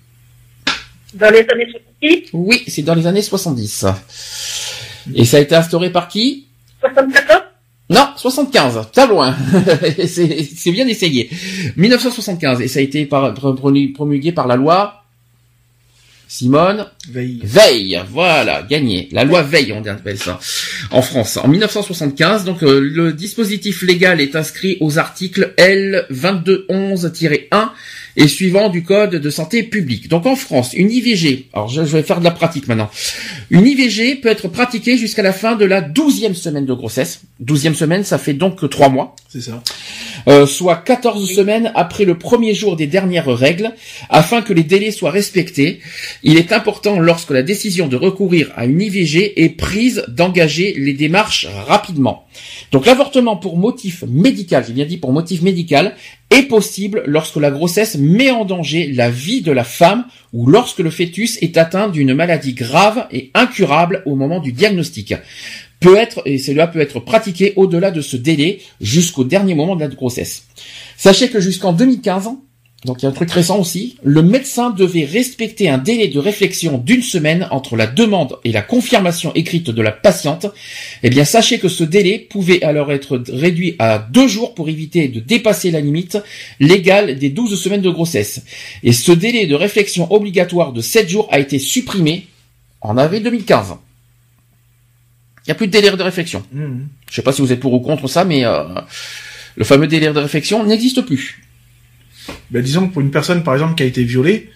Dans 1.15 1.31
les 1.31 1.47
années 1.49 1.71
70 2.01 2.31
Oui, 2.33 2.63
c'est 2.67 2.83
dans 2.83 2.95
les 2.95 3.07
années 3.07 3.23
70. 3.23 3.87
Et 5.15 5.25
ça 5.25 5.37
a 5.37 5.41
été 5.41 5.55
instauré 5.55 5.91
par 5.91 6.09
qui? 6.09 6.47
74 6.81 7.43
non, 7.91 8.09
75, 8.17 8.89
t'as 8.91 9.07
loin. 9.07 9.37
c'est 10.07 10.71
bien 10.73 10.89
essayé. 10.89 11.29
1975, 11.77 12.63
et 12.63 12.69
ça 12.69 12.79
a 12.79 12.83
été 12.83 13.05
par, 13.05 13.35
promulgué 13.35 14.33
par 14.33 14.47
la 14.47 14.57
loi 14.57 15.02
Simone 16.35 16.87
Veille. 17.11 17.41
Veille, 17.45 18.03
voilà, 18.11 18.63
gagné. 18.63 19.11
La 19.13 19.25
loi 19.25 19.43
Veille, 19.43 19.75
on 19.75 19.87
appelle 19.87 20.17
ça, 20.17 20.41
en 20.91 21.03
France. 21.03 21.37
En 21.37 21.47
1975, 21.47 22.47
donc 22.47 22.63
euh, 22.63 22.81
le 22.81 23.13
dispositif 23.13 23.83
légal 23.83 24.19
est 24.19 24.35
inscrit 24.35 24.79
aux 24.81 24.99
articles 24.99 25.53
L 25.59 26.07
2211-1 26.11 27.69
et 28.17 28.29
suivant 28.29 28.69
du 28.69 28.83
code 28.83 29.17
de 29.17 29.31
santé 29.31 29.63
publique. 29.63 30.09
Donc 30.09 30.27
en 30.27 30.37
France, 30.37 30.73
une 30.75 30.91
IVG, 30.91 31.49
alors 31.53 31.69
je, 31.69 31.83
vais 31.83 32.03
faire 32.03 32.19
de 32.19 32.25
la 32.25 32.31
pratique 32.31 32.69
maintenant. 32.69 32.91
Une 33.51 33.67
IVG 33.67 34.17
peut 34.17 34.29
être 34.29 34.49
pratiquée 34.49 34.97
jusqu'à 34.97 35.23
la 35.23 35.33
fin 35.33 35.57
de 35.57 35.65
la 35.65 35.81
douzième 35.81 36.35
semaine 36.35 36.67
de 36.67 36.75
grossesse. 36.75 37.23
Douzième 37.41 37.75
semaine, 37.75 38.05
ça 38.05 38.19
fait 38.19 38.35
donc 38.35 38.69
trois 38.71 38.89
mois. 38.89 39.17
C'est 39.29 39.41
ça. 39.41 39.63
Euh, 40.29 40.47
soit 40.47 40.77
14 40.77 41.29
semaines 41.29 41.73
après 41.75 42.05
le 42.05 42.19
premier 42.19 42.55
jour 42.55 42.77
des 42.77 42.87
dernières 42.87 43.27
règles, 43.27 43.73
afin 44.09 44.43
que 44.43 44.53
les 44.53 44.63
délais 44.63 44.91
soient 44.91 45.11
respectés. 45.11 45.81
Il 46.23 46.37
est 46.37 46.53
important, 46.53 47.01
lorsque 47.01 47.31
la 47.31 47.43
décision 47.43 47.89
de 47.89 47.97
recourir 47.97 48.53
à 48.57 48.67
une 48.67 48.81
IVG 48.81 49.43
est 49.43 49.51
prise, 49.51 50.05
d'engager 50.09 50.75
les 50.77 50.93
démarches 50.93 51.47
rapidement. 51.67 52.27
Donc 52.71 52.87
l'avortement 52.87 53.37
pour 53.37 53.59
motif 53.59 54.05
médical, 54.09 54.65
j'ai 54.67 54.73
bien 54.73 54.87
dit 54.87 54.97
pour 54.97 55.13
motif 55.13 55.43
médical, 55.43 55.95
est 56.33 56.45
possible 56.45 57.03
lorsque 57.07 57.37
la 57.37 57.51
grossesse 57.51 57.97
met 57.97 58.31
en 58.31 58.45
danger 58.45 58.91
la 58.93 59.11
vie 59.11 59.43
de 59.43 59.53
la 59.53 59.65
femme 59.65 60.07
ou 60.33 60.47
lorsque 60.47 60.79
le 60.79 60.91
fœtus 60.91 61.39
est 61.43 61.57
atteint 61.57 61.89
d'une 61.89 62.15
maladie 62.15 62.55
grave 62.55 63.07
et 63.11 63.31
incurable 63.35 64.03
au 64.07 64.15
moment 64.15 64.41
du 64.41 64.53
diagnostic. 64.53 65.15
Peut 65.81 65.97
être, 65.97 66.23
et 66.25 66.39
cela 66.39 66.67
peut 66.67 66.81
être 66.81 67.01
pratiqué 67.01 67.53
au-delà 67.57 67.91
de 67.91 68.01
ce 68.01 68.17
délai 68.17 68.61
jusqu'au 68.81 69.25
dernier 69.25 69.55
moment 69.55 69.77
de 69.77 69.81
la 69.81 69.89
grossesse. 69.89 70.47
Sachez 70.97 71.29
que 71.29 71.41
jusqu'en 71.41 71.73
2015, 71.73 72.31
donc 72.85 73.01
il 73.01 73.05
y 73.05 73.07
a 73.07 73.11
un 73.11 73.15
truc 73.15 73.31
récent 73.31 73.61
aussi, 73.61 73.97
le 74.03 74.23
médecin 74.23 74.71
devait 74.71 75.05
respecter 75.05 75.69
un 75.69 75.79
délai 75.79 76.09
de 76.09 76.19
réflexion 76.19 76.79
d'une 76.79 77.03
semaine 77.03 77.47
entre 77.53 77.77
la 77.77 77.87
demande 77.87 78.39
et 78.43 78.51
la 78.51 78.61
confirmation 78.61 79.33
écrite 79.35 79.71
de 79.71 79.83
la 79.83 79.93
patiente. 79.93 80.47
Eh 81.05 81.11
bien, 81.11 81.25
sachez 81.25 81.61
que 81.61 81.69
ce 81.69 81.85
délai 81.85 82.19
pouvait 82.19 82.61
alors 82.65 82.91
être 82.91 83.23
réduit 83.29 83.77
à 83.79 83.99
deux 83.99 84.27
jours 84.27 84.55
pour 84.55 84.69
éviter 84.69 85.07
de 85.07 85.21
dépasser 85.21 85.71
la 85.71 85.81
limite 85.81 86.19
légale 86.59 87.19
des 87.19 87.29
12 87.29 87.61
semaines 87.61 87.83
de 87.83 87.91
grossesse. 87.91 88.43
Et 88.83 88.93
ce 88.93 89.13
délai 89.13 89.47
de 89.47 89.55
réflexion 89.55 90.13
obligatoire 90.13 90.73
de 90.73 90.81
7 90.81 91.09
jours 91.09 91.29
a 91.31 91.39
été 91.39 91.61
supprimé 91.61 92.27
en 92.81 92.97
avril 92.97 93.23
2015. 93.23 93.77
Il 95.45 95.49
n'y 95.49 95.53
a 95.53 95.55
plus 95.55 95.69
de 95.69 95.73
délai 95.73 95.97
de 95.97 96.03
réflexion. 96.03 96.43
Je 96.53 96.59
mmh. 96.59 96.89
Je 97.11 97.15
sais 97.15 97.23
pas 97.23 97.33
si 97.33 97.43
vous 97.43 97.53
êtes 97.53 97.61
pour 97.61 97.75
ou 97.75 97.81
contre 97.81 98.09
ça, 98.09 98.25
mais 98.25 98.45
euh, 98.45 98.65
le 99.55 99.65
fameux 99.65 99.87
délai 99.87 100.13
de 100.13 100.19
réflexion 100.19 100.65
n'existe 100.65 101.03
plus 101.03 101.39
ben, 102.53 102.63
disons 102.63 102.89
que 102.89 102.93
pour 102.93 103.03
une 103.03 103.11
personne, 103.11 103.43
par 103.43 103.55
exemple, 103.55 103.75
qui 103.75 103.83
a 103.83 103.87
été 103.87 104.05
violée, 104.05 104.51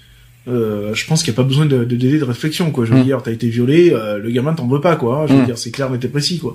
euh, 0.49 0.95
je 0.95 1.07
pense 1.07 1.23
qu'il 1.23 1.33
n'y 1.33 1.37
a 1.37 1.43
pas 1.43 1.49
besoin 1.49 1.67
de, 1.67 1.85
de, 1.85 1.97
délai 1.97 2.19
de 2.19 2.25
réflexion, 2.25 2.71
quoi. 2.71 2.85
Je 2.85 2.93
veux 2.93 3.01
mm. 3.01 3.05
dire, 3.05 3.23
t'as 3.23 3.33
été 3.33 3.49
violé, 3.49 3.91
euh, 3.93 4.19
le 4.19 4.31
gamin 4.31 4.55
t'en 4.55 4.69
veut 4.69 4.81
pas, 4.81 4.97
quoi. 4.97 5.23
Hein. 5.23 5.27
Je 5.27 5.35
veux 5.35 5.43
mm. 5.43 5.47
dire, 5.47 5.59
c'est 5.59 5.71
clair, 5.71 5.91
mais 5.91 5.99
t'es 5.99 6.09
précis, 6.09 6.39
quoi. 6.39 6.55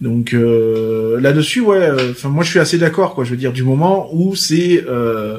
Donc 0.00 0.32
euh, 0.32 1.20
là-dessus, 1.20 1.60
ouais. 1.60 1.76
Euh, 1.76 2.12
enfin, 2.12 2.30
moi, 2.30 2.42
je 2.42 2.50
suis 2.50 2.58
assez 2.58 2.78
d'accord, 2.78 3.14
quoi. 3.14 3.24
Je 3.24 3.30
veux 3.30 3.36
dire, 3.36 3.52
du 3.52 3.62
moment 3.62 4.08
où 4.12 4.34
c'est, 4.34 4.84
euh, 4.88 5.38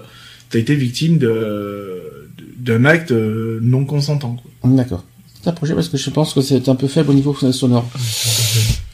t'as 0.49 0.59
été 0.59 0.75
victime 0.75 1.17
de 1.17 1.99
d'un 2.57 2.85
acte 2.85 3.11
non 3.11 3.85
consentant. 3.85 4.37
Quoi. 4.61 4.71
D'accord 4.71 5.03
t'approcher 5.43 5.73
parce 5.73 5.89
que 5.89 5.97
je 5.97 6.09
pense 6.11 6.35
que 6.35 6.41
c'est 6.41 6.69
un 6.69 6.75
peu 6.75 6.87
faible 6.87 7.09
au 7.09 7.13
niveau 7.13 7.33
sonore. 7.33 7.89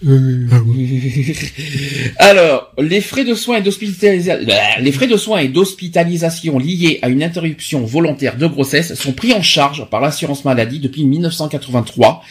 Alors, 2.17 2.73
les 2.77 3.01
frais 3.01 3.25
de 3.25 3.33
soins 3.33 3.57
et 3.57 3.61
d'hospitalisation, 3.61 4.45
les 4.79 4.91
frais 4.91 5.07
de 5.07 5.17
soins 5.17 5.39
et 5.39 5.47
d'hospitalisation 5.47 6.59
liés 6.59 6.99
à 7.01 7.09
une 7.09 7.23
interruption 7.23 7.83
volontaire 7.83 8.37
de 8.37 8.45
grossesse 8.45 8.93
sont 8.93 9.13
pris 9.13 9.33
en 9.33 9.41
charge 9.41 9.89
par 9.89 10.01
l'assurance 10.01 10.45
maladie 10.45 10.79
depuis 10.79 11.03
1983. 11.03 12.23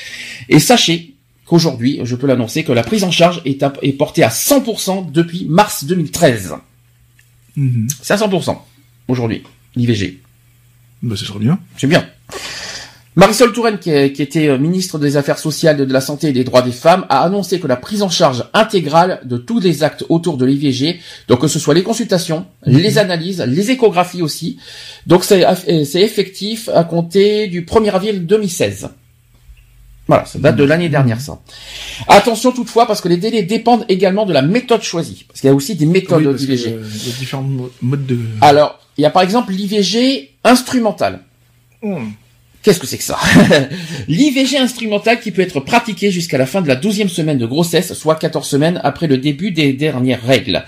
Et 0.48 0.60
sachez 0.60 1.14
qu'aujourd'hui, 1.44 2.00
je 2.04 2.14
peux 2.14 2.28
l'annoncer, 2.28 2.62
que 2.62 2.72
la 2.72 2.82
prise 2.82 3.04
en 3.04 3.10
charge 3.10 3.42
est, 3.44 3.64
est 3.82 3.92
portée 3.92 4.22
à 4.22 4.28
100% 4.28 5.10
depuis 5.10 5.46
mars 5.48 5.84
2013. 5.84 6.54
Mhm. 7.56 7.88
C'est 8.02 8.14
à 8.14 8.16
100% 8.16 8.58
aujourd'hui, 9.08 9.42
l'IVG. 9.74 10.20
Bah, 11.02 11.14
c'est 11.18 11.24
trop 11.24 11.38
bien. 11.38 11.58
C'est 11.76 11.86
bien. 11.86 12.06
Marisol 13.16 13.50
Touraine, 13.54 13.78
qui, 13.78 13.90
était 13.90 14.48
euh, 14.48 14.58
ministre 14.58 14.98
des 14.98 15.16
Affaires 15.16 15.38
sociales, 15.38 15.78
de 15.78 15.90
la 15.90 16.02
santé 16.02 16.28
et 16.28 16.32
des 16.32 16.44
droits 16.44 16.60
des 16.60 16.70
femmes, 16.70 17.06
a 17.08 17.22
annoncé 17.22 17.58
que 17.58 17.66
la 17.66 17.76
prise 17.76 18.02
en 18.02 18.10
charge 18.10 18.44
intégrale 18.52 19.20
de 19.24 19.38
tous 19.38 19.58
les 19.58 19.82
actes 19.82 20.04
autour 20.10 20.36
de 20.36 20.44
l'IVG, 20.44 21.00
donc 21.26 21.40
que 21.40 21.48
ce 21.48 21.58
soit 21.58 21.72
les 21.72 21.82
consultations, 21.82 22.44
mhm. 22.66 22.76
les 22.76 22.98
analyses, 22.98 23.40
les 23.40 23.70
échographies 23.70 24.20
aussi, 24.20 24.58
donc 25.06 25.24
c'est 25.24 26.02
effectif 26.02 26.68
à 26.68 26.84
compter 26.84 27.46
du 27.46 27.62
1er 27.62 27.90
avril 27.92 28.26
2016. 28.26 28.90
Voilà, 30.08 30.26
ça 30.26 30.38
date 30.38 30.56
de 30.56 30.62
mhm. 30.64 30.68
l'année 30.68 30.88
dernière 30.90 31.20
ça. 31.22 31.40
Attention 32.08 32.52
toutefois 32.52 32.86
parce 32.86 33.00
que 33.00 33.08
les 33.08 33.16
délais 33.16 33.42
dépendent 33.42 33.86
également 33.88 34.26
de 34.26 34.34
la 34.34 34.42
méthode 34.42 34.82
choisie. 34.82 35.24
Parce 35.26 35.40
qu'il 35.40 35.48
y 35.48 35.50
a 35.50 35.54
aussi 35.54 35.74
des 35.74 35.86
méthodes 35.86 36.36
d'IVG. 36.36 36.68
Il 36.68 37.08
y 37.08 37.14
a 37.14 37.18
différents 37.18 37.48
modes 37.80 38.04
de... 38.04 38.18
Alors, 38.42 38.78
il 38.98 39.02
y 39.02 39.06
a 39.06 39.10
par 39.10 39.22
exemple 39.22 39.52
l'IVG 39.52 40.32
instrumental. 40.44 41.20
Hmm. 41.82 42.10
Qu'est-ce 42.66 42.80
que 42.80 42.86
c'est 42.88 42.98
que 42.98 43.04
ça 43.04 43.20
L'IVG 44.08 44.58
instrumental 44.58 45.20
qui 45.20 45.30
peut 45.30 45.42
être 45.42 45.60
pratiqué 45.60 46.10
jusqu'à 46.10 46.36
la 46.36 46.46
fin 46.46 46.62
de 46.62 46.66
la 46.66 46.74
douzième 46.74 47.08
semaine 47.08 47.38
de 47.38 47.46
grossesse, 47.46 47.92
soit 47.92 48.16
14 48.16 48.44
semaines 48.44 48.80
après 48.82 49.06
le 49.06 49.18
début 49.18 49.52
des 49.52 49.72
dernières 49.72 50.20
règles. 50.20 50.64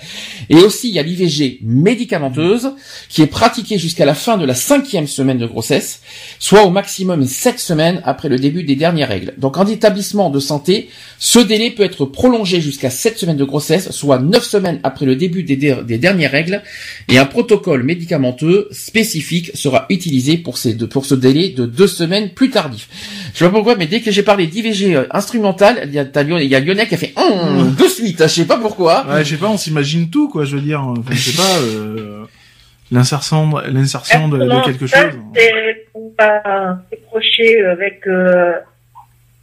Et 0.49 0.55
aussi, 0.55 0.91
il 0.91 0.95
y 0.95 1.01
a 1.01 1.03
l'IVG 1.03 1.59
médicamenteuse 1.63 2.71
qui 3.09 3.23
est 3.23 3.27
pratiquée 3.27 3.79
jusqu'à 3.79 4.05
la 4.05 4.15
fin 4.15 4.37
de 4.37 4.47
la 4.47 4.55
cinquième 4.55 5.09
semaine 5.09 5.39
de 5.39 5.47
grossesse, 5.47 6.01
soit 6.39 6.63
au 6.63 6.71
maximum 6.71 7.27
7 7.27 7.59
semaines 7.59 8.01
après 8.05 8.29
le 8.29 8.39
début 8.39 8.63
des 8.63 8.77
dernières 8.77 9.09
règles. 9.09 9.35
Donc 9.37 9.57
en 9.57 9.67
établissement 9.67 10.31
de 10.31 10.39
santé, 10.39 10.91
ce 11.19 11.41
délai 11.41 11.73
peut 11.73 11.83
être 11.83 12.05
prolongé 12.05 12.61
jusqu'à 12.61 12.91
7 12.91 13.19
semaines 13.19 13.37
de 13.37 13.45
grossesse, 13.45 13.91
soit 13.91 14.21
9 14.21 14.45
semaines 14.45 14.79
après 14.85 15.05
le 15.05 15.17
début 15.17 15.43
des, 15.43 15.57
dernières 15.57 16.31
règles, 16.31 16.63
et 17.09 17.19
un 17.19 17.27
protocole 17.27 17.83
médicamenteux 17.83 18.69
spécifique 18.71 19.51
sera 19.55 19.87
utilisé 19.91 20.39
pour 20.39 20.59
ce 20.59 21.15
délai 21.17 21.49
de 21.49 21.67
2 21.67 21.88
semaines 21.89 22.31
plus 22.31 22.51
tardif. 22.51 22.89
Je 23.33 23.39
sais 23.39 23.45
pas 23.45 23.51
pourquoi, 23.51 23.77
mais 23.77 23.87
dès 23.87 24.01
que 24.01 24.11
j'ai 24.11 24.23
parlé 24.23 24.47
d'IVG 24.47 24.95
euh, 24.95 25.07
instrumental, 25.11 25.83
il 25.85 25.93
y, 25.93 25.99
a, 25.99 26.05
il 26.05 26.49
y 26.49 26.55
a 26.55 26.61
Lionel 26.61 26.87
qui 26.87 26.95
a 26.95 26.99
fait 26.99 27.13
hum, 27.17 27.75
de 27.75 27.85
suite. 27.85 28.23
Je 28.23 28.29
sais 28.29 28.47
pas 28.47 28.59
pourquoi. 28.59 29.07
Ouais, 29.07 29.25
je 29.25 29.31
sais 29.31 29.37
pas, 29.37 29.49
on 29.49 29.57
s'imagine 29.57 30.11
tout, 30.11 30.29
quoi. 30.29 30.45
Je 30.45 30.57
veux 30.57 30.63
dire, 30.63 30.83
enfin, 30.83 31.13
je 31.13 31.31
sais 31.31 31.37
pas. 31.37 31.59
Euh, 31.59 32.25
l'insertion, 32.91 33.51
l'insertion 33.67 34.29
de, 34.29 34.39
de, 34.39 34.65
quelque 34.65 34.87
chose. 34.87 34.99
C'est 35.35 35.87
pour 35.93 36.15
pas 36.15 36.79
s'écrocher 36.91 37.65
avec 37.67 38.07
euh, 38.07 38.53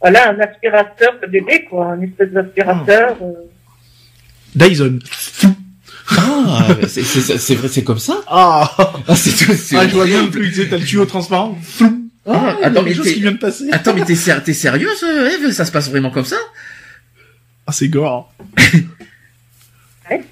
voilà 0.00 0.30
un 0.30 0.40
aspirateur 0.40 1.14
de 1.22 1.26
bébé, 1.26 1.66
quoi, 1.68 1.92
un 1.92 2.00
espèce 2.02 2.30
d'aspirateur. 2.30 3.16
Euh. 3.22 3.32
Dyson. 4.54 4.98
Ah, 6.08 6.68
c'est 6.86 7.54
vrai, 7.54 7.68
c'est 7.68 7.82
comme 7.82 7.98
ça. 7.98 8.20
Ah, 8.28 8.70
ah 9.08 9.16
c'est 9.16 9.44
tout. 9.44 9.52
Ah, 9.76 9.88
je 9.88 9.94
vois 9.94 10.06
bien 10.06 10.26
plus. 10.28 10.50
Tu 10.50 10.62
sais, 10.62 10.68
t'as 10.68 10.78
le 10.78 10.84
tuyau 10.84 11.04
transparent. 11.04 11.58
Ah, 12.26 12.56
attends, 12.62 12.82
mais 12.82 12.92
qui 12.92 13.20
vient 13.20 13.32
de 13.32 13.38
passer. 13.38 13.68
Attends, 13.70 13.94
mais 13.94 14.04
t'es 14.04 14.14
t'es 14.44 14.52
sérieuse, 14.52 15.02
Eve? 15.02 15.52
Ça 15.52 15.64
se 15.64 15.72
passe 15.72 15.88
vraiment 15.88 16.10
comme 16.10 16.24
ça? 16.24 16.36
Ah, 17.66 17.72
c'est 17.72 17.88
gore. 17.88 18.32
ouais. 20.10 20.22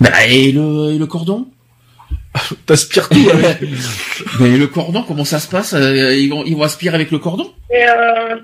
Bah, 0.00 0.26
et 0.28 0.52
le, 0.52 0.92
et 0.94 0.98
le 0.98 1.06
cordon? 1.06 1.48
T'aspires 2.66 3.08
tout 3.08 3.30
avec. 3.30 3.58
mais 4.40 4.56
le 4.56 4.66
cordon, 4.66 5.04
comment 5.06 5.24
ça 5.24 5.38
se 5.38 5.48
passe? 5.48 5.74
Euh, 5.74 6.14
ils, 6.14 6.28
vont, 6.28 6.44
ils 6.44 6.56
vont 6.56 6.62
aspirer 6.62 6.94
avec 6.94 7.10
le 7.10 7.18
cordon? 7.18 7.52
Et 7.70 7.84
euh... 7.86 8.36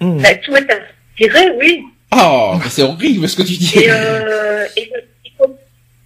Mmh. 0.00 0.22
Bah, 0.22 0.34
tout 0.36 0.54
est 0.56 0.70
aspiré, 0.70 1.50
oui. 1.58 1.82
Oh, 2.14 2.58
c'est 2.68 2.82
horrible 2.82 3.28
ce 3.28 3.36
que 3.36 3.42
tu 3.42 3.54
dis. 3.54 3.78
Et, 3.78 3.90
euh, 3.90 4.66
il, 4.76 4.86
faut, 5.38 5.56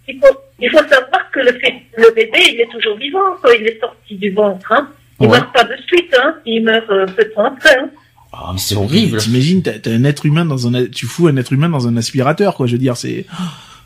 il, 0.07 0.19
faut, 0.19 0.41
il, 0.59 0.69
faut, 0.69 0.77
savoir 0.77 1.29
que 1.31 1.39
le, 1.39 1.51
le 1.97 2.13
bébé, 2.15 2.39
il 2.53 2.61
est 2.61 2.71
toujours 2.71 2.97
vivant 2.97 3.35
quand 3.41 3.51
il 3.51 3.67
est 3.67 3.79
sorti 3.79 4.15
du 4.15 4.31
ventre. 4.31 4.71
Hein. 4.71 4.89
Il 5.19 5.27
ouais. 5.27 5.39
meurt 5.39 5.53
pas 5.53 5.63
de 5.63 5.75
suite, 5.87 6.15
hein. 6.17 6.35
il 6.45 6.63
meurt 6.63 6.89
euh, 6.89 7.05
peu 7.05 7.23
de 7.23 7.29
temps 7.29 7.45
après. 7.45 7.77
Hein. 7.77 7.89
Oh, 8.33 8.51
mais 8.53 8.59
c'est 8.59 8.75
horrible. 8.75 9.17
T'imagines, 9.17 9.61
t'as, 9.61 9.79
t'as 9.79 9.91
un 9.91 10.03
être 10.03 10.25
humain 10.25 10.45
dans 10.45 10.67
un, 10.67 10.85
tu 10.85 11.05
fous 11.05 11.27
un 11.27 11.37
être 11.37 11.51
humain 11.51 11.69
dans 11.69 11.87
un 11.87 11.97
aspirateur, 11.97 12.55
quoi. 12.55 12.67
Je 12.67 12.73
veux 12.73 12.77
dire, 12.77 12.95
c'est, 12.95 13.25
oh, 13.31 13.43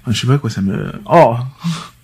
je 0.11 0.19
sais 0.19 0.27
pas 0.27 0.37
quoi, 0.37 0.49
ça 0.49 0.61
me, 0.61 0.91
oh. 1.11 1.35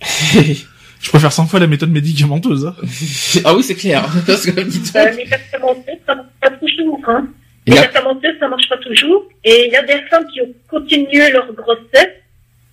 je 0.00 1.10
préfère 1.10 1.32
100 1.32 1.46
fois 1.46 1.60
la 1.60 1.66
méthode 1.66 1.90
médicamenteuse. 1.90 2.66
Hein. 2.66 2.74
ah 3.44 3.54
oui, 3.54 3.62
c'est 3.62 3.76
clair. 3.76 4.08
Parce 4.26 4.46
que, 4.46 4.50
euh, 4.50 4.64
médicamenteuse, 4.64 5.98
ça, 6.06 6.24
ça 6.42 6.50
toujours, 6.50 7.00
hein. 7.06 7.28
Et 7.66 7.72
médicamenteuse, 7.72 8.34
ça 8.40 8.48
marche 8.48 8.68
pas 8.68 8.78
toujours. 8.78 9.28
Et 9.44 9.66
il 9.66 9.72
y 9.72 9.76
a 9.76 9.82
des 9.82 10.00
femmes 10.08 10.24
qui 10.32 10.40
ont 10.40 10.52
continué 10.68 11.30
leur 11.30 11.52
grossesse 11.52 12.20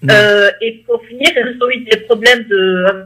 euh, 0.10 0.52
et 0.62 0.84
pour 0.86 1.04
finir, 1.06 1.28
elles 1.36 1.58
ont 1.62 1.70
eu 1.70 1.80
des 1.80 1.98
problèmes 2.02 2.44
de 2.44 2.56
euh, 2.56 3.06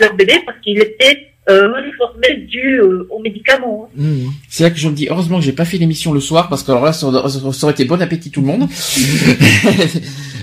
leur 0.00 0.14
bébé 0.14 0.34
parce 0.44 0.58
qu'il 0.60 0.78
était 0.78 1.30
euh, 1.50 1.68
mal 1.70 1.84
formé 1.98 2.36
dû 2.48 2.78
euh, 2.80 3.06
aux 3.10 3.20
médicaments. 3.20 3.88
hein. 3.88 4.00
Mmh. 4.02 4.28
C'est 4.48 4.64
là 4.64 4.70
que 4.70 4.78
je 4.78 4.88
me 4.88 4.94
dis, 4.94 5.08
heureusement 5.10 5.38
que 5.38 5.44
j'ai 5.44 5.52
pas 5.52 5.64
fait 5.64 5.76
l'émission 5.78 6.12
le 6.12 6.20
soir, 6.20 6.48
parce 6.48 6.62
que 6.62 6.70
alors 6.70 6.84
là, 6.84 6.92
ça, 6.92 7.06
aurait- 7.06 7.28
ça 7.28 7.64
aurait 7.64 7.72
été 7.72 7.84
bon 7.84 8.00
appétit 8.00 8.30
tout 8.30 8.40
le 8.40 8.46
monde. 8.46 8.68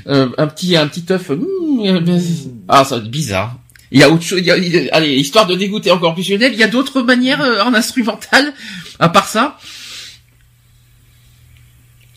Euh, 0.08 0.30
un 0.40 0.48
petit, 0.48 0.76
un 0.76 0.88
petit 0.88 1.06
œuf, 1.12 1.30
mmh, 1.30 1.86
euh, 1.86 2.20
ah, 2.68 2.84
ça 2.84 2.96
va 2.98 3.02
être 3.04 3.12
bizarre. 3.12 3.56
Il 3.92 4.00
y 4.00 4.04
a 4.04 4.10
autre 4.10 4.24
chose, 4.24 4.40
il 4.40 4.46
y 4.46 4.52
a- 4.52 4.58
il 4.58 4.68
y 4.74 4.90
a- 4.90 4.96
allez, 4.96 5.14
histoire 5.16 5.46
de 5.46 5.54
dégoûter 5.54 5.92
encore 5.92 6.16
plus 6.16 6.28
Lionel, 6.28 6.54
il 6.54 6.60
y 6.60 6.64
a 6.64 6.68
d'autres 6.68 7.04
manières 7.04 7.40
euh, 7.42 7.62
en 7.62 7.74
instrumental, 7.76 8.52
à 9.00 9.10
part 9.10 9.28
ça? 9.28 9.58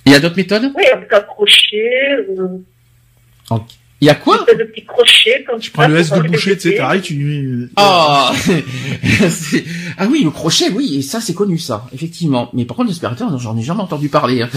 Il 0.06 0.12
y 0.12 0.14
a 0.14 0.18
d'autres 0.20 0.36
méthodes? 0.36 0.72
Oui, 0.74 0.84
avec 0.92 1.12
un 1.12 1.20
crochet, 1.20 2.14
euh, 2.38 3.58
Il 4.04 4.08
y 4.08 4.10
a 4.10 4.14
quoi 4.16 4.44
comme 5.46 5.58
Tu 5.58 5.70
prends 5.70 5.88
le 5.88 5.96
S 5.96 6.10
de 6.10 6.20
boucher, 6.20 6.56
tu 6.58 6.68
sais, 6.68 6.76
t'arrêtes, 6.76 7.00
tu... 7.04 7.70
Ah 7.76 8.32
C'est- 9.30 9.64
Ah 9.96 10.06
oui, 10.10 10.20
le 10.24 10.30
crochet, 10.30 10.68
oui, 10.70 10.96
et 10.98 11.02
ça 11.02 11.22
c'est 11.22 11.32
connu 11.32 11.58
ça, 11.58 11.86
effectivement. 11.94 12.50
Mais 12.52 12.66
par 12.66 12.76
contre, 12.76 12.90
l'aspirateur, 12.90 13.38
j'en 13.38 13.56
ai 13.56 13.62
jamais 13.62 13.80
entendu 13.80 14.10
parler. 14.10 14.42
hein. 14.42 14.50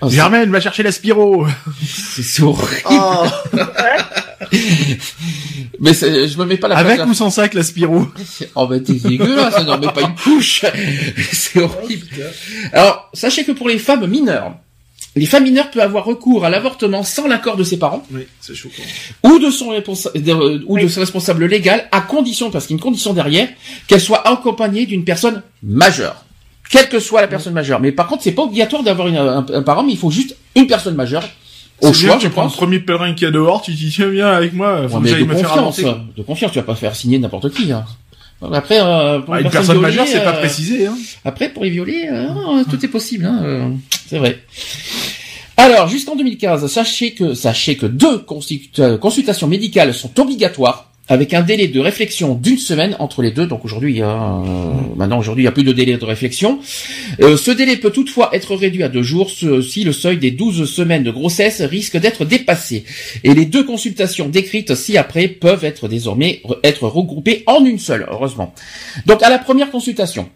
Oh, 0.00 0.08
Germaine, 0.10 0.48
va 0.52 0.60
chercher 0.60 0.84
l'aspiro 0.84 1.44
c'est 1.84 2.22
c'est 2.22 2.42
horrible. 2.44 2.82
oh. 2.88 3.24
Mais 5.80 5.92
je 5.92 6.38
me 6.38 6.44
mets 6.44 6.56
pas 6.58 6.68
la 6.68 6.76
Avec 6.76 6.96
place 6.98 7.08
ou 7.08 7.14
sans 7.14 7.30
sac, 7.30 7.54
l'aspiro 7.54 8.06
Oh 8.54 8.68
bah 8.68 8.78
t'es 8.78 8.92
dégueulasse, 8.92 9.54
ça 9.54 9.64
n'en 9.64 9.78
met 9.78 9.88
pas 9.92 10.02
une 10.02 10.14
couche. 10.14 10.64
c'est 11.32 11.58
horrible. 11.60 12.06
Alors, 12.72 13.10
sachez 13.12 13.42
que 13.44 13.50
pour 13.50 13.68
les 13.68 13.78
femmes 13.78 14.06
mineures, 14.06 14.54
les 15.14 15.26
femmes 15.26 15.44
mineures 15.44 15.70
peuvent 15.70 15.82
avoir 15.82 16.04
recours 16.04 16.44
à 16.44 16.50
l'avortement 16.50 17.02
sans 17.02 17.28
l'accord 17.28 17.56
de 17.56 17.64
ses 17.64 17.78
parents 17.78 18.02
Oui, 18.12 18.26
c'est 18.40 18.54
choquant. 18.54 18.82
ou 19.24 19.38
de 19.38 19.50
son 19.50 19.72
de- 19.72 20.64
ou 20.66 20.78
de 20.78 20.88
son 20.88 21.00
responsable 21.00 21.44
légal 21.46 21.86
à 21.92 22.00
condition, 22.00 22.50
parce 22.50 22.66
qu'il 22.66 22.74
y 22.74 22.76
a 22.76 22.78
une 22.78 22.82
condition 22.82 23.12
derrière, 23.12 23.48
qu'elle 23.86 24.00
soit 24.00 24.26
accompagnée 24.26 24.86
d'une 24.86 25.04
personne 25.04 25.42
majeure. 25.62 26.24
Quelle 26.70 26.88
que 26.88 26.98
soit 27.00 27.20
la 27.20 27.28
personne 27.28 27.52
majeure. 27.52 27.80
Mais 27.80 27.92
par 27.92 28.06
contre, 28.06 28.22
c'est 28.22 28.32
pas 28.32 28.42
obligatoire 28.44 28.82
d'avoir 28.82 29.08
un, 29.08 29.44
un 29.52 29.62
parent, 29.62 29.82
mais 29.82 29.92
il 29.92 29.98
faut 29.98 30.10
juste 30.10 30.34
une 30.56 30.66
personne 30.66 30.94
majeure. 30.94 31.24
Au 31.82 31.92
choix, 31.92 32.10
bien, 32.10 32.18
je 32.20 32.26
tu 32.28 32.30
prends 32.30 32.44
le 32.44 32.50
premier 32.50 32.78
pèlerin 32.78 33.12
qu'il 33.12 33.24
y 33.24 33.28
a 33.28 33.30
dehors, 33.32 33.60
tu 33.60 33.72
dis, 33.72 33.90
tiens, 33.92 34.06
viens 34.08 34.28
avec 34.30 34.52
moi, 34.54 34.88
faut 34.88 34.96
Ouais, 34.96 35.02
que 35.02 35.08
j'aille 35.08 35.24
de 35.24 35.28
me 35.28 35.34
faire 35.34 35.48
confiance, 35.50 35.78
avorter. 35.80 36.00
de 36.16 36.22
confiance, 36.22 36.52
tu 36.52 36.58
vas 36.58 36.64
pas 36.64 36.74
faire 36.76 36.94
signer 36.96 37.18
n'importe 37.18 37.50
qui. 37.52 37.72
Hein. 37.72 37.84
Après, 38.52 38.80
euh, 38.80 39.20
pour 39.20 39.34
Ah, 39.34 39.38
les 39.38 39.44
une 39.44 39.50
personne 39.50 39.80
majeure, 39.80 40.06
c'est 40.06 40.24
pas 40.24 40.34
euh, 40.34 40.40
précisé, 40.40 40.86
hein. 40.86 40.96
Après, 41.24 41.48
pour 41.48 41.64
les 41.64 41.70
violer, 41.70 42.08
euh, 42.10 42.28
non, 42.28 42.64
tout 42.64 42.84
est 42.84 42.88
possible, 42.88 43.24
hein, 43.24 43.40
euh, 43.44 43.68
c'est 44.06 44.18
vrai. 44.18 44.42
Alors, 45.56 45.88
jusqu'en 45.88 46.16
2015, 46.16 46.66
sachez 46.66 47.12
que, 47.12 47.34
sachez 47.34 47.76
que 47.76 47.86
deux 47.86 48.24
euh, 48.78 48.98
consultations 48.98 49.46
médicales 49.46 49.94
sont 49.94 50.18
obligatoires, 50.18 50.91
avec 51.12 51.34
un 51.34 51.42
délai 51.42 51.68
de 51.68 51.78
réflexion 51.78 52.34
d'une 52.34 52.56
semaine 52.56 52.96
entre 52.98 53.20
les 53.20 53.30
deux. 53.30 53.46
Donc 53.46 53.66
aujourd'hui, 53.66 53.92
il 53.92 53.98
y 53.98 54.02
a, 54.02 54.08
euh, 54.08 54.72
maintenant 54.96 55.18
aujourd'hui, 55.18 55.42
il 55.42 55.44
n'y 55.44 55.48
a 55.48 55.52
plus 55.52 55.62
de 55.62 55.72
délai 55.72 55.98
de 55.98 56.04
réflexion. 56.04 56.58
Euh, 57.20 57.36
ce 57.36 57.50
délai 57.50 57.76
peut 57.76 57.90
toutefois 57.90 58.30
être 58.32 58.56
réduit 58.56 58.82
à 58.82 58.88
deux 58.88 59.02
jours 59.02 59.30
si 59.30 59.84
le 59.84 59.92
seuil 59.92 60.16
des 60.16 60.30
12 60.30 60.64
semaines 60.70 61.02
de 61.02 61.10
grossesse 61.10 61.60
risque 61.60 61.98
d'être 61.98 62.24
dépassé. 62.24 62.84
Et 63.24 63.34
les 63.34 63.44
deux 63.44 63.62
consultations 63.62 64.30
décrites 64.30 64.74
ci-après 64.74 65.28
peuvent 65.28 65.64
être 65.66 65.86
désormais 65.86 66.40
re- 66.46 66.58
être 66.64 66.88
regroupées 66.88 67.42
en 67.46 67.62
une 67.62 67.78
seule, 67.78 68.06
heureusement. 68.10 68.54
Donc 69.04 69.22
à 69.22 69.28
la 69.28 69.38
première 69.38 69.70
consultation, 69.70 70.30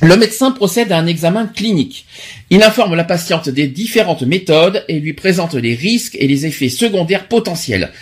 le 0.00 0.16
médecin 0.16 0.52
procède 0.52 0.90
à 0.90 0.96
un 0.96 1.06
examen 1.06 1.46
clinique. 1.46 2.06
Il 2.48 2.62
informe 2.62 2.94
la 2.94 3.04
patiente 3.04 3.50
des 3.50 3.66
différentes 3.66 4.22
méthodes 4.22 4.84
et 4.88 4.98
lui 5.00 5.12
présente 5.12 5.52
les 5.54 5.74
risques 5.74 6.16
et 6.18 6.26
les 6.26 6.46
effets 6.46 6.70
secondaires 6.70 7.28
potentiels. 7.28 7.92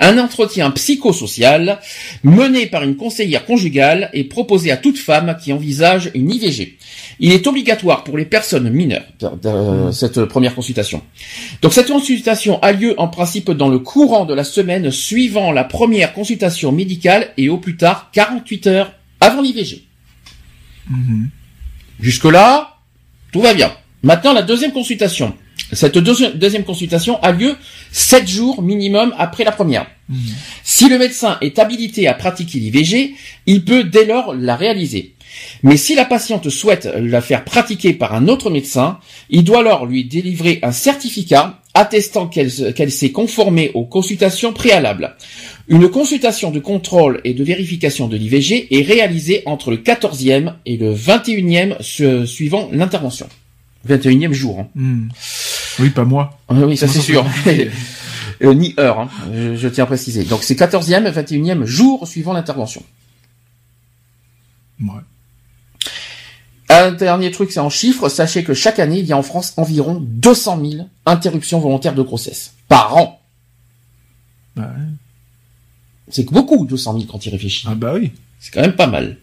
Un 0.00 0.18
entretien 0.18 0.70
psychosocial 0.72 1.78
mené 2.24 2.66
par 2.66 2.82
une 2.82 2.96
conseillère 2.96 3.44
conjugale 3.46 4.10
est 4.12 4.24
proposé 4.24 4.72
à 4.72 4.76
toute 4.76 4.98
femme 4.98 5.36
qui 5.40 5.52
envisage 5.52 6.10
une 6.14 6.32
IVG. 6.32 6.76
Il 7.20 7.30
est 7.30 7.46
obligatoire 7.46 8.02
pour 8.02 8.18
les 8.18 8.24
personnes 8.24 8.70
mineures, 8.70 9.04
de- 9.20 9.86
de- 9.86 9.92
cette 9.92 10.24
première 10.24 10.54
consultation. 10.56 11.00
Donc 11.62 11.72
cette 11.72 11.86
consultation 11.88 12.60
a 12.60 12.72
lieu 12.72 12.94
en 12.98 13.06
principe 13.06 13.52
dans 13.52 13.68
le 13.68 13.78
courant 13.78 14.24
de 14.24 14.34
la 14.34 14.42
semaine 14.42 14.90
suivant 14.90 15.52
la 15.52 15.62
première 15.62 16.12
consultation 16.12 16.72
médicale 16.72 17.28
et 17.36 17.48
au 17.48 17.58
plus 17.58 17.76
tard 17.76 18.10
48 18.12 18.66
heures 18.66 18.92
avant 19.20 19.42
l'IVG. 19.42 19.84
Mhm. 20.90 21.28
Jusque-là, 22.00 22.78
tout 23.32 23.40
va 23.40 23.54
bien. 23.54 23.72
Maintenant, 24.02 24.32
la 24.32 24.42
deuxième 24.42 24.72
consultation. 24.72 25.34
Cette 25.74 25.98
deuxi- 25.98 26.32
deuxième 26.36 26.64
consultation 26.64 27.20
a 27.22 27.32
lieu 27.32 27.54
sept 27.92 28.26
jours 28.28 28.62
minimum 28.62 29.14
après 29.18 29.44
la 29.44 29.52
première. 29.52 29.86
Si 30.62 30.88
le 30.88 30.98
médecin 30.98 31.38
est 31.40 31.58
habilité 31.58 32.06
à 32.08 32.14
pratiquer 32.14 32.58
l'IVG, 32.58 33.14
il 33.46 33.64
peut 33.64 33.84
dès 33.84 34.04
lors 34.04 34.34
la 34.34 34.56
réaliser. 34.56 35.14
Mais 35.62 35.76
si 35.76 35.94
la 35.94 36.04
patiente 36.04 36.48
souhaite 36.48 36.88
la 36.96 37.20
faire 37.20 37.44
pratiquer 37.44 37.92
par 37.92 38.14
un 38.14 38.28
autre 38.28 38.50
médecin, 38.50 38.98
il 39.30 39.42
doit 39.42 39.60
alors 39.60 39.84
lui 39.86 40.04
délivrer 40.04 40.60
un 40.62 40.70
certificat 40.72 41.60
attestant 41.74 42.28
qu'elle 42.28 42.52
se- 42.52 42.70
qu'elle 42.70 42.92
s'est 42.92 43.10
conformée 43.10 43.72
aux 43.74 43.84
consultations 43.84 44.52
préalables. 44.52 45.16
Une 45.66 45.88
consultation 45.88 46.52
de 46.52 46.60
contrôle 46.60 47.20
et 47.24 47.34
de 47.34 47.42
vérification 47.42 48.06
de 48.06 48.16
l'IVG 48.16 48.68
est 48.70 48.82
réalisée 48.82 49.42
entre 49.46 49.70
le 49.72 49.78
14e 49.78 50.54
et 50.66 50.76
le 50.76 50.92
21e 50.94 51.76
su- 51.80 52.26
suivant 52.28 52.68
l'intervention. 52.72 53.26
21e 53.86 54.32
jour. 54.32 54.60
Hein. 54.60 54.68
Mhm. 54.76 55.08
Oui, 55.78 55.90
pas 55.90 56.04
moi. 56.04 56.38
Ah 56.48 56.54
oui, 56.54 56.76
ça 56.76 56.88
c'est 56.88 57.00
sûr. 57.00 57.24
Euh, 58.42 58.52
ni 58.52 58.74
heure, 58.80 58.98
hein. 58.98 59.08
je, 59.32 59.54
je 59.54 59.68
tiens 59.68 59.84
à 59.84 59.86
préciser. 59.86 60.24
Donc 60.24 60.42
c'est 60.42 60.58
14e 60.58 61.06
et 61.06 61.10
21e 61.10 61.64
jour 61.64 62.06
suivant 62.06 62.32
l'intervention. 62.32 62.82
Ouais. 64.80 65.00
Un 66.68 66.92
dernier 66.92 67.30
truc, 67.30 67.52
c'est 67.52 67.60
en 67.60 67.70
chiffres. 67.70 68.08
Sachez 68.08 68.42
que 68.42 68.52
chaque 68.52 68.80
année, 68.80 68.98
il 68.98 69.06
y 69.06 69.12
a 69.12 69.16
en 69.16 69.22
France 69.22 69.54
environ 69.56 70.00
200 70.00 70.60
000 70.70 70.88
interruptions 71.06 71.60
volontaires 71.60 71.94
de 71.94 72.02
grossesse 72.02 72.54
par 72.68 72.96
an. 72.96 73.20
Bah, 74.56 74.72
ouais. 74.76 74.84
C'est 76.08 76.28
beaucoup, 76.30 76.66
200 76.66 76.98
000 76.98 77.04
quand 77.10 77.24
il 77.24 77.30
réfléchit. 77.30 77.66
Ah 77.70 77.74
bah 77.74 77.92
oui. 77.94 78.12
C'est 78.40 78.52
quand 78.52 78.60
même 78.60 78.76
pas 78.76 78.86
mal. 78.86 79.16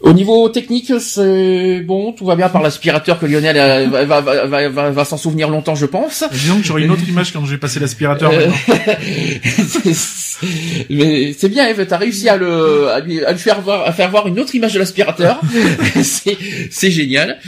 Au 0.00 0.14
niveau 0.14 0.48
technique, 0.48 0.90
c'est 0.98 1.80
bon, 1.80 2.12
tout 2.12 2.24
va 2.24 2.34
bien 2.34 2.48
par 2.48 2.62
l'aspirateur 2.62 3.20
que 3.20 3.26
Lionel 3.26 3.56
euh, 3.58 3.86
va, 4.06 4.22
va, 4.22 4.68
va, 4.68 4.90
va, 4.90 5.04
s'en 5.04 5.18
souvenir 5.18 5.50
longtemps, 5.50 5.74
je 5.74 5.84
pense. 5.84 6.24
Disons 6.32 6.56
que 6.58 6.64
j'aurai 6.64 6.84
une 6.84 6.90
autre 6.90 7.06
image 7.06 7.34
quand 7.34 7.44
je 7.44 7.50
vais 7.50 7.58
passer 7.58 7.80
l'aspirateur. 7.80 8.32
Euh, 8.32 8.48
Mais 10.90 11.34
c'est 11.34 11.50
bien, 11.50 11.68
Eve, 11.68 11.86
t'as 11.86 11.98
réussi 11.98 12.30
à 12.30 12.38
le, 12.38 12.88
à 12.88 13.00
lui, 13.00 13.22
à 13.22 13.32
lui 13.32 13.38
faire 13.38 13.60
voir, 13.60 13.86
à 13.86 13.92
faire 13.92 14.08
voir 14.10 14.26
une 14.26 14.40
autre 14.40 14.54
image 14.54 14.72
de 14.72 14.78
l'aspirateur. 14.78 15.38
c'est, 16.02 16.38
c'est 16.70 16.90
génial. 16.90 17.38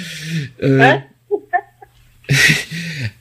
Euh, 0.62 0.78
Ouais. 0.78 1.02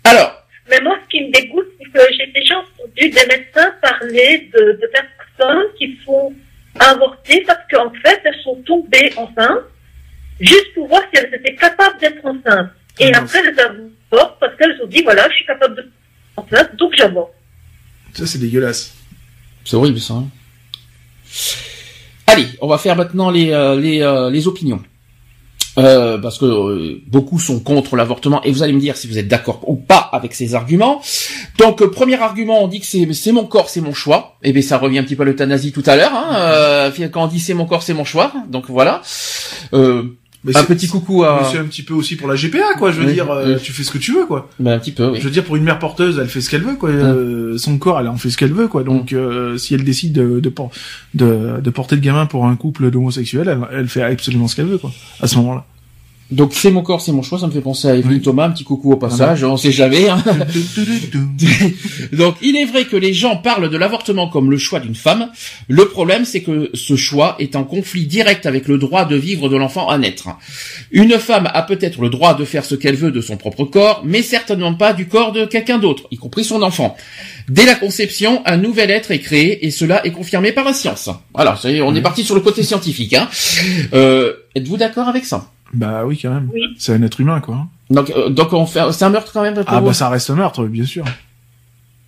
alors, 0.04 0.44
Mais 0.70 0.80
moi, 0.82 0.98
ce 1.04 1.08
qui 1.10 1.24
me 1.24 1.32
dégoûte, 1.32 1.68
c'est 1.80 1.86
que 1.92 2.00
j'ai 2.18 2.28
déjà 2.34 2.56
entendu 2.58 3.10
des 3.10 3.12
médecins 3.28 3.72
parler 3.82 4.50
de, 4.54 4.60
de 4.74 4.90
personnes 4.92 5.66
qui 5.78 5.96
font 6.06 6.34
avorter 6.80 7.44
parce 7.46 7.60
qu'en 7.72 7.92
fait, 7.92 8.22
elles 8.24 8.42
sont 8.44 8.56
tombées 8.66 9.12
enceintes 9.18 9.66
juste 10.40 10.74
pour 10.74 10.88
voir 10.88 11.02
si 11.14 11.20
elles 11.22 11.34
étaient 11.34 11.56
capables 11.56 12.00
d'être 12.00 12.26
enceintes. 12.26 12.70
Et 13.00 13.12
Ah, 13.14 13.20
après, 13.20 13.40
elles 13.40 13.60
avortent 13.60 14.40
parce 14.40 14.56
qu'elles 14.58 14.80
ont 14.84 14.88
dit, 14.88 15.02
voilà, 15.04 15.28
je 15.30 15.36
suis 15.36 15.46
capable 15.46 15.76
d'être 15.76 15.90
enceinte, 16.38 16.76
donc 16.78 16.94
j'avorte. 16.96 17.34
Ça, 18.14 18.26
c'est 18.28 18.40
dégueulasse. 18.40 18.94
c'est 19.66 19.76
horrible 19.76 20.00
ça. 20.00 20.16
hein. 20.16 20.28
Allez, 22.28 22.48
on 22.62 22.68
va 22.68 22.78
faire 22.78 22.96
maintenant 22.96 23.30
les, 23.30 23.52
euh, 23.52 23.76
les, 23.80 24.02
euh, 24.02 24.30
les 24.30 24.48
opinions. 24.48 24.82
Euh, 25.78 26.18
parce 26.18 26.38
que 26.38 26.46
euh, 26.46 27.02
beaucoup 27.08 27.40
sont 27.40 27.62
contre 27.62 27.96
l'avortement 27.96 28.44
et 28.44 28.52
vous 28.52 28.62
allez 28.62 28.74
me 28.74 28.80
dire 28.80 28.98
si 28.98 29.08
vous 29.08 29.18
êtes 29.18 29.30
d'accord 29.30 29.62
ou 29.68 29.78
pas 29.78 30.10
avec 30.12 30.34
ces 30.34 30.54
arguments. 30.54 31.02
Donc 31.58 31.82
euh, 31.82 31.90
premier 31.90 32.22
argument, 32.22 32.62
on 32.62 32.68
dit 32.68 32.82
que 32.82 33.14
c'est 33.14 33.32
mon 33.32 33.46
corps, 33.46 33.70
c'est 33.70 33.80
mon 33.80 33.94
choix. 33.94 34.36
Et 34.44 34.52
bien 34.52 34.62
ça 34.62 34.78
revient 34.78 35.00
un 35.00 35.04
petit 35.04 35.16
peu 35.16 35.24
à 35.24 35.26
l'euthanasie 35.26 35.72
tout 35.72 35.84
à 35.86 35.96
l'heure. 35.96 36.14
Hein, 36.14 36.36
euh, 36.36 36.92
quand 37.10 37.24
on 37.24 37.28
dit 37.28 37.40
c'est 37.40 37.54
mon 37.54 37.66
corps, 37.66 37.84
c'est 37.84 37.94
mon 37.94 38.04
choix. 38.04 38.34
Donc 38.50 38.66
voilà. 38.68 39.02
Mais 40.44 40.58
un 40.58 40.64
petit 40.64 40.88
coucou 40.88 41.24
à 41.24 41.48
C'est 41.52 41.60
un 41.60 41.66
petit 41.66 41.84
peu 41.84 41.94
aussi 41.94 42.16
pour 42.16 42.28
la 42.28 42.36
GPA, 42.36 42.74
quoi. 42.78 42.92
Je 42.92 43.00
veux 43.00 43.06
Oui, 43.06 43.14
dire, 43.14 43.30
euh, 43.30 43.56
oui. 43.56 43.62
tu 43.62 43.72
fais 43.72 43.84
ce 43.84 43.92
que 43.92 44.00
tu 44.00 44.12
veux, 44.14 44.26
quoi. 44.26 44.50
ben, 44.60 44.72
un 44.74 44.80
petit 44.80 44.92
peu, 44.92 45.10
oui. 45.10 45.20
Je 45.20 45.26
veux 45.26 45.30
dire, 45.30 45.44
pour 45.44 45.56
une 45.56 45.64
mère 45.64 45.78
porteuse, 45.78 46.18
elle 46.20 46.28
fait 46.30 46.42
ce 46.42 46.50
qu'elle 46.50 46.64
veut, 46.64 46.76
quoi. 46.76 46.90
Euh, 46.90 47.58
son 47.60 47.78
corps, 47.78 48.00
elle 48.00 48.08
en 48.08 48.18
fait 48.18 48.30
ce 48.32 48.38
qu'elle 48.38 48.54
veut, 48.54 48.68
quoi. 48.68 48.84
Donc, 48.84 49.14
euh, 49.14 49.58
si 49.58 49.76
elle 49.76 49.84
décide 49.84 50.14
de, 50.14 50.40
de, 50.40 50.52
de 51.62 51.70
porter 51.70 51.96
le 51.96 52.02
gamin 52.02 52.26
pour 52.26 52.46
un 52.48 52.56
couple 52.56 52.90
d'homosexuels, 52.90 53.48
elle, 53.50 53.60
elle 53.72 53.88
fait 53.88 54.02
absolument 54.02 54.48
ce 54.48 54.56
qu'elle 54.56 54.66
veut, 54.68 54.78
quoi. 54.80 54.92
À 55.22 55.28
ce 55.28 55.36
moment-là. 55.38 55.66
Donc 56.32 56.54
c'est 56.54 56.72
mon 56.72 56.82
corps, 56.82 57.02
c'est 57.02 57.12
mon 57.12 57.22
choix, 57.22 57.40
ça 57.40 57.48
me 57.48 57.52
fait 57.52 57.62
penser 57.62 57.90
à 57.90 57.96
Evelyne 57.96 58.22
Thomas, 58.22 58.46
un 58.46 58.52
petit 58.52 58.64
coucou 58.64 58.94
au 58.94 58.96
passage, 58.98 59.44
on 59.44 59.58
sait 59.58 59.72
jamais. 59.72 60.08
hein. 60.10 60.24
Donc 62.14 62.36
il 62.42 62.56
est 62.56 62.66
vrai 62.66 62.86
que 62.86 62.96
les 62.96 63.14
gens 63.14 63.38
parlent 63.38 63.70
de 63.70 63.78
l'avortement 63.78 64.30
comme 64.30 64.50
le 64.50 64.58
choix 64.58 64.80
d'une 64.80 64.96
femme. 64.96 65.30
Le 65.68 65.86
problème 65.90 66.26
c'est 66.26 66.42
que 66.42 66.70
ce 66.74 66.96
choix 66.96 67.36
est 67.40 67.56
en 67.56 67.64
conflit 67.64 68.06
direct 68.06 68.46
avec 68.46 68.68
le 68.68 68.78
droit 68.78 69.06
de 69.06 69.16
vivre 69.16 69.50
de 69.50 69.58
l'enfant 69.58 69.90
à 69.90 69.98
naître. 69.98 70.30
Une 70.92 71.20
femme 71.20 71.50
a 71.54 71.62
peut-être 71.64 72.02
le 72.02 72.10
droit 72.10 72.34
de 72.34 72.46
faire 72.46 72.66
ce 72.66 72.76
qu'elle 72.76 72.96
veut 72.96 73.12
de 73.12 73.22
son 73.22 73.38
propre 73.38 73.66
corps, 73.66 74.02
mais 74.06 74.22
certainement 74.22 74.74
pas 74.74 74.94
du 74.94 75.08
corps 75.08 75.32
de 75.34 75.46
quelqu'un 75.46 75.80
d'autre, 75.80 76.08
y 76.12 76.18
compris 76.18 76.44
son 76.44 76.62
enfant. 76.62 76.96
Dès 77.50 77.66
la 77.66 77.76
conception, 77.76 78.42
un 78.46 78.58
nouvel 78.58 78.92
être 78.92 79.12
est 79.12 79.20
créé 79.20 79.66
et 79.66 79.72
cela 79.72 80.06
est 80.06 80.12
confirmé 80.12 80.52
par 80.52 80.64
la 80.64 80.74
science. 80.74 81.10
Voilà, 81.34 81.60
on 81.84 81.96
est 81.96 82.02
parti 82.02 82.24
sur 82.24 82.36
le 82.36 82.42
côté 82.42 82.64
scientifique. 82.64 83.14
Hein. 83.14 83.28
Euh, 83.94 84.34
Êtes-vous 84.56 84.78
d'accord 84.78 85.08
avec 85.08 85.26
ça? 85.26 85.50
Bah 85.74 86.04
oui, 86.06 86.20
quand 86.22 86.34
même. 86.34 86.50
Oui. 86.54 86.62
C'est 86.78 86.94
un 86.94 87.02
être 87.04 87.20
humain, 87.22 87.40
quoi. 87.40 87.68
Donc, 87.90 88.10
euh, 88.12 88.30
donc 88.30 88.54
on 88.54 88.66
fait, 88.66 88.82
c'est 88.92 89.06
un 89.06 89.10
meurtre 89.10 89.32
quand 89.34 89.42
même. 89.42 89.54
pour 89.56 89.64
Ah 89.68 89.80
vous 89.80 89.88
bah 89.88 89.94
ça 89.94 90.10
reste 90.10 90.30
un 90.30 90.36
meurtre, 90.36 90.66
bien 90.66 90.86
sûr. 90.86 91.06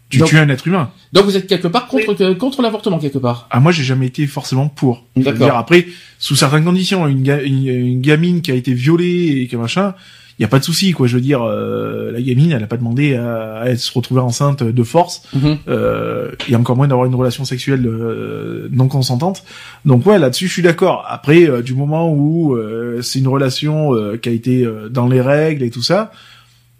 Tu 0.09 0.20
Donc- 0.20 0.28
tues 0.30 0.38
un 0.38 0.47
être 0.49 0.68
humain. 0.68 0.91
Donc 1.11 1.26
vous 1.26 1.36
êtes 1.38 1.47
quelque 1.47 1.68
part 1.68 1.88
contre 1.88 2.14
que- 2.14 2.34
contre 2.34 2.61
l'avortement 2.61 2.99
quelque 2.99 3.18
part. 3.18 3.47
Ah 3.49 3.59
moi 3.59 3.72
j'ai 3.72 3.84
jamais 3.84 4.05
été 4.07 4.28
forcément 4.28 4.68
pour. 4.68 5.05
Je 5.16 5.22
veux 5.22 5.26
D'accord. 5.26 5.47
dire, 5.47 5.55
après, 5.57 5.88
sous 6.20 6.36
certaines 6.36 6.64
conditions, 6.64 7.07
une, 7.07 7.24
ga- 7.24 7.41
une, 7.41 7.68
une 7.68 8.01
gamine 8.01 8.41
qui 8.41 8.51
a 8.51 8.55
été 8.55 8.74
violée 8.74 9.41
et 9.41 9.47
que 9.47 9.57
machin, 9.57 9.95
y 10.43 10.45
a 10.45 10.49
pas 10.49 10.59
de 10.59 10.63
souci 10.63 10.91
quoi. 10.91 11.07
Je 11.07 11.15
veux 11.15 11.21
dire, 11.21 11.41
euh, 11.43 12.11
la 12.11 12.21
gamine, 12.21 12.51
elle 12.51 12.63
a 12.63 12.67
pas 12.67 12.77
demandé 12.77 13.15
à, 13.15 13.57
à 13.59 13.75
se 13.75 13.91
retrouver 13.93 14.21
enceinte 14.21 14.61
de 14.63 14.83
force, 14.83 15.23
Mhm. 15.33 15.57
euh, 15.67 16.31
et 16.49 16.55
encore 16.55 16.75
moins 16.75 16.87
d'avoir 16.87 17.07
une 17.07 17.15
relation 17.15 17.45
sexuelle 17.45 17.85
euh, 17.87 18.67
non 18.71 18.87
consentante. 18.87 19.43
Donc 19.85 20.05
ouais, 20.05 20.19
là-dessus 20.19 20.47
je 20.47 20.53
suis 20.53 20.61
d'accord. 20.61 21.05
Après, 21.09 21.49
euh, 21.49 21.61
du 21.61 21.73
moment 21.73 22.11
où 22.11 22.55
euh, 22.55 23.01
c'est 23.01 23.19
une 23.19 23.27
relation 23.27 23.93
euh, 23.95 24.17
qui 24.17 24.29
a 24.29 24.31
été 24.31 24.63
euh, 24.65 24.89
dans 24.89 25.07
les 25.07 25.21
règles 25.21 25.63
et 25.63 25.69
tout 25.69 25.81
ça, 25.83 26.11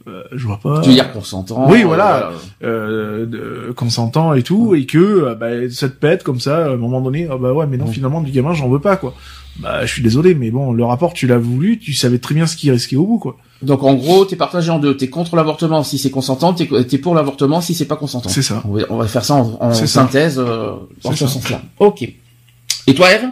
euh, 0.08 0.24
je 0.32 0.46
vois 0.46 0.60
pas. 0.60 0.82
Tu 0.82 0.90
veux 0.90 0.96
dire 0.96 1.12
consentant. 1.12 1.70
Oui, 1.70 1.82
euh, 1.84 1.86
voilà. 1.86 2.32
euh, 2.64 3.26
de, 3.26 3.72
consentant 3.76 4.34
et 4.34 4.44
tout, 4.44 4.76
et 4.76 4.86
que 4.86 4.98
euh, 4.98 5.36
bah, 5.36 5.70
ça 5.70 5.90
te 5.90 5.96
pète 5.96 6.24
comme 6.24 6.40
ça, 6.40 6.66
à 6.66 6.70
un 6.72 6.78
moment 6.78 7.02
donné, 7.02 7.28
ah 7.32 7.38
bah 7.38 7.54
ouais, 7.54 7.66
mais 7.68 7.78
non, 7.78 7.88
finalement, 7.88 8.22
du 8.22 8.32
gamin, 8.32 8.54
j'en 8.54 8.70
veux 8.70 8.80
pas, 8.80 8.98
quoi. 8.98 9.14
Bah, 9.60 9.86
je 9.86 9.92
suis 9.94 10.02
désolé, 10.02 10.34
mais 10.34 10.50
bon, 10.50 10.74
le 10.74 10.84
rapport, 10.84 11.14
tu 11.14 11.28
l'as 11.28 11.38
voulu, 11.38 11.78
tu 11.80 11.94
savais 11.94 12.18
très 12.18 12.34
bien 12.34 12.48
ce 12.48 12.56
qui 12.56 12.72
risquait 12.72 12.96
au 12.96 13.06
bout, 13.06 13.20
quoi. 13.20 13.38
Donc 13.62 13.84
en 13.84 13.94
gros, 13.94 14.26
t'es 14.26 14.36
partagé 14.36 14.72
en 14.72 14.80
deux. 14.80 14.98
T'es 14.98 15.10
contre 15.10 15.36
l'avortement 15.36 15.84
si 15.84 15.98
c'est 15.98 16.10
consentant, 16.10 16.54
t'es 16.54 16.68
t'es 16.86 16.98
pour 16.98 17.16
l'avortement 17.16 17.62
si 17.62 17.74
c'est 17.74 17.86
pas 17.86 17.96
consentant. 17.96 18.30
C'est 18.30 18.42
ça. 18.42 18.62
On 18.68 18.74
va, 18.74 18.82
on 18.90 18.98
va 18.98 19.08
faire 19.08 19.24
ça 19.24 19.36
en, 19.36 19.58
en 19.62 19.74
synthèse 19.74 20.38
euh, 20.38 20.72
dans 21.04 21.12
C'est 21.12 21.18
ce 21.18 21.28
sens-là. 21.28 21.62
Ok. 21.80 22.02
Et 22.88 22.94
toi, 22.94 23.12
Eve? 23.14 23.30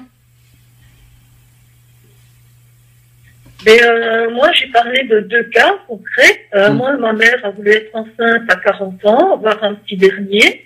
Mais 3.66 3.84
euh, 3.84 4.30
moi, 4.32 4.52
j'ai 4.54 4.68
parlé 4.68 5.04
de 5.04 5.20
deux 5.20 5.44
cas 5.44 5.78
concrets. 5.88 6.48
Euh, 6.56 6.72
Mm. 6.72 6.78
Moi, 6.78 6.98
ma 6.98 7.14
mère 7.14 7.40
a 7.44 7.52
voulu 7.52 7.72
être 7.72 7.96
enceinte 7.96 8.50
à 8.50 8.56
40 8.56 9.06
ans, 9.06 9.34
avoir 9.36 9.64
un 9.64 9.76
petit 9.76 9.98
dernier. 9.98 10.66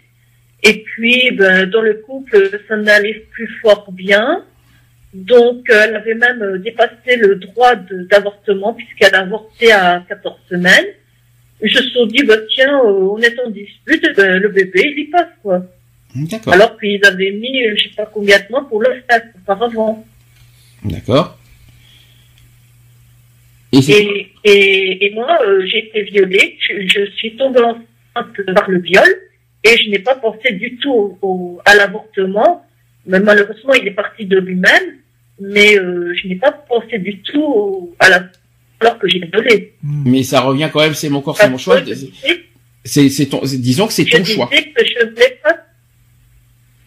Et 0.63 0.83
puis, 0.83 1.31
ben, 1.31 1.69
dans 1.69 1.81
le 1.81 1.95
couple, 1.95 2.49
ça 2.67 2.75
n'allait 2.75 3.25
plus 3.31 3.47
fort 3.61 3.91
bien. 3.91 4.43
Donc, 5.13 5.69
euh, 5.69 5.85
elle 5.85 5.95
avait 5.95 6.15
même 6.15 6.41
euh, 6.41 6.57
dépassé 6.57 7.15
le 7.17 7.35
droit 7.35 7.75
d'avortement 7.75 8.73
puisqu'elle 8.73 9.15
a 9.15 9.21
avorté 9.21 9.71
à 9.71 10.03
14 10.09 10.35
semaines. 10.49 10.87
Ils 11.61 11.71
se 11.71 11.83
sont 11.89 12.05
dit, 12.05 12.23
bah, 12.23 12.35
tiens, 12.53 12.79
euh, 12.79 13.09
on 13.11 13.17
est 13.19 13.39
en 13.39 13.49
dispute, 13.49 14.05
ben, 14.17 14.39
le 14.41 14.49
bébé, 14.49 14.93
il 14.97 15.03
y 15.03 15.05
passe, 15.05 15.29
quoi. 15.41 15.63
D'accord. 16.15 16.53
Alors 16.53 16.79
qu'ils 16.79 17.03
avaient 17.05 17.31
mis, 17.31 17.63
je 17.75 17.83
sais 17.83 17.95
pas 17.95 18.05
combien 18.05 18.37
de 18.39 18.45
mois 18.49 18.67
pour 18.67 18.81
le 18.81 18.89
faire 19.09 19.21
auparavant. 19.35 20.05
D'accord. 20.83 21.37
Et 23.75 23.91
Et, 23.91 24.31
et, 24.43 25.05
et 25.05 25.09
moi, 25.13 25.37
euh, 25.45 25.65
j'ai 25.65 25.79
été 25.87 26.03
violée, 26.03 26.57
je, 26.59 26.87
je 26.87 27.11
suis 27.11 27.35
tombée 27.35 27.61
enceinte 27.61 28.35
par 28.53 28.69
le 28.69 28.79
viol, 28.79 29.07
et 29.63 29.77
je 29.77 29.89
n'ai 29.89 29.99
pas 29.99 30.15
pensé 30.15 30.53
du 30.53 30.77
tout 30.77 30.91
au, 30.93 31.17
au- 31.21 31.61
à 31.65 31.75
l'avortement. 31.75 32.65
Mais 33.07 33.19
malheureusement, 33.19 33.73
il 33.73 33.87
est 33.87 33.91
parti 33.91 34.25
de 34.25 34.37
lui-même, 34.39 34.95
mais 35.39 35.77
euh, 35.77 36.13
je 36.15 36.27
n'ai 36.27 36.35
pas 36.35 36.51
pensé 36.51 36.97
du 36.99 37.19
tout 37.21 37.43
au- 37.43 37.95
à 37.99 38.09
la 38.09 38.27
alors 38.81 38.99
que 38.99 39.07
j'ai 39.07 39.19
violé. 39.19 39.73
Mm. 39.83 40.11
mais 40.11 40.23
ça 40.23 40.41
revient 40.41 40.69
quand 40.71 40.81
même. 40.81 40.93
C'est 40.93 41.09
mon 41.09 41.21
corps, 41.21 41.37
c'est 41.37 41.49
mon 41.49 41.57
choix. 41.57 41.77
C'est 42.83 43.09
c'est 43.09 43.25
ton. 43.27 43.41
Disons 43.43 43.87
que 43.87 43.93
c'est 43.93 44.05
ton 44.05 44.23
choix. 44.23 44.49
disais 44.51 44.71
que 44.75 44.85
je 44.85 45.05
voulais 45.07 45.39
pas. 45.43 45.57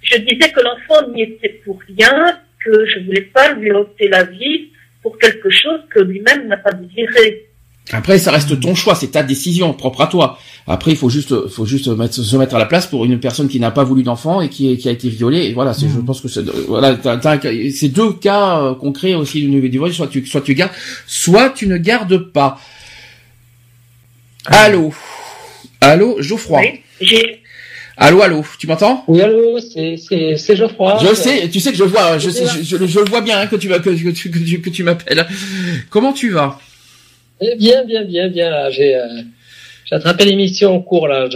Je 0.02 0.16
disais 0.18 0.50
que 0.52 0.60
l'enfant 0.60 1.08
n'y 1.12 1.22
était 1.22 1.60
pour 1.64 1.80
rien, 1.88 2.40
que 2.64 2.86
je 2.86 3.00
voulais 3.04 3.22
pas 3.22 3.52
lui 3.54 3.70
ôter 3.72 4.08
la 4.08 4.24
vie 4.24 4.67
pour 5.08 5.18
quelque 5.18 5.48
chose 5.50 5.80
que 5.94 6.00
lui-même 6.00 6.48
n'a 6.48 6.58
pas 6.58 6.72
désiré. 6.72 7.46
Après, 7.92 8.18
ça 8.18 8.30
reste 8.30 8.60
ton 8.60 8.74
choix, 8.74 8.94
c'est 8.94 9.12
ta 9.12 9.22
décision 9.22 9.72
propre 9.72 10.02
à 10.02 10.06
toi. 10.08 10.38
Après, 10.66 10.90
il 10.90 10.96
faut 10.98 11.08
juste, 11.08 11.48
faut 11.48 11.64
juste 11.64 11.88
mettre, 11.88 12.12
se 12.16 12.36
mettre 12.36 12.54
à 12.54 12.58
la 12.58 12.66
place 12.66 12.86
pour 12.86 13.06
une 13.06 13.18
personne 13.18 13.48
qui 13.48 13.58
n'a 13.58 13.70
pas 13.70 13.84
voulu 13.84 14.02
d'enfant 14.02 14.42
et 14.42 14.50
qui, 14.50 14.76
qui 14.76 14.88
a 14.90 14.92
été 14.92 15.08
violée. 15.08 15.46
Et 15.46 15.54
voilà, 15.54 15.72
c'est, 15.72 15.88
je 15.88 15.96
Mhm. 15.96 16.04
pense 16.04 16.20
que 16.20 16.28
c'est, 16.28 16.44
voilà, 16.66 16.98
c'est 17.72 17.88
deux 17.88 18.12
cas 18.12 18.58
euh, 18.60 18.74
concrets 18.74 19.14
aussi 19.14 19.40
du 19.40 19.48
du 19.60 19.68
divorce. 19.70 19.92
Soit 19.92 20.08
tu, 20.08 20.26
soit 20.26 20.42
tu 20.42 20.54
gardes, 20.54 20.72
soit 21.06 21.48
tu 21.50 21.66
ne 21.66 21.78
gardes 21.78 22.18
pas. 22.30 22.60
Allô, 24.44 24.92
allô, 25.80 26.20
Geoffroy. 26.20 26.60
Oui, 27.00 27.16
Allô, 28.00 28.22
allô, 28.22 28.44
tu 28.60 28.68
m'entends? 28.68 29.02
Oui, 29.08 29.20
allô, 29.20 29.58
c'est, 29.58 29.96
c'est, 29.96 30.36
c'est 30.36 30.54
Geoffroy. 30.54 30.98
Je 31.02 31.14
sais, 31.14 31.48
tu 31.48 31.58
sais 31.58 31.72
que 31.72 31.76
je 31.76 31.82
vois, 31.82 32.16
je 32.18 32.30
sais, 32.30 32.46
je, 32.46 32.76
je, 32.76 32.86
je 32.86 33.00
le 33.00 33.06
vois 33.06 33.22
bien 33.22 33.40
hein, 33.40 33.46
que 33.48 33.56
tu 33.56 33.66
que, 33.68 33.74
que 33.78 34.10
tu, 34.12 34.30
que 34.30 34.38
tu, 34.38 34.60
que 34.60 34.70
tu 34.70 34.84
m'appelles. 34.84 35.26
Comment 35.90 36.12
tu 36.12 36.30
vas? 36.30 36.60
Eh 37.40 37.56
Bien, 37.56 37.84
bien, 37.84 38.04
bien, 38.04 38.28
bien, 38.28 38.50
là, 38.50 38.70
j'ai, 38.70 38.94
euh, 38.94 39.22
attrapé 39.90 40.24
l'émission 40.26 40.76
en 40.76 40.80
cours, 40.80 41.08
là, 41.08 41.28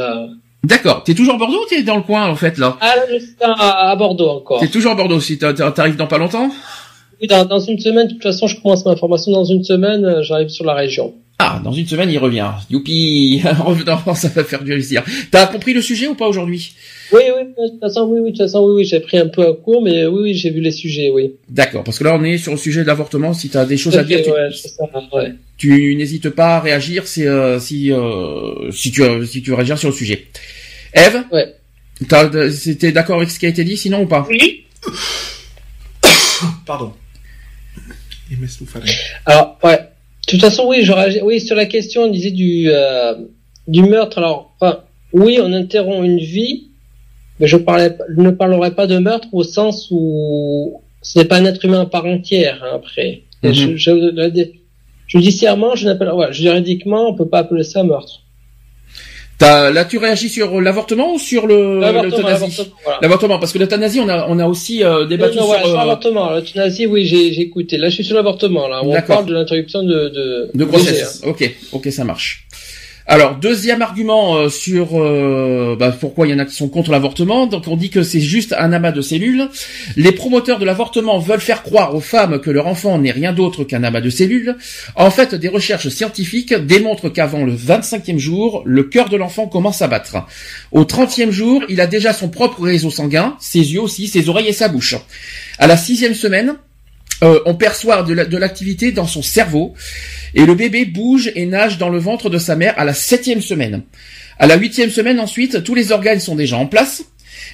D'accord. 0.63 1.03
T'es 1.03 1.15
toujours 1.15 1.35
à 1.35 1.39
Bordeaux 1.39 1.63
ou 1.65 1.67
t'es 1.69 1.83
dans 1.83 1.97
le 1.97 2.03
coin 2.03 2.29
en 2.29 2.37
fait 2.37 2.57
là? 2.59 2.77
Ah, 2.81 2.95
là, 2.95 3.03
je 3.13 3.19
suis 3.19 3.35
à, 3.41 3.91
à 3.91 3.97
Bordeaux 3.97 4.29
encore. 4.29 4.61
T'es 4.61 4.69
toujours 4.69 4.93
à 4.93 4.95
Bordeaux 4.95 5.19
si 5.21 5.37
t'a- 5.37 5.53
t'a- 5.53 5.73
t'arrives 5.73 5.97
dans 5.97 6.07
pas 6.07 6.19
longtemps? 6.19 6.49
Oui, 7.21 7.27
dans, 7.27 7.45
dans 7.45 7.59
une 7.59 7.81
semaine, 7.81 8.07
de 8.07 8.13
toute 8.13 8.23
façon, 8.23 8.47
je 8.47 8.61
commence 8.61 8.85
ma 8.87 8.95
formation 8.95 9.33
dans 9.33 9.45
une 9.45 9.65
semaine, 9.65 10.05
euh, 10.05 10.23
j'arrive 10.23 10.49
sur 10.51 10.65
la 10.65 10.75
région. 10.75 11.15
Ah, 11.45 11.61
dans 11.64 11.72
une 11.72 11.88
semaine 11.88 12.09
il 12.09 12.18
revient. 12.18 12.49
Youpi 12.70 13.43
Revenant, 13.59 14.14
ça 14.14 14.28
va 14.28 14.45
faire 14.45 14.62
du 14.62 14.70
plaisir. 14.70 15.03
T'as 15.32 15.47
compris 15.49 15.72
le 15.72 15.82
sujet 15.82 16.07
ou 16.07 16.14
pas 16.14 16.28
aujourd'hui? 16.28 16.72
Oui, 17.12 17.22
oui, 17.36 17.43
de 17.49 17.68
toute 17.70 17.80
façon, 17.80 18.03
oui, 18.09 18.20
oui, 18.20 18.30
de 18.30 18.36
toute 18.36 18.47
façon, 18.47 18.61
oui, 18.64 18.72
oui, 18.76 18.84
j'ai 18.84 19.01
pris 19.01 19.18
un 19.18 19.26
peu 19.26 19.45
à 19.49 19.53
court, 19.53 19.82
mais 19.82 20.07
oui, 20.07 20.20
oui, 20.22 20.34
j'ai 20.34 20.51
vu 20.51 20.61
les 20.61 20.70
sujets, 20.70 21.11
oui. 21.11 21.32
D'accord, 21.49 21.82
parce 21.82 21.99
que 21.99 22.05
là 22.05 22.16
on 22.16 22.22
est 22.22 22.38
sur 22.38 22.53
le 22.53 22.59
sujet 22.59 22.82
de 22.82 22.86
l'avortement. 22.86 23.34
Si 23.34 23.49
t'as 23.49 23.64
des 23.64 23.76
choses 23.76 23.99
à 23.99 24.05
dire, 24.05 24.22
tu, 24.22 24.30
ouais, 24.30 24.51
c'est 24.55 24.68
ça, 24.68 24.84
ouais. 25.14 25.34
tu 25.59 25.97
n'hésites 25.97 26.30
pas 26.30 26.57
à 26.59 26.61
réagir 26.61 27.09
si 27.09 27.26
euh, 27.26 27.59
si 27.59 27.90
euh, 27.93 28.70
si 28.70 28.93
tu 28.93 29.03
euh, 29.03 29.26
si 29.26 29.43
tu 29.43 29.51
veux 29.51 29.57
réagir 29.57 29.76
sur 29.78 29.88
le 29.88 29.95
sujet. 29.97 30.28
Eve? 30.95 31.24
Ouais. 31.32 31.55
T'as- 32.09 32.51
C'était 32.53 32.93
d'accord 32.93 33.16
avec 33.16 33.30
ce 33.30 33.40
qui 33.40 33.47
a 33.47 33.49
été 33.49 33.64
dit, 33.64 33.76
sinon 33.76 34.03
ou 34.03 34.07
pas? 34.07 34.24
Oui, 34.30 34.64
Pardon. 36.66 36.93
Alors, 39.26 39.59
ouais. 39.64 39.78
De 40.27 40.31
toute 40.33 40.41
façon, 40.41 40.66
oui, 40.68 40.83
je 40.85 41.23
oui, 41.23 41.41
sur 41.41 41.57
la 41.57 41.66
question, 41.66 42.03
on 42.03 42.09
disait 42.11 42.31
du, 42.31 42.66
euh, 42.68 43.14
du 43.66 43.83
meurtre. 43.83 44.18
Alors, 44.18 44.53
enfin, 44.61 44.81
oui, 45.12 45.39
on 45.43 45.53
interrompt 45.53 46.05
une 46.07 46.18
vie, 46.18 46.68
mais 47.41 47.47
je 47.49 47.57
parlais, 47.57 47.97
je 48.16 48.20
ne 48.23 48.31
parlerai 48.31 48.70
pas 48.75 48.87
de 48.87 48.99
meurtre 48.99 49.29
au 49.33 49.43
sens 49.43 49.89
où 49.91 50.81
ce 51.03 51.18
n'est 51.18 51.25
pas 51.25 51.39
un 51.39 51.45
être 51.45 51.64
humain 51.64 51.81
à 51.83 51.87
part 51.87 52.07
entière, 52.07 52.62
hein, 52.64 52.77
après. 52.77 53.23
Mhm. 53.43 53.53
je, 53.53 53.77
je- 53.77 54.45
judiciairement, 55.09 55.75
je 55.75 55.87
n'appelle, 55.87 56.12
ouais, 56.12 56.33
juridiquement, 56.33 57.09
on 57.09 57.14
peut 57.14 57.29
pas 57.29 57.41
appeler 57.41 57.64
ça 57.64 57.83
meurtre. 57.83 58.22
Là 59.43 59.84
tu 59.84 59.99
réagis 59.99 60.28
sur 60.28 60.61
l'avortement 60.61 61.14
ou 61.14 61.18
sur 61.18 61.47
le 61.47 61.80
l'euthanasie? 61.80 62.70
l'avortement, 63.01 63.28
voilà. 63.28 63.38
Parce 63.38 63.53
que 63.53 63.59
l'euthanasie, 63.59 64.01
on 64.01 64.09
a 64.09 64.26
on 64.28 64.38
a 64.38 64.47
aussi 64.47 64.84
euh, 64.84 65.07
débattu 65.07 65.38
Non, 65.38 65.47
non, 65.47 65.53
sur 65.53 65.66
sur 65.66 65.74
euh, 65.74 65.78
l'avortement. 65.78 66.30
L'euthanasie, 66.32 66.86
oui, 66.86 67.05
j'ai, 67.05 67.32
j'ai 67.32 67.43
écouté. 67.43 67.76
Là, 67.76 67.88
je 67.88 67.95
suis 67.97 68.05
sur 68.05 68.16
l'avortement, 68.16 68.68
là. 68.68 68.80
On 68.84 69.01
parle 69.03 69.26
de 69.26 69.34
l'interruption 69.34 69.82
de, 69.82 70.09
de, 70.09 70.51
De 70.55 70.64
grossesse. 70.64 71.22
Ok, 71.26 71.55
ok, 71.72 71.90
ça 71.90 72.05
marche. 72.05 72.47
Alors 73.13 73.37
deuxième 73.37 73.83
argument 73.83 74.37
euh, 74.37 74.49
sur 74.49 74.99
euh, 74.99 75.77
bah, 75.79 75.95
pourquoi 76.01 76.27
il 76.27 76.31
y 76.31 76.35
en 76.35 76.39
a 76.39 76.47
qui 76.47 76.55
sont 76.55 76.71
contre 76.71 76.91
l'avortement. 76.91 77.47
Donc 77.47 77.69
on 77.69 77.77
dit 77.77 77.91
que 77.91 78.03
c'est 78.03 78.22
juste 78.22 78.55
un 78.59 78.72
amas 78.72 78.91
de 78.91 79.03
cellules. 79.03 79.51
Les 79.97 80.13
promoteurs 80.13 80.59
de 80.59 80.64
l'avortement 80.64 81.18
veulent 81.18 81.39
faire 81.39 81.63
croire 81.63 81.95
aux 81.95 82.01
femmes 82.01 82.41
que 82.41 82.51
leur 82.51 82.67
enfant 82.67 82.97
n'est 82.97 83.11
rien 83.11 83.34
d'autre 83.34 83.64
qu'un 83.64 83.84
amas 83.84 84.01
de 84.01 84.09
cellules. 84.09 84.57
En 84.97 85.11
fait, 85.11 85.34
des 85.34 85.49
recherches 85.49 85.91
scientifiques 85.91 86.55
démontrent 86.55 87.11
qu'avant 87.11 87.45
le 87.45 87.55
25e 87.55 88.17
jour, 88.17 88.63
le 88.64 88.84
cœur 88.84 89.11
de 89.11 89.18
l'enfant 89.18 89.47
commence 89.47 89.83
à 89.83 89.89
battre. 89.89 90.25
Au 90.71 90.84
30e 90.84 91.33
jour, 91.33 91.63
il 91.68 91.83
a 91.83 91.87
déjà 91.87 92.14
son 92.14 92.30
propre 92.30 92.63
réseau 92.63 92.89
sanguin, 92.91 93.37
ses 93.41 93.75
yeux 93.75 93.83
aussi, 93.83 94.09
ses 94.09 94.30
oreilles 94.30 94.49
et 94.49 94.55
sa 94.55 94.68
bouche. 94.68 94.95
À 95.59 95.67
la 95.67 95.76
sixième 95.76 96.14
semaine, 96.14 96.55
euh, 97.22 97.40
on 97.46 97.54
perçoit 97.54 98.03
de 98.03 98.14
la- 98.14 98.24
de 98.24 98.36
l'activité 98.36 98.92
dans 98.92 99.07
son 99.07 99.22
cerveau 99.22 99.74
et 100.34 100.44
le 100.46 100.54
bébé 100.54 100.84
bouge 100.84 101.30
et 101.34 101.46
nage 101.46 101.78
dans 101.78 101.88
le 101.88 101.99
ventre 101.99 102.30
de 102.30 102.38
sa 102.38 102.57
mère 102.57 102.74
à 102.76 102.84
la 102.84 102.94
septième 102.94 103.40
semaine. 103.40 103.82
À 104.38 104.46
la 104.46 104.57
huitième 104.57 104.90
semaine 104.90 105.20
ensuite, 105.20 105.62
tous 105.62 105.74
les 105.74 105.92
organes 105.92 106.20
sont 106.20 106.34
déjà 106.34 106.57
en 106.57 106.66
place. 106.66 107.04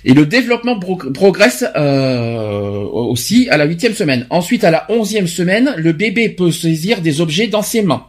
Et 0.05 0.13
le 0.15 0.27
développement 0.27 0.79
pro- 0.79 0.97
progresse 0.97 1.65
euh, 1.77 2.81
aussi 2.83 3.49
à 3.51 3.57
la 3.57 3.65
huitième 3.65 3.95
semaine. 3.95 4.27
Ensuite, 4.31 4.65
à 4.65 4.71
la 4.71 4.87
onzième 4.91 5.27
semaine, 5.27 5.75
le 5.77 5.93
bébé 5.93 6.29
peut 6.29 6.53
saisir 6.53 7.01
des 7.01 7.21
objets 7.21 7.47
dans 7.49 7.63
ses 7.63 7.83
mains. 7.83 8.05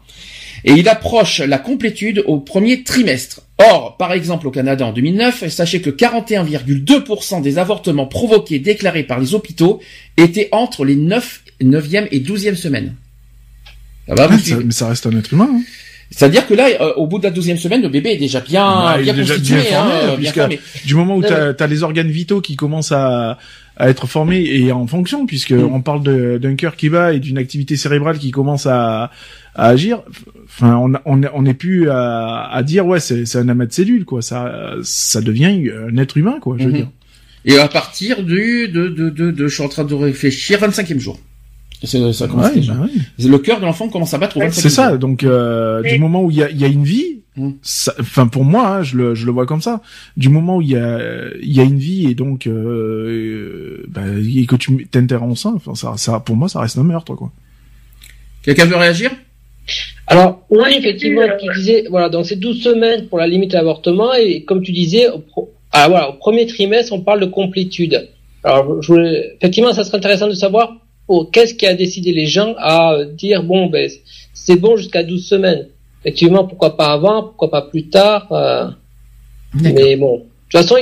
Et 0.65 0.73
il 0.73 0.89
approche 0.89 1.39
la 1.39 1.57
complétude 1.57 2.21
au 2.27 2.37
premier 2.39 2.83
trimestre. 2.83 3.41
Or, 3.59 3.95
par 3.97 4.11
exemple 4.13 4.45
au 4.47 4.51
Canada 4.51 4.85
en 4.85 4.91
2009, 4.93 5.47
sachez 5.47 5.81
que 5.81 5.89
41,2% 5.89 7.41
des 7.41 7.57
avortements 7.57 8.07
provoqués 8.07 8.59
déclarés 8.59 9.03
par 9.03 9.19
les 9.19 9.33
hôpitaux 9.33 9.79
étaient 10.17 10.49
entre 10.51 10.85
les 10.85 10.95
9, 10.95 11.43
9e 11.61 12.07
et 12.11 12.19
12e 12.19 12.55
semaines. 12.55 12.95
Ça 14.07 14.15
va, 14.15 14.27
vous 14.27 14.33
Ah, 14.33 14.37
ça- 14.37 14.43
suivez 14.43 14.63
mais 14.63 14.71
ça 14.71 14.87
reste 14.89 15.05
un 15.05 15.17
être 15.17 15.33
humain. 15.33 15.49
hein. 15.51 15.61
C'est-à-dire 16.11 16.47
que 16.47 16.55
là, 16.55 16.67
euh, 16.81 16.93
au 16.95 17.05
bout 17.05 17.19
de 17.19 17.23
la 17.25 17.29
12e 17.29 17.57
semaine, 17.57 17.83
le 17.83 17.89
bébé 17.89 18.09
est 18.13 18.17
déjà 18.17 18.39
bien, 18.39 18.65
Bah, 18.65 18.95
est 18.99 19.03
bien 19.03 19.13
déjà 19.13 19.35
constitué, 19.35 19.61
bien 19.61 19.71
formé, 19.79 19.93
hein, 19.93 20.05
bien 20.07 20.15
puisque- 20.17 20.35
formé. 20.35 20.59
Du 20.85 20.95
moment 20.95 21.15
où 21.17 21.21
t'as 21.21 21.53
as 21.53 21.67
les 21.67 21.83
organes 21.83 22.09
vitaux 22.09 22.41
qui 22.41 22.55
commencent 22.55 22.91
à, 22.91 23.37
à 23.77 23.89
être 23.91 24.07
formés 24.07 24.43
et 24.43 24.71
en 24.71 24.87
fonction, 24.87 25.27
puisque 25.27 25.51
Mm. 25.51 25.69
on 25.71 25.81
parle 25.81 26.39
d'un 26.39 26.55
cœur 26.55 26.75
qui 26.75 26.89
bat 26.89 27.13
et 27.13 27.19
d'une 27.19 27.37
activité 27.37 27.77
cérébrale 27.77 28.17
qui 28.17 28.31
commence 28.31 28.65
à, 28.65 29.11
à 29.53 29.67
agir. 29.67 30.01
Enfin, 30.45 30.77
on 30.77 30.93
on 31.05 31.21
on 31.31 31.41
n'est 31.43 31.53
plus 31.53 31.91
à, 31.91 32.47
à 32.51 32.63
dire 32.63 32.87
ouais 32.87 32.99
c'est 32.99 33.35
un 33.35 33.47
amas 33.47 33.67
de 33.67 33.71
cellules 33.73 34.03
quoi. 34.05 34.23
Ça 34.23 34.73
ça 34.81 35.21
devient 35.21 35.69
un 35.87 35.95
être 35.97 36.17
humain 36.17 36.37
quoi. 36.41 36.55
Je 36.57 36.63
veux 36.63 36.71
Mhm. 36.71 36.75
dire. 36.75 36.87
Et 37.45 37.57
à 37.59 37.67
partir 37.67 38.23
du, 38.23 38.67
de, 38.67 38.87
de, 38.89 39.09
de, 39.11 39.29
de, 39.31 39.47
je 39.47 39.53
suis 39.53 39.63
en 39.63 39.69
train 39.69 39.83
de 39.85 39.93
réfléchir, 39.93 40.59
25e 40.59 40.99
jour. 40.99 41.19
C'est- 41.83 42.11
Ça 42.13 42.27
commence 42.27 42.47
Ouais, 42.49 42.55
déjà. 42.55 42.73
bah 42.73 42.81
ouais. 42.85 43.27
Le 43.29 43.37
cœur 43.37 43.59
de 43.59 43.65
l'enfant 43.65 43.87
commence 43.89 44.13
à 44.13 44.17
battre 44.17 44.37
au 44.37 44.41
25e 44.41 44.51
C'est 44.61 44.69
ça. 44.69 44.97
Donc 44.97 45.23
euh, 45.23 45.81
du 45.81 45.97
moment 45.99 46.23
où 46.23 46.31
il 46.31 46.37
y 46.37 46.43
a, 46.43 46.49
il 46.49 46.59
y 46.59 46.65
a 46.65 46.67
une 46.67 46.83
vie, 46.83 47.17
Mm. 47.37 47.51
ça- 47.61 47.93
enfin 48.01 48.27
pour 48.27 48.43
moi, 48.43 48.67
hein, 48.67 48.83
je 48.83 48.97
le 48.97 49.15
je 49.15 49.25
le 49.25 49.31
vois 49.31 49.45
comme 49.45 49.61
ça. 49.61 49.81
Du 50.17 50.27
moment 50.29 50.57
où 50.57 50.61
il 50.61 50.69
y 50.71 50.75
a 50.75 50.99
il 51.41 51.53
y 51.55 51.59
a 51.59 51.63
une 51.63 51.77
vie 51.77 52.07
et 52.09 52.15
donc 52.15 52.47
euh, 52.47 52.51
euh, 52.53 53.85
bah, 53.87 54.01
et 54.37 54.45
que 54.45 54.55
tu 54.57 54.87
t'interromps 54.91 55.39
ça, 55.39 55.53
enfin 55.55 55.73
ça 55.75 55.93
ça 55.95 56.19
pour 56.19 56.35
moi 56.35 56.49
ça 56.49 56.59
reste 56.59 56.77
un 56.77 56.83
meurtre 56.83 57.15
quoi. 57.15 57.31
Quelqu'un 58.43 58.65
veut 58.65 58.75
réagir? 58.77 59.11
Alors, 60.07 60.43
oui, 60.49 60.73
effectivement, 60.77 61.21
euh, 61.21 61.35
qui 61.37 61.47
disait, 61.55 61.85
voilà, 61.91 62.09
donc 62.09 62.25
c'est 62.25 62.37
12 62.39 62.63
semaines 62.63 63.05
pour 63.07 63.19
la 63.19 63.27
limite 63.27 63.53
à 63.53 63.57
l'avortement, 63.59 64.13
et 64.15 64.43
comme 64.43 64.63
tu 64.63 64.71
disais, 64.71 65.07
au, 65.09 65.19
pro- 65.19 65.51
ah, 65.71 65.87
voilà, 65.87 66.09
au 66.09 66.13
premier 66.13 66.47
trimestre, 66.47 66.91
on 66.93 67.01
parle 67.01 67.19
de 67.19 67.27
complétude. 67.27 68.09
Alors, 68.43 68.81
je 68.81 68.87
voulais- 68.91 69.33
effectivement, 69.37 69.71
ça 69.73 69.83
serait 69.83 69.97
intéressant 69.97 70.27
de 70.27 70.33
savoir, 70.33 70.77
oh, 71.09 71.25
qu'est-ce 71.25 71.53
qui 71.53 71.65
a 71.65 71.73
décidé 71.73 72.13
les 72.13 72.27
gens 72.27 72.55
à 72.57 72.93
euh, 72.93 73.05
dire, 73.05 73.43
bon, 73.43 73.67
ben, 73.67 73.89
c'est 74.33 74.55
bon 74.55 74.77
jusqu'à 74.77 75.03
12 75.03 75.27
semaines. 75.27 75.67
Effectivement, 76.01 76.45
pourquoi 76.45 76.77
pas 76.77 76.93
avant, 76.93 77.23
pourquoi 77.23 77.51
pas 77.51 77.63
plus 77.63 77.89
tard, 77.89 78.31
euh, 78.31 78.67
mais 79.53 79.97
bon, 79.97 80.17
de 80.17 80.23
toute 80.49 80.61
façon, 80.61 80.77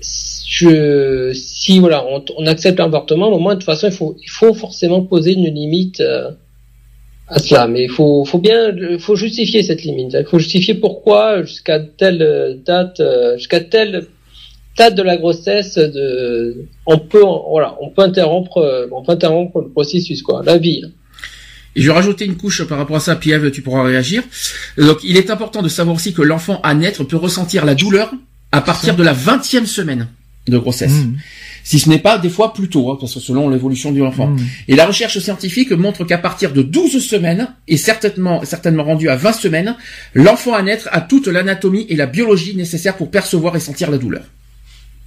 je, 0.00 1.32
si 1.34 1.78
voilà, 1.78 2.04
on, 2.06 2.24
on 2.36 2.46
accepte 2.46 2.78
l'avortement, 2.78 3.28
au 3.28 3.38
moment 3.38 3.50
de 3.50 3.54
toute 3.54 3.64
façon, 3.64 3.88
il 3.88 3.92
faut, 3.92 4.16
il 4.22 4.28
faut 4.30 4.52
forcément 4.54 5.02
poser 5.02 5.32
une 5.32 5.52
limite 5.52 6.00
euh, 6.00 6.30
à 7.28 7.38
cela. 7.38 7.66
Mais 7.66 7.84
il 7.84 7.90
faut, 7.90 8.24
faut 8.24 8.38
bien, 8.38 8.74
il 8.76 8.98
faut 8.98 9.16
justifier 9.16 9.62
cette 9.62 9.82
limite. 9.82 10.16
Il 10.18 10.26
faut 10.26 10.38
justifier 10.38 10.74
pourquoi 10.74 11.42
jusqu'à 11.42 11.80
telle 11.80 12.22
euh, 12.22 12.54
date, 12.66 13.00
euh, 13.00 13.36
jusqu'à 13.36 13.60
telle 13.60 14.06
date 14.76 14.94
de 14.94 15.02
la 15.02 15.16
grossesse, 15.16 15.74
de, 15.74 16.66
on 16.86 16.98
peut, 16.98 17.22
voilà, 17.50 17.76
on 17.80 17.90
peut 17.90 18.02
interrompre, 18.02 18.58
euh, 18.58 18.86
on 18.92 19.02
peut 19.02 19.12
interrompre 19.12 19.60
le 19.60 19.68
processus, 19.68 20.22
quoi, 20.22 20.42
la 20.44 20.58
vie. 20.58 20.84
Et 21.76 21.82
je 21.82 21.86
vais 21.86 21.94
rajouter 21.94 22.24
une 22.24 22.36
couche 22.36 22.64
par 22.64 22.78
rapport 22.78 22.96
à 22.96 23.00
ça, 23.00 23.16
puis 23.16 23.30
Eve, 23.30 23.50
tu 23.50 23.62
pourras 23.62 23.84
réagir. 23.84 24.22
Donc, 24.76 24.98
il 25.04 25.16
est 25.16 25.30
important 25.30 25.62
de 25.62 25.68
savoir 25.68 25.94
aussi 25.96 26.12
que 26.12 26.22
l'enfant 26.22 26.60
à 26.62 26.74
naître 26.74 27.04
peut 27.04 27.16
ressentir 27.16 27.64
la 27.64 27.74
douleur 27.74 28.12
à 28.52 28.60
partir 28.60 28.96
de 28.96 29.02
la 29.02 29.14
20e 29.14 29.66
semaine 29.66 30.08
de 30.48 30.58
grossesse. 30.58 31.04
Mm. 31.04 31.16
Si 31.62 31.78
ce 31.78 31.88
n'est 31.88 31.98
pas 31.98 32.18
des 32.18 32.30
fois 32.30 32.52
plus 32.52 32.68
tôt, 32.68 32.90
hein, 32.90 32.96
parce 32.98 33.14
que 33.14 33.20
selon 33.20 33.48
l'évolution 33.48 33.92
de 33.92 33.98
l'enfant. 34.00 34.28
Mm. 34.28 34.38
Et 34.68 34.74
la 34.74 34.86
recherche 34.86 35.18
scientifique 35.20 35.70
montre 35.70 36.04
qu'à 36.04 36.18
partir 36.18 36.52
de 36.52 36.62
12 36.62 37.06
semaines, 37.06 37.48
et 37.68 37.76
certainement, 37.76 38.44
certainement 38.44 38.82
rendu 38.82 39.08
à 39.08 39.14
20 39.14 39.32
semaines, 39.32 39.76
l'enfant 40.14 40.54
à 40.54 40.62
naître 40.62 40.88
a 40.90 41.00
toute 41.00 41.28
l'anatomie 41.28 41.86
et 41.88 41.96
la 41.96 42.06
biologie 42.06 42.56
nécessaires 42.56 42.96
pour 42.96 43.10
percevoir 43.10 43.54
et 43.54 43.60
sentir 43.60 43.90
la 43.90 43.98
douleur. 43.98 44.24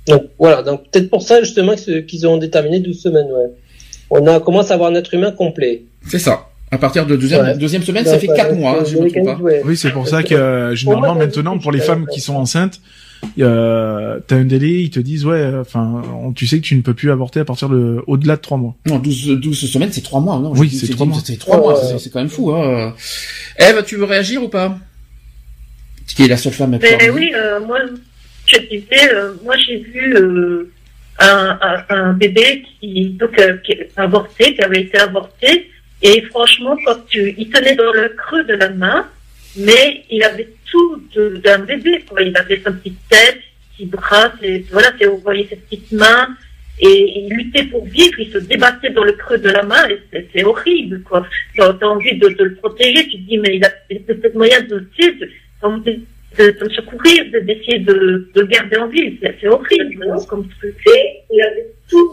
Donc 0.07 0.23
voilà, 0.37 0.63
donc 0.63 0.89
peut-être 0.91 1.09
pour 1.09 1.21
ça 1.21 1.39
justement 1.41 1.75
qu'ils 1.75 2.27
ont 2.27 2.37
déterminé 2.37 2.79
12 2.79 3.01
semaines, 3.01 3.27
ouais. 3.31 3.51
On 4.09 4.27
a 4.27 4.39
commence 4.39 4.69
à 4.69 4.75
avoir 4.75 4.91
un 4.91 4.95
être 4.95 5.13
humain 5.13 5.31
complet. 5.31 5.83
C'est 6.07 6.19
ça. 6.19 6.49
À 6.71 6.77
partir 6.77 7.05
de 7.05 7.15
deuxième, 7.15 7.45
Ouais. 7.45 7.57
deuxième 7.57 7.83
semaine, 7.83 8.03
ça 8.05 8.17
fait 8.19 8.25
voilà, 8.27 8.43
4 8.45 8.55
mois, 8.55 8.79
hein, 8.79 8.83
si 8.85 8.93
je 8.93 8.97
ne 8.97 9.03
me 9.03 9.09
trompe 9.11 9.25
pas. 9.25 9.35
ouais. 9.37 9.61
Oui, 9.63 9.77
c'est 9.77 9.91
pour 9.91 10.07
ça 10.07 10.23
que 10.23 10.33
euh, 10.33 10.75
généralement 10.75 11.07
Pour 11.09 11.15
moi, 11.15 11.25
maintenant 11.25 11.57
pour 11.59 11.71
les 11.71 11.79
femmes 11.79 12.05
qui 12.11 12.19
sont 12.19 12.35
enceintes, 12.35 12.81
euh, 13.39 14.19
t'as 14.27 14.35
un 14.35 14.43
délai, 14.45 14.81
ils 14.81 14.89
te 14.89 14.99
disent 14.99 15.25
ouais, 15.25 15.49
enfin, 15.61 16.01
on- 16.21 16.33
tu 16.33 16.45
sais 16.47 16.57
que 16.57 16.63
tu 16.63 16.75
ne 16.75 16.81
peux 16.81 16.93
plus 16.93 17.11
avorter 17.11 17.39
à 17.39 17.45
partir 17.45 17.69
de 17.69 18.03
au-delà 18.07 18.35
de 18.35 18.41
trois 18.41 18.57
mois. 18.57 18.75
Non, 18.87 18.99
12, 18.99 19.39
12 19.39 19.71
semaines, 19.71 19.91
c'est 19.93 20.01
3 20.01 20.19
mois. 20.19 20.39
Non, 20.39 20.51
Oui, 20.57 20.69
c'est 20.69 20.87
j'ai 20.87 20.93
trois 20.93 21.05
dit- 21.05 21.11
mois. 21.13 21.21
C'est 21.23 21.37
3 21.39 21.57
mois, 21.57 21.79
c'est- 21.97 22.09
quand 22.09 22.19
même 22.19 22.29
fou. 22.29 22.51
Hein. 22.51 22.93
Eve, 23.57 23.83
tu 23.85 23.95
veux 23.95 24.03
réagir 24.05 24.43
ou 24.43 24.49
pas? 24.49 24.77
Qui 26.07 26.23
est 26.23 26.27
la 26.27 26.37
seule 26.37 26.53
femme 26.53 26.73
à 26.73 26.79
Mais 26.79 26.97
pouvoir- 26.97 27.15
oui, 27.15 27.31
euh, 27.35 27.59
moi, 27.65 27.79
je 28.47 28.57
disais, 28.57 29.13
euh, 29.13 29.33
moi 29.43 29.55
j'ai 29.57 29.77
vu 29.77 30.15
euh, 30.15 30.71
un, 31.19 31.57
un, 31.61 31.85
un 31.89 32.13
bébé 32.13 32.63
qui, 32.79 33.09
donc, 33.11 33.37
euh, 33.39 33.57
qui 33.57 33.75
avorté, 33.95 34.55
qui 34.55 34.61
avait 34.61 34.81
été 34.81 34.97
avorté, 34.97 35.69
et 36.01 36.21
franchement, 36.23 36.75
quand 36.85 37.05
tu, 37.07 37.33
il 37.37 37.49
tenait 37.49 37.75
dans 37.75 37.91
le 37.93 38.09
creux 38.09 38.43
de 38.43 38.53
la 38.53 38.69
main, 38.69 39.07
mais 39.55 40.03
il 40.09 40.23
avait 40.23 40.49
tout 40.69 41.01
d'un 41.15 41.59
bébé, 41.59 42.03
quoi. 42.09 42.21
Il 42.21 42.35
avait 42.35 42.59
sa 42.61 42.71
petite 42.71 42.97
tête, 43.09 43.39
ses 43.77 43.85
bras, 43.85 44.31
ses, 44.41 44.65
voilà, 44.71 44.91
c'est- 44.99 45.05
vous 45.05 45.21
ses 45.49 45.55
petites 45.55 45.91
mains, 45.91 46.27
et 46.79 47.19
il 47.19 47.29
luttait 47.29 47.65
pour 47.65 47.85
vivre, 47.85 48.19
il 48.19 48.31
se 48.31 48.39
débattait 48.39 48.89
dans 48.89 49.03
le 49.03 49.13
creux 49.13 49.37
de 49.37 49.49
la 49.49 49.63
main, 49.63 49.87
et 49.87 50.27
c'est- 50.33 50.43
horrible, 50.43 51.01
quoi. 51.03 51.25
T'as 51.55 51.85
envie 51.85 52.17
de, 52.17 52.27
de 52.29 52.43
le 52.43 52.55
protéger, 52.55 53.07
tu 53.07 53.17
te 53.19 53.27
dis, 53.29 53.37
mais 53.37 53.55
il 53.57 53.63
a 53.63 53.69
peut-être 54.07 54.33
moyen 54.35 54.59
de, 54.61 54.89
tu 54.97 55.03
sais, 55.03 55.29
de, 56.37 56.51
de, 56.51 56.69
secourir, 56.73 57.25
de- 57.31 57.39
d'essayer 57.41 57.79
de, 57.79 58.29
de 58.33 58.41
le 58.41 58.47
garder 58.47 58.77
en 58.77 58.87
vie. 58.87 59.17
C'est 59.21 59.35
c'est 59.39 59.47
horrible 59.47 60.05
hein, 60.11 60.17
comme 60.27 60.47
truc. 60.59 60.75
Il 61.31 61.41
avait 61.41 61.67
tout 61.89 62.11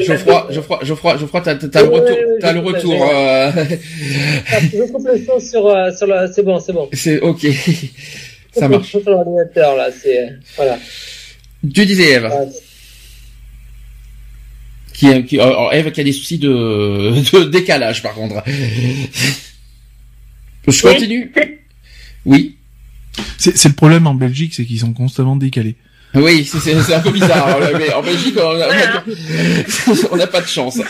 Geoffroy, 0.00 0.46
Geoffroy, 0.50 0.78
Geoffroy, 0.82 1.16
Geoffroy, 1.18 1.40
t'as, 1.42 1.54
t'as 1.56 1.82
le 1.82 1.88
retour, 1.88 2.16
t'as 2.40 2.52
le 2.52 2.60
je 2.60 2.64
retour. 2.64 3.02
euh, 3.04 3.50
Ah, 4.52 4.60
je 4.72 4.92
coupe 4.92 5.06
le 5.06 5.18
son 5.24 5.38
sur, 5.38 5.66
euh, 5.66 5.92
sur 5.92 6.06
la, 6.06 6.26
c'est 6.32 6.42
bon, 6.42 6.58
c'est 6.58 6.72
bon. 6.72 6.88
c'est 6.92 7.20
ok, 7.20 7.46
ça 8.52 8.68
marche. 8.68 8.88
sur 8.90 9.00
l'ordinateur 9.08 9.76
là, 9.76 9.90
c'est, 9.92 10.30
voilà. 10.56 10.78
Tu 11.62 11.84
disais 11.86 12.12
Eve, 12.14 12.30
qui, 14.94 15.24
qui, 15.24 15.38
alors, 15.40 15.72
Eve 15.72 15.90
qui 15.92 16.00
a 16.00 16.04
des 16.04 16.12
soucis 16.12 16.38
de, 16.38 16.48
de 17.38 17.44
décalage 17.44 18.02
par 18.02 18.14
contre. 18.14 18.42
Je 20.68 20.82
continue. 20.82 21.32
Oui. 22.26 22.56
C'est 23.38 23.56
c'est 23.56 23.68
le 23.68 23.74
problème 23.74 24.06
en 24.06 24.14
Belgique, 24.14 24.54
c'est 24.54 24.64
qu'ils 24.64 24.80
sont 24.80 24.92
constamment 24.92 25.36
décalés. 25.36 25.76
Oui, 26.12 26.44
c'est- 26.44 26.58
c'est 26.58 26.74
c'est 26.82 26.94
un 26.94 27.00
peu 27.00 27.12
bizarre. 27.12 27.46
hein, 27.62 27.68
mais 27.78 27.92
en 27.92 28.02
Belgique, 28.02 28.34
on 30.10 30.16
n'a 30.16 30.26
pas 30.26 30.40
de 30.40 30.46
chance. 30.46 30.80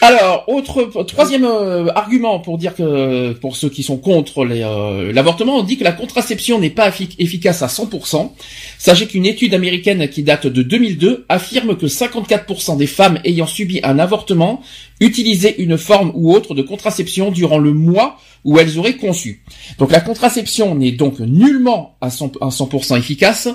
Alors, 0.00 0.44
autre 0.46 0.84
troisième 1.02 1.44
euh, 1.44 1.88
argument 1.96 2.38
pour 2.38 2.56
dire 2.56 2.74
que 2.76 3.32
pour 3.32 3.56
ceux 3.56 3.68
qui 3.68 3.82
sont 3.82 3.96
contre 3.96 4.44
les, 4.44 4.62
euh, 4.62 5.12
l'avortement, 5.12 5.56
on 5.56 5.64
dit 5.64 5.76
que 5.76 5.82
la 5.82 5.90
contraception 5.92 6.60
n'est 6.60 6.70
pas 6.70 6.88
effi- 6.88 7.16
efficace 7.18 7.62
à 7.62 7.66
100%. 7.66 8.32
Sachez 8.78 9.06
qu'une 9.06 9.26
étude 9.26 9.54
américaine 9.54 10.08
qui 10.08 10.22
date 10.22 10.46
de 10.46 10.62
2002 10.62 11.24
affirme 11.28 11.76
que 11.76 11.86
54% 11.86 12.76
des 12.76 12.86
femmes 12.86 13.18
ayant 13.24 13.46
subi 13.46 13.80
un 13.82 13.98
avortement 13.98 14.62
utilisaient 15.00 15.56
une 15.58 15.76
forme 15.78 16.12
ou 16.14 16.32
autre 16.32 16.54
de 16.54 16.62
contraception 16.62 17.30
durant 17.32 17.58
le 17.58 17.72
mois 17.72 18.18
où 18.44 18.58
elles 18.58 18.78
auraient 18.78 18.96
conçu. 18.96 19.42
Donc 19.78 19.90
la 19.92 20.00
contraception 20.00 20.74
n'est 20.74 20.92
donc 20.92 21.18
nullement 21.20 21.96
à 22.00 22.08
100%, 22.08 22.32
à 22.40 22.48
100% 22.48 22.98
efficace 22.98 23.48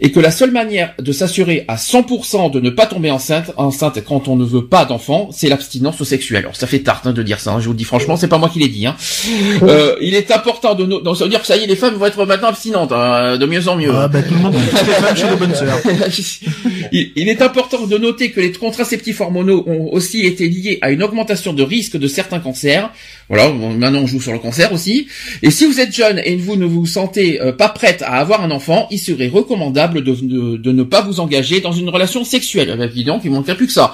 et 0.00 0.10
que 0.12 0.20
la 0.20 0.30
seule 0.30 0.50
manière 0.52 0.94
de 0.98 1.12
s'assurer 1.12 1.64
à 1.68 1.76
100% 1.76 2.50
de 2.50 2.60
ne 2.60 2.70
pas 2.70 2.86
tomber 2.86 3.10
enceinte, 3.10 3.52
enceinte 3.56 4.02
quand 4.04 4.28
on 4.28 4.36
ne 4.36 4.44
veut 4.44 4.66
pas 4.66 4.84
d'enfant, 4.84 5.28
c'est 5.32 5.48
l'abstinence 5.48 6.02
sexuelle. 6.04 6.44
Alors 6.44 6.56
ça 6.56 6.66
fait 6.66 6.80
tarte 6.80 7.06
hein, 7.06 7.12
de 7.12 7.22
dire 7.22 7.40
ça, 7.40 7.52
hein, 7.52 7.60
je 7.60 7.66
vous 7.66 7.72
le 7.72 7.78
dis 7.78 7.84
franchement, 7.84 8.16
c'est 8.16 8.28
pas 8.28 8.38
moi 8.38 8.48
qui 8.48 8.58
l'ai 8.58 8.68
dit. 8.68 8.86
Hein. 8.86 8.96
Euh, 9.62 9.96
il 10.00 10.14
est 10.14 10.30
important 10.30 10.74
de 10.74 10.84
no- 10.86 11.00
donc 11.00 11.16
ça 11.16 11.24
veut 11.24 11.30
dire 11.30 11.40
que 11.40 11.46
ça 11.46 11.56
y 11.56 11.64
est, 11.64 11.66
les 11.66 11.76
femmes 11.76 11.94
vont 11.94 12.06
être 12.06 12.24
maintenant 12.24 12.48
abstinentes, 12.48 12.92
hein, 12.92 13.36
de 13.38 13.46
mieux 13.46 13.66
en 13.68 13.76
mieux. 13.76 13.90
Ah 13.92 14.08
bah 14.08 14.22
tout 14.22 14.34
le 14.34 14.40
monde, 14.40 14.54
chez 15.16 15.28
les 15.28 15.36
bonnes 15.36 15.54
sœurs. 15.54 15.78
il, 16.92 17.12
il 17.16 17.28
est 17.28 17.42
important 17.42 17.86
de 17.86 17.98
noter 17.98 18.30
que 18.30 18.40
les 18.40 18.52
contraceptifs 18.52 19.20
hormonaux 19.20 19.64
ont 19.66 19.88
aussi 19.92 20.24
été 20.24 20.48
liés 20.48 20.78
à 20.80 20.90
une 20.90 21.02
augmentation 21.02 21.52
de 21.52 21.62
risque 21.62 21.96
de 21.96 22.06
certains 22.06 22.38
cancers. 22.38 22.90
Voilà, 23.28 23.50
maintenant 23.50 24.00
on 24.00 24.06
joue 24.06 24.20
sur 24.20 24.27
sur 24.28 24.34
le 24.34 24.40
cancer 24.40 24.72
aussi. 24.72 25.08
Et 25.42 25.50
si 25.50 25.64
vous 25.64 25.80
êtes 25.80 25.94
jeune 25.94 26.20
et 26.22 26.36
vous 26.36 26.56
ne 26.56 26.66
vous 26.66 26.84
sentez 26.84 27.40
euh, 27.40 27.52
pas 27.52 27.70
prête 27.70 28.02
à 28.02 28.16
avoir 28.18 28.42
un 28.42 28.50
enfant, 28.50 28.86
il 28.90 28.98
serait 28.98 29.28
recommandable 29.28 30.04
de, 30.04 30.12
de, 30.12 30.56
de 30.58 30.72
ne 30.72 30.82
pas 30.82 31.00
vous 31.00 31.20
engager 31.20 31.60
dans 31.60 31.72
une 31.72 31.88
relation 31.88 32.24
sexuelle. 32.24 32.76
Eh 32.78 32.84
évidemment, 32.84 33.20
il 33.24 33.30
manquerait 33.30 33.56
plus 33.56 33.66
que 33.66 33.72
ça. 33.72 33.92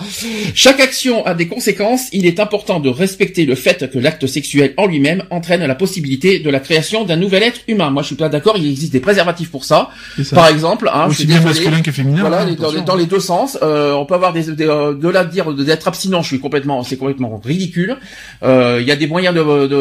Chaque 0.55 0.81
action 0.81 1.25
a 1.25 1.35
des 1.35 1.47
conséquences. 1.47 2.09
Il 2.13 2.27
est 2.27 2.41
important 2.41 2.81
de 2.81 2.89
respecter 2.89 3.47
le 3.47 3.55
fait 3.55 3.89
que 3.93 3.99
l'acte 3.99 4.27
sexuel 4.27 4.75
en 4.77 4.87
lui-même 4.87 5.23
entraîne 5.31 5.65
la 5.65 5.75
possibilité 5.77 6.41
de 6.41 6.51
la 6.51 6.59
création 6.59 7.05
d'un 7.05 7.17
nouvel 7.17 7.43
être 7.45 7.61
humain. 7.69 7.91
Moi, 7.91 8.03
je 8.03 8.09
suis 8.09 8.17
pas 8.17 8.29
d'accord. 8.29 8.57
Il 8.57 8.69
existe 8.69 8.93
des 8.93 9.01
préservatifs 9.01 9.51
pour 9.51 9.65
ça. 9.65 9.91
Ça. 10.23 10.35
Par 10.35 10.49
exemple, 10.49 10.91
hein, 10.93 11.07
Aussi 11.09 11.27
bien 11.27 11.41
masculin 11.41 11.81
que 11.81 11.93
féminin. 11.93 12.23
Voilà, 12.23 12.43
hein, 12.43 12.57
dans, 12.59 12.73
dans 12.83 12.97
les 12.97 13.07
deux 13.07 13.21
sens. 13.21 13.57
Euh, 13.63 13.93
on 13.93 14.05
peut 14.05 14.15
avoir 14.15 14.33
des, 14.33 14.51
des, 14.53 14.67
euh, 14.67 14.95
de 14.95 15.09
là 15.09 15.25
dire 15.25 15.53
d'être 15.53 15.87
abstinent, 15.87 16.23
je 16.23 16.29
suis 16.29 16.41
complètement, 16.41 16.83
c'est 16.83 16.97
complètement 16.97 17.41
ridicule. 17.45 17.97
Euh, 18.43 18.79
Il 18.81 18.89
y 18.89 18.91
a 18.91 18.97
des 18.97 19.07
moyens 19.07 19.35
de, 19.35 19.43
de, 19.43 19.75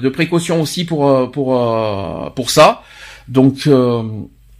de 0.00 0.08
précaution 0.08 0.60
aussi 0.62 0.84
pour 0.84 1.08
euh, 1.08 1.26
pour 1.26 1.56
euh, 1.56 2.30
pour 2.34 2.50
ça. 2.50 2.82
Donc 3.28 3.66
euh, 3.66 4.02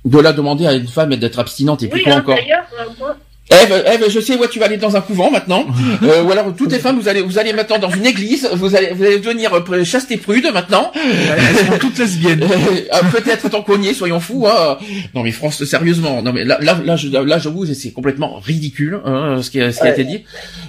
de 0.05 0.19
là 0.19 0.33
demander 0.33 0.67
à 0.67 0.75
une 0.75 0.89
femme 0.89 1.15
d'être 1.17 1.39
abstinente 1.39 1.83
et 1.83 1.89
puis 1.89 1.99
Oui, 2.01 2.05
quoi 2.05 2.15
hein, 2.15 2.19
encore. 2.21 2.39
euh, 2.39 3.15
Eve, 3.51 3.83
Eve, 3.87 4.11
je 4.11 4.21
sais 4.21 4.37
où 4.37 4.47
tu 4.47 4.59
vas 4.59 4.67
aller 4.67 4.77
dans 4.77 4.95
un 4.95 5.01
couvent 5.01 5.31
maintenant. 5.31 5.65
Euh, 6.03 6.23
ou 6.23 6.31
alors 6.31 6.55
toutes 6.55 6.71
les 6.71 6.79
femmes, 6.79 6.99
vous 7.01 7.09
allez 7.09 7.23
vous 7.23 7.39
allez 7.39 7.53
maintenant 7.53 7.79
dans 7.79 7.91
une 7.91 8.07
église, 8.07 8.49
vous 8.53 8.77
allez 8.77 8.93
vous 8.93 9.03
allez 9.03 9.19
devenir 9.19 9.53
euh, 9.55 9.85
chaste 9.85 10.11
et 10.13 10.17
prude 10.19 10.47
maintenant. 10.53 10.93
Elles 10.95 11.67
sont 11.67 11.79
toutes 11.81 11.99
lesbiennes. 11.99 12.45
Ah, 12.93 13.01
Peut-être 13.13 13.49
tant 13.51 13.63
cogné, 13.63 13.95
soyons 13.95 14.21
fous. 14.21 14.47
Hein. 14.47 14.77
Non 15.15 15.23
mais 15.25 15.33
France, 15.33 15.65
sérieusement. 15.65 16.23
Non 16.23 16.33
mais 16.33 16.45
là, 16.45 16.59
là, 16.61 16.79
là, 16.85 16.97
je, 16.97 17.09
là, 17.09 17.39
j'avoue, 17.39 17.67
c'est 17.67 17.91
complètement 17.93 18.39
ridicule 18.39 19.01
hein, 19.05 19.41
ce 19.43 19.51
qui, 19.51 19.61
a- 19.61 19.73
ce 19.73 19.79
qui 19.81 19.83
a 19.83 19.87
Ouais. 19.87 19.93
été 19.93 20.05
dit. 20.05 20.21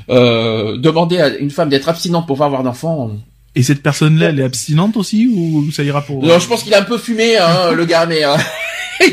Euh, 0.09 0.77
demander 0.77 1.19
à 1.19 1.27
une 1.37 1.51
femme 1.51 1.69
d'être 1.69 1.89
abstinente 1.89 2.25
pour 2.27 2.37
pas 2.37 2.45
avoir 2.45 2.63
d'enfant. 2.63 3.11
Et 3.55 3.63
cette 3.63 3.81
personne-là, 3.81 4.29
elle 4.29 4.39
est 4.39 4.43
abstinente 4.43 4.95
aussi 4.95 5.27
ou 5.33 5.71
ça 5.71 5.83
ira 5.83 6.01
pour 6.03 6.23
Non, 6.23 6.39
je 6.39 6.47
pense 6.47 6.63
qu'il 6.63 6.73
a 6.73 6.79
un 6.79 6.83
peu 6.83 6.97
fumé, 6.97 7.37
hein, 7.37 7.71
le 7.75 7.85
gars, 7.85 8.05
mais. 8.05 8.23
euh, 8.23 8.35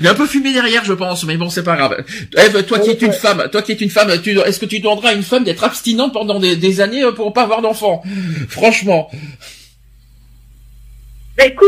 Il 0.00 0.06
a 0.06 0.12
un 0.12 0.14
peu 0.14 0.26
fumé 0.26 0.52
derrière, 0.52 0.84
je 0.84 0.92
pense, 0.92 1.24
mais 1.24 1.36
bon, 1.36 1.50
c'est 1.50 1.64
pas 1.64 1.74
grave. 1.76 2.04
Eve, 2.36 2.64
toi 2.64 2.78
qui 2.78 2.90
es 2.90 2.94
une 2.94 3.12
femme, 3.12 3.48
toi 3.50 3.60
qui 3.60 3.72
es 3.72 3.74
une 3.74 3.90
femme, 3.90 4.10
tu, 4.22 4.38
est-ce 4.38 4.60
que 4.60 4.66
tu 4.66 4.78
demanderas 4.78 5.10
à 5.10 5.14
une 5.14 5.24
femme 5.24 5.42
d'être 5.42 5.64
abstinente 5.64 6.12
pendant 6.12 6.38
des, 6.38 6.54
des 6.56 6.80
années 6.80 7.02
euh, 7.02 7.10
pour 7.12 7.32
pas 7.32 7.42
avoir 7.42 7.60
d'enfant? 7.60 8.02
Franchement. 8.48 9.10
bah, 11.36 11.46
écoute, 11.46 11.66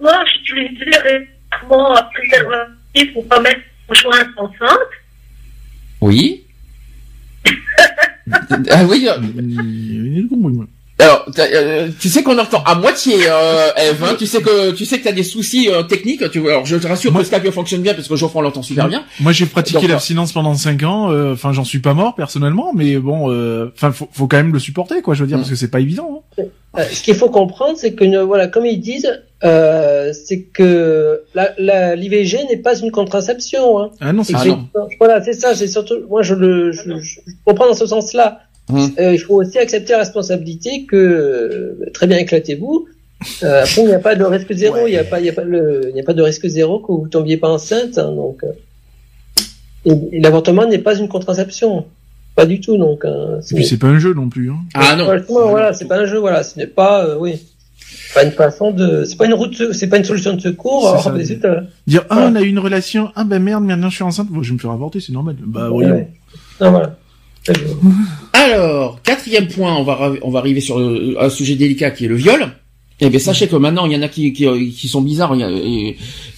moi, 0.00 0.22
j'utilise 0.32 0.78
régulièrement 0.80 1.96
un 1.96 2.02
préservatif 2.04 3.14
pour 3.14 3.26
pas 3.26 3.40
mettre 3.40 3.60
mon 3.88 3.94
joint 3.94 4.26
enceinte. 4.36 4.78
Oui. 6.00 6.44
ah 8.70 8.84
oui. 8.88 9.08
euh, 9.08 9.18
Alors, 11.00 11.26
euh, 11.40 11.88
tu 11.98 12.08
sais 12.08 12.22
qu'on 12.22 12.38
entend 12.38 12.62
à 12.62 12.76
moitié, 12.76 13.14
euh, 13.28 13.68
Eve. 13.76 14.04
hein, 14.04 14.14
tu 14.16 14.26
sais 14.26 14.40
que 14.40 14.70
tu 14.70 14.84
sais 14.84 15.00
que 15.00 15.04
t'as 15.04 15.12
des 15.12 15.24
soucis 15.24 15.68
euh, 15.68 15.82
techniques. 15.82 16.30
Tu 16.30 16.38
vois, 16.38 16.52
alors 16.52 16.66
je 16.66 16.76
te 16.76 16.86
rassure 16.86 17.10
Moi- 17.10 17.22
que 17.22 17.26
Skype 17.26 17.50
fonctionne 17.50 17.82
bien 17.82 17.94
parce 17.94 18.06
que 18.06 18.14
Geoffroy 18.14 18.42
l'entend 18.42 18.62
super 18.62 18.88
bien. 18.88 19.04
Moi, 19.18 19.32
j'ai 19.32 19.46
pratiqué 19.46 19.80
Donc, 19.80 19.88
l'abstinence 19.90 20.32
pendant 20.32 20.54
5 20.54 20.82
ans. 20.84 21.10
euh, 21.10 21.32
Enfin, 21.32 21.52
j'en 21.52 21.64
suis 21.64 21.80
pas 21.80 21.94
mort 21.94 22.14
personnellement, 22.14 22.72
mais 22.74 22.96
bon, 22.98 23.28
euh, 23.32 23.72
enfin, 23.74 23.90
faut, 23.90 24.08
faut 24.12 24.28
quand 24.28 24.36
même 24.36 24.52
le 24.52 24.60
supporter, 24.60 25.02
quoi. 25.02 25.14
Je 25.14 25.22
veux 25.22 25.26
dire, 25.26 25.36
Mm. 25.36 25.40
parce 25.40 25.50
que 25.50 25.56
c'est 25.56 25.70
pas 25.70 25.80
évident. 25.80 26.22
hein. 26.38 26.42
Euh, 26.78 26.84
ce 26.92 27.02
qu'il 27.02 27.14
faut 27.16 27.28
comprendre, 27.30 27.76
c'est 27.76 27.92
que, 27.94 28.04
euh, 28.04 28.24
voilà, 28.24 28.46
comme 28.46 28.64
ils 28.66 28.80
disent, 28.80 29.20
euh, 29.42 30.12
c'est 30.12 30.42
que 30.42 31.22
la, 31.34 31.50
la, 31.58 31.96
l'IVG 31.96 32.38
n'est 32.48 32.56
pas 32.58 32.78
une 32.78 32.92
contraception. 32.92 33.80
Hein. 33.80 33.90
Ah 34.00 34.12
non, 34.12 34.22
c'est 34.22 34.34
Ah. 34.36 34.44
Voilà, 35.00 35.22
c'est 35.24 35.32
ça. 35.34 35.54
C'est 35.56 35.66
surtout, 35.68 35.94
moi, 36.08 36.22
je 36.22 36.34
le, 36.34 36.70
je- 36.72 36.98
je 37.00 37.20
comprends 37.44 37.66
dans 37.66 37.74
ce 37.74 37.86
sens-là. 37.86 38.40
Hum. 38.72 38.90
Euh, 38.98 39.12
il 39.12 39.18
faut 39.18 39.34
aussi 39.34 39.58
accepter 39.58 39.92
la 39.92 39.98
responsabilité 39.98 40.84
que 40.84 40.96
euh, 40.96 41.90
très 41.92 42.06
bien 42.06 42.16
éclatez-vous. 42.18 42.86
Euh, 43.42 43.62
après, 43.62 43.82
il 43.82 43.86
n'y 43.86 43.92
a 43.94 43.98
pas 43.98 44.14
de 44.14 44.24
risque 44.24 44.52
zéro. 44.52 44.86
Il 44.86 44.90
n'y 44.90 44.96
a 44.96 45.04
pas, 45.04 45.20
il 45.20 45.26
y 45.26 45.28
a 45.28 45.32
pas 45.32 45.44
le, 45.44 45.88
il 45.88 45.94
n'y 45.94 46.00
a 46.00 46.04
pas 46.04 46.14
de 46.14 46.22
risque 46.22 46.46
zéro 46.46 46.78
que 46.78 46.92
vous 46.92 47.08
tombiez 47.08 47.36
pas 47.36 47.48
enceinte. 47.48 47.98
hein, 47.98 48.12
donc, 48.12 48.42
euh, 48.44 48.52
et, 49.84 50.16
et 50.16 50.20
l'avortement 50.20 50.66
n'est 50.66 50.78
pas 50.78 50.96
une 50.96 51.08
contraception, 51.08 51.86
pas 52.34 52.46
du 52.46 52.60
tout. 52.60 52.76
Donc, 52.76 53.04
hein, 53.04 53.38
Et 53.50 53.54
puis 53.54 53.64
c'est 53.66 53.78
pas 53.78 53.88
un 53.88 53.98
jeu 53.98 54.14
non 54.14 54.28
plus. 54.28 54.50
Hein. 54.50 54.56
Ah 54.74 54.96
non. 54.96 55.04
Franchement, 55.04 55.48
voilà, 55.48 55.72
c'est 55.74 55.86
pas 55.86 55.98
un 55.98 56.06
jeu, 56.06 56.18
voilà, 56.18 56.42
ce 56.42 56.58
n'est 56.58 56.66
pas, 56.66 57.04
euh, 57.06 57.16
oui, 57.18 57.34
pas 58.14 58.24
une 58.24 58.32
façon 58.32 58.70
de, 58.72 59.04
c'est 59.04 59.16
pas 59.16 59.26
une 59.26 59.34
route, 59.34 59.72
c'est 59.72 59.88
pas 59.88 59.98
une 59.98 60.04
solution 60.04 60.34
de 60.34 60.40
secours. 60.40 60.88
Alors, 60.88 61.02
ça. 61.02 61.12
mais 61.12 61.24
zut, 61.24 61.44
euh, 61.44 61.60
Dire 61.86 62.04
ah 62.10 62.26
on 62.30 62.34
a 62.34 62.42
eu 62.42 62.48
une 62.48 62.58
relation, 62.58 63.10
ah 63.14 63.24
ben 63.24 63.42
merde, 63.42 63.64
maintenant 63.64 63.90
je 63.90 63.94
suis 63.96 64.04
enceinte, 64.04 64.28
Bon, 64.30 64.42
je 64.42 64.48
vais 64.50 64.54
me 64.54 64.58
faire 64.60 64.70
avorter, 64.70 65.00
c'est 65.00 65.12
normal. 65.12 65.36
Bah 65.46 65.70
oui. 65.70 65.84
ouais. 65.84 66.08
Non, 66.60 66.70
voilà. 66.70 66.98
Alors, 68.32 69.00
quatrième 69.02 69.48
point, 69.48 69.76
on 69.76 69.84
va 69.84 70.12
on 70.22 70.30
va 70.30 70.38
arriver 70.38 70.60
sur 70.60 70.78
un 70.78 71.30
sujet 71.30 71.56
délicat 71.56 71.90
qui 71.90 72.06
est 72.06 72.08
le 72.08 72.16
viol. 72.16 72.52
Eh 73.00 73.10
bien, 73.10 73.18
sachez 73.18 73.48
que 73.48 73.56
maintenant, 73.56 73.86
il 73.86 73.92
y 73.92 73.96
en 73.96 74.02
a 74.02 74.08
qui, 74.08 74.32
qui, 74.32 74.72
qui 74.72 74.88
sont 74.88 75.02
bizarres, 75.02 75.36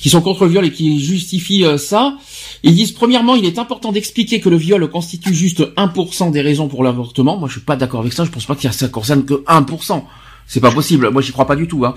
qui 0.00 0.08
sont 0.08 0.22
contre 0.22 0.44
le 0.44 0.50
viol 0.50 0.64
et 0.64 0.72
qui 0.72 1.04
justifient 1.04 1.66
euh, 1.66 1.76
ça. 1.76 2.16
Ils 2.62 2.74
disent, 2.74 2.92
premièrement, 2.92 3.34
il 3.34 3.44
est 3.44 3.58
important 3.58 3.92
d'expliquer 3.92 4.40
que 4.40 4.48
le 4.48 4.56
viol 4.56 4.88
constitue 4.88 5.34
juste 5.34 5.60
1% 5.76 6.30
des 6.30 6.40
raisons 6.40 6.68
pour 6.68 6.82
l'avortement. 6.82 7.36
Moi, 7.36 7.48
je 7.48 7.54
suis 7.54 7.60
pas 7.60 7.76
d'accord 7.76 8.00
avec 8.00 8.14
ça. 8.14 8.24
Je 8.24 8.30
pense 8.30 8.46
pas 8.46 8.56
que 8.56 8.62
ça 8.72 8.88
concerne 8.88 9.24
que 9.24 9.34
1%. 9.34 10.02
C'est 10.46 10.60
pas 10.60 10.70
possible. 10.70 11.10
Moi, 11.10 11.20
j'y 11.20 11.32
crois 11.32 11.46
pas 11.46 11.56
du 11.56 11.68
tout. 11.68 11.84
Hein. 11.84 11.94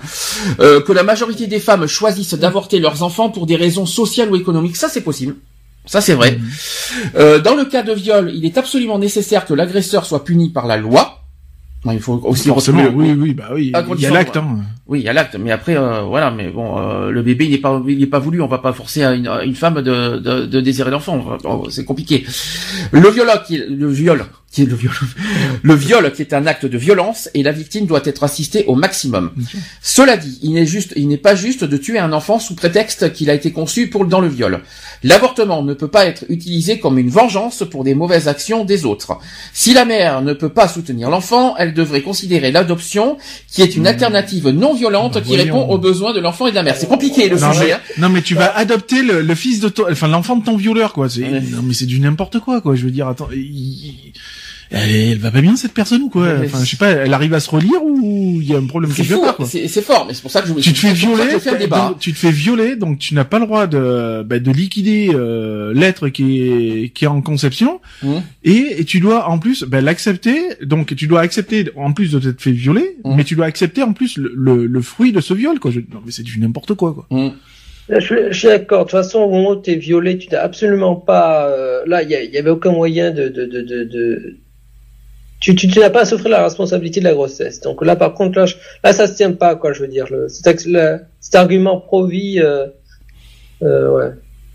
Euh, 0.58 0.82
que 0.82 0.92
la 0.92 1.04
majorité 1.04 1.46
des 1.46 1.60
femmes 1.60 1.86
choisissent 1.86 2.34
d'avorter 2.34 2.80
leurs 2.80 3.02
enfants 3.02 3.30
pour 3.30 3.46
des 3.46 3.56
raisons 3.56 3.86
sociales 3.86 4.30
ou 4.30 4.36
économiques, 4.36 4.76
ça, 4.76 4.88
c'est 4.90 5.02
possible. 5.02 5.36
Ça, 5.86 6.00
c'est 6.00 6.14
vrai. 6.14 6.38
Euh, 7.16 7.40
dans 7.40 7.56
le 7.56 7.64
cas 7.64 7.82
de 7.82 7.92
viol, 7.92 8.30
il 8.34 8.44
est 8.44 8.58
absolument 8.58 8.98
nécessaire 8.98 9.44
que 9.44 9.54
l'agresseur 9.54 10.04
soit 10.04 10.24
puni 10.24 10.50
par 10.50 10.66
la 10.66 10.76
loi. 10.76 11.16
Il 11.86 11.98
faut 11.98 12.20
aussi 12.24 12.48
Forcément, 12.48 12.84
oui, 12.94 13.14
oui, 13.18 13.32
bah 13.32 13.48
oui. 13.54 13.72
Il 13.96 14.00
y 14.00 14.06
a 14.06 14.10
l'acte. 14.10 14.36
Hein. 14.36 14.58
oui, 14.86 15.00
il 15.00 15.04
y 15.04 15.08
a 15.08 15.14
l'acte, 15.14 15.36
mais 15.36 15.50
après, 15.50 15.78
euh, 15.78 16.02
voilà, 16.02 16.30
mais 16.30 16.50
bon, 16.50 16.78
euh, 16.78 17.10
le 17.10 17.22
bébé, 17.22 17.46
il 17.46 17.52
n'est 17.52 17.58
pas, 17.58 17.82
il 17.88 18.02
est 18.02 18.06
pas 18.06 18.18
voulu. 18.18 18.42
On 18.42 18.48
va 18.48 18.58
pas 18.58 18.74
forcer 18.74 19.02
à 19.02 19.14
une, 19.14 19.26
à 19.26 19.44
une 19.44 19.54
femme 19.54 19.80
de, 19.80 20.18
de, 20.18 20.44
de 20.44 20.60
désirer 20.60 20.90
l'enfant. 20.90 21.38
C'est 21.70 21.86
compliqué. 21.86 22.26
Le 22.92 23.08
viol, 23.08 23.26
le 23.70 23.88
viol, 23.88 24.26
qui 24.52 24.62
est 24.62 24.66
le 24.66 24.74
viol, 24.74 24.92
le 25.62 25.74
viol, 25.74 26.12
qui 26.12 26.22
est 26.22 26.32
un 26.34 26.44
acte 26.46 26.66
de 26.66 26.76
violence, 26.76 27.28
et 27.34 27.42
la 27.44 27.52
victime 27.52 27.86
doit 27.86 28.00
être 28.04 28.24
assistée 28.24 28.64
au 28.66 28.74
maximum. 28.74 29.30
Cela 29.80 30.16
dit, 30.16 30.38
il 30.42 30.54
n'est 30.54 30.66
juste, 30.66 30.92
il 30.96 31.06
n'est 31.06 31.16
pas 31.18 31.36
juste 31.36 31.62
de 31.64 31.76
tuer 31.76 31.98
un 32.00 32.12
enfant 32.12 32.38
sous 32.40 32.56
prétexte 32.56 33.12
qu'il 33.12 33.30
a 33.30 33.34
été 33.34 33.52
conçu 33.52 33.88
pour 33.88 34.04
dans 34.06 34.20
le 34.20 34.26
viol. 34.28 34.60
L'avortement 35.04 35.62
ne 35.62 35.72
peut 35.72 35.88
pas 35.88 36.04
être 36.06 36.24
utilisé 36.28 36.80
comme 36.80 36.98
une 36.98 37.10
vengeance 37.10 37.62
pour 37.70 37.84
des 37.84 37.94
mauvaises 37.94 38.26
actions 38.26 38.64
des 38.64 38.84
autres. 38.84 39.18
Si 39.52 39.72
la 39.72 39.84
mère 39.84 40.20
ne 40.20 40.32
peut 40.32 40.48
pas 40.48 40.66
soutenir 40.68 41.10
l'enfant, 41.10 41.54
elle 41.56 41.72
devrait 41.72 42.02
considérer 42.02 42.50
l'adoption, 42.50 43.18
qui 43.50 43.62
est 43.62 43.76
une 43.76 43.86
alternative 43.86 44.48
non 44.48 44.74
violente 44.74 45.14
Bah, 45.14 45.20
qui 45.20 45.28
voyons. 45.28 45.44
répond 45.44 45.72
aux 45.72 45.78
besoins 45.78 46.12
de 46.12 46.18
l'enfant 46.20 46.48
et 46.48 46.50
de 46.50 46.56
la 46.56 46.62
mère. 46.64 46.76
C'est 46.76 46.88
compliqué 46.88 47.28
le 47.28 47.38
non, 47.38 47.52
sujet. 47.52 47.66
mais, 47.66 47.72
hein. 47.72 47.80
non 47.98 48.08
mais 48.08 48.22
tu 48.22 48.34
vas 48.34 48.54
adopter 48.56 49.02
le, 49.02 49.22
le 49.22 49.34
fils 49.36 49.60
de 49.60 49.68
ton, 49.68 49.84
enfin 49.90 50.08
l'enfant 50.08 50.36
de 50.36 50.44
ton 50.44 50.56
violeur 50.56 50.92
quoi. 50.92 51.08
C'est, 51.08 51.20
Ouais. 51.22 51.40
non 51.40 51.62
mais 51.62 51.74
c'est 51.74 51.86
du 51.86 52.00
n'importe 52.00 52.40
quoi 52.40 52.60
quoi. 52.60 52.74
Je 52.74 52.84
veux 52.84 52.90
dire, 52.90 53.06
attends, 53.06 53.28
il- 53.32 54.12
elle, 54.70 54.90
elle 54.90 55.18
va 55.18 55.30
pas 55.30 55.40
bien 55.40 55.56
cette 55.56 55.72
personne 55.72 56.02
ou 56.02 56.08
quoi 56.08 56.28
Enfin, 56.44 56.62
je 56.64 56.70
sais 56.70 56.76
pas, 56.76 56.90
elle 56.90 57.12
arrive 57.12 57.34
à 57.34 57.40
se 57.40 57.50
relire 57.50 57.82
ou 57.82 58.38
il 58.40 58.48
y 58.48 58.54
a 58.54 58.58
un 58.58 58.66
problème 58.66 58.90
C'est 58.92 59.02
quelque 59.02 59.14
fou, 59.14 59.22
part 59.22 59.36
quoi. 59.36 59.46
c'est 59.46 59.66
c'est 59.68 59.82
fort, 59.82 60.04
mais 60.06 60.14
c'est 60.14 60.22
pour 60.22 60.30
ça 60.30 60.42
que 60.42 60.48
je 60.48 60.54
Tu 60.54 60.72
te 60.72 60.78
fais 60.78 60.92
violer, 60.92 61.24
donc, 61.68 61.98
tu 61.98 62.12
te 62.12 62.18
fais 62.18 62.30
violer, 62.30 62.76
donc 62.76 62.98
tu 62.98 63.14
n'as 63.14 63.24
pas 63.24 63.38
le 63.38 63.46
droit 63.46 63.66
de, 63.66 64.22
bah, 64.22 64.38
de 64.38 64.50
liquider 64.52 65.10
euh, 65.12 65.72
l'être 65.74 66.08
qui 66.08 66.42
est 66.42 66.88
qui 66.94 67.04
est 67.04 67.08
en 67.08 67.20
conception, 67.20 67.80
Mhm. 68.02 68.22
et, 68.44 68.80
et 68.80 68.84
tu 68.84 69.00
dois 69.00 69.28
en 69.28 69.38
plus 69.38 69.64
bah, 69.64 69.80
l'accepter. 69.80 70.36
Donc 70.62 70.94
tu 70.94 71.06
dois 71.06 71.20
accepter 71.20 71.68
en 71.76 71.92
plus 71.92 72.12
de 72.12 72.18
t'être 72.18 72.40
fait 72.40 72.52
violer, 72.52 72.96
Mhm. 73.04 73.16
mais 73.16 73.24
tu 73.24 73.34
dois 73.34 73.46
accepter 73.46 73.82
en 73.82 73.92
plus 73.92 74.16
le, 74.18 74.32
le, 74.34 74.66
le 74.66 74.80
fruit 74.82 75.12
de 75.12 75.20
ce 75.20 75.34
viol 75.34 75.58
quoi. 75.58 75.70
Je- 75.70 75.80
non 75.80 76.00
mais 76.04 76.12
c'est 76.12 76.22
du 76.22 76.38
n'importe 76.38 76.74
quoi 76.74 76.94
quoi. 76.94 77.06
Hum. 77.10 77.32
Je, 77.92 77.98
suis- 77.98 78.14
je 78.30 78.38
suis 78.38 78.46
d'accord. 78.46 78.84
De 78.84 78.90
toute 78.90 78.92
façon, 79.00 79.18
au 79.18 79.30
moment 79.30 79.50
où 79.50 79.56
t'es 79.56 79.74
violé, 79.74 80.16
tu 80.16 80.28
n'as 80.30 80.42
absolument 80.42 80.94
pas. 80.94 81.48
euh, 81.48 81.82
là, 81.86 82.04
il 82.04 82.10
y, 82.10 82.14
a- 82.14 82.22
il 82.22 82.30
y 82.30 82.38
avait 82.38 82.50
aucun 82.50 82.70
moyen 82.70 83.10
de. 83.10 83.28
de, 83.28 83.44
de, 83.46 83.62
de, 83.62 83.82
de- 83.84 84.36
Tu, 85.40 85.54
tu, 85.54 85.66
tu 85.68 85.78
n'as 85.78 85.90
pas 85.90 86.02
à 86.02 86.04
souffrir 86.04 86.30
la 86.30 86.42
responsabilité 86.44 87.00
de 87.00 87.04
la 87.06 87.14
grossesse. 87.14 87.60
Donc 87.60 87.84
là, 87.84 87.96
par 87.96 88.12
contre, 88.14 88.38
là, 88.38 88.46
je- 88.46 88.56
là, 88.84 88.92
ça 88.92 89.06
se 89.06 89.14
tient 89.14 89.32
pas, 89.32 89.56
quoi. 89.56 89.72
Je 89.72 89.80
veux 89.80 89.88
dire, 89.88 90.06
le, 90.10 90.28
cet, 90.28 90.66
le- 90.66 90.98
cet 91.18 91.34
argument 91.34 91.80
pro-vie. 91.80 92.40
Euh, 92.40 92.66
euh, 93.62 93.88
ouais. 93.90 94.10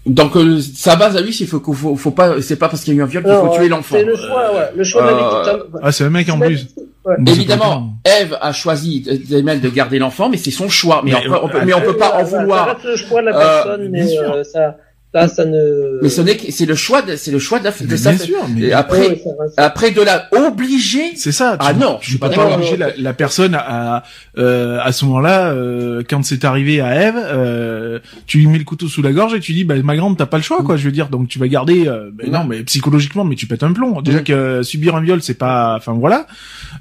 Donc 0.06 0.38
euh, 0.38 0.60
sa 0.62 0.95
base 0.95 1.18
à 1.18 1.22
lui, 1.22 1.34
c'est 1.34 1.48
faut, 1.48 1.60
qu'il 1.60 1.74
faut, 1.74 1.95
faut 1.95 2.12
pas, 2.12 2.40
c'est 2.40 2.57
pas 2.57 2.70
parce 2.70 2.84
qu'il 2.84 2.94
y 2.94 2.98
a 2.98 2.99
eu 2.99 3.03
un 3.03 3.07
viol 3.07 3.24
qu'il 3.24 3.34
faut 3.34 3.48
ouais, 3.48 3.57
tuer 3.57 3.68
l'enfant. 3.70 3.95
C'est 3.98 4.03
le 4.03 4.16
choix, 4.16 4.53
ouais. 4.53 4.70
Le 4.76 4.84
choix 4.84 5.02
de 5.02 5.07
la 5.07 5.14
euh, 5.14 5.44
victime. 5.44 5.80
Ah 5.82 5.91
c'est 5.91 6.03
un 6.03 6.10
mec 6.12 6.30
en 6.30 6.40
plus. 6.40 6.68
Ouais. 7.03 7.16
Bon, 7.18 7.26
c'est 7.26 7.32
Évidemment, 7.40 7.90
Eve 8.06 8.38
a 8.40 8.52
choisi 8.52 9.02
d'elle 9.02 9.62
de 9.62 9.70
garder 9.70 9.98
l'enfant, 9.98 10.30
mais 10.30 10.38
c'est 10.38 10.52
son 10.52 10.70
choix. 10.70 11.02
Mais, 11.03 11.12
Mais, 11.12 11.18
on 11.18 11.22
peut, 11.32 11.40
on 11.41 11.49
peut- 11.49 11.57
euh, 11.57 11.62
mais 11.66 11.74
on 11.74 11.82
peut 11.82 11.98
pas 11.98 12.20
en 12.20 12.24
vouloir. 12.24 12.66
Ça 12.68 12.74
reste 12.74 12.86
le 12.86 12.95
choix 12.95 13.22
de 13.22 13.26
la 13.28 13.36
Euh, 13.36 13.40
personne, 13.64 13.90
mais 13.90 14.18
euh, 14.20 14.44
ça. 14.44 14.78
Là, 15.15 15.27
ça 15.27 15.45
ne. 15.45 15.99
Mais 16.03 16.09
ce 16.09 16.21
n'est 16.21 16.37
que 16.37 16.51
c'est 16.51 16.65
le 16.67 16.75
choix 16.75 17.01
de 17.01 17.15
c'est 17.15 17.31
le 17.31 17.39
choix 17.39 17.57
de, 17.59 17.63
la, 17.65 17.71
de 17.71 17.75
Mais 17.89 17.97
sa 17.97 18.11
bien 18.11 18.19
sûr, 18.25 18.37
mais 18.53 18.61
Et 18.67 18.73
après 18.73 19.21
après 19.57 19.91
de 19.91 20.01
la 20.01 20.27
obliger. 20.47 21.13
c'est 21.15 21.31
ça. 21.31 21.57
Ah 21.59 21.73
non, 21.73 21.97
je 22.01 22.09
suis 22.09 22.17
pas 22.19 22.29
pas 22.29 22.35
d'accord. 22.35 22.53
obliger 22.55 22.77
la, 22.77 22.89
la 22.97 23.13
personne 23.13 23.55
à 23.55 24.03
euh, 24.37 24.77
à 24.83 24.91
ce 24.91 25.05
moment-là, 25.05 25.51
euh, 25.53 26.03
quand 26.07 26.23
c'est 26.23 26.43
arrivé 26.45 26.81
à 26.81 27.07
Eve, 27.09 27.15
euh, 27.17 27.99
tu 28.27 28.37
lui 28.39 28.47
mets 28.47 28.57
le 28.57 28.63
couteau 28.65 28.87
sous 28.87 29.01
la 29.01 29.11
gorge 29.13 29.33
et 29.33 29.39
tu 29.39 29.53
dis, 29.53 29.63
bah 29.63 29.75
ma 29.83 29.95
grande, 29.95 30.17
t'as 30.17 30.25
pas 30.25 30.37
le 30.37 30.43
choix, 30.43 30.61
quoi. 30.63 30.77
Je 30.77 30.83
veux 30.85 30.91
dire, 30.91 31.07
donc 31.09 31.27
tu 31.29 31.39
vas 31.39 31.47
garder. 31.47 31.87
euh, 31.87 32.09
ben 32.13 32.29
non, 32.29 32.43
mais 32.43 32.63
psychologiquement, 32.63 33.23
mais 33.23 33.35
tu 33.35 33.47
pètes 33.47 33.63
un 33.63 33.71
plomb. 33.73 34.01
Déjà 34.01 34.19
que 34.19 34.33
euh, 34.33 34.63
subir 34.63 34.95
un 34.95 35.01
viol, 35.01 35.21
c'est 35.21 35.33
pas. 35.37 35.75
Enfin 35.77 35.93
voilà. 35.93 36.27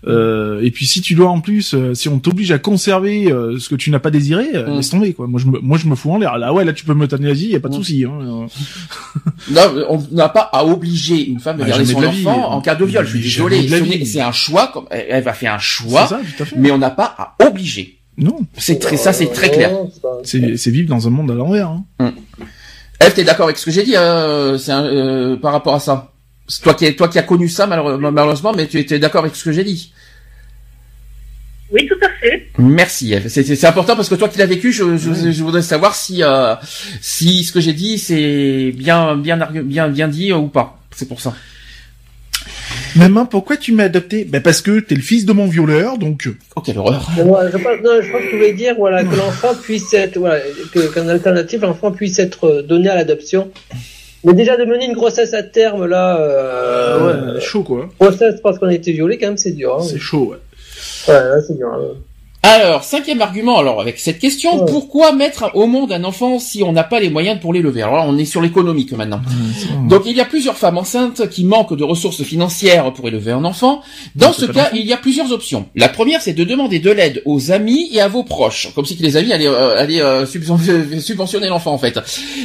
Euh, 0.07 0.61
et 0.63 0.71
puis 0.71 0.87
si 0.87 1.01
tu 1.01 1.15
dois 1.15 1.29
en 1.31 1.41
plus, 1.41 1.75
euh, 1.75 1.95
si 1.95 2.09
on 2.09 2.19
t'oblige 2.19 2.51
à 2.53 2.59
conserver 2.59 3.31
euh, 3.33 3.59
ce 3.59 3.69
que 3.69 3.75
tu 3.77 3.91
n'as 3.91 3.99
pas 4.01 4.11
désiré, 4.11 4.49
euh, 4.55 4.65
Mm. 4.65 4.77
laisse 4.77 4.91
tomber, 4.91 5.13
quoi. 5.15 5.27
Moi 5.27 5.41
je 5.41 5.47
me, 5.47 5.59
moi 5.61 5.79
je 5.79 5.87
me 5.87 5.95
fous 5.95 6.11
en 6.11 6.19
l'air. 6.19 6.39
Là 6.39 6.53
ouais, 6.53 6.65
là 6.65 6.73
tu 6.73 6.85
peux 6.85 6.95
me 6.95 7.01
l'euthanasie, 7.03 7.49
y 7.51 7.57
a 7.57 7.61
pas 7.61 7.69
de 7.69 7.75
Mm. 7.75 7.79
souci. 7.79 8.05
Hein. 8.05 8.19
Non, 8.25 9.75
on 9.89 10.03
n'a 10.13 10.29
pas 10.29 10.41
à 10.53 10.65
obliger 10.65 11.27
une 11.29 11.41
femme 11.41 11.57
de 11.57 11.63
Bah, 11.63 11.69
garder 11.69 11.85
son 11.87 12.01
de 12.01 12.05
la 12.07 12.11
vie. 12.11 12.27
enfant 12.27 12.53
en 12.53 12.61
cas 12.61 12.75
de 12.75 12.85
viol. 12.85 13.07
Je 13.07 13.19
suis 13.19 13.43
désolé, 13.49 14.05
c'est 14.05 14.21
un 14.21 14.33
choix. 14.33 14.69
Comme 14.73 14.87
elle 14.91 15.23
va 15.23 15.33
faire 15.33 15.55
un 15.55 15.59
choix, 15.59 16.07
ça, 16.07 16.21
tout 16.37 16.43
à 16.43 16.47
fait. 16.47 16.57
mais 16.57 16.71
on 16.71 16.79
n'a 16.79 16.91
pas 16.91 17.15
à 17.19 17.35
obliger. 17.47 17.99
Non, 18.17 18.39
C'est 18.57 18.79
très 18.79 18.97
ça, 18.97 19.13
c'est 19.13 19.33
très 19.33 19.51
clair. 19.51 19.73
C'est 20.25 20.71
vivre 20.71 20.89
dans 20.89 21.07
un 21.07 21.11
monde 21.11 21.31
à 21.31 21.35
l'envers. 21.35 21.69
Hein. 21.69 22.13
Eve, 23.01 23.13
t'es 23.15 23.25
d'accord 23.25 23.45
avec 23.47 23.59
ce 23.59 23.65
que 23.65 23.71
j'ai 23.71 23.83
dit 23.83 23.97
euh, 23.97 24.57
c'est 24.57 24.71
un- 24.73 24.85
euh, 24.85 25.37
par 25.37 25.53
rapport 25.53 25.75
à 25.75 25.81
ça? 25.81 26.13
C'est 26.47 26.63
toi 26.63 26.75
qui 26.75 26.95
toi 26.95 27.09
qui 27.09 27.19
as 27.19 27.23
connu 27.23 27.49
ça 27.49 27.67
malheure- 27.67 27.99
malheureusement, 27.99 28.53
mais 28.55 28.67
tu 28.69 28.79
étais 28.79 28.99
d'accord 28.99 29.23
avec 29.25 29.35
ce 29.35 29.43
que 29.45 29.51
j'ai 29.53 29.65
dit. 29.65 29.93
Oui, 31.73 31.87
tout 31.89 31.99
à 32.03 32.09
fait. 32.21 32.47
Merci 32.59 33.15
Eve. 33.15 33.29
C'est 33.29 33.65
important 33.67 33.97
parce 33.97 34.09
que 34.09 34.15
toi 34.15 34.29
qui 34.29 34.39
l'as 34.39 34.47
vécu, 34.47 34.71
je, 34.73 34.97
je, 34.97 35.31
je 35.33 35.43
voudrais 35.43 35.63
savoir 35.63 35.95
si 35.95 36.23
euh, 36.23 36.55
si 37.01 37.43
ce 37.45 37.53
que 37.53 37.61
j'ai 37.61 37.73
dit 37.73 37.99
c'est 37.99 38.73
bien 38.77 39.17
bien 39.17 39.37
bien 39.37 39.89
bien 39.89 40.09
dit 40.09 40.31
euh, 40.33 40.37
ou 40.37 40.49
pas. 40.49 40.79
C'est 40.95 41.09
pour 41.09 41.21
ça. 41.21 41.35
Maman, 42.97 43.27
pourquoi 43.27 43.57
tu 43.57 43.73
m'as 43.73 43.85
adopté? 43.85 44.25
Ben 44.25 44.41
parce 44.41 44.61
que 44.63 44.79
t'es 44.79 44.95
le 44.95 45.01
fils 45.01 45.25
de 45.25 45.33
mon 45.33 45.47
violeur, 45.47 45.99
donc. 45.99 46.27
euh, 46.27 46.37
Oh 46.55 46.61
quelle 46.61 46.79
horreur. 46.79 47.11
Moi, 47.25 47.51
je 47.51 47.57
pense, 47.57 47.81
non, 47.83 48.01
je 48.01 48.11
pense 48.13 48.21
que 48.21 48.31
tu 48.31 48.37
voulais 48.37 48.53
dire, 48.53 48.75
voilà, 48.79 49.03
que 49.03 49.17
l'enfant 49.17 49.55
puisse 49.61 49.93
être, 49.95 50.17
voilà, 50.19 50.39
que, 50.73 50.93
qu'en 50.95 51.09
alternative, 51.09 51.63
l'enfant 51.63 51.91
puisse 51.91 52.19
être 52.21 52.45
euh, 52.47 52.63
donné 52.63 52.89
à 52.89 52.95
l'adoption. 52.95 53.51
Mais 54.25 54.33
déjà 54.33 54.57
de 54.57 54.65
mener 54.65 54.85
une 54.87 54.93
grossesse 54.93 55.35
à 55.35 55.43
terme, 55.43 55.87
là, 55.87 56.19
euh, 56.21 57.35
ouais, 57.35 57.41
chaud 57.41 57.63
quoi. 57.65 57.91
grossesse 58.01 58.37
parce 58.43 58.59
qu'on 58.61 58.69
a 58.69 58.75
été 58.75 58.93
violé, 58.93 59.19
quand 59.19 59.27
même, 59.27 59.37
c'est 59.39 59.51
dur, 59.53 59.77
hein. 59.81 59.83
C'est 59.83 59.99
chaud. 59.99 60.31
Ouais. 60.31 60.39
Ouais, 61.07 61.15
là, 61.15 61.43
c'est 61.43 61.55
dur, 61.57 61.73
hein. 61.73 61.97
Alors, 62.47 62.85
cinquième 62.85 63.23
argument, 63.23 63.57
alors 63.59 63.81
avec 63.81 63.99
cette 63.99 64.19
question, 64.19 64.59
Ouais. 64.65 64.71
pourquoi 64.71 65.13
mettre 65.13 65.51
au 65.55 65.67
monde 65.67 65.91
un 65.93 66.05
enfant 66.05 66.39
si 66.39 66.63
on 66.63 66.73
n'a 66.73 66.85
pas 66.85 67.01
les 67.01 67.09
moyens 67.09 67.41
pour 67.41 67.55
l'élever? 67.55 67.81
Alors 67.81 67.97
là, 67.97 68.05
on 68.07 68.19
est 68.19 68.27
sur 68.27 68.43
l'économique 68.43 68.93
maintenant. 68.93 69.23
Donc, 69.89 69.89
Donc 69.89 70.03
il 70.05 70.15
y 70.15 70.21
a 70.21 70.27
plusieurs 70.27 70.59
femmes 70.59 70.77
enceintes 70.77 71.31
qui 71.31 71.45
manquent 71.45 71.75
de 71.75 71.85
ressources 71.85 72.23
financières 72.23 72.93
pour 72.93 73.09
élever 73.09 73.33
un 73.33 73.45
enfant. 73.47 73.81
Dans 74.15 74.35
ce 74.35 74.45
cas, 74.45 74.69
il 74.75 74.85
y 74.85 74.93
a 74.93 74.99
plusieurs 74.99 75.33
options. 75.33 75.67
La 75.75 75.89
première, 75.89 76.21
c'est 76.21 76.35
de 76.35 76.45
demander 76.45 76.81
de 76.81 76.91
l'aide 76.91 77.23
aux 77.25 77.51
amis 77.51 77.89
et 77.93 78.03
à 78.03 78.09
vos 78.09 78.25
proches, 78.25 78.69
comme 78.75 78.85
si 78.85 78.99
que 78.99 79.03
les 79.03 79.17
amis 79.17 79.33
allaient, 79.33 79.47
euh, 79.49 79.79
allaient 79.79 80.03
euh, 80.03 80.27
subven- 80.27 81.01
subventionner 81.01 81.49
l'enfant 81.49 81.73
en 81.73 81.79
fait. 81.79 81.99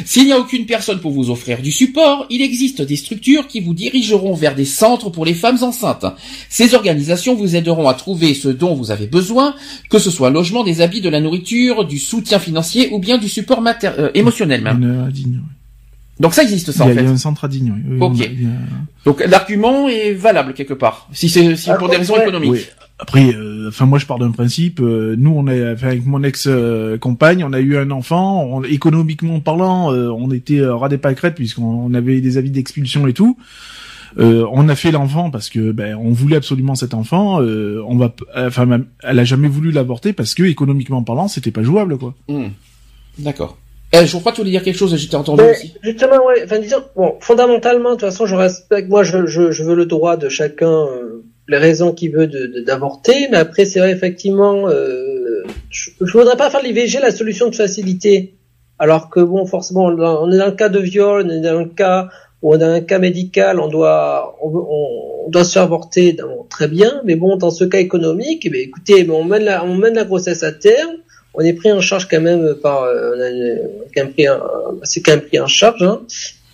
S'il 0.06 0.26
n'y 0.28 0.32
a 0.32 0.40
aucune 0.40 0.66
personne 0.66 1.02
pour 1.02 1.12
vous 1.12 1.30
offrir 1.30 1.62
du 1.62 1.74
support, 1.74 2.26
il 2.30 2.42
existe 2.42 2.82
des 2.82 2.96
structures 2.96 3.48
qui 3.48 3.60
vous 3.60 3.74
dirigeront 3.74 4.34
vers 4.34 4.56
des 4.56 4.64
centres 4.66 5.10
pour 5.10 5.26
les 5.26 5.34
femmes 5.34 5.62
enceintes. 5.62 6.06
Ces 6.50 6.74
organisations 6.74 7.36
vous 7.36 7.58
aideront 7.58 7.90
à 7.90 7.94
trouver 7.96 8.34
ce 8.34 8.48
dont 8.48 8.76
vous 8.76 8.92
avez 8.92 9.08
besoin, 9.08 9.56
que 9.90 10.00
ce 10.00 10.12
soit 10.12 10.30
logement, 10.30 10.64
des 10.64 10.82
habits, 10.82 11.02
de 11.02 11.10
la 11.10 11.20
nourriture, 11.20 11.86
du 11.86 11.98
soutien 12.00 12.40
financier 12.40 12.90
ou 12.92 13.00
bien 13.00 13.18
du 13.18 13.28
support 13.30 13.62
mater- 13.62 13.92
euh, 13.98 14.12
émotionnel 14.14 14.62
même. 14.62 14.82
une, 14.84 15.08
à 15.08 15.12
Digne. 15.12 15.40
Donc 16.20 16.34
ça 16.34 16.44
existe 16.44 16.72
ça 16.72 16.86
il, 16.86 16.90
y 16.90 16.90
en 16.90 16.92
a, 16.92 16.96
fait. 16.96 17.02
il 17.02 17.06
y 17.06 17.10
a 17.10 17.12
un 17.14 17.18
centre 17.18 17.46
à 17.46 17.48
Digne. 17.48 17.74
oui. 17.76 17.82
Oui, 17.92 17.98
Ok. 18.02 18.12
on 18.16 18.22
a- 18.22 18.26
il 18.26 18.44
y 18.44 18.46
a- 18.46 18.50
Donc 19.06 19.24
l'argument 19.26 19.88
est 19.88 20.12
valable 20.14 20.54
quelque 20.54 20.74
part, 20.74 21.08
si 21.14 21.30
c'est 21.30 21.56
si 21.56 21.70
pour 21.80 21.90
des 21.90 21.98
raisons 21.98 22.16
ouais. 22.16 22.22
économiques. 22.24 22.52
Oui. 22.52 22.62
Après, 23.02 23.34
euh, 23.34 23.70
enfin 23.70 23.86
moi 23.86 23.98
je 23.98 24.06
pars 24.06 24.20
d'un 24.20 24.32
principe. 24.32 24.82
euh, 24.82 25.16
nous, 25.18 25.32
on 25.34 25.48
est 25.48 25.72
enfin, 25.72 25.88
avec 25.88 26.06
mon 26.06 26.22
ex 26.22 26.48
euh, 26.48 26.98
compagne, 26.98 27.46
on 27.46 27.54
a 27.54 27.62
eu 27.62 27.78
un 27.78 27.90
enfant. 27.92 28.44
On, 28.44 28.62
économiquement 28.66 29.40
parlant, 29.40 29.94
euh, 29.94 30.10
on 30.10 30.30
était 30.32 30.60
euh, 30.60 30.76
ras 30.76 30.90
des 30.90 30.98
pâquerettes 30.98 31.36
puisqu'on 31.36 31.64
on 31.64 31.94
avait 31.94 32.20
des 32.20 32.38
avis 32.38 32.52
d'expulsion 32.52 33.08
et 33.08 33.14
tout. 33.14 33.38
Euh, 34.18 34.46
on 34.52 34.68
a 34.70 34.76
fait 34.76 34.92
l'enfant 34.92 35.30
parce 35.30 35.50
que 35.50 35.72
ben 35.72 35.96
on 35.96 36.12
voulait 36.12 36.38
absolument 36.38 36.76
cet 36.76 36.94
enfant. 36.94 37.42
Euh, 37.42 37.84
on 37.88 37.96
va, 37.98 38.14
enfin 38.36 38.82
elle 39.04 39.20
a 39.20 39.24
jamais 39.24 39.48
voulu 39.48 39.72
l'avorter 39.72 40.14
parce 40.14 40.34
que 40.34 40.44
économiquement 40.44 41.04
parlant, 41.04 41.28
c'était 41.28 41.52
pas 41.52 41.62
jouable 41.64 41.98
quoi. 41.98 42.16
Hmm. 42.28 42.48
D'accord. 43.20 43.58
Eh, 43.92 44.06
je 44.06 44.18
crois 44.18 44.32
que 44.32 44.36
tu 44.38 44.42
voulais 44.42 44.52
dire 44.52 44.64
quelque 44.64 44.78
chose, 44.78 44.96
j'étais 44.96 45.16
entendu 45.16 45.42
Mais, 45.44 45.52
aussi. 45.52 45.74
justement, 45.82 46.24
ouais, 46.28 46.44
enfin, 46.44 46.60
disons, 46.60 46.78
bon, 46.96 47.16
fondamentalement, 47.22 47.90
de 47.90 47.94
toute 47.96 48.02
façon, 48.02 48.28
je 48.28 48.36
respecte, 48.36 48.88
moi, 48.88 49.02
je, 49.04 49.26
je, 49.26 49.50
je 49.50 49.64
veux 49.64 49.74
le 49.74 49.88
droit 49.88 50.16
de 50.16 50.30
chacun, 50.30 50.70
euh, 50.72 51.24
les 51.48 51.58
raisons 51.58 51.92
qu'il 51.92 52.12
veut 52.12 52.28
de, 52.28 52.46
de- 52.46 52.62
d'avorter, 52.64 53.28
mais 53.32 53.38
après, 53.38 53.66
c'est 53.66 53.80
vrai, 53.80 53.92
effectivement, 53.92 54.68
euh, 54.70 55.44
je, 55.72 55.90
je 56.02 56.12
voudrais 56.18 56.38
pas 56.38 56.52
faire 56.52 56.62
l'IVG 56.62 57.00
la 57.02 57.10
solution 57.12 57.50
de 57.50 57.56
facilité. 57.56 58.36
Alors 58.78 59.10
que, 59.10 59.22
bon, 59.22 59.48
forcément, 59.48 59.86
on 59.86 59.94
est 59.94 60.00
dans- 60.00 60.24
on 60.24 60.32
est 60.32 60.38
dans 60.38 60.46
le 60.46 60.52
cas 60.52 60.70
de 60.70 60.80
viol, 60.80 61.26
on 61.26 61.30
est 61.32 61.42
dans 61.42 61.58
le 61.60 61.66
cas, 61.66 62.10
ou 62.42 62.56
dans 62.58 62.68
un 62.68 62.82
cas 62.82 63.00
médical, 63.00 63.60
on 63.60 63.68
doit, 63.68 64.38
on, 64.42 64.50
on- 64.50 65.30
doit 65.30 65.44
se 65.44 65.54
faire 65.54 65.64
avorter, 65.64 66.14
bon, 66.14 66.46
très 66.50 66.68
bien, 66.68 67.02
mais 67.06 67.16
bon, 67.16 67.36
dans 67.38 67.52
ce 67.52 67.64
cas 67.66 67.80
économique, 67.80 68.44
eh 68.46 68.50
bien, 68.50 68.62
écoutez, 68.62 69.04
mais 69.04 69.14
on 69.14 69.24
mène 69.24 69.44
la, 69.44 69.64
on 69.64 69.76
mène 69.76 69.94
la 69.96 70.06
grossesse 70.06 70.42
à 70.44 70.52
terme, 70.52 70.94
on 71.36 71.42
est 71.42 71.54
pris 71.54 71.72
en 71.72 71.82
charge 71.82 72.08
quand 72.08 72.20
même 72.22 72.56
par, 72.64 72.84
euh, 72.84 73.14
on 73.16 73.22
a 73.22 73.30
une- 73.30 73.60
quand 73.94 74.04
même 74.04 74.14
pris 74.14 74.26
c'est 74.84 75.02
quand 75.02 75.12
même 75.12 75.22
pris 75.22 75.40
en 75.40 75.48
charge, 75.48 75.84
hein. 75.84 76.02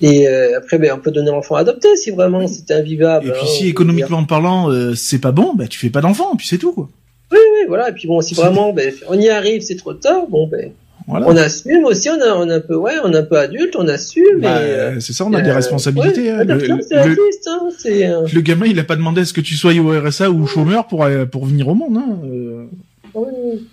Et 0.02 0.28
euh, 0.28 0.58
après, 0.58 0.78
ben, 0.78 0.92
on 0.94 1.00
peut 1.00 1.12
donner 1.12 1.32
l'enfant 1.32 1.56
adopté 1.56 1.96
si 1.96 2.12
vraiment 2.12 2.46
c'est 2.48 2.70
invivable. 2.72 3.28
Et 3.28 3.32
puis 3.32 3.40
hein, 3.42 3.48
si 3.48 3.68
économiquement 3.70 4.26
parlant, 4.26 4.70
euh, 4.70 4.94
c'est 4.94 5.20
pas 5.20 5.32
bon, 5.32 5.54
ben 5.56 5.70
tu 5.70 5.80
fais 5.80 5.90
pas 5.90 6.02
d'enfant, 6.02 6.36
puis 6.36 6.46
c'est 6.48 6.58
tout 6.58 6.74
quoi. 6.74 6.90
Oui, 7.32 7.38
oui, 7.54 7.66
voilà. 7.70 7.90
Et 7.90 7.94
puis 7.94 8.06
bon, 8.08 8.20
si 8.20 8.34
vraiment, 8.34 8.74
ben, 8.74 8.94
on 9.08 9.18
y 9.18 9.30
arrive, 9.30 9.62
c'est 9.62 9.78
trop 9.78 9.94
tard. 9.94 10.28
Bon, 10.28 10.48
ben, 10.48 10.72
Voilà. 11.08 11.28
on 11.28 11.36
assume 11.38 11.86
aussi. 11.86 12.10
On, 12.10 12.20
a, 12.22 12.34
on 12.36 12.50
est 12.50 12.54
un 12.54 12.60
peu, 12.60 12.76
ouais, 12.76 12.94
on 13.04 13.12
est 13.14 13.18
un 13.18 13.24
peu 13.24 13.38
adulte, 13.38 13.76
on 13.78 13.88
assume. 13.88 14.40
Bah, 14.42 14.62
et, 14.62 14.66
euh, 14.70 15.00
c'est 15.00 15.14
ça, 15.14 15.26
on 15.26 15.34
a 15.34 15.42
des 15.42 15.50
euh, 15.50 15.54
responsabilités. 15.56 16.24
ouais, 16.24 16.40
hein. 16.40 16.44
Le- 16.46 16.56
le- 16.58 16.72
hein, 16.74 17.70
euh, 17.86 18.28
Le 18.34 18.42
gamin, 18.42 18.66
il 18.66 18.80
a 18.80 18.84
pas 18.84 18.96
demandé 18.96 19.22
à 19.22 19.26
ce 19.26 19.34
que 19.34 19.42
tu 19.42 19.56
sois 19.56 19.74
au 19.74 19.90
RSA 20.02 20.32
ou 20.32 20.46
chômeur 20.48 20.88
pour 20.88 21.06
pour 21.32 21.46
venir 21.46 21.68
au 21.68 21.76
monde. 21.76 21.98
Hein. 21.98 22.20
euh. 22.26 22.66
oui. 23.14 23.68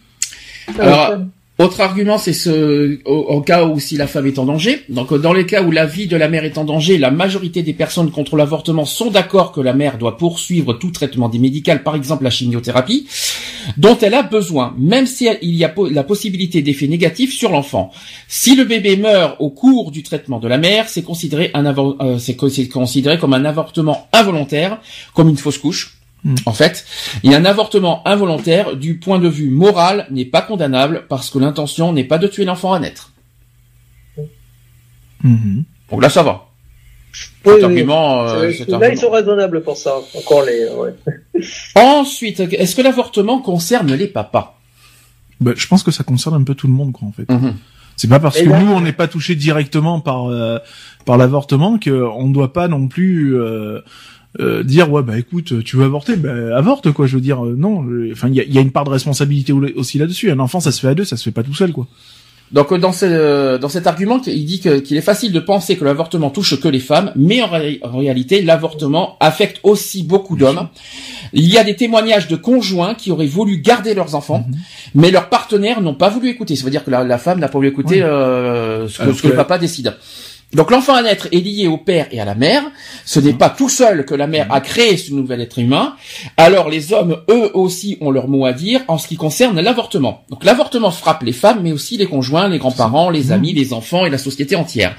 Alors, 0.79 1.11
Ouais, 1.11 1.17
Autre 1.63 1.81
argument, 1.81 2.19
c'est 2.19 2.33
ce, 2.33 2.99
au, 3.05 3.41
cas 3.41 3.67
où 3.67 3.79
si 3.79 3.97
la 3.97 4.09
femme 4.09 4.27
est 4.27 4.41
en 4.41 4.45
danger. 4.45 4.83
Donc, 4.89 5.15
dans 5.15 5.33
les 5.33 5.47
cas 5.47 5.63
où 5.63 5.71
la 5.71 5.87
vie 5.87 6.09
de 6.09 6.17
la 6.17 6.29
mère 6.29 6.45
est 6.45 6.59
en 6.59 6.65
danger, 6.65 6.99
la 6.99 7.13
majorité 7.13 7.63
des 7.63 7.73
personnes 7.73 8.11
contre 8.11 8.37
l'avortement 8.37 8.85
sont 8.85 9.13
d'accord 9.13 9.53
que 9.53 9.61
la 9.61 9.73
mère 9.73 9.97
doit 9.97 10.17
poursuivre 10.17 10.73
tout 10.73 10.91
traitement 10.91 11.29
des 11.29 11.39
médical, 11.39 11.85
par 11.85 11.95
exemple 11.95 12.25
la 12.25 12.31
chimiothérapie, 12.31 13.07
dont 13.77 13.97
elle 13.99 14.15
a 14.15 14.25
besoin, 14.25 14.75
même 14.77 15.07
si 15.07 15.29
il 15.41 15.55
y 15.55 15.65
a 15.65 15.73
la 15.93 16.03
possibilité 16.03 16.63
d'effets 16.63 16.89
négatifs 16.89 17.33
sur 17.33 17.53
l'enfant. 17.53 17.93
Si 18.27 18.57
le 18.57 18.65
bébé 18.65 18.97
meurt 18.97 19.37
au 19.39 19.51
cours 19.51 19.93
du 19.93 20.03
traitement 20.03 20.41
de 20.41 20.49
la 20.49 20.59
mère, 20.59 20.89
c'est 20.89 21.03
considéré 21.03 21.53
euh, 21.55 23.17
comme 23.21 23.35
un 23.35 23.45
avortement 23.45 24.09
involontaire, 24.13 24.81
comme 25.15 25.29
une 25.29 25.37
fausse 25.37 25.59
couche. 25.59 26.02
Hmm. 26.25 26.35
En 26.47 26.53
fait, 26.53 26.85
et 27.25 27.35
un 27.35 27.45
avortement 27.45 28.07
involontaire, 28.07 28.77
du 28.77 28.99
point 28.99 29.19
de 29.19 29.29
vue 29.29 29.51
moral, 29.51 30.07
n'est 30.11 30.25
pas 30.25 30.41
condamnable 30.41 31.05
parce 31.09 31.31
que 31.31 31.39
l'intention 31.41 31.93
n'est 31.93 32.05
pas 32.05 32.19
de 32.19 32.29
tuer 32.29 32.45
l'enfant 32.45 32.73
à 32.73 32.79
naître. 32.79 33.11
Mhm. 35.23 35.65
Donc 35.91 36.03
là, 36.03 36.09
ça 36.09 36.23
va. 36.23 36.47
Oui, 37.45 37.53
Cet 37.53 37.59
oui. 37.59 37.65
argument, 37.65 38.23
euh, 38.23 38.53
cet 38.53 38.69
Là, 38.69 38.77
argument. 38.77 38.93
ils 38.95 38.99
sont 39.01 39.11
raisonnables 39.11 39.63
pour 39.63 39.77
ça. 39.77 39.95
Encore 40.17 40.45
les. 40.45 40.69
Ouais. 40.69 40.95
Ensuite, 41.75 42.41
est-ce 42.41 42.75
que 42.75 42.83
l'avortement 42.83 43.41
concerne 43.41 43.93
les 43.95 44.07
papas? 44.07 44.59
Bah, 45.41 45.53
je 45.57 45.67
pense 45.67 45.83
que 45.83 45.91
ça 45.91 46.05
concerne 46.05 46.41
un 46.41 46.45
peu 46.45 46.55
tout 46.55 46.67
le 46.69 46.73
monde, 46.73 46.93
quoi, 46.93 47.09
en 47.09 47.13
fait. 47.13 47.29
Mhm. 47.31 47.55
C'est 47.97 48.09
pas 48.09 48.21
parce 48.21 48.39
Et 48.39 48.45
que 48.45 48.49
là- 48.51 48.59
nous 48.61 48.73
on 48.73 48.81
n'est 48.81 48.95
pas 48.95 49.07
touché 49.07 49.35
directement 49.35 50.01
par 50.01 50.31
euh, 50.31 50.59
par 51.05 51.19
l'avortement 51.19 51.79
que 51.79 51.91
on 51.91 52.29
ne 52.29 52.33
doit 52.33 52.53
pas 52.55 52.67
non 52.67 52.89
plus 52.89 53.37
euh, 53.39 53.81
euh, 54.41 54.63
dire 54.63 54.91
ouais 54.91 55.03
bah 55.03 55.19
écoute 55.19 55.63
tu 55.65 55.77
veux 55.77 55.85
avorter? 55.85 56.17
Bah 56.17 56.31
avorte 56.57 56.91
quoi 56.93 57.07
je 57.07 57.17
veux 57.17 57.21
dire 57.21 57.45
euh, 57.45 57.55
non 57.57 57.85
enfin 58.13 58.29
il 58.29 58.35
y 58.35 58.41
a, 58.41 58.45
il 58.45 58.53
y 58.55 58.59
a 58.59 58.61
une 58.63 58.71
part 58.73 58.85
de 58.85 58.91
responsabilité 58.91 59.53
au- 59.53 59.63
aussi 59.77 59.99
là-dessus 59.99 60.31
un 60.31 60.39
enfant 60.39 60.59
ça 60.61 60.73
se 60.73 60.81
fait 60.81 60.89
à 60.89 60.95
deux 60.95 61.05
ça 61.05 61.17
se 61.17 61.25
fait 61.25 61.31
pas 61.33 61.43
tout 61.43 61.55
seul 61.55 61.73
quoi 61.73 61.87
Donc 62.53 62.71
euh, 62.73 62.79
dans, 62.79 62.93
ce, 62.93 63.57
dans 63.59 63.69
cet 63.71 63.87
argument, 63.87 64.21
il 64.27 64.45
dit 64.45 64.61
qu'il 64.61 64.97
est 64.97 65.01
facile 65.13 65.33
de 65.33 65.41
penser 65.41 65.77
que 65.77 65.85
l'avortement 65.87 66.29
touche 66.31 66.61
que 66.61 66.69
les 66.69 66.81
femmes, 66.81 67.11
mais 67.17 67.41
en, 67.43 67.49
ré- 67.49 67.81
en 67.83 67.97
réalité, 67.99 68.43
l'avortement 68.43 69.17
affecte 69.21 69.59
aussi 69.63 70.03
beaucoup 70.03 70.37
d'hommes. 70.37 70.69
Il 71.33 71.49
y 71.49 71.57
a 71.57 71.65
des 71.65 71.77
témoignages 71.77 72.29
de 72.29 72.37
conjoints 72.37 72.95
qui 72.95 73.11
auraient 73.11 73.27
voulu 73.39 73.57
garder 73.59 73.95
leurs 73.95 74.15
enfants, 74.15 74.45
Mhm. 74.47 74.57
mais 74.95 75.11
leurs 75.11 75.31
partenaires 75.31 75.81
n'ont 75.81 75.95
pas 75.95 76.11
voulu 76.11 76.29
écouter. 76.29 76.55
Ça 76.57 76.65
veut 76.65 76.71
dire 76.71 76.85
que 76.85 76.91
la, 76.91 77.05
la 77.05 77.17
femme 77.17 77.41
n'a 77.41 77.49
pas 77.49 77.57
voulu 77.57 77.69
écouter 77.69 78.03
Ouais. 78.03 78.09
euh, 78.11 78.87
ce 78.89 78.99
que- 79.23 79.29
le 79.29 79.35
papa 79.35 79.57
décide. 79.59 79.95
Donc 80.55 80.71
l'enfant 80.71 80.95
à 80.95 81.03
naître 81.03 81.29
est 81.33 81.41
lié 81.41 81.67
au 81.67 81.79
père 81.79 82.09
et 82.11 82.21
à 82.21 82.27
la 82.27 82.35
mère. 82.35 82.63
Ce 83.07 83.21
n'est 83.21 83.33
pas 83.33 83.49
tout 83.49 83.71
seul 83.71 84.05
que 84.05 84.15
la 84.15 84.27
mère 84.27 84.53
a 84.53 84.61
créé 84.61 84.99
ce 84.99 85.13
nouvel 85.13 85.41
être 85.41 85.59
humain. 85.59 85.95
Alors 86.37 86.69
les 86.69 86.93
hommes, 86.93 87.19
eux 87.31 87.51
aussi, 87.55 87.97
ont 88.03 88.11
leur 88.11 88.29
mot 88.29 88.45
à 88.45 88.53
dire 88.53 88.83
en 88.89 88.99
ce 88.99 89.09
qui 89.09 89.17
concerne 89.17 89.59
l'avortement. 89.61 90.25
Donc 90.29 90.45
l'avortement 90.45 90.91
frappe 90.91 91.23
les 91.23 91.33
femmes, 91.33 91.61
mais 91.63 91.73
aussi 91.73 91.97
les 91.97 92.07
conjoints, 92.07 92.49
les 92.49 92.59
grands-parents, 92.59 93.09
les 93.09 93.33
amis, 93.33 93.55
les 93.55 93.73
enfants 93.73 94.05
et 94.05 94.11
la 94.11 94.19
société 94.19 94.55
entière. 94.55 94.95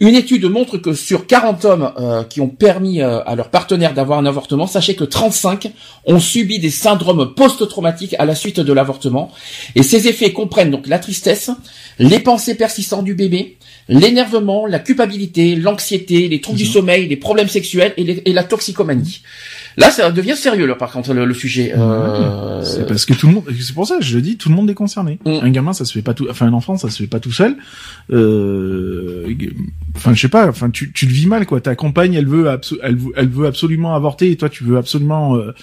Une 0.00 0.14
étude 0.14 0.44
montre 0.44 0.76
que 0.76 0.92
sur 0.92 1.26
40 1.26 1.64
hommes 1.64 1.92
euh, 1.98 2.24
qui 2.24 2.42
ont 2.42 2.48
permis 2.48 3.00
euh, 3.00 3.20
à 3.24 3.34
leur 3.34 3.48
partenaire 3.48 3.94
d'avoir 3.94 4.18
un 4.18 4.26
avortement, 4.26 4.66
sachez 4.66 4.94
que 4.94 5.04
35 5.04 5.72
ont 6.04 6.20
subi 6.20 6.58
des 6.58 6.70
syndromes 6.70 7.34
post-traumatiques 7.34 8.14
à 8.18 8.26
la 8.26 8.34
suite 8.34 8.60
de 8.60 8.72
l'avortement. 8.74 9.30
Et 9.74 9.82
ces 9.82 10.06
effets 10.06 10.34
comprennent 10.34 10.70
donc 10.70 10.86
la 10.86 10.98
tristesse, 10.98 11.50
les 11.98 12.18
pensées 12.20 12.54
persistantes 12.54 13.04
du 13.04 13.14
bébé, 13.14 13.56
l'énervement, 13.88 14.66
la 14.66 14.78
culpabilité, 14.78 15.56
l'anxiété, 15.56 16.28
les 16.28 16.40
troubles 16.40 16.58
du 16.58 16.66
sommeil, 16.66 17.08
les 17.08 17.16
problèmes 17.16 17.48
sexuels 17.48 17.94
et, 17.96 18.04
les- 18.04 18.22
et 18.24 18.32
la 18.32 18.44
toxicomanie. 18.44 19.22
Là, 19.76 19.90
ça 19.92 20.10
devient 20.10 20.34
sérieux, 20.36 20.66
là, 20.66 20.74
par 20.74 20.90
contre, 20.90 21.14
le, 21.14 21.24
le 21.24 21.34
sujet. 21.34 21.72
Euh, 21.76 22.62
C'est 22.64 22.84
parce 22.86 23.04
que 23.06 23.14
tout 23.14 23.28
le 23.28 23.34
monde, 23.34 23.44
c'est 23.60 23.74
pour 23.74 23.86
ça 23.86 23.98
que 23.98 24.04
je 24.04 24.16
le 24.16 24.22
dis, 24.22 24.36
tout 24.36 24.48
le 24.48 24.56
monde 24.56 24.68
est 24.68 24.74
concerné. 24.74 25.18
Mm. 25.24 25.38
Un 25.42 25.50
gamin, 25.50 25.72
ça 25.72 25.84
se 25.84 25.92
fait 25.92 26.02
pas 26.02 26.14
tout, 26.14 26.26
enfin 26.28 26.46
un 26.46 26.52
enfant, 26.52 26.76
ça 26.76 26.90
se 26.90 27.00
fait 27.02 27.06
pas 27.08 27.20
tout 27.20 27.30
seul. 27.32 27.56
Euh, 28.10 29.34
enfin, 29.96 30.14
je 30.14 30.20
sais 30.20 30.28
pas, 30.28 30.48
enfin 30.48 30.70
tu, 30.70 30.92
tu 30.92 31.06
le 31.06 31.12
vis 31.12 31.26
mal 31.26 31.46
quoi. 31.46 31.60
Ta 31.60 31.74
compagne, 31.76 32.14
elle 32.14 32.26
veut, 32.26 32.46
abso- 32.46 32.78
elle, 32.82 32.98
elle 33.16 33.28
veut 33.28 33.46
absolument 33.46 33.94
avorter 33.94 34.30
et 34.30 34.36
toi, 34.36 34.48
tu 34.48 34.64
veux 34.64 34.76
absolument 34.76 35.36
euh, 35.36 35.54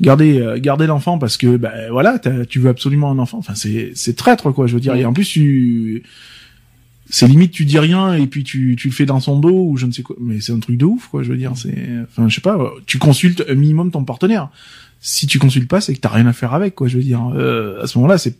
garder, 0.00 0.40
euh, 0.40 0.58
garder 0.58 0.86
l'enfant 0.86 1.18
parce 1.18 1.36
que, 1.36 1.56
ben 1.56 1.90
voilà, 1.90 2.20
tu 2.48 2.58
veux 2.58 2.70
absolument 2.70 3.10
un 3.10 3.18
enfant. 3.18 3.38
Enfin, 3.38 3.54
c'est, 3.54 3.92
c'est 3.94 4.16
traître 4.16 4.50
quoi, 4.52 4.66
je 4.66 4.74
veux 4.74 4.80
dire. 4.80 4.94
Mm. 4.94 4.98
Et 4.98 5.04
en 5.04 5.12
plus, 5.12 5.26
tu, 5.26 6.02
c'est 7.10 7.26
limite 7.26 7.52
tu 7.52 7.64
dis 7.64 7.78
rien 7.78 8.14
et 8.14 8.26
puis 8.26 8.44
tu, 8.44 8.76
tu 8.76 8.88
le 8.88 8.94
fais 8.94 9.06
dans 9.06 9.20
son 9.20 9.38
dos 9.38 9.68
ou 9.70 9.76
je 9.76 9.86
ne 9.86 9.92
sais 9.92 10.02
quoi. 10.02 10.16
Mais 10.20 10.40
c'est 10.40 10.52
un 10.52 10.60
truc 10.60 10.76
de 10.76 10.84
ouf 10.84 11.08
quoi, 11.08 11.22
je 11.22 11.30
veux 11.30 11.38
dire. 11.38 11.52
C'est, 11.56 11.88
enfin, 12.02 12.28
je 12.28 12.34
sais 12.34 12.40
pas. 12.40 12.58
Tu 12.86 12.98
consultes 12.98 13.44
un 13.48 13.54
minimum 13.54 13.90
ton 13.90 14.04
partenaire 14.04 14.50
si 15.00 15.26
tu 15.26 15.38
consultes 15.38 15.68
pas, 15.68 15.80
c'est 15.80 15.94
que 15.94 16.00
t'as 16.00 16.08
rien 16.08 16.26
à 16.26 16.32
faire 16.32 16.54
avec, 16.54 16.74
quoi. 16.74 16.88
Je 16.88 16.96
veux 16.96 17.02
dire, 17.02 17.32
euh, 17.34 17.82
à 17.82 17.86
ce 17.86 17.98
moment-là, 17.98 18.18
c'est, 18.18 18.36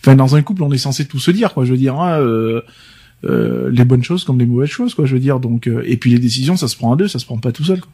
enfin, 0.00 0.14
dans 0.14 0.36
un 0.36 0.42
couple, 0.42 0.62
on 0.62 0.72
est 0.72 0.78
censé 0.78 1.06
tout 1.06 1.18
se 1.18 1.30
dire, 1.30 1.54
quoi. 1.54 1.64
Je 1.64 1.72
veux 1.72 1.78
dire, 1.78 1.98
hein, 1.98 2.20
euh, 2.20 2.60
euh, 3.24 3.70
les 3.70 3.84
bonnes 3.84 4.04
choses 4.04 4.24
comme 4.24 4.38
les 4.38 4.46
mauvaises 4.46 4.70
choses, 4.70 4.94
quoi. 4.94 5.06
Je 5.06 5.14
veux 5.14 5.20
dire, 5.20 5.40
donc, 5.40 5.66
euh, 5.66 5.82
et 5.86 5.96
puis 5.96 6.10
les 6.10 6.18
décisions, 6.18 6.56
ça 6.56 6.68
se 6.68 6.76
prend 6.76 6.92
à 6.92 6.96
deux, 6.96 7.08
ça 7.08 7.18
se 7.18 7.24
prend 7.24 7.38
pas 7.38 7.52
tout 7.52 7.64
seul. 7.64 7.80
Quoi. 7.80 7.90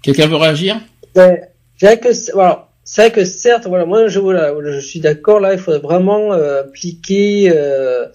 Quelqu'un 0.00 0.26
veut 0.26 0.36
réagir? 0.36 0.80
Ouais. 1.14 1.42
C'est 1.82 1.88
vrai 1.88 1.98
que 1.98 2.32
voilà, 2.32 2.68
c'est 2.84 3.02
vrai 3.02 3.10
que 3.10 3.24
certes, 3.24 3.66
voilà, 3.66 3.84
moi 3.86 4.06
je 4.06 4.20
voilà, 4.20 4.54
je 4.64 4.78
suis 4.78 5.00
d'accord 5.00 5.40
là, 5.40 5.52
il 5.52 5.58
faudrait 5.58 5.80
vraiment 5.80 6.32
euh, 6.32 6.60
appliquer, 6.60 7.50
euh, 7.50 8.06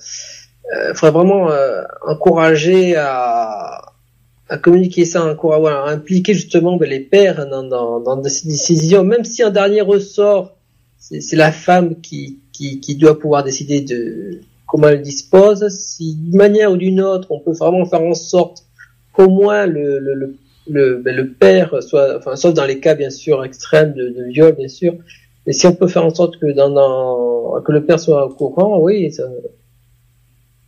euh, 0.73 0.94
faudrait 0.94 1.11
vraiment 1.11 1.52
euh, 1.52 1.81
encourager 2.07 2.95
à 2.95 3.91
à 4.48 4.57
communiquer 4.57 5.03
ça, 5.03 5.26
encourager, 5.26 5.60
voilà, 5.60 5.81
à 5.81 5.89
impliquer 5.89 6.34
justement 6.34 6.77
ben, 6.77 6.89
les 6.89 7.02
pères 7.02 7.45
dans, 7.45 7.64
dans, 7.64 7.99
dans 7.99 8.23
ces 8.23 8.48
décisions, 8.48 9.03
même 9.03 9.26
si 9.26 9.44
un 9.44 9.49
dernier 9.49 9.81
ressort, 9.81 10.56
c'est 10.98 11.19
c'est 11.19 11.35
la 11.35 11.52
femme 11.52 11.99
qui, 11.99 12.39
qui 12.53 12.80
qui 12.80 12.95
doit 12.95 13.19
pouvoir 13.19 13.44
décider 13.44 13.81
de 13.81 14.39
comment 14.65 14.88
elle 14.88 15.02
dispose. 15.02 15.68
Si 15.68 16.15
d'une 16.15 16.38
manière 16.38 16.72
ou 16.72 16.77
d'une 16.77 17.02
autre, 17.02 17.34
on 17.34 17.41
peut 17.41 17.52
vraiment 17.52 17.85
faire 17.85 18.02
en 18.02 18.14
sorte 18.14 18.64
qu'au 19.11 19.27
moins 19.27 19.65
le, 19.65 19.99
le, 19.99 20.14
le 20.14 20.38
le, 20.69 20.98
ben, 20.98 21.15
le 21.15 21.30
père 21.31 21.81
soit, 21.81 22.18
enfin, 22.18 22.35
sauf 22.35 22.53
dans 22.53 22.65
les 22.65 22.80
cas 22.80 22.95
bien 22.95 23.10
sûr 23.10 23.44
extrêmes 23.44 23.94
de, 23.94 24.10
de 24.10 24.23
viol 24.26 24.53
bien 24.56 24.68
sûr, 24.68 24.94
mais 25.45 25.53
si 25.53 25.65
on 25.68 25.73
peut 25.73 25.88
faire 25.88 26.06
en 26.06 26.14
sorte 26.14 26.38
que 26.39 26.52
dans, 26.53 26.69
dans 26.69 27.61
que 27.61 27.72
le 27.72 27.84
père 27.85 27.99
soit 27.99 28.26
au 28.26 28.30
courant, 28.30 28.80
oui. 28.80 29.11
Ça... 29.11 29.23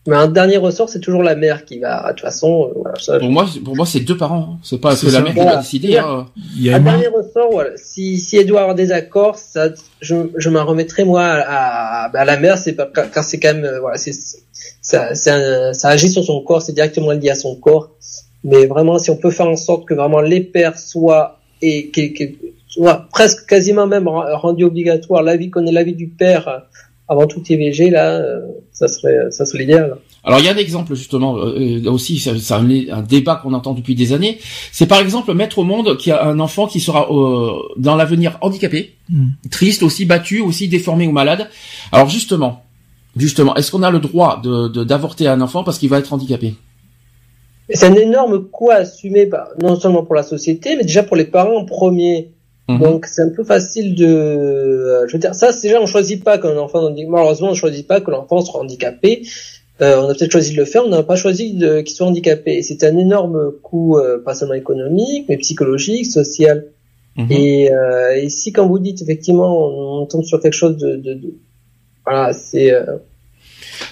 Mais 0.07 0.15
un 0.15 0.27
dernier 0.30 0.57
ressort, 0.57 0.89
c'est 0.89 1.01
toujours 1.01 1.21
la 1.23 1.35
mère 1.35 1.65
qui 1.65 1.80
va. 1.80 2.03
De 2.07 2.09
toute 2.13 2.21
façon, 2.21 2.69
euh, 2.69 2.73
voilà, 2.81 2.97
ça, 2.99 3.19
Pour 3.19 3.30
moi, 3.30 3.45
c'est- 3.53 3.59
pour 3.59 3.76
moi, 3.76 3.85
c'est 3.85 3.99
deux 3.99 4.17
parents. 4.17 4.57
C'est 4.63 4.80
pas 4.80 4.95
que 4.95 5.05
la 5.05 5.11
ça. 5.11 5.21
mère 5.21 5.34
qui 5.34 5.35
Voilà. 5.35 5.55
va 5.55 5.61
décider. 5.61 5.97
hein. 5.97 6.26
Il 6.55 6.63
y 6.63 6.71
a 6.71 6.77
un 6.77 6.80
dernier 6.80 7.07
ressort, 7.07 7.51
voilà. 7.51 7.71
Si, 7.76 8.17
si 8.17 8.38
elle 8.38 8.47
doit 8.47 8.61
avoir 8.61 8.76
des 8.76 8.91
accords, 8.91 9.38
ça, 9.38 9.67
je, 10.01 10.15
je 10.35 10.49
m'en 10.49 10.65
remettrai 10.65 11.03
moi 11.03 11.23
à, 11.26 12.05
à, 12.05 12.17
à 12.17 12.26
la 12.26 12.38
mère, 12.39 12.57
c'est 12.57 12.73
pas 12.73 12.88
car 12.88 13.23
c'est 13.23 13.39
quand 13.39 13.53
même, 13.53 13.65
euh, 13.65 13.80
voilà, 13.81 13.97
c'est 13.97 14.13
ça, 14.81 15.13
c'est 15.13 15.31
un- 15.31 15.73
ça 15.73 15.89
agit 15.89 16.09
sur 16.09 16.23
son 16.23 16.41
corps, 16.41 16.61
c'est 16.61 16.73
directement 16.73 17.11
lié 17.11 17.30
à 17.31 17.35
son 17.35 17.55
corps. 17.57 17.91
Mais 18.43 18.65
vraiment, 18.67 18.97
si 18.99 19.09
on 19.09 19.17
peut 19.17 19.31
faire 19.31 19.47
en 19.47 19.55
sorte 19.57 19.85
que 19.85 19.93
vraiment 19.93 20.21
les 20.21 20.41
pères 20.41 20.77
soient 20.77 21.39
et 21.61 21.89
que- 21.89 22.23
soient 22.67 23.07
presque 23.11 23.45
quasiment 23.47 23.87
même 23.87 24.07
rendu 24.07 24.63
obligatoire 24.63 25.23
l'avis 25.23 25.49
qu'on 25.49 25.65
ait 25.65 25.71
l'avis 25.71 25.93
du 25.95 26.07
père 26.07 26.47
euh, 26.47 26.57
avant 27.07 27.25
tout 27.27 27.41
IVG, 27.49 27.89
là, 27.89 28.11
euh, 28.11 28.39
ça 28.71 28.87
serait, 28.87 29.31
ça 29.31 29.45
serait 29.45 29.59
l'idéal. 29.59 29.97
Alors 30.23 30.39
il 30.39 30.45
y 30.45 30.49
a 30.49 30.53
un 30.53 30.57
exemple 30.57 30.93
justement 30.95 31.37
euh, 31.37 31.81
euh, 31.85 31.91
aussi, 31.91 32.19
c'est 32.19 32.53
un, 32.53 32.69
un 32.91 33.01
débat 33.01 33.37
qu'on 33.41 33.53
entend 33.53 33.73
depuis 33.73 33.95
des 33.95 34.13
années. 34.13 34.37
C'est 34.71 34.85
par 34.85 34.99
exemple 34.99 35.33
mettre 35.33 35.59
au 35.59 35.63
monde 35.63 35.97
qu'il 35.97 36.11
y 36.11 36.13
a 36.13 36.23
un 36.25 36.39
enfant 36.39 36.67
qui 36.67 36.79
sera 36.79 37.11
euh, 37.11 37.51
dans 37.77 37.95
l'avenir 37.95 38.37
handicapé, 38.41 38.95
Mm. 39.09 39.29
triste, 39.49 39.81
aussi 39.81 40.05
battu, 40.05 40.39
aussi 40.39 40.67
déformé 40.67 41.07
ou 41.07 41.11
malade. 41.11 41.49
Alors 41.91 42.09
justement, 42.09 42.63
justement, 43.17 43.55
est-ce 43.55 43.71
qu'on 43.71 43.81
a 43.81 43.89
le 43.89 43.99
droit 43.99 44.39
de 44.43 44.67
de- 44.67 44.83
d'avorter 44.83 45.27
un 45.27 45.41
enfant 45.41 45.63
parce 45.63 45.79
qu'il 45.79 45.89
va 45.89 45.97
être 45.97 46.13
handicapé? 46.13 46.53
C'est 47.71 47.85
un 47.85 47.95
énorme 47.95 48.45
coût 48.49 48.71
à 48.71 48.75
assumer, 48.75 49.25
bah, 49.25 49.49
non 49.61 49.75
seulement 49.79 50.03
pour 50.03 50.15
la 50.15 50.23
société, 50.23 50.75
mais 50.75 50.83
déjà 50.83 51.03
pour 51.03 51.15
les 51.15 51.25
parents 51.25 51.57
en 51.57 51.65
premier. 51.65 52.31
Mhm. 52.67 52.79
Donc 52.81 53.05
c'est 53.07 53.21
un 53.23 53.29
peu 53.29 53.43
facile 53.43 53.95
de, 53.95 54.05
euh, 54.05 55.07
je 55.07 55.13
veux 55.13 55.19
dire, 55.19 55.33
ça 55.35 55.51
c'est 55.51 55.67
déjà 55.67 55.81
on 55.81 55.85
choisit 55.87 56.23
pas 56.23 56.37
qu'un 56.37 56.57
enfant. 56.57 56.89
Malheureusement, 57.07 57.49
on 57.49 57.53
choisit 57.55 57.87
pas 57.87 57.99
que 58.01 58.11
l'enfant 58.11 58.41
soit 58.41 58.59
handicapé. 58.59 59.23
Euh, 59.81 60.01
on 60.01 60.09
a 60.09 60.13
peut-être 60.13 60.31
choisi 60.31 60.51
de 60.53 60.57
le 60.57 60.65
faire, 60.65 60.83
on 60.85 60.89
n'a 60.89 61.03
pas 61.03 61.15
choisi 61.15 61.53
de- 61.53 61.81
qu'il 61.81 61.95
soit 61.95 62.05
handicapé. 62.05 62.57
Et 62.57 62.63
c'est 62.63 62.83
un 62.83 62.97
énorme 62.97 63.51
coût, 63.63 63.97
euh, 63.97 64.21
pas 64.21 64.35
seulement 64.35 64.53
économique, 64.55 65.25
mais 65.29 65.37
psychologique, 65.37 66.05
social. 66.05 66.65
Mhm. 67.15 67.31
Et, 67.31 67.71
euh, 67.73 68.15
et 68.15 68.29
si 68.29 68.51
quand 68.51 68.67
vous 68.67 68.79
dites 68.79 69.01
effectivement, 69.01 69.57
on, 69.67 70.01
on 70.01 70.05
tombe 70.05 70.23
sur 70.23 70.39
quelque 70.41 70.53
chose 70.53 70.77
de, 70.77 70.95
de, 70.95 71.13
de- 71.13 71.33
voilà, 72.05 72.33
c'est 72.33 72.71
euh, 72.73 72.97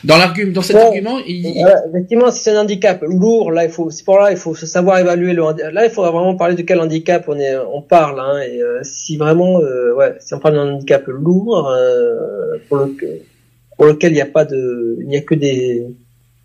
Dans 0.03 0.17
l'argument, 0.17 0.51
dans 0.53 0.61
cet 0.61 0.75
Ouais. 0.75 0.83
argument, 0.83 1.17
il, 1.27 1.45
il- 1.45 1.63
Ouais, 1.63 1.71
effectivement, 1.89 2.31
si 2.31 2.43
c'est 2.43 2.51
un 2.51 2.61
handicap 2.61 3.01
lourd, 3.01 3.51
là, 3.51 3.65
il 3.65 3.71
faut, 3.71 3.89
c'est 3.89 4.03
pour 4.03 4.17
là, 4.17 4.31
il 4.31 4.37
faut 4.37 4.53
savoir 4.55 4.99
évaluer 4.99 5.33
le 5.33 5.43
Là, 5.71 5.85
il 5.85 5.91
faudra 5.91 6.11
vraiment 6.11 6.35
parler 6.35 6.55
de 6.55 6.61
quel 6.61 6.79
handicap 6.79 7.25
on 7.27 7.37
est, 7.39 7.55
on 7.57 7.81
parle, 7.81 8.19
hein, 8.19 8.39
et 8.41 8.61
euh, 8.61 8.79
si 8.83 9.17
vraiment, 9.17 9.59
euh, 9.61 9.93
ouais, 9.95 10.15
si 10.19 10.33
on 10.33 10.39
parle 10.39 10.55
d'un 10.55 10.73
handicap 10.73 11.03
lourd, 11.07 11.67
euh, 11.69 12.57
pour 12.67 12.77
le, 12.77 12.95
pour 13.75 13.85
lequel 13.85 14.11
il 14.11 14.15
n'y 14.15 14.21
a 14.21 14.25
pas 14.25 14.45
de, 14.45 14.97
il 15.01 15.07
n'y 15.07 15.17
a 15.17 15.21
que 15.21 15.35
des, 15.35 15.83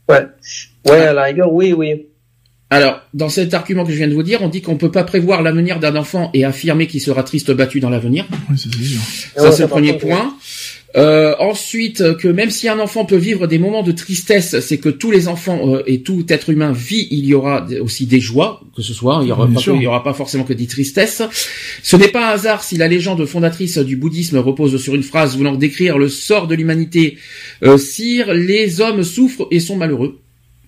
ouais, 0.09 0.27
ouais, 0.87 1.01
à 1.07 1.13
la 1.13 1.23
rigueur, 1.25 1.53
oui, 1.53 1.73
oui. 1.73 2.07
Alors, 2.71 3.03
dans 3.13 3.29
cet 3.29 3.53
argument 3.53 3.85
que 3.85 3.93
je 3.93 3.99
viens 3.99 4.09
de 4.09 4.15
vous 4.15 4.23
dire, 4.23 4.41
on 4.41 4.49
dit 4.49 4.63
qu'on 4.63 4.77
peut 4.79 4.91
pas 4.91 5.05
prévoir 5.05 5.43
l'avenir 5.43 5.79
d'un 5.79 5.95
enfant 5.95 6.31
et 6.33 6.47
affirmer 6.47 6.87
qu'il 6.87 7.03
sera 7.03 7.23
triste 7.23 7.51
battu 7.51 7.81
dans 7.81 7.91
l'avenir. 7.91 8.25
Oui. 8.51 8.57
Ça, 9.37 9.53
c'est 9.53 9.65
le 9.65 9.69
premier 9.69 9.99
point. 9.99 10.35
Euh, 10.97 11.35
ensuite, 11.39 12.17
que 12.17 12.29
même 12.29 12.51
si 12.51 12.69
un 12.69 12.79
enfant 12.79 13.05
peut 13.05 13.17
vivre 13.17 13.47
des 13.47 13.59
moments 13.59 13.83
de 13.83 13.93
tristesse, 13.93 14.61
c'est 14.61 14.79
que 14.79 14.89
tous 14.89 15.11
les 15.11 15.29
enfants 15.29 15.75
euh, 15.75 15.83
et 15.87 16.03
tout 16.03 16.25
être 16.29 16.51
humain 16.51 16.73
vit, 16.73 17.09
il 17.11 17.25
y 17.25 17.35
aura 17.35 17.67
aussi 17.81 18.07
des 18.07 18.21
joies, 18.21 18.61
que 18.77 18.83
ce 18.83 18.93
soit, 18.93 19.21
il 19.23 19.29
y 19.29 19.33
aura, 19.33 19.49
pas, 19.49 19.61
sûr. 19.61 19.75
il 19.77 19.83
y 19.83 19.87
aura 19.87 20.05
pas 20.05 20.13
forcément 20.13 20.45
que 20.45 20.53
des 20.53 20.67
tristesses. 20.67 21.23
Ce 21.83 21.97
n'est 21.97 22.09
pas 22.09 22.31
un 22.31 22.35
hasard 22.35 22.63
si 22.63 22.77
la 22.77 22.89
légende 22.89 23.25
fondatrice 23.25 23.79
du 23.79 23.97
bouddhisme 23.97 24.39
repose 24.39 24.77
sur 24.83 24.95
une 24.95 25.03
phrase 25.03 25.37
voulant 25.37 25.55
décrire 25.55 25.99
le 25.99 26.09
sort 26.09 26.47
de 26.47 26.55
l'humanité. 26.55 27.17
Euh, 27.63 27.79
Sire, 27.79 28.35
les 28.35 28.81
hommes 28.81 29.03
souffrent 29.03 29.49
et 29.51 29.61
sont 29.61 29.77
malheureux. 29.77 30.19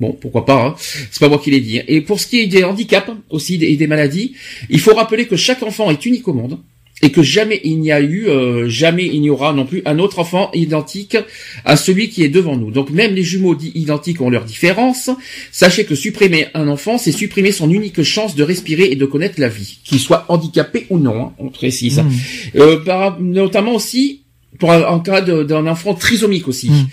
Bon, 0.01 0.13
pourquoi 0.13 0.45
pas, 0.45 0.67
hein. 0.67 0.75
c'est 0.79 1.21
pas 1.21 1.29
moi 1.29 1.39
qui 1.39 1.53
l'ai 1.53 1.61
dit. 1.61 1.81
Et 1.87 2.01
pour 2.01 2.19
ce 2.19 2.27
qui 2.27 2.41
est 2.41 2.47
des 2.47 2.65
handicaps 2.65 3.11
aussi 3.31 3.55
et 3.63 3.77
des 3.77 3.87
maladies, 3.87 4.35
il 4.69 4.81
faut 4.81 4.93
rappeler 4.93 5.27
que 5.27 5.37
chaque 5.37 5.63
enfant 5.63 5.91
est 5.91 6.05
unique 6.05 6.27
au 6.27 6.33
monde 6.33 6.59
et 7.03 7.11
que 7.11 7.23
jamais 7.23 7.61
il 7.65 7.81
n'y 7.81 7.93
a 7.93 8.01
eu, 8.01 8.29
euh, 8.29 8.69
jamais 8.69 9.05
il 9.05 9.21
n'y 9.21 9.31
aura 9.31 9.53
non 9.53 9.67
plus 9.67 9.83
un 9.85 9.99
autre 9.99 10.19
enfant 10.21 10.51
identique 10.55 11.17
à 11.65 11.77
celui 11.77 12.09
qui 12.09 12.23
est 12.23 12.29
devant 12.29 12.57
nous. 12.57 12.71
Donc 12.71 12.91
même 12.91 13.15
les 13.15 13.23
jumeaux 13.23 13.55
dits 13.55 13.73
identiques 13.75 14.21
ont 14.21 14.31
leurs 14.31 14.45
différences. 14.45 15.11
Sachez 15.53 15.85
que 15.85 15.95
supprimer 15.95 16.47
un 16.55 16.69
enfant, 16.69 16.97
c'est 16.99 17.13
supprimer 17.13 17.53
son 17.53 17.71
unique 17.71 18.03
chance 18.03 18.35
de 18.35 18.43
respirer 18.43 18.85
et 18.85 18.97
de 18.97 19.07
connaître 19.07 19.41
la 19.41 19.49
vie, 19.49 19.79
qu'il 19.85 19.99
soit 20.01 20.25
handicapé 20.29 20.87
ou 20.91 20.99
non, 20.99 21.27
hein, 21.27 21.33
on 21.39 21.49
précise. 21.49 21.99
Mm. 21.99 22.11
Euh, 22.57 22.77
par- 22.85 23.21
notamment 23.21 23.75
aussi 23.75 24.24
pour 24.59 24.71
un, 24.71 24.83
en 24.85 25.01
cas 25.01 25.21
d'un 25.21 25.67
enfant 25.67 25.95
trisomique 25.95 26.47
aussi. 26.47 26.71
Mm. 26.71 26.87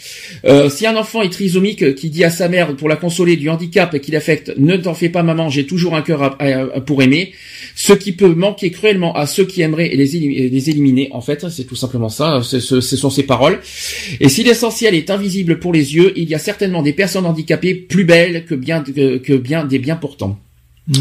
Euh, 0.46 0.70
si 0.70 0.88
un 0.88 0.96
enfant 0.96 1.22
est 1.22 1.30
trisomique 1.30 1.96
qui 1.96 2.10
dit 2.10 2.24
à 2.24 2.30
sa 2.32 2.50
mère 2.50 2.76
pour 2.76 2.90
la 2.90 2.96
consoler 2.96 3.38
du 3.38 3.50
handicap 3.50 3.98
qui 4.00 4.10
l'affecte, 4.12 4.54
ne 4.58 4.76
t'en 4.78 4.94
fais 4.96 5.10
pas 5.10 5.22
maman, 5.22 5.50
j'ai 5.50 5.66
toujours 5.68 5.96
un 5.96 6.02
cœur 6.02 6.24
à- 6.24 6.36
à- 6.42 6.78
à- 6.78 6.82
pour 6.82 7.04
aimer, 7.04 7.34
ce 7.76 7.94
qui 7.94 8.14
peut 8.14 8.34
manquer 8.34 8.72
cruellement 8.72 9.16
à 9.16 9.28
ceux 9.28 9.46
qui 9.46 9.62
aimeraient 9.62 9.90
les, 9.94 10.16
éli- 10.18 10.50
les 10.50 10.70
éliminer, 10.72 11.10
en 11.12 11.22
fait, 11.22 11.48
c'est 11.50 11.66
tout 11.66 11.76
simplement 11.76 12.10
ça, 12.10 12.42
c'est- 12.44 12.60
ce, 12.60 12.82
ce 12.82 12.98
sont 12.98 13.10
ses 13.12 13.24
paroles. 13.24 13.60
Et 14.20 14.28
si 14.30 14.44
l'essentiel 14.44 14.96
est 14.96 15.10
invisible 15.12 15.60
pour 15.60 15.72
les 15.72 15.94
yeux, 15.96 16.14
il 16.16 16.28
y 16.30 16.36
a 16.36 16.40
certainement 16.40 16.82
des 16.82 16.94
personnes 16.94 17.26
handicapées 17.28 17.76
plus 17.76 18.06
belles 18.06 18.46
que 18.46 18.56
bien, 18.56 18.82
que, 18.82 19.18
que 19.18 19.34
bien 19.34 19.66
des 19.66 19.78
bien 19.80 19.96
portants. 19.98 20.40
Mm. 20.88 20.94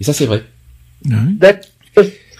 Et 0.00 0.04
ça 0.04 0.12
c'est 0.12 0.26
vrai. 0.26 0.44
Ah. 1.10 1.16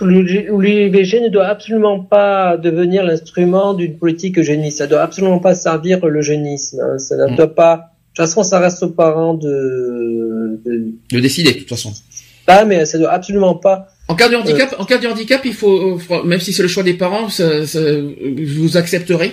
L'IVG 0.06 1.20
ne 1.20 1.28
doit 1.28 1.46
absolument 1.46 2.00
pas 2.00 2.56
devenir 2.56 3.04
l'instrument 3.04 3.74
d'une 3.74 3.96
politique 3.96 4.38
eugéniste. 4.38 4.78
Ça 4.78 4.86
doit 4.86 5.02
absolument 5.02 5.38
pas 5.38 5.54
servir 5.54 6.04
l'eugénisme. 6.06 6.80
hein. 6.80 6.98
Ça 6.98 7.16
ne 7.16 7.32
Mm. 7.32 7.36
doit 7.36 7.54
pas 7.54 7.88
toute 8.14 8.26
façon, 8.26 8.42
ça 8.42 8.58
reste 8.58 8.82
aux 8.82 8.90
parents 8.90 9.32
de, 9.32 10.60
de, 10.66 10.92
De 11.10 11.20
décider, 11.20 11.52
de 11.54 11.58
toute 11.60 11.68
façon. 11.70 11.92
là, 12.46 12.64
mais 12.66 12.84
ça 12.84 12.98
doit 12.98 13.10
absolument 13.10 13.54
pas. 13.54 13.86
En 14.08 14.14
cas 14.14 14.28
de 14.28 14.36
handicap, 14.36 14.74
en 14.78 14.84
cas 14.84 14.98
de 14.98 15.06
handicap, 15.06 15.40
il 15.46 15.54
faut, 15.54 15.96
euh, 15.96 16.22
même 16.24 16.38
si 16.40 16.52
c'est 16.52 16.62
le 16.62 16.68
choix 16.68 16.82
des 16.82 16.92
parents, 16.94 17.30
ça, 17.30 17.66
ça- 17.66 17.80
vous 18.46 18.76
accepterez? 18.76 19.32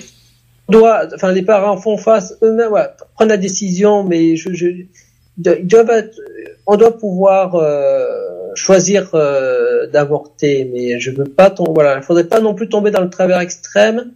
Doit, 0.70 1.08
enfin, 1.14 1.32
les 1.34 1.42
parents 1.42 1.76
font 1.78 1.98
face 1.98 2.36
eux-mêmes, 2.42 2.72
ouais, 2.72 2.86
prennent 3.16 3.30
la 3.30 3.38
décision, 3.38 4.04
mais 4.06 4.36
je, 4.38 4.50
doivent 5.40 6.10
on 6.68 6.78
doit 6.78 6.98
pouvoir 6.98 7.56
euh, 7.56 8.06
choisir 8.56 9.10
euh, 9.14 9.88
d'avorter, 9.88 10.70
mais 10.72 11.00
je 11.00 11.12
veux 11.12 11.26
pas 11.26 11.50
tomber, 11.50 11.72
voilà, 11.74 11.98
il 11.98 12.04
faudrait 12.04 12.28
pas 12.28 12.40
non 12.42 12.54
plus 12.54 12.70
tomber 12.70 12.92
dans 12.92 13.02
le 13.02 13.10
travers 13.10 13.40
extrême 13.40 14.12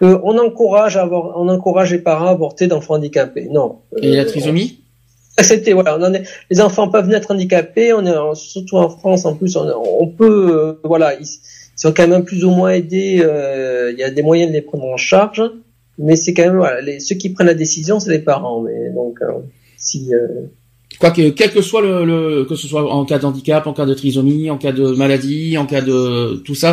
que 0.00 0.20
on 0.22 0.38
encourage 0.38 0.96
à 0.96 1.02
avoir, 1.02 1.36
on 1.36 1.48
encourage 1.48 1.92
les 1.92 1.98
parents 1.98 2.26
à 2.26 2.30
avorter 2.30 2.68
d'enfants 2.68 2.94
handicapés. 2.94 3.48
Non. 3.50 3.80
Et 4.00 4.14
la 4.14 4.22
Euh, 4.22 4.24
trisomie 4.26 4.80
accepter 5.38 5.72
voilà 5.72 5.96
on 5.96 6.02
en 6.02 6.12
est 6.14 6.24
les 6.50 6.60
enfants 6.60 6.88
peuvent 6.88 7.08
naître 7.08 7.30
handicapés 7.30 7.92
on 7.92 8.04
est 8.04 8.34
surtout 8.34 8.76
en 8.76 8.88
France 8.88 9.24
en 9.24 9.36
plus 9.36 9.56
on, 9.56 9.66
on 10.00 10.08
peut 10.08 10.50
euh, 10.50 10.80
voilà 10.82 11.14
ils, 11.14 11.22
ils 11.22 11.80
sont 11.80 11.92
quand 11.92 12.08
même 12.08 12.24
plus 12.24 12.44
ou 12.44 12.50
moins 12.50 12.70
aidés 12.70 13.20
euh, 13.22 13.92
il 13.92 13.98
y 13.98 14.02
a 14.02 14.10
des 14.10 14.22
moyens 14.22 14.50
de 14.50 14.54
les 14.56 14.62
prendre 14.62 14.86
en 14.86 14.96
charge 14.96 15.42
mais 15.96 16.16
c'est 16.16 16.34
quand 16.34 16.42
même 16.42 16.56
voilà 16.56 16.80
les, 16.80 16.98
ceux 17.00 17.14
qui 17.14 17.30
prennent 17.30 17.46
la 17.46 17.54
décision 17.54 18.00
c'est 18.00 18.10
les 18.10 18.18
parents 18.18 18.60
mais 18.62 18.90
donc 18.90 19.18
euh, 19.22 19.32
si 19.88 19.98
euh, 20.14 20.46
Quoi 21.00 21.10
que, 21.12 21.24
quel 21.38 21.50
que 21.52 21.62
soit 21.62 21.82
le, 21.88 22.04
le- 22.12 22.44
que 22.48 22.56
ce 22.56 22.66
soit 22.66 22.82
en 22.98 23.04
cas 23.04 23.18
de 23.20 23.26
handicap, 23.30 23.62
en 23.68 23.74
cas 23.78 23.86
de 23.86 23.94
trisomie, 23.94 24.50
en 24.50 24.58
cas 24.64 24.72
de 24.80 24.86
maladie, 25.02 25.56
en 25.62 25.66
cas 25.72 25.80
de 25.90 25.98
tout 26.46 26.56
ça, 26.62 26.70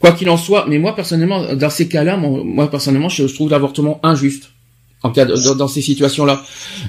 quoi 0.00 0.10
qu'il 0.16 0.28
en 0.28 0.36
soit. 0.36 0.66
Mais 0.68 0.78
moi 0.78 0.92
personnellement, 0.94 1.40
dans 1.54 1.70
ces 1.78 1.86
cas-là, 1.88 2.14
moi 2.58 2.66
personnellement, 2.70 3.08
je 3.08 3.24
trouve 3.36 3.50
l'avortement 3.50 3.98
injuste. 4.02 4.46
En 5.04 5.10
cas 5.10 5.24
de, 5.24 5.34
dans, 5.60 5.66
ces 5.74 5.80
situations-là, 5.90 6.36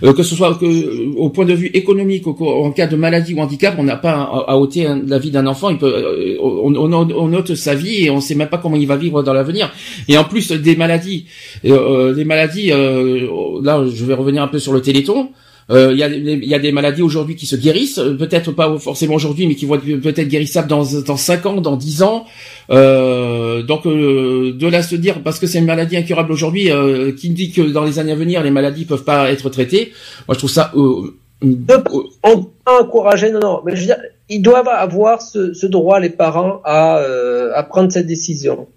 Euh, 0.04 0.14
que 0.18 0.24
ce 0.30 0.36
soit 0.36 0.54
que, 0.62 0.66
euh, 0.66 1.14
au 1.26 1.30
point 1.36 1.45
de 1.52 1.56
vue 1.62 1.72
économique, 1.82 2.26
au, 2.28 2.36
en 2.68 2.72
cas 2.72 2.86
de 2.94 2.95
maladie 3.06 3.34
ou 3.34 3.40
handicap, 3.45 3.74
on 3.80 3.86
n'a 3.91 3.95
pas 4.08 4.16
à, 4.52 4.54
ôter 4.64 4.82
la 5.14 5.18
vie 5.24 5.32
d'un 5.32 5.48
enfant. 5.54 5.70
Il 5.76 5.80
peut, 5.84 5.94
euh, 5.95 6.38
on, 6.41 6.72
on, 6.76 6.91
on 7.24 7.34
ôte 7.40 7.56
sa 7.56 7.74
vie 7.82 7.98
et 8.04 8.10
on 8.12 8.22
sait 8.28 8.36
même 8.41 8.50
pas 8.50 8.60
comment 8.64 8.76
il 8.84 8.88
va 8.94 8.98
vivre 8.98 9.24
dans 9.24 9.34
l'avenir. 9.40 9.66
Et 10.10 10.16
en 10.22 10.26
plus 10.32 10.45
des 10.52 10.76
maladies, 10.84 11.26
euh, 11.66 12.14
des 12.14 12.26
maladies. 12.34 12.70
euh, 12.72 13.62
là, 13.68 13.74
je 13.98 14.04
vais 14.08 14.14
revenir 14.22 14.41
un 14.44 14.48
peu 14.54 14.60
sur 14.60 14.74
le 14.74 14.82
Téléthon. 14.88 15.30
Euh, 15.69 15.91
Il 15.94 15.98
y, 15.98 16.03
a, 16.03 16.07
y 16.10 16.53
a 16.53 16.60
des 16.60 16.72
maladies 16.72 17.02
aujourd'hui 17.02 17.35
qui 17.35 17.45
se 17.45 17.56
guérissent, 17.56 17.99
euh, 17.99 18.15
peut-être 18.18 18.52
pas 18.52 18.77
forcément 18.80 19.15
aujourd'hui, 19.15 19.48
mais 19.48 19.56
qui 19.56 19.65
vont 19.65 19.76
être 19.76 20.02
peut-être 20.02 20.27
guérissables 20.27 20.68
dans 20.68 20.84
dans 21.06 21.18
cinq 21.18 21.45
ans, 21.45 21.61
dans 21.61 21.77
10 21.77 22.03
ans. 22.03 22.26
Euh, 22.69 23.61
donc 23.64 23.85
euh, 23.85 24.53
de 24.53 24.68
là 24.68 24.81
se 24.84 24.95
dire 24.95 25.22
parce 25.23 25.40
que 25.40 25.48
c'est 25.48 25.60
une 25.60 25.65
maladie 25.65 25.98
incurable 25.98 26.31
aujourd'hui, 26.31 26.72
euh, 26.72 27.11
qui 27.14 27.30
dit 27.30 27.52
que 27.52 27.61
dans 27.61 27.84
les 27.84 27.99
années 27.99 28.11
à 28.11 28.15
venir 28.15 28.44
les 28.44 28.52
maladies 28.52 28.85
peuvent 28.85 29.03
pas 29.03 29.31
être 29.31 29.49
traitées. 29.49 29.91
Moi 30.27 30.34
je 30.35 30.40
trouve 30.40 30.49
ça. 30.49 30.72
Euh, 30.76 31.14
euh, 31.44 31.77
on 32.23 32.44
peut 32.44 32.72
encourager 32.81 33.30
non 33.31 33.40
non 33.41 33.61
mais 33.65 33.76
je 33.76 33.81
veux 33.81 33.88
dire 33.88 33.98
ils 34.30 34.41
doivent 34.41 34.69
avoir 34.69 35.22
ce, 35.22 35.53
ce 35.53 35.65
droit 35.68 35.99
les 35.99 36.10
parents 36.10 36.61
à 36.64 36.99
euh, 36.99 37.52
à 37.53 37.64
prendre 37.64 37.91
cette 37.91 38.07
décision 38.07 38.68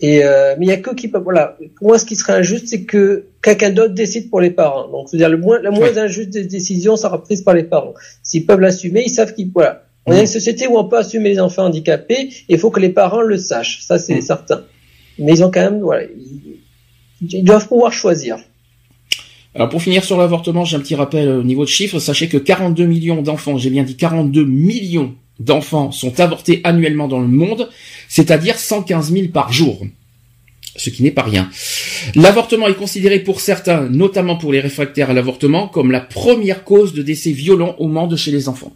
et 0.00 0.24
euh, 0.24 0.54
mais 0.58 0.66
il 0.66 0.68
y 0.68 0.72
a 0.72 0.78
que 0.78 0.94
qui 0.94 1.08
peuvent 1.08 1.22
voilà. 1.22 1.58
Pour 1.76 1.88
moi 1.88 1.98
ce 1.98 2.04
qui 2.04 2.16
serait 2.16 2.34
injuste 2.34 2.68
c'est 2.68 2.82
que 2.84 3.26
quelqu'un 3.42 3.70
d'autre 3.70 3.94
décide 3.94 4.30
pour 4.30 4.40
les 4.40 4.50
parents. 4.50 4.88
Donc 4.88 5.08
c'est 5.08 5.16
à 5.16 5.18
dire 5.18 5.28
le 5.28 5.36
moins 5.36 5.60
la 5.60 5.70
moins 5.70 5.96
injuste 5.96 6.30
des 6.30 6.44
décisions 6.44 6.96
sera 6.96 7.22
prise 7.22 7.42
par 7.42 7.54
les 7.54 7.64
parents. 7.64 7.94
S'ils 8.22 8.46
peuvent 8.46 8.60
l'assumer 8.60 9.02
ils 9.06 9.10
savent 9.10 9.34
qu'ils 9.34 9.50
voilà. 9.52 9.84
On 10.06 10.12
est 10.12 10.20
une 10.20 10.26
société 10.26 10.66
où 10.66 10.78
on 10.78 10.84
peut 10.84 10.96
assumer 10.96 11.28
les 11.28 11.40
enfants 11.40 11.64
handicapés 11.64 12.30
il 12.48 12.58
faut 12.58 12.70
que 12.70 12.80
les 12.80 12.88
parents 12.88 13.20
le 13.20 13.36
sachent. 13.36 13.82
Ça 13.82 13.98
c'est 13.98 14.20
certain. 14.20 14.62
Mais 15.18 15.32
ils 15.32 15.44
ont 15.44 15.50
quand 15.50 15.60
même 15.60 15.80
voilà 15.80 16.04
ils, 16.04 16.58
ils 17.20 17.44
doivent 17.44 17.68
pouvoir 17.68 17.92
choisir. 17.92 18.38
Alors 19.54 19.68
pour 19.68 19.82
finir 19.82 20.04
sur 20.04 20.16
l'avortement, 20.16 20.64
j'ai 20.64 20.76
un 20.76 20.80
petit 20.80 20.94
rappel 20.94 21.28
au 21.28 21.42
niveau 21.42 21.64
de 21.64 21.68
chiffres. 21.68 21.98
Sachez 21.98 22.28
que 22.28 22.38
42 22.38 22.86
millions 22.86 23.20
d'enfants, 23.20 23.58
j'ai 23.58 23.70
bien 23.70 23.82
dit 23.82 23.96
42 23.96 24.44
millions 24.44 25.14
d'enfants 25.40 25.90
sont 25.90 26.20
avortés 26.20 26.60
annuellement 26.64 27.08
dans 27.08 27.18
le 27.18 27.26
monde, 27.26 27.68
c'est-à-dire 28.10 28.58
115 28.58 29.12
000 29.12 29.28
par 29.28 29.52
jour. 29.52 29.86
Ce 30.76 30.90
qui 30.90 31.02
n'est 31.02 31.12
pas 31.12 31.22
rien. 31.22 31.48
L'avortement 32.16 32.66
est 32.66 32.74
considéré 32.74 33.20
pour 33.20 33.40
certains, 33.40 33.88
notamment 33.88 34.36
pour 34.36 34.52
les 34.52 34.60
réfractaires 34.60 35.10
à 35.10 35.12
l'avortement, 35.12 35.68
comme 35.68 35.90
la 35.92 36.00
première 36.00 36.64
cause 36.64 36.92
de 36.92 37.02
décès 37.02 37.30
violent 37.30 37.76
au 37.78 37.86
monde 37.86 38.16
chez 38.16 38.32
les 38.32 38.48
enfants. 38.48 38.72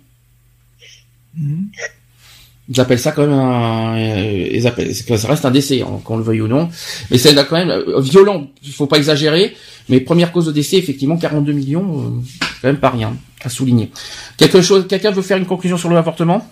Ils 2.69 2.81
appellent 2.81 2.99
ça 2.99 3.11
quand 3.13 3.23
même 3.23 3.33
un, 3.33 3.99
euh, 3.99 4.49
ils 4.53 4.67
appellent, 4.67 4.95
ça 4.95 5.29
reste 5.29 5.45
un 5.45 5.51
décès, 5.51 5.83
hein, 5.83 6.01
qu'on 6.05 6.17
le 6.17 6.23
veuille 6.23 6.41
ou 6.41 6.49
non. 6.49 6.69
Mais 7.11 7.19
c'est 7.19 7.35
quand 7.35 7.57
même 7.57 7.71
euh, 7.71 8.01
violent, 8.01 8.49
il 8.63 8.73
faut 8.73 8.87
pas 8.87 8.99
exagérer. 8.99 9.55
Mais 9.89 10.01
première 10.01 10.31
cause 10.31 10.47
de 10.47 10.53
décès, 10.53 10.77
effectivement, 10.77 11.17
42 11.17 11.53
millions, 11.53 12.01
euh, 12.01 12.11
c'est 12.41 12.63
quand 12.63 12.69
même 12.69 12.79
pas 12.79 12.91
rien 12.91 13.17
à 13.43 13.49
souligner. 13.49 13.91
Quelque 14.37 14.63
chose, 14.63 14.87
quelqu'un 14.89 15.11
veut 15.11 15.23
faire 15.23 15.39
une 15.39 15.47
conclusion 15.47 15.77
sur 15.77 15.91
l'avortement 15.91 16.49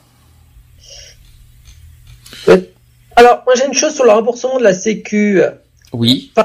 Alors, 3.17 3.43
moi 3.47 3.55
j'ai 3.57 3.67
une 3.67 3.75
chose 3.75 3.95
sur 3.95 4.05
le 4.05 4.11
remboursement 4.11 4.59
de 4.59 4.63
la 4.65 4.75
Sécu. 4.75 5.41
Oui. 5.93 6.31
Ce 6.37 6.43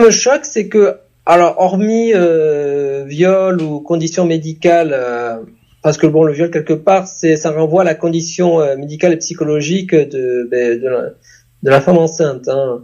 qui 0.00 0.06
me 0.06 0.10
choque, 0.10 0.44
c'est 0.44 0.68
que, 0.68 0.96
alors, 1.26 1.56
hormis 1.58 2.12
euh, 2.14 3.04
viol 3.06 3.60
ou 3.62 3.80
conditions 3.80 4.24
médicales, 4.24 4.92
euh, 4.92 5.36
parce 5.82 5.96
que 5.98 6.06
bon, 6.06 6.24
le 6.24 6.32
viol 6.32 6.50
quelque 6.50 6.72
part, 6.72 7.06
c'est 7.06 7.36
ça 7.36 7.50
renvoie 7.50 7.82
à 7.82 7.84
la 7.84 7.94
condition 7.94 8.60
euh, 8.60 8.76
médicale 8.76 9.12
et 9.12 9.16
psychologique 9.16 9.94
de 9.94 10.48
ben, 10.50 10.80
de, 10.80 10.88
la, 10.88 11.02
de 11.62 11.70
la 11.70 11.80
femme 11.80 11.98
enceinte. 11.98 12.48
Hein. 12.48 12.82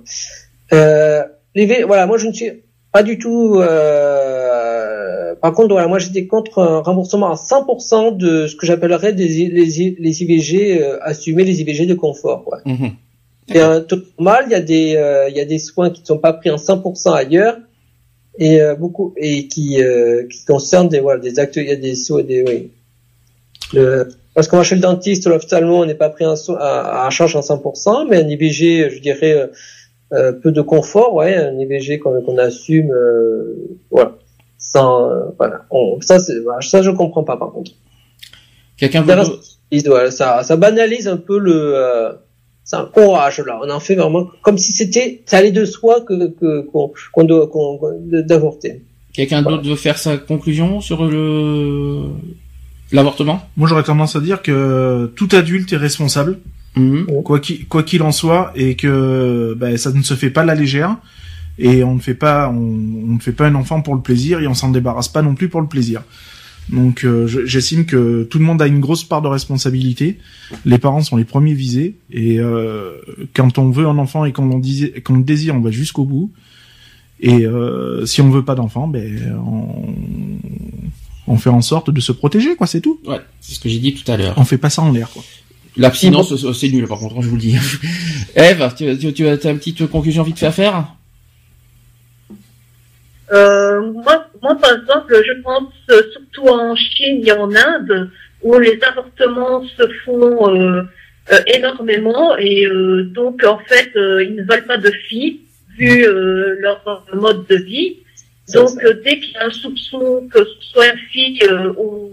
Euh, 0.73 1.23
les 1.55 1.82
voilà, 1.85 2.07
moi 2.07 2.19
je 2.19 2.27
ne 2.28 2.32
suis 2.32 2.51
pas 2.93 3.02
du 3.02 3.19
tout. 3.19 3.59
euh, 3.61 5.35
par 5.40 5.52
contre, 5.52 5.70
voilà, 5.70 5.89
moi 5.89 5.98
j'étais 5.98 6.27
contre 6.27 6.59
un 6.61 6.81
remboursement 6.81 7.31
à 7.31 7.35
100% 7.35 8.16
de 8.16 8.47
ce 8.47 8.57
que 8.57 8.66
j'appellerais 8.66 9.12
des 9.12 9.27
les, 9.28 9.97
les 9.98 10.23
IVG 10.23 10.82
euh, 10.82 10.98
assumés, 11.02 11.44
les 11.44 11.61
IVG 11.61 11.86
de 11.86 11.94
confort. 11.94 12.47
Ouais. 12.48 12.73
Mhm. 12.73 12.90
C'est 13.51 13.60
un 13.60 13.81
taux 13.81 13.97
normal. 14.18 14.44
Il 14.48 14.52
y 14.52 14.55
a 14.55 14.60
des 14.60 14.97
euh, 14.97 15.28
il 15.28 15.36
y 15.36 15.40
a 15.40 15.44
des 15.44 15.59
soins 15.59 15.90
qui 15.90 16.02
ne 16.02 16.06
sont 16.06 16.18
pas 16.18 16.32
pris 16.32 16.51
en 16.51 16.56
100% 16.56 17.12
ailleurs 17.12 17.59
et 18.39 18.60
euh, 18.60 18.74
beaucoup 18.74 19.14
et 19.16 19.48
qui 19.48 19.82
euh, 19.82 20.27
qui 20.28 20.44
concernent 20.44 20.89
des 20.89 21.01
voilà 21.01 21.20
des 21.20 21.39
actes. 21.39 21.56
Il 21.56 21.68
y 21.68 21.72
a 21.72 21.77
des 21.77 21.94
soins 21.94 22.22
des 22.22 22.43
oui. 22.47 22.70
Le, 23.72 24.09
parce 24.35 24.48
qu'on 24.48 24.56
va 24.59 24.62
chez 24.62 24.74
le 24.77 24.81
dentiste, 24.81 25.27
l'ophtalmo, 25.27 25.82
on 25.82 25.86
n'est 25.86 25.94
pas 25.94 26.09
pris 26.09 26.24
en 26.24 26.36
so- 26.36 26.56
à, 26.56 27.06
à 27.06 27.10
charge 27.10 27.36
en 27.36 27.40
100%, 27.40 28.06
mais 28.09 28.16
un 28.18 28.28
IVG, 28.28 28.90
je 28.90 29.01
dirais, 29.01 29.32
euh, 29.32 29.47
euh, 30.12 30.32
peu 30.32 30.51
de 30.52 30.60
confort, 30.62 31.14
ouais, 31.14 31.35
un 31.35 31.59
IVG 31.59 31.98
qu'on 31.98 32.20
qu'on 32.22 32.39
assume, 32.39 32.90
euh, 32.93 33.78
voilà, 33.90 34.16
sans, 34.59 35.10
euh, 35.10 35.24
voilà. 35.39 35.62
On, 35.70 36.01
ça, 36.01 36.18
c'est, 36.18 36.39
voilà, 36.40 36.60
ça, 36.60 36.82
je 36.82 36.90
comprends 36.90 37.24
pas, 37.24 37.36
par 37.36 37.52
contre. 37.52 37.72
Quelqu'un 38.77 39.02
veut... 39.02 40.10
ça, 40.10 40.43
ça 40.43 40.56
banalise 40.56 41.06
un 41.06 41.16
peu 41.16 41.39
le, 41.39 42.12
c'est 42.65 42.77
un 42.77 42.85
courage 42.85 43.41
là. 43.41 43.59
On 43.65 43.70
en 43.70 43.81
fait 43.81 43.95
vraiment 43.97 44.28
comme 44.43 44.59
si 44.59 44.73
c'était, 44.73 45.23
ça 45.27 45.39
allait 45.39 45.51
de 45.53 45.65
soi 45.65 46.01
que 46.03 46.28
que 46.28 46.62
qu'on 46.62 46.93
qu'on 47.12 47.24
doit 47.24 47.47
qu'on 47.49 47.78
qu'on- 47.78 48.01
d'avorter. 48.03 48.82
Quelqu'un 49.12 49.43
d'autre 49.43 49.69
veut 49.69 49.74
faire 49.77 49.99
sa 49.99 50.16
conclusion 50.19 50.81
sur 50.81 51.05
le 51.05 52.05
l'avortement? 52.93 53.49
Moi, 53.57 53.69
j'aurais 53.69 53.82
tendance 53.82 54.16
à 54.16 54.20
dire 54.20 54.43
que 54.43 55.11
tout 55.16 55.28
adulte 55.32 55.73
est 55.73 55.77
responsable, 55.77 56.39
Mhm. 56.77 57.07
quoi 57.24 57.41
qu'il 57.41 57.66
quoi 57.66 57.82
qu'il 57.82 58.03
en 58.03 58.12
soit, 58.12 58.53
et 58.55 58.77
que 58.77 59.55
ben, 59.59 59.77
ça 59.77 59.91
ne 59.93 60.03
se 60.03 60.15
fait 60.15 60.31
pas 60.31 60.43
à 60.43 60.45
la 60.45 60.55
légère, 60.55 60.97
et 61.59 61.82
on 61.82 61.95
ne 61.97 62.01
fait 62.01 62.15
pas 62.15 62.49
on, 62.49 62.55
on 62.57 63.15
ne 63.15 63.19
fait 63.20 63.32
pas 63.32 63.47
un 63.47 63.55
enfant 63.57 63.81
pour 63.82 63.95
le 63.97 64.01
plaisir, 64.01 64.41
et 64.41 64.47
on 64.47 64.55
s'en 64.55 64.70
débarrasse 64.70 65.09
pas 65.09 65.23
non 65.23 65.35
plus 65.35 65.49
pour 65.49 65.61
le 65.61 65.66
plaisir. 65.66 66.03
Donc, 66.69 67.05
euh, 67.05 67.27
je- 67.27 67.47
j'estime 67.47 67.85
que 67.85 68.23
tout 68.24 68.39
le 68.39 68.45
monde 68.45 68.62
a 68.62 68.66
une 68.69 68.78
grosse 68.81 69.03
part 69.03 69.23
de 69.23 69.28
responsabilité. 69.28 70.19
Les 70.65 70.78
parents 70.78 71.03
sont 71.03 71.16
les 71.16 71.24
premiers 71.24 71.55
visés, 71.55 71.97
et 72.12 72.39
euh, 72.39 72.93
quand 73.35 73.59
on 73.59 73.70
veut 73.70 73.87
un 73.87 73.99
enfant 73.99 74.24
et 74.24 74.32
qu'on 74.32 74.47
le 74.59 75.23
désire, 75.23 75.55
on 75.57 75.61
va 75.61 75.70
jusqu'au 75.73 76.05
bout. 76.05 76.31
Et 77.23 77.45
euh, 77.45 78.07
si 78.07 78.20
on 78.23 78.31
veut 78.31 78.45
pas 78.45 78.55
d'enfant, 78.55 78.87
ben 78.89 79.35
on, 79.45 79.85
on 81.27 81.37
fait 81.37 81.51
en 81.51 81.61
sorte 81.61 81.91
de 81.91 82.01
se 82.01 82.12
protéger, 82.12 82.55
quoi, 82.57 82.66
c'est 82.66 82.81
tout. 82.81 83.01
Ouais, 83.07 83.19
c'est 83.41 83.55
ce 83.55 83.61
que 83.61 83.69
j'ai 83.69 83.78
dit 83.78 83.93
tout 83.95 84.11
à 84.11 84.16
l'heure. 84.16 84.35
On 84.39 84.45
fait 84.45 84.57
pas 84.59 84.70
ça 84.70 84.82
en 84.82 84.93
l'air, 84.93 85.11
quoi. 85.11 85.23
L'abstinence, 85.77 86.35
c'est- 86.35 86.53
c'est 86.53 86.69
nul, 86.70 86.87
par 86.87 86.99
contre, 86.99 87.16
hein, 87.16 87.20
je 87.23 87.28
vous 87.28 87.37
le 87.37 87.41
dis. 87.43 87.55
Eve, 88.37 88.74
tu, 88.77 88.97
tu, 88.99 89.12
tu 89.12 89.27
as 89.27 89.32
une 89.51 89.59
petite 89.59 89.87
conclusion 89.87 90.23
vite 90.23 90.39
fait 90.39 90.47
à 90.47 90.53
faire? 90.53 90.95
Euh, 93.32 93.81
moi, 93.93 94.27
moi, 94.43 94.57
par 94.57 94.73
exemple, 94.81 95.23
je 95.27 95.40
pense 95.43 95.73
euh, 95.90 96.02
surtout 96.12 96.48
en 96.48 96.74
Chine 96.74 97.23
et 97.27 97.32
en 97.32 97.51
Inde, 97.55 98.11
où 98.43 98.59
les 98.59 98.78
avortements 98.82 99.62
se 99.77 99.86
font 100.05 100.55
euh, 100.57 100.82
euh, 101.32 101.39
énormément 101.47 102.36
et 102.36 102.66
euh, 102.66 103.05
donc 103.05 103.44
en 103.44 103.59
fait, 103.59 103.90
euh, 103.97 104.24
ils 104.24 104.35
ne 104.35 104.43
veulent 104.43 104.66
pas 104.66 104.78
de 104.78 104.90
filles 104.90 105.40
vu 105.78 106.05
euh, 106.07 106.57
leur 106.61 107.05
mode 107.15 107.47
de 107.47 107.57
vie. 107.57 107.98
Donc 108.55 108.70
dès 109.05 109.20
qu'il 109.20 109.32
y 109.32 109.36
a 109.36 109.47
un 109.47 109.51
soupçon 109.51 110.28
que 110.32 110.40
ce 110.44 110.55
soit 110.73 110.89
une 110.89 110.98
fille, 111.12 111.39
euh, 111.44 111.73
on, 111.78 112.11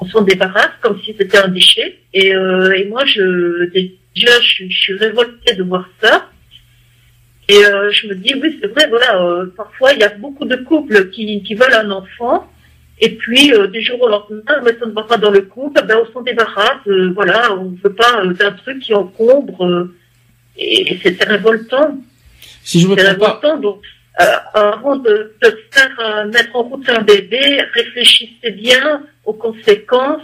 on 0.00 0.04
s'en 0.06 0.22
débarrasse 0.22 0.70
comme 0.82 1.00
si 1.02 1.14
c'était 1.18 1.38
un 1.38 1.48
déchet. 1.48 1.98
Et, 2.14 2.32
euh, 2.34 2.70
et 2.76 2.84
moi, 2.84 3.04
je 3.06 3.64
déjà, 3.74 4.40
je, 4.40 4.46
suis- 4.46 4.70
je 4.70 4.78
suis 4.80 4.94
révoltée 4.94 5.54
de 5.54 5.62
voir 5.64 5.88
ça. 6.00 6.28
Et 7.50 7.64
euh, 7.64 7.90
je 7.90 8.06
me 8.06 8.14
dis, 8.14 8.32
oui, 8.40 8.56
c'est 8.60 8.68
vrai, 8.68 8.86
voilà, 8.88 9.20
euh, 9.20 9.46
parfois 9.56 9.92
il 9.92 9.98
y 9.98 10.04
a 10.04 10.10
beaucoup 10.10 10.44
de 10.44 10.54
couples 10.54 11.10
qui, 11.10 11.42
qui 11.42 11.54
veulent 11.56 11.74
un 11.74 11.90
enfant 11.90 12.48
Et 13.00 13.16
puis, 13.16 13.52
euh, 13.52 13.66
du 13.66 13.80
jour 13.82 14.00
au 14.02 14.08
lendemain, 14.08 14.60
mais 14.64 14.76
ça 14.78 14.86
ne 14.86 14.92
va 14.92 15.02
pas 15.02 15.16
dans 15.16 15.32
le 15.32 15.42
couple, 15.42 15.84
ben, 15.84 15.98
on 16.00 16.12
s'en 16.12 16.20
débarrasse. 16.22 16.86
voilà, 17.12 17.52
on 17.54 17.70
ne 17.70 17.76
veut 17.82 17.92
pas 17.92 18.24
d'un 18.24 18.52
truc 18.52 18.78
qui 18.78 18.94
encombre. 18.94 19.88
et, 20.56 20.92
et 20.92 21.00
c'est 21.02 21.24
révoltant. 21.24 21.98
Si 22.62 22.80
je 22.82 22.86
me 22.86 22.96
C'est 22.96 23.02
trompe 23.02 23.18
pas, 23.18 23.40
révoltant. 23.40 23.56
Donc, 23.58 23.80
avant 24.54 24.96
de, 24.96 25.34
de 25.42 25.58
faire 25.72 26.26
mettre 26.26 26.54
en 26.54 26.62
route 26.62 26.88
un 26.88 27.02
bébé, 27.02 27.62
réfléchissez 27.74 28.52
bien 28.52 29.02
aux 29.24 29.32
conséquences 29.32 30.22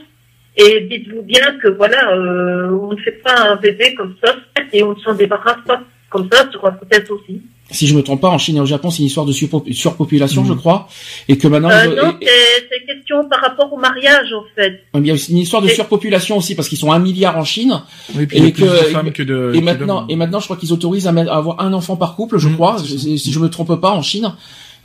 et 0.57 0.83
dites-vous 0.83 1.23
bien 1.23 1.59
que 1.61 1.69
voilà, 1.69 2.17
on 2.17 2.93
ne 2.93 3.01
fait 3.01 3.19
pas 3.27 3.37
un 3.51 3.57
bébé 3.57 3.95
comme 3.95 4.15
ça 4.23 4.37
et 4.73 4.85
on 4.85 4.95
ne 4.95 5.01
s'en 5.01 5.15
débarrasse 5.15 5.65
pas 5.67 5.83
comme 6.17 6.29
ça 6.33 6.51
sur 6.51 6.65
un 6.67 6.73
peut-être 6.73 7.11
aussi. 7.13 7.41
si 7.71 7.87
je 7.89 7.97
me 7.97 8.03
trompe 8.03 8.21
pas, 8.21 8.29
en 8.29 8.39
Chine 8.39 8.57
et 8.59 8.61
au 8.61 8.67
Japon, 8.67 8.91
c'est 8.91 9.01
une 9.01 9.07
histoire 9.07 9.27
de 9.27 9.33
surpo- 9.33 9.65
surpopulation, 9.73 10.43
Mhm. 10.43 10.49
je 10.49 10.53
crois, 10.55 10.89
et 11.29 11.37
que 11.37 11.49
maintenant, 11.49 11.71
Euh, 11.71 11.97
non, 11.97 12.15
c'est 12.23 12.29
c'est 12.71 12.87
question 12.87 13.29
par 13.29 13.41
rapport 13.41 13.73
au 13.73 13.77
mariage 13.77 14.33
en 14.33 14.45
fait. 14.55 14.83
il 14.95 15.07
y 15.07 15.11
a 15.11 15.15
aussi 15.15 15.33
une 15.33 15.39
histoire 15.39 15.63
de 15.63 15.69
surpopulation 15.69 16.37
aussi, 16.39 16.55
parce 16.55 16.69
qu'ils 16.69 16.79
sont 16.79 16.93
un 16.93 17.01
milliard 17.01 17.37
en 17.37 17.45
Chine, 17.45 17.83
Oui, 18.15 18.27
puis 18.27 18.37
Et 18.37 18.41
il 18.41 18.45
y 18.47 18.49
a 18.49 18.53
plus 18.53 18.63
que- 18.63 18.69
de 18.69 18.89
et- 18.89 18.93
femmes 18.93 19.11
que 19.13 19.23
de. 19.25 19.53
et 19.55 19.59
que 19.59 19.65
maintenant, 19.65 20.07
et 20.09 20.15
maintenant, 20.17 20.39
je 20.39 20.45
crois 20.45 20.57
qu'ils 20.57 20.73
autorisent 20.73 21.09
à, 21.09 21.13
mettre- 21.13 21.33
à 21.33 21.37
avoir 21.37 21.61
un 21.61 21.73
enfant 21.73 21.97
par 21.97 22.15
couple, 22.15 22.39
je 22.39 22.49
Mhm, 22.49 22.55
crois, 22.55 22.79
si, 22.79 23.19
si 23.19 23.33
je 23.33 23.39
me 23.41 23.49
trompe 23.51 23.75
pas, 23.81 23.91
en 23.91 24.03
Chine. 24.03 24.33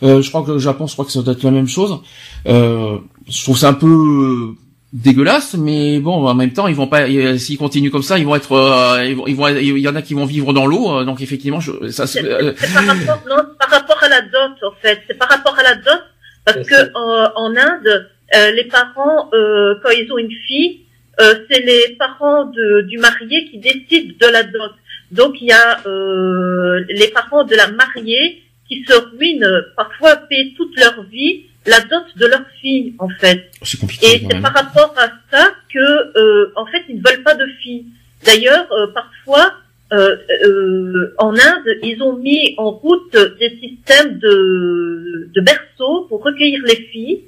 Euh, 0.04 0.24
je 0.24 0.30
crois 0.30 0.42
que 0.42 0.50
le 0.54 0.58
Japon, 0.58 0.88
je 0.88 0.94
crois 0.94 1.06
que 1.06 1.12
ça 1.12 1.22
doit 1.22 1.34
être 1.34 1.44
la 1.44 1.52
même 1.52 1.68
chose. 1.68 2.00
Euh, 2.48 2.98
je 3.30 3.44
trouve 3.44 3.56
ça 3.60 3.70
un 3.70 3.74
peu 3.74 3.86
euh, 3.86 4.56
dégueulasse, 4.94 5.56
mais 5.56 6.00
bon, 6.00 6.26
en 6.28 6.34
même 6.34 6.52
temps, 6.54 6.68
ils 6.68 6.76
vont 6.76 6.88
pas, 6.88 7.04
euh, 7.08 7.38
s'ils 7.38 7.58
continuent 7.58 7.92
comme 7.92 8.04
ça, 8.04 8.18
ils 8.20 8.26
vont 8.26 8.36
être, 8.36 8.52
euh, 8.54 9.06
ils 9.06 9.16
vont, 9.16 9.26
ils 9.28 9.36
vont, 9.36 9.48
il 9.48 9.78
y 9.80 9.88
en 9.88 9.96
a 9.96 10.02
qui 10.02 10.14
vont 10.14 10.26
vivre 10.26 10.52
dans 10.54 10.66
l'eau, 10.66 10.98
euh, 11.00 11.06
donc 11.06 11.22
effectivement, 11.22 11.60
je, 11.62 11.88
ça, 11.90 12.08
se- 12.08 12.20
C'est 12.20 12.26
euh, 12.26 12.52
c'est 12.58 12.74
par 12.74 12.86
rapport, 12.86 13.22
non, 13.30 13.44
c'est 13.50 13.58
par 13.58 13.70
rapport 13.80 14.04
à 14.04 14.10
la 14.10 14.22
dot 14.22 14.58
en 14.64 14.72
fait. 14.82 15.00
C'est 15.08 15.18
par 15.18 15.30
rapport 15.30 15.58
à 15.58 15.64
la 15.64 15.76
dot 15.76 16.02
parce 16.46 16.68
que 16.68 16.76
ça. 16.76 16.90
en, 16.96 17.32
en 17.36 17.56
Inde, 17.56 18.10
euh, 18.36 18.52
les 18.52 18.66
parents, 18.66 19.30
euh, 19.34 19.76
quand 19.82 19.92
ils 19.92 20.12
ont 20.12 20.18
une 20.18 20.32
fille, 20.48 20.82
euh, 21.22 21.36
c'est 21.50 21.62
les 21.62 21.96
parents 21.98 22.46
de, 22.46 22.82
du 22.82 22.98
marié 22.98 23.48
qui 23.50 23.60
décident 23.60 24.14
de 24.20 24.28
la 24.28 24.44
dot. 24.44 24.72
Donc 25.12 25.36
il 25.42 25.48
y 25.48 25.52
a 25.52 25.80
euh, 25.88 26.84
les 26.90 27.08
parents 27.10 27.44
de 27.44 27.56
la 27.56 27.68
mariée 27.70 28.42
qui 28.68 28.84
se 28.88 28.94
ruinent 28.94 29.64
parfois 29.78 30.16
paient 30.16 30.54
toute 30.58 30.78
leur 30.80 31.04
vie 31.04 31.46
la 31.66 31.80
dot 31.82 32.04
de 32.16 32.26
leur 32.26 32.42
fille 32.62 32.96
en 33.00 33.10
fait. 33.10 33.52
c'est 33.62 33.80
compliqué. 33.80 34.06
Et 34.16 34.28
c'est 34.30 34.42
par 34.42 34.54
rapport 34.54 34.94
à 34.98 35.08
ça 35.32 35.50
que, 35.74 36.18
euh, 36.18 36.52
en 36.56 36.66
fait, 36.66 36.84
ils 36.90 36.98
ne 36.98 37.02
veulent 37.08 37.24
pas 37.24 37.36
de 37.36 37.46
filles. 37.62 37.86
D'ailleurs, 38.26 38.68
euh, 38.72 38.88
parfois, 38.94 39.54
euh, 39.94 40.16
euh, 40.46 41.14
en 41.18 41.34
Inde, 41.34 41.68
ils 41.84 42.02
ont 42.02 42.16
mis 42.18 42.56
en 42.58 42.72
route 42.72 43.16
des 43.40 43.60
systèmes 43.60 44.20
de, 44.20 45.30
de 45.34 45.42
berceaux 45.42 46.06
pour 46.08 46.24
recueillir 46.24 46.62
les 46.66 46.78
filles, 46.92 47.22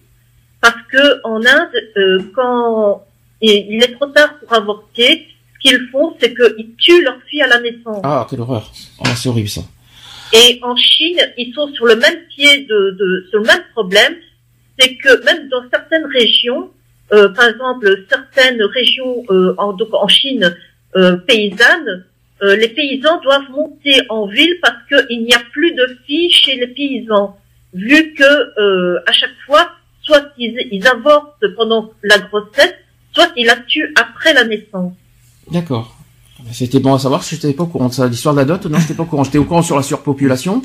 parce 0.61 0.81
que 0.91 1.19
en 1.25 1.37
Inde, 1.45 1.75
euh, 1.97 2.19
quand 2.35 3.05
il 3.41 3.83
est 3.83 3.93
trop 3.95 4.07
tard 4.07 4.39
pour 4.39 4.53
avorter, 4.53 5.27
ce 5.55 5.59
qu'ils 5.69 5.89
font, 5.91 6.15
c'est 6.19 6.33
qu'ils 6.33 6.73
tuent 6.77 7.03
leurs 7.03 7.21
filles 7.29 7.41
à 7.43 7.47
la 7.47 7.59
naissance. 7.59 7.99
Ah, 8.03 8.25
quelle 8.29 8.39
horreur. 8.41 8.71
Ah, 9.05 9.13
c'est 9.15 9.27
horrible 9.29 9.49
ça. 9.49 9.61
Et 10.33 10.59
en 10.63 10.75
Chine, 10.75 11.19
ils 11.37 11.53
sont 11.53 11.71
sur 11.73 11.85
le 11.85 11.95
même 11.95 12.25
pied 12.35 12.65
de, 12.65 13.27
sur 13.29 13.39
le 13.39 13.45
même 13.45 13.63
problème, 13.73 14.15
c'est 14.79 14.95
que 14.95 15.23
même 15.23 15.47
dans 15.49 15.63
certaines 15.69 16.05
régions, 16.05 16.71
euh, 17.13 17.29
par 17.29 17.49
exemple 17.49 17.87
certaines 18.09 18.61
régions 18.63 19.23
euh, 19.29 19.53
en, 19.59 20.07
Chine 20.07 20.55
euh, 20.95 21.17
paysannes, 21.17 22.05
euh, 22.41 22.55
les 22.55 22.69
paysans 22.69 23.21
doivent 23.21 23.49
monter 23.51 24.01
en 24.09 24.25
ville 24.25 24.57
parce 24.63 24.77
qu'il 24.87 25.23
n'y 25.23 25.35
a 25.35 25.41
plus 25.51 25.73
de 25.75 25.99
filles 26.07 26.31
chez 26.31 26.55
les 26.55 26.67
paysans, 26.67 27.37
vu 27.75 28.15
que 28.15 29.03
à 29.07 29.11
chaque 29.11 29.37
fois, 29.45 29.69
soit 30.01 30.31
ils, 30.39 30.67
ils 30.71 30.87
avortent 30.87 31.45
pendant 31.55 31.93
la 32.01 32.17
grossesse, 32.17 32.73
soit 33.13 33.31
ils 33.37 33.45
la 33.45 33.57
tuent 33.57 33.93
après 33.95 34.33
la 34.33 34.45
naissance. 34.45 34.93
D'accord. 35.51 36.02
C'était 36.51 36.79
bon 36.79 36.93
à 36.93 36.99
savoir, 36.99 37.23
je 37.23 37.33
n'étais 37.35 37.53
pas 37.53 37.63
au 37.63 37.67
courant 37.67 37.87
de 37.87 37.93
ça. 37.93 38.07
L'histoire 38.07 38.35
de 38.35 38.39
la 38.39 38.45
dot, 38.45 38.65
non, 38.67 38.77
j'étais 38.77 38.93
pas 38.93 39.03
au 39.03 39.05
courant. 39.05 39.23
J'étais 39.23 39.37
au 39.37 39.45
courant 39.45 39.61
sur 39.61 39.75
la 39.75 39.81
surpopulation, 39.83 40.61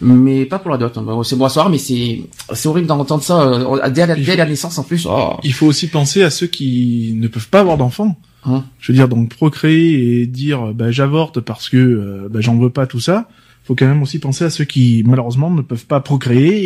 mais 0.00 0.44
pas 0.46 0.58
pour 0.58 0.70
la 0.70 0.78
dot. 0.78 0.98
C'est 1.24 1.36
bon 1.36 1.44
à 1.44 1.48
savoir, 1.48 1.68
mais 1.70 1.78
c'est, 1.78 2.22
c'est 2.54 2.68
horrible 2.68 2.86
d'entendre 2.86 3.22
ça 3.22 3.42
euh, 3.42 3.90
dès, 3.90 4.06
la, 4.06 4.14
dès 4.14 4.36
la 4.36 4.46
naissance 4.46 4.78
en 4.78 4.82
plus. 4.84 5.06
Oh. 5.10 5.34
Il 5.42 5.52
faut 5.52 5.66
aussi 5.66 5.88
penser 5.88 6.22
à 6.22 6.30
ceux 6.30 6.46
qui 6.46 7.12
ne 7.16 7.28
peuvent 7.28 7.48
pas 7.48 7.60
avoir 7.60 7.76
d'enfants. 7.76 8.16
Hein? 8.44 8.64
Je 8.80 8.92
veux 8.92 8.96
dire, 8.96 9.08
donc 9.08 9.28
procréer 9.28 10.20
et 10.22 10.26
dire 10.26 10.72
bah, 10.72 10.90
j'avorte 10.90 11.40
parce 11.40 11.68
que 11.68 11.76
euh, 11.76 12.28
bah, 12.30 12.40
j'en 12.40 12.56
veux 12.56 12.70
pas 12.70 12.86
tout 12.86 13.00
ça. 13.00 13.28
Faut 13.64 13.74
quand 13.74 13.86
même 13.86 14.02
aussi 14.02 14.20
penser 14.20 14.44
à 14.44 14.50
ceux 14.50 14.64
qui 14.64 15.02
malheureusement 15.04 15.50
ne 15.50 15.60
peuvent 15.62 15.86
pas 15.86 15.98
procréer 16.00 16.64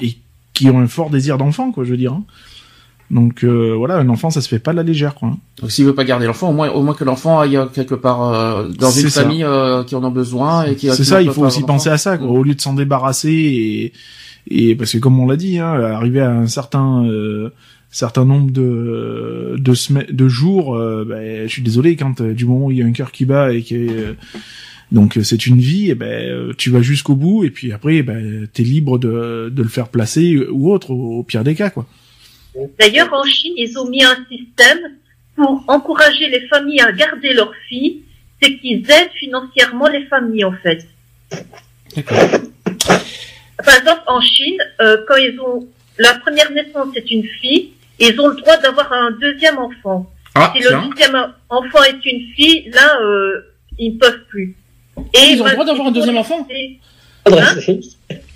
et, 0.00 0.04
et 0.06 0.18
qui 0.52 0.68
ont 0.68 0.80
un 0.80 0.88
fort 0.88 1.10
désir 1.10 1.38
d'enfant, 1.38 1.70
quoi. 1.70 1.84
Je 1.84 1.90
veux 1.92 1.96
dire. 1.96 2.12
hein. 2.14 2.24
Donc 3.10 3.44
euh, 3.44 3.74
voilà, 3.76 3.98
un 3.98 4.08
enfant, 4.08 4.30
ça 4.30 4.40
se 4.40 4.48
fait 4.48 4.58
pas 4.58 4.72
à 4.72 4.74
la 4.74 4.82
légère, 4.82 5.14
quoi. 5.14 5.36
Donc 5.60 5.70
s'il 5.70 5.84
veut 5.84 5.94
pas 5.94 6.04
garder 6.04 6.26
l'enfant, 6.26 6.50
au 6.50 6.52
moins, 6.52 6.70
au 6.70 6.82
moins 6.82 6.94
que 6.94 7.04
l'enfant 7.04 7.38
aille 7.38 7.56
euh, 7.56 7.66
quelque 7.66 7.94
part 7.94 8.34
euh, 8.34 8.68
dans 8.68 8.90
une 8.90 9.08
ça. 9.08 9.22
famille 9.22 9.44
euh, 9.44 9.84
qui 9.84 9.94
en 9.94 10.02
a 10.02 10.10
besoin 10.10 10.64
et 10.64 10.74
qui. 10.74 10.90
C'est 10.90 11.04
ça, 11.04 11.22
il 11.22 11.30
faut 11.30 11.44
aussi 11.44 11.62
penser 11.62 11.88
à 11.88 11.98
ça, 11.98 12.18
quoi. 12.18 12.26
Au 12.26 12.42
lieu 12.42 12.54
de 12.54 12.60
s'en 12.60 12.74
débarrasser 12.74 13.30
et, 13.30 13.92
et 14.70 14.74
parce 14.74 14.92
que 14.92 14.98
comme 14.98 15.18
on 15.20 15.26
l'a 15.26 15.36
dit, 15.36 15.58
hein, 15.58 15.72
arriver 15.72 16.20
à 16.20 16.32
un 16.32 16.48
certain 16.48 17.04
euh, 17.04 17.50
certain 17.90 18.24
nombre 18.24 18.50
de 18.50 19.54
de, 19.56 19.74
semaines, 19.74 20.06
de 20.10 20.28
jours, 20.28 20.76
ben, 20.76 21.46
je 21.46 21.52
suis 21.52 21.62
désolé 21.62 21.94
quand 21.94 22.20
du 22.22 22.44
moment 22.44 22.66
où 22.66 22.70
il 22.72 22.78
y 22.78 22.82
a 22.82 22.86
un 22.86 22.92
cœur 22.92 23.12
qui 23.12 23.24
bat 23.24 23.52
et 23.52 23.62
que 23.62 24.16
donc 24.92 25.18
c'est 25.22 25.46
une 25.46 25.58
vie, 25.58 25.90
et 25.90 25.94
ben 25.94 26.06
euh, 26.06 26.52
tu 26.56 26.70
vas 26.70 26.80
jusqu'au 26.80 27.16
bout 27.16 27.44
et 27.44 27.50
puis 27.50 27.72
après 27.72 28.02
ben 28.02 28.46
t'es 28.52 28.62
libre 28.62 28.98
de 28.98 29.50
de 29.52 29.62
le 29.62 29.68
faire 29.68 29.88
placer 29.88 30.38
ou 30.50 30.72
autre 30.72 30.90
au, 30.92 31.18
au 31.18 31.22
pire 31.24 31.42
des 31.42 31.54
cas 31.54 31.70
quoi. 31.70 31.86
D'ailleurs, 32.78 33.12
en 33.12 33.24
Chine, 33.24 33.54
ils 33.56 33.78
ont 33.78 33.86
mis 33.88 34.02
un 34.04 34.16
système 34.30 34.78
pour 35.34 35.62
encourager 35.68 36.28
les 36.28 36.46
familles 36.48 36.80
à 36.80 36.92
garder 36.92 37.32
leurs 37.34 37.52
filles, 37.68 38.02
c'est 38.42 38.56
qu'ils 38.58 38.90
aident 38.90 39.10
financièrement 39.18 39.88
les 39.88 40.06
familles, 40.06 40.44
en 40.44 40.52
fait. 40.62 40.86
D'accord. 41.94 42.18
Par 43.64 43.76
exemple, 43.76 44.02
en 44.06 44.20
Chine, 44.20 44.58
euh, 44.80 44.98
quand 45.08 45.16
ils 45.16 45.38
ont 45.40 45.66
la 45.98 46.14
première 46.14 46.50
naissance, 46.52 46.88
c'est 46.94 47.10
une 47.10 47.24
fille, 47.40 47.72
ils 47.98 48.18
ont 48.20 48.28
le 48.28 48.36
droit 48.36 48.56
d'avoir 48.58 48.92
un 48.92 49.10
deuxième 49.12 49.58
enfant. 49.58 50.10
Ah, 50.34 50.52
Si 50.54 50.62
le 50.62 50.70
deuxième 50.90 51.32
enfant 51.48 51.82
est 51.84 52.04
une 52.04 52.26
fille, 52.34 52.70
là, 52.70 52.98
euh, 53.02 53.40
ils 53.78 53.94
ne 53.94 53.98
peuvent 53.98 54.24
plus. 54.28 54.54
Et 55.14 55.32
Ils 55.32 55.40
ont 55.42 55.46
le 55.46 55.52
droit 55.52 55.64
d'avoir 55.64 55.88
un 55.88 55.92
deuxième 55.92 56.16
enfant 56.18 56.46
Et- 56.50 56.78
Adressé. 57.24 57.80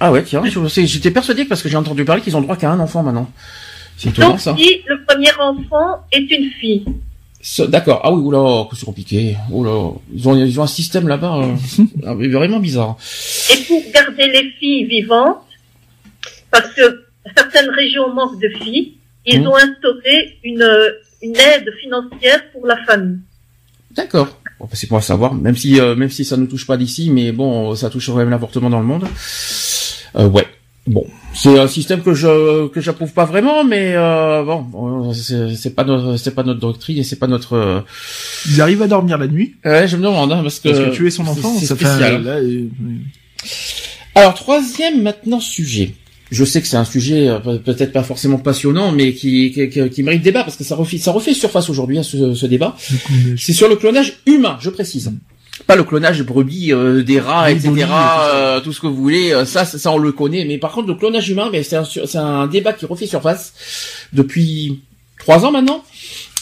Ah 0.01 0.11
ouais, 0.11 0.25
tiens, 0.25 0.43
j'étais 0.45 1.11
persuadé 1.11 1.45
parce 1.45 1.63
que 1.63 1.69
j'ai 1.69 1.77
entendu 1.77 2.05
parler 2.05 2.23
qu'ils 2.23 2.35
ont 2.37 2.41
le 2.41 2.45
droit 2.45 2.57
qu'à 2.57 2.71
un 2.71 2.81
enfant 2.81 3.03
maintenant. 3.03 3.31
C'est 4.01 4.09
étonnant 4.09 4.31
Donc, 4.31 4.41
ça. 4.41 4.57
si 4.57 4.81
le 4.87 5.05
premier 5.05 5.31
enfant 5.39 6.05
est 6.11 6.31
une 6.31 6.51
fille, 6.59 6.85
D'accord. 7.69 8.01
Ah 8.05 8.13
oui, 8.13 8.21
oula, 8.23 8.67
que 8.71 8.77
c'est 8.77 8.85
compliqué. 8.85 9.35
Oula, 9.51 9.93
ils 10.13 10.29
ont, 10.29 10.37
ils 10.37 10.61
ont 10.61 10.63
un 10.63 10.67
système 10.67 11.09
là-bas 11.09 11.39
euh, 11.39 11.55
ah, 12.07 12.15
vraiment 12.15 12.61
bizarre. 12.61 12.97
Et 13.51 13.63
pour 13.65 13.83
garder 13.95 14.27
les 14.29 14.51
filles 14.59 14.85
vivantes, 14.85 15.39
parce 16.51 16.69
que 16.75 17.05
certaines 17.37 17.71
régions 17.71 18.13
manquent 18.13 18.41
de 18.41 18.49
filles, 18.63 18.95
ils 19.27 19.41
Mhm. 19.41 19.47
ont 19.49 19.57
instauré 19.57 20.39
une, 20.45 20.69
une 21.23 21.37
aide 21.37 21.71
financière 21.81 22.43
pour 22.53 22.67
la 22.67 22.77
famille. 22.85 23.19
D'accord. 23.93 24.29
Bon, 24.59 24.67
bah, 24.67 24.71
c'est 24.75 24.87
pour 24.87 25.03
savoir, 25.03 25.33
même 25.35 25.57
si 25.57 25.81
euh, 25.81 25.95
même 25.95 26.11
si 26.11 26.25
ça 26.27 26.37
ne 26.37 26.45
touche 26.47 26.67
pas 26.67 26.77
d'ici, 26.77 27.11
mais 27.11 27.33
bon, 27.33 27.75
ça 27.75 27.89
touche 27.91 28.07
quand 28.09 28.17
même 28.17 28.29
l'avortement 28.31 28.69
dans 28.71 28.81
le 28.81 28.87
monde. 28.87 29.07
Euh, 30.17 30.29
ouais. 30.29 30.47
Bon, 30.87 31.07
c'est 31.35 31.59
un 31.59 31.69
système 31.69 32.01
que 32.01 32.15
je 32.15 32.67
que 32.69 32.81
j'approuve 32.81 33.13
pas 33.13 33.27
vraiment, 33.27 33.65
mais 33.65 33.93
euh, 33.95 34.43
bon, 34.43 35.13
c'est 35.13 35.75
pas 35.75 35.85
notre 35.85 36.17
c'est 36.17 36.35
pas 36.35 36.43
notre 36.43 36.59
doctrine 36.61 36.97
et 36.99 37.05
c'est 37.05 37.19
pas 37.19 37.27
notre. 37.27 37.53
euh, 37.55 37.81
Ils 38.49 38.61
arrivent 38.63 38.83
à 38.83 38.89
dormir 38.89 39.19
la 39.19 39.29
nuit 39.29 39.55
Ouais, 39.65 39.87
je 39.87 39.97
me 39.97 40.03
demande 40.03 40.33
hein, 40.33 40.41
parce 40.43 40.59
que 40.59 40.69
parce 40.71 40.81
que 40.81 40.91
tuer 40.95 41.11
son 41.11 41.27
enfant, 41.27 41.55
c'est 41.59 41.67
ça 41.67 41.77
fait 41.77 41.85
spécial. 41.85 42.23
là, 42.25 42.39
Alors 44.15 44.35
troisième 44.35 45.03
maintenant 45.03 45.41
sujet. 45.41 45.95
Je 46.31 46.45
sais 46.45 46.61
que 46.63 46.69
c'est 46.69 46.77
un 46.77 46.85
sujet 46.85 47.29
euh, 47.29 47.41
peut- 47.41 47.59
peut-être 47.59 47.93
pas 47.93 48.05
forcément 48.05 48.39
passionnant, 48.39 48.93
mais 48.93 49.13
qui, 49.15 49.51
qui, 49.51 49.69
qui- 49.69 49.91
qui 49.91 50.03
mérite 50.05 50.23
débat 50.23 50.45
parce 50.45 50.57
que 50.57 50.63
ça 50.65 50.77
refait, 50.77 50.99
ça 50.99 51.11
refait 51.11 51.35
surface 51.35 51.69
aujourd'hui 51.69 51.99
hein, 51.99 52.05
ce, 52.05 52.35
ce 52.35 52.47
débat. 52.47 52.77
C'est 53.37 53.53
sur 53.53 53.69
le 53.69 53.75
clonage 53.77 54.15
humain, 54.27 54.57
je 54.61 54.71
précise. 54.71 55.13
Pas 55.67 55.77
le 55.77 55.85
clonage 55.85 56.19
de 56.19 56.23
brebis, 56.25 56.73
euh, 56.73 57.03
des 57.03 57.21
rats, 57.21 57.51
etc. 57.51 57.69
brebis 57.69 57.83
tout 57.83 57.91
euh, 58.35 58.61
tout 58.61 58.73
ce 58.73 58.81
que 58.81 58.87
vous 58.87 58.97
voulez. 58.97 59.33
euh, 59.33 59.45
ça, 59.45 59.65
ça, 59.65 59.93
on 59.93 59.99
le 59.99 60.13
connaît. 60.13 60.45
Mais 60.45 60.59
par 60.59 60.73
contre, 60.73 60.89
le 60.89 60.95
clonage 60.95 61.29
humain, 61.29 61.49
mais 61.53 61.63
c'est 61.63 61.77
un, 61.77 61.85
c'est 61.85 62.17
un 62.19 62.47
débat 62.47 62.73
qui 62.73 62.87
refait 62.87 63.07
surface 63.07 63.53
depuis 64.13 64.81
trois 65.19 65.45
ans 65.45 65.53
maintenant. 65.53 65.85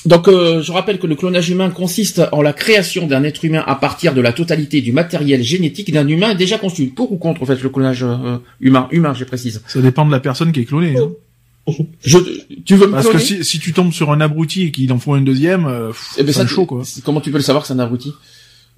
Donc, 0.06 0.28
euh, 0.28 0.62
je 0.62 0.70
rappelle 0.72 0.98
que 0.98 1.06
le 1.08 1.16
clonage 1.16 1.50
humain 1.50 1.68
consiste 1.70 2.22
en 2.32 2.40
la 2.40 2.52
création 2.52 3.06
d'un 3.06 3.24
être 3.24 3.44
humain 3.44 3.64
à 3.66 3.74
partir 3.74 4.14
de 4.14 4.20
la 4.20 4.32
totalité 4.32 4.80
du 4.80 4.92
matériel 4.92 5.42
génétique 5.42 5.92
d'un 5.92 6.06
humain 6.06 6.34
déjà 6.34 6.56
conçu. 6.56 6.86
Pour 6.86 7.10
ou 7.12 7.16
contre, 7.16 7.42
en 7.42 7.46
fait, 7.46 7.60
le 7.62 7.68
clonage 7.68 8.04
euh, 8.04 8.38
humain, 8.60 8.88
humain, 8.92 9.12
je 9.12 9.24
précise. 9.24 9.60
ça 9.66 9.80
dépend 9.80 10.06
de 10.06 10.12
la 10.12 10.20
personne 10.20 10.52
qui 10.52 10.60
est 10.60 10.64
clonée. 10.64 10.96
Hein. 10.96 11.74
Je, 12.02 12.18
tu 12.64 12.76
veux 12.76 12.86
me 12.86 12.92
Parce 12.92 13.08
que 13.08 13.18
si, 13.18 13.44
si 13.44 13.58
tu 13.58 13.74
tombes 13.74 13.92
sur 13.92 14.10
un 14.10 14.20
abruti 14.22 14.62
et 14.62 14.70
qu'il 14.70 14.90
en 14.92 14.98
faut 14.98 15.12
un 15.12 15.20
deuxième, 15.20 15.66
euh, 15.66 15.88
pff, 15.88 16.14
Eh 16.16 16.22
ben, 16.22 16.32
c'est 16.32 16.46
chaud 16.46 16.64
quoi. 16.64 16.80
c'est- 16.84 17.02
Comment 17.04 17.20
tu 17.20 17.30
peux 17.30 17.36
le 17.36 17.42
savoir 17.42 17.62
que 17.62 17.68
c'est 17.68 17.74
un 17.74 17.78
abruti? 17.80 18.14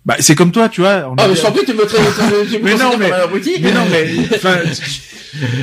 Bah, 0.06 0.16
c'est 0.18 0.35
comme 0.35 0.51
toi, 0.51 0.68
tu 0.68 0.81
vois. 0.81 1.09
on 1.10 1.14
Ah, 1.18 1.24
a- 1.24 1.28
mais 1.28 1.35
je 1.36 1.40
prie, 1.43 1.64
tu 1.66 1.74
me 1.74 1.85
traites, 1.85 2.01
tu 2.51 2.59
me 2.59 2.64
Mais 2.64 2.74
non, 2.74 2.97
mais-. 2.98 3.10
Mais 3.60 3.72
non, 3.72 3.81
mais 3.90 4.09
enfin, 4.35 4.56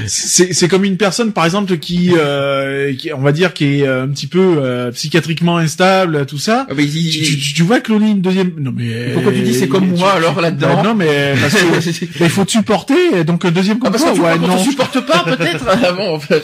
c'est 0.08 0.54
c'est 0.54 0.68
comme 0.68 0.86
une 0.86 0.96
personne, 0.98 1.34
par 1.34 1.44
exemple, 1.46 1.78
qui, 1.78 2.12
euh, 2.18 2.94
qui 2.94 3.12
on 3.14 3.20
va 3.20 3.32
dire, 3.32 3.54
qui 3.54 3.80
est 3.82 3.88
euh, 3.88 4.04
un 4.04 4.08
petit 4.10 4.28
peu 4.28 4.40
euh, 4.60 4.92
psychiatriquement 4.92 5.58
instable, 5.58 6.26
tout 6.26 6.38
ça. 6.38 6.66
Ah, 6.70 6.74
mais 6.76 6.86
il- 6.86 7.10
Tu, 7.12 7.38
tu, 7.40 7.54
tu 7.56 7.64
vois 7.64 7.80
cloner 7.82 8.12
une 8.12 8.22
deuxième. 8.22 8.52
Non 8.60 8.72
mais. 8.76 9.12
Pourquoi 9.14 9.32
tu 9.34 9.42
dis 9.42 9.54
c'est 9.54 9.68
comme 9.68 9.88
moi, 9.90 10.14
alors, 10.14 10.40
là-dedans 10.40 10.76
Bah, 10.78 10.84
Non 10.84 10.94
mais 10.96 11.34
parce 11.42 11.54
que 11.56 12.06
il 12.24 12.30
faut 12.30 12.46
te 12.46 12.52
supporter. 12.52 13.24
Donc 13.26 13.44
un 13.44 13.52
deuxième 13.52 13.78
Ah, 13.82 13.86
comme 13.86 13.92
parce 13.94 14.04
toi, 14.04 14.12
que 14.14 14.18
tu 14.18 14.24
ouais, 14.24 14.38
ne 14.38 14.48
non. 14.48 14.64
supportes 14.64 15.06
pas, 15.06 15.24
peut-être. 15.26 15.66
Ah, 15.68 15.92
bon, 15.94 16.16
en 16.16 16.20
fait. 16.20 16.44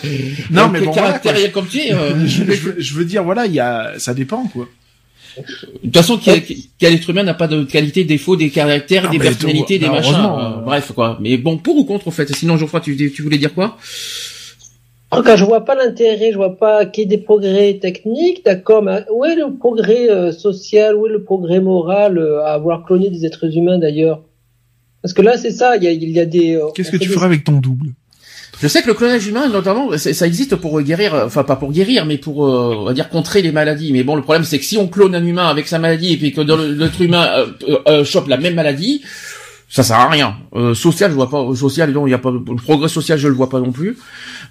Non, 0.50 0.64
Donc, 0.64 0.72
mais 0.74 0.80
bon, 0.82 0.92
voilà, 0.92 1.20
caractère 1.20 1.52
comme 1.52 1.68
tu 1.68 1.78
es. 1.80 1.94
euh, 1.94 2.26
je, 2.26 2.44
je 2.44 2.60
veux- 2.62 2.76
je 2.78 2.94
veux 2.96 3.06
dire, 3.06 3.24
voilà, 3.24 3.46
il 3.46 3.54
y 3.54 3.60
a, 3.60 3.94
ça 3.98 4.14
dépend 4.14 4.46
quoi. 4.48 4.68
De 5.38 5.80
toute 5.84 5.96
façon, 5.98 6.18
quel, 6.24 6.42
quel 6.78 6.94
être 6.94 7.10
humain 7.10 7.24
n'a 7.24 7.34
pas 7.34 7.48
de 7.48 7.64
qualité, 7.64 8.04
défaut, 8.04 8.36
des 8.36 8.50
caractères, 8.50 9.06
Ah, 9.08 9.12
des 9.12 9.20
personnalités, 9.20 9.78
tout- 9.80 9.86
des 9.86 9.90
bah, 9.90 9.96
machins. 9.98 10.14
euh, 10.16 10.62
bref, 10.64 10.92
quoi. 10.94 11.18
Mais 11.22 11.38
bon, 11.38 11.58
pour 11.58 11.76
ou 11.78 11.86
contre, 11.86 12.08
en 12.08 12.12
fait? 12.12 12.32
Sinon, 12.36 12.58
Geoffroy, 12.58 12.82
tu, 12.82 12.96
tu 13.12 13.22
voulais 13.22 13.38
dire 13.38 13.54
quoi? 13.54 13.78
En 15.12 15.18
tout 15.18 15.24
cas, 15.24 15.36
je 15.36 15.46
vois 15.46 15.64
pas 15.64 15.76
l'intérêt, 15.76 16.32
je 16.32 16.38
vois 16.38 16.58
pas 16.58 16.86
qu'il 16.88 17.04
y 17.04 17.06
ait 17.06 17.08
des 17.08 17.20
progrès 17.20 17.76
techniques, 17.80 18.44
d'accord, 18.44 18.82
mais 18.82 19.06
où 19.14 19.24
est 19.26 19.36
le 19.36 19.54
progrès 19.56 20.10
euh, 20.10 20.32
social, 20.32 20.96
où 20.96 21.06
est 21.06 21.12
le 21.12 21.24
progrès 21.24 21.60
moral 21.60 22.18
euh, 22.18 22.42
à 22.44 22.54
avoir 22.54 22.84
cloné 22.84 23.10
des 23.12 23.24
êtres 23.26 23.56
humains 23.56 23.78
d'ailleurs? 23.78 24.22
Parce 25.04 25.14
que 25.14 25.22
là, 25.22 25.38
c'est 25.38 25.52
ça, 25.52 25.78
il 25.78 25.84
y 25.84 25.88
a, 25.88 25.92
il 25.92 26.10
y 26.10 26.20
a 26.20 26.26
des... 26.26 26.56
euh, 26.56 26.66
Qu'est-ce 26.74 26.90
que 26.92 26.98
tu 26.98 27.10
des- 27.10 27.14
feras 27.14 27.28
avec 27.28 27.44
ton 27.44 27.60
double? 27.60 27.90
Je 28.64 28.70
sais 28.70 28.82
que 28.82 28.88
le 28.88 28.94
clonage 28.94 29.28
humain, 29.28 29.50
notamment, 29.50 29.90
ça 29.98 30.26
existe 30.26 30.56
pour 30.56 30.82
guérir, 30.82 31.14
euh, 31.14 31.26
enfin 31.26 31.44
pas 31.44 31.58
pour 31.58 31.74
guérir, 31.74 32.06
mais 32.06 32.18
pour, 32.18 32.48
euh, 32.48 32.74
on 32.80 32.86
va 32.86 32.94
dire, 32.94 33.10
contrer 33.10 33.42
les 33.42 33.52
maladies. 33.52 33.92
Mais 33.92 34.04
bon, 34.04 34.16
le 34.16 34.22
problème, 34.22 34.46
c'est 34.46 34.58
que 34.58 34.64
si 34.64 34.78
on 34.78 34.88
clone 34.88 35.14
un 35.16 35.26
humain 35.26 35.50
avec 35.50 35.68
sa 35.68 35.80
maladie 35.80 36.14
et 36.14 36.18
puis 36.18 36.32
que 36.32 36.40
l'être 36.40 37.02
humain 37.02 37.28
euh, 37.36 37.48
euh, 37.68 37.78
euh, 37.90 38.04
chope 38.06 38.30
la 38.30 38.38
même 38.38 38.56
maladie, 38.56 39.02
ça 39.68 39.84
sert 39.84 39.98
à 39.98 40.08
rien. 40.08 40.38
Euh, 40.56 40.74
social, 40.74 41.12
je 41.12 41.16
vois 41.16 41.30
pas. 41.30 41.44
Social, 41.56 41.92
non, 41.92 42.08
il 42.08 42.12
y 42.12 42.14
a 42.14 42.20
pas 42.20 42.32
le 42.32 42.42
progrès 42.42 42.88
social, 42.88 43.18
je 43.18 43.28
le 43.28 43.34
vois 43.34 43.50
pas 43.50 43.60
non 43.60 43.74
plus. 43.74 43.98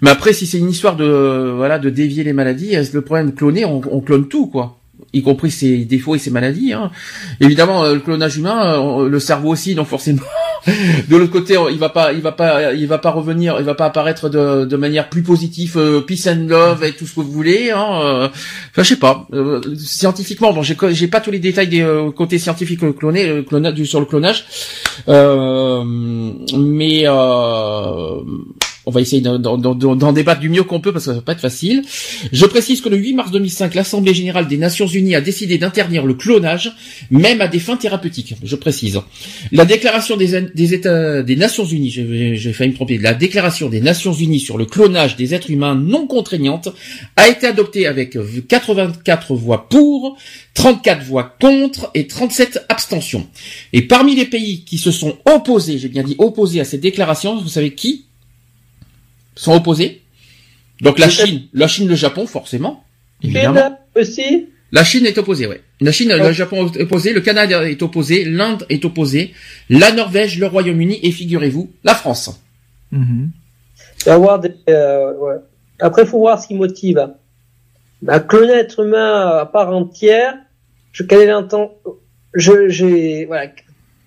Mais 0.03 0.11
après, 0.11 0.33
si 0.33 0.45
c'est 0.45 0.59
une 0.59 0.69
histoire 0.69 0.95
de, 0.95 1.05
euh, 1.05 1.53
voilà, 1.55 1.79
de 1.79 1.89
dévier 1.89 2.23
les 2.23 2.33
maladies, 2.33 2.75
euh, 2.75 2.83
le 2.93 3.01
problème 3.01 3.31
de 3.31 3.35
cloner, 3.35 3.65
on, 3.65 3.81
on 3.89 3.99
clone 3.99 4.27
tout, 4.27 4.45
quoi. 4.45 4.82
Y 5.13 5.21
compris 5.21 5.51
ses 5.51 5.85
défauts 5.85 6.15
et 6.15 6.19
ses 6.19 6.31
maladies. 6.31 6.73
Hein. 6.73 6.89
Évidemment, 7.39 7.83
euh, 7.83 7.93
le 7.93 7.99
clonage 7.99 8.37
humain, 8.37 8.81
euh, 8.81 9.07
le 9.07 9.19
cerveau 9.19 9.49
aussi, 9.49 9.75
donc 9.75 9.87
forcément. 9.87 10.23
de 11.07 11.15
l'autre 11.17 11.31
côté, 11.31 11.55
il 11.71 11.77
va 11.77 11.89
pas, 11.89 12.13
il 12.13 12.21
va 12.21 12.31
pas, 12.31 12.73
il 12.73 12.87
va 12.87 12.97
pas 12.97 13.11
revenir, 13.11 13.57
il 13.59 13.65
va 13.65 13.75
pas 13.75 13.85
apparaître 13.85 14.29
de, 14.29 14.65
de 14.65 14.75
manière 14.75 15.09
plus 15.09 15.21
positive, 15.21 15.77
euh, 15.77 16.01
peace 16.01 16.27
and 16.27 16.47
love 16.47 16.83
et 16.83 16.93
tout 16.93 17.05
ce 17.05 17.15
que 17.15 17.21
vous 17.21 17.31
voulez. 17.31 17.69
Hein, 17.69 18.01
euh, 18.01 18.27
enfin, 18.71 18.81
je 18.83 18.83
sais 18.83 18.95
pas. 18.95 19.27
Scientifiquement, 19.77 20.51
bon, 20.51 20.63
j'ai, 20.63 21.07
pas 21.07 21.21
tous 21.21 21.31
les 21.31 21.39
détails 21.39 21.67
des 21.67 21.85
côtés 22.15 22.39
scientifiques 22.39 22.79
clonés, 22.97 23.43
clona- 23.43 23.71
du, 23.71 23.85
sur 23.85 23.99
le 23.99 24.05
clonage, 24.07 24.45
mais 26.57 27.05
on 28.85 28.91
va 28.91 29.01
essayer 29.01 29.21
d'en, 29.21 30.11
débattre 30.11 30.41
du 30.41 30.49
mieux 30.49 30.63
qu'on 30.63 30.79
peut 30.79 30.91
parce 30.91 31.05
que 31.05 31.11
ça 31.11 31.15
va 31.15 31.21
pas 31.21 31.33
être 31.33 31.39
facile. 31.39 31.83
Je 32.31 32.45
précise 32.45 32.81
que 32.81 32.89
le 32.89 32.97
8 32.97 33.13
mars 33.13 33.31
2005, 33.31 33.75
l'Assemblée 33.75 34.13
générale 34.13 34.47
des 34.47 34.57
Nations 34.57 34.87
Unies 34.87 35.15
a 35.15 35.21
décidé 35.21 35.57
d'interdire 35.57 36.05
le 36.05 36.13
clonage, 36.13 36.73
même 37.09 37.41
à 37.41 37.47
des 37.47 37.59
fins 37.59 37.77
thérapeutiques. 37.77 38.35
Je 38.43 38.55
précise. 38.55 38.99
La 39.51 39.65
déclaration 39.65 40.17
des, 40.17 40.73
États, 40.73 41.23
des 41.23 41.35
Nations 41.35 41.65
Unies, 41.65 41.91
j'ai 41.91 42.53
failli 42.53 42.71
me 42.71 42.75
tromper, 42.75 42.97
la 42.97 43.13
déclaration 43.13 43.69
des 43.69 43.81
Nations 43.81 44.13
Unies 44.13 44.39
sur 44.39 44.57
le 44.57 44.65
clonage 44.65 45.15
des 45.15 45.33
êtres 45.33 45.51
humains 45.51 45.75
non 45.75 46.07
contraignante 46.07 46.69
a 47.15 47.29
été 47.29 47.47
adoptée 47.47 47.87
avec 47.87 48.17
84 48.47 49.35
voix 49.35 49.69
pour, 49.69 50.17
34 50.55 51.03
voix 51.03 51.35
contre 51.39 51.89
et 51.93 52.07
37 52.07 52.65
abstentions. 52.69 53.27
Et 53.71 53.81
parmi 53.81 54.15
les 54.15 54.25
pays 54.25 54.63
qui 54.63 54.77
se 54.77 54.91
sont 54.91 55.17
opposés, 55.25 55.77
j'ai 55.77 55.89
bien 55.89 56.03
dit 56.03 56.15
opposés 56.17 56.59
à 56.59 56.65
cette 56.65 56.81
déclaration, 56.81 57.41
vous 57.41 57.49
savez 57.49 57.73
qui? 57.73 58.05
Sont 59.35 59.53
opposés 59.53 60.01
Donc 60.81 60.99
la 60.99 61.09
Chine, 61.09 61.47
la 61.53 61.67
Chine, 61.67 61.87
le 61.87 61.95
Japon, 61.95 62.27
forcément. 62.27 62.83
Évidemment. 63.21 63.55
Chine 63.55 63.77
aussi 63.95 64.49
La 64.71 64.83
Chine 64.83 65.05
est 65.05 65.17
opposée, 65.17 65.47
ouais. 65.47 65.61
La 65.81 65.91
Chine, 65.91 66.13
le 66.13 66.31
Japon 66.31 66.67
est 66.67 66.81
opposé, 66.81 67.13
le 67.13 67.21
Canada 67.21 67.67
est 67.67 67.81
opposé, 67.81 68.25
l'Inde 68.25 68.65
est 68.69 68.83
opposé, 68.85 69.33
la 69.69 69.91
Norvège, 69.91 70.39
le 70.39 70.47
Royaume-Uni 70.47 70.99
et 71.03 71.11
figurez-vous, 71.11 71.71
la 71.83 71.95
France. 71.95 72.39
Il 72.91 73.29
va 74.05 74.11
y 74.11 74.15
avoir 74.15 74.39
des, 74.39 74.51
euh, 74.69 75.13
ouais. 75.17 75.35
Après, 75.79 76.05
faut 76.05 76.19
voir 76.19 76.41
ce 76.41 76.47
qui 76.47 76.55
motive. 76.55 77.09
Bah, 78.01 78.19
cloner 78.19 78.53
un 78.53 78.57
être 78.57 78.85
humain 78.85 79.37
à 79.39 79.45
part 79.45 79.75
entière, 79.75 80.35
je, 80.91 81.03
quelle 81.03 81.21
est 81.21 81.25
l'intention, 81.27 81.75
je, 82.33 82.69
j'ai, 82.69 83.25
voilà, 83.25 83.51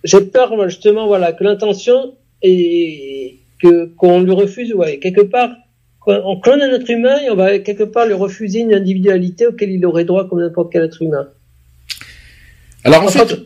j'ai 0.04 0.20
peur, 0.20 0.54
moi, 0.54 0.68
justement, 0.68 1.06
voilà, 1.06 1.32
que 1.32 1.42
l'intention 1.44 2.14
est, 2.42 3.36
que, 3.62 3.86
qu'on 3.96 4.20
lui 4.20 4.32
refuse, 4.32 4.72
ouais, 4.74 4.98
quelque 4.98 5.22
part, 5.22 5.50
on 6.06 6.38
clone 6.38 6.62
un 6.62 6.72
être 6.72 6.88
humain 6.88 7.18
et 7.24 7.30
on 7.30 7.34
va 7.34 7.58
quelque 7.58 7.82
part 7.82 8.06
lui 8.06 8.14
refuser 8.14 8.60
une 8.60 8.74
individualité 8.74 9.46
auquel 9.46 9.70
il 9.70 9.84
aurait 9.84 10.04
droit 10.04 10.28
comme 10.28 10.40
n'importe 10.40 10.72
quel 10.72 10.84
être 10.84 11.02
humain. 11.02 11.28
Alors 12.84 13.02
en 13.02 13.08
fait, 13.08 13.36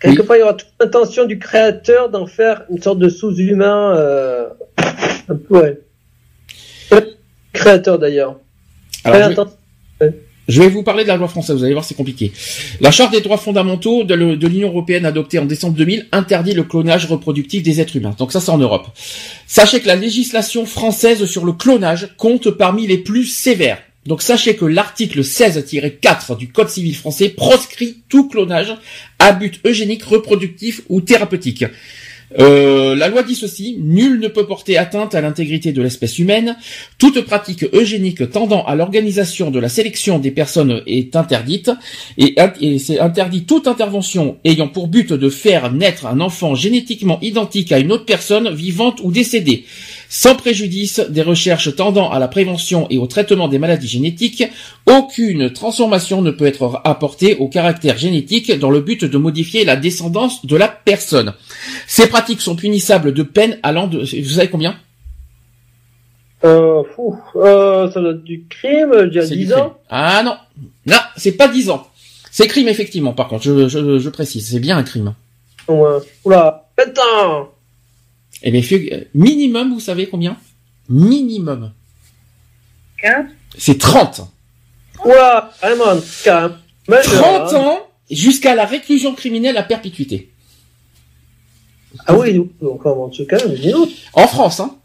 quelque 0.00 0.22
oui. 0.22 0.26
part, 0.26 0.36
il 0.36 0.40
y 0.40 0.42
aura 0.42 0.54
toute 0.54 0.72
l'intention 0.80 1.26
du 1.26 1.38
créateur 1.38 2.08
d'en 2.08 2.26
faire 2.26 2.64
une 2.70 2.80
sorte 2.80 2.98
de 2.98 3.10
sous-humain, 3.10 3.94
euh, 3.96 4.48
un 5.28 5.36
peu, 5.36 5.60
ouais. 5.60 5.80
Créateur 7.52 7.98
d'ailleurs. 7.98 8.38
alors, 9.04 9.30
je, 9.30 9.55
je 10.48 10.62
vais 10.62 10.68
vous 10.68 10.82
parler 10.82 11.02
de 11.02 11.08
la 11.08 11.16
loi 11.16 11.28
française, 11.28 11.56
vous 11.56 11.64
allez 11.64 11.72
voir, 11.72 11.84
c'est 11.84 11.96
compliqué. 11.96 12.32
La 12.80 12.90
Charte 12.90 13.12
des 13.12 13.20
droits 13.20 13.38
fondamentaux 13.38 14.04
de, 14.04 14.14
l'Union 14.14 14.68
européenne 14.68 15.04
adoptée 15.04 15.38
en 15.38 15.44
décembre 15.44 15.76
2000 15.76 16.08
interdit 16.12 16.52
le 16.52 16.62
clonage 16.62 17.06
reproductif 17.06 17.62
des 17.62 17.80
êtres 17.80 17.96
humains. 17.96 18.14
Donc 18.16 18.32
ça, 18.32 18.40
c'est 18.40 18.50
en 18.50 18.58
Europe. 18.58 18.86
Sachez 19.46 19.80
que 19.80 19.88
la 19.88 19.96
législation 19.96 20.64
française 20.66 21.24
sur 21.24 21.44
le 21.44 21.52
clonage 21.52 22.14
compte 22.16 22.50
parmi 22.50 22.86
les 22.86 22.98
plus 22.98 23.24
sévères. 23.24 23.78
Donc 24.06 24.22
sachez 24.22 24.54
que 24.54 24.64
l'article 24.64 25.22
16-4 25.22 26.36
du 26.36 26.48
Code 26.48 26.68
civil 26.68 26.94
français 26.94 27.28
proscrit 27.28 28.02
tout 28.08 28.28
clonage 28.28 28.76
à 29.18 29.32
but 29.32 29.60
eugénique, 29.66 30.04
reproductif 30.04 30.82
ou 30.88 31.00
thérapeutique. 31.00 31.64
Euh, 32.38 32.94
la 32.96 33.08
loi 33.08 33.22
dit 33.22 33.34
ceci, 33.34 33.76
nul 33.80 34.18
ne 34.20 34.28
peut 34.28 34.46
porter 34.46 34.76
atteinte 34.76 35.14
à 35.14 35.20
l'intégrité 35.20 35.72
de 35.72 35.80
l'espèce 35.80 36.18
humaine, 36.18 36.56
toute 36.98 37.20
pratique 37.22 37.64
eugénique 37.72 38.30
tendant 38.30 38.64
à 38.64 38.74
l'organisation 38.74 39.50
de 39.50 39.60
la 39.60 39.68
sélection 39.68 40.18
des 40.18 40.30
personnes 40.30 40.82
est 40.86 41.14
interdite, 41.14 41.70
et, 42.18 42.34
et 42.60 42.78
c'est 42.78 42.98
interdit 42.98 43.44
toute 43.44 43.68
intervention 43.68 44.38
ayant 44.44 44.68
pour 44.68 44.88
but 44.88 45.12
de 45.12 45.28
faire 45.28 45.72
naître 45.72 46.06
un 46.06 46.20
enfant 46.20 46.54
génétiquement 46.54 47.20
identique 47.22 47.72
à 47.72 47.78
une 47.78 47.92
autre 47.92 48.04
personne 48.04 48.52
vivante 48.52 49.00
ou 49.02 49.12
décédée, 49.12 49.64
sans 50.08 50.34
préjudice 50.34 51.00
des 51.00 51.22
recherches 51.22 51.74
tendant 51.74 52.10
à 52.10 52.18
la 52.18 52.28
prévention 52.28 52.86
et 52.90 52.98
au 52.98 53.06
traitement 53.06 53.48
des 53.48 53.58
maladies 53.58 53.88
génétiques, 53.88 54.44
aucune 54.86 55.50
transformation 55.52 56.22
ne 56.22 56.30
peut 56.30 56.46
être 56.46 56.80
apportée 56.84 57.36
au 57.36 57.48
caractère 57.48 57.96
génétique 57.98 58.52
dans 58.58 58.70
le 58.70 58.80
but 58.80 59.04
de 59.04 59.18
modifier 59.18 59.64
la 59.64 59.76
descendance 59.76 60.44
de 60.46 60.56
la 60.56 60.68
personne. 60.68 61.34
Ces 61.86 62.08
pratiques 62.08 62.40
sont 62.40 62.56
punissables 62.56 63.12
de 63.12 63.22
peine 63.22 63.58
allant 63.62 63.86
de, 63.86 63.98
vous 63.98 64.30
savez 64.30 64.48
combien? 64.48 64.76
Euh, 66.44 66.82
fou, 66.94 67.18
euh, 67.36 67.90
ça 67.90 68.00
doit 68.00 68.10
être 68.12 68.22
du 68.22 68.44
crime, 68.48 68.94
il 69.10 69.14
y 69.14 69.18
a 69.18 69.26
C'est 69.26 69.34
du 69.36 69.46
10 69.46 69.50
crime. 69.52 69.64
ans. 69.64 69.78
Ah 69.88 70.22
non, 70.22 70.36
non, 70.86 70.98
c'est 71.16 71.32
pas 71.32 71.48
10 71.48 71.70
ans. 71.70 71.86
C'est 72.30 72.46
crime 72.46 72.68
effectivement. 72.68 73.14
Par 73.14 73.28
contre, 73.28 73.44
je, 73.44 73.68
je, 73.68 73.98
je 73.98 74.08
précise, 74.10 74.50
c'est 74.50 74.60
bien 74.60 74.76
un 74.76 74.82
crime. 74.82 75.14
Ouais. 75.66 75.98
Oula, 76.24 76.68
putain 76.76 77.48
Eh 78.48 78.52
bien, 78.52 78.62
euh, 78.70 79.00
minimum, 79.12 79.72
vous 79.74 79.80
savez 79.80 80.06
combien? 80.06 80.36
Minimum. 80.88 81.72
15 83.02 83.24
C'est 83.58 83.76
30. 83.76 84.20
Oula, 85.04 85.52
vraiment, 85.60 86.00
carrément. 86.22 86.54
Majeur, 86.86 87.22
30 87.22 87.52
hein. 87.52 87.56
ans 87.56 87.78
jusqu'à 88.08 88.54
la 88.54 88.64
réclusion 88.64 89.16
criminelle 89.16 89.56
à 89.56 89.64
perpétuité. 89.64 90.30
Ah 92.06 92.16
oui, 92.16 92.40
donc, 92.62 92.86
en 92.86 93.08
tout 93.08 93.26
cas. 93.26 93.38
En 94.12 94.28
France, 94.28 94.60
hein. 94.60 94.76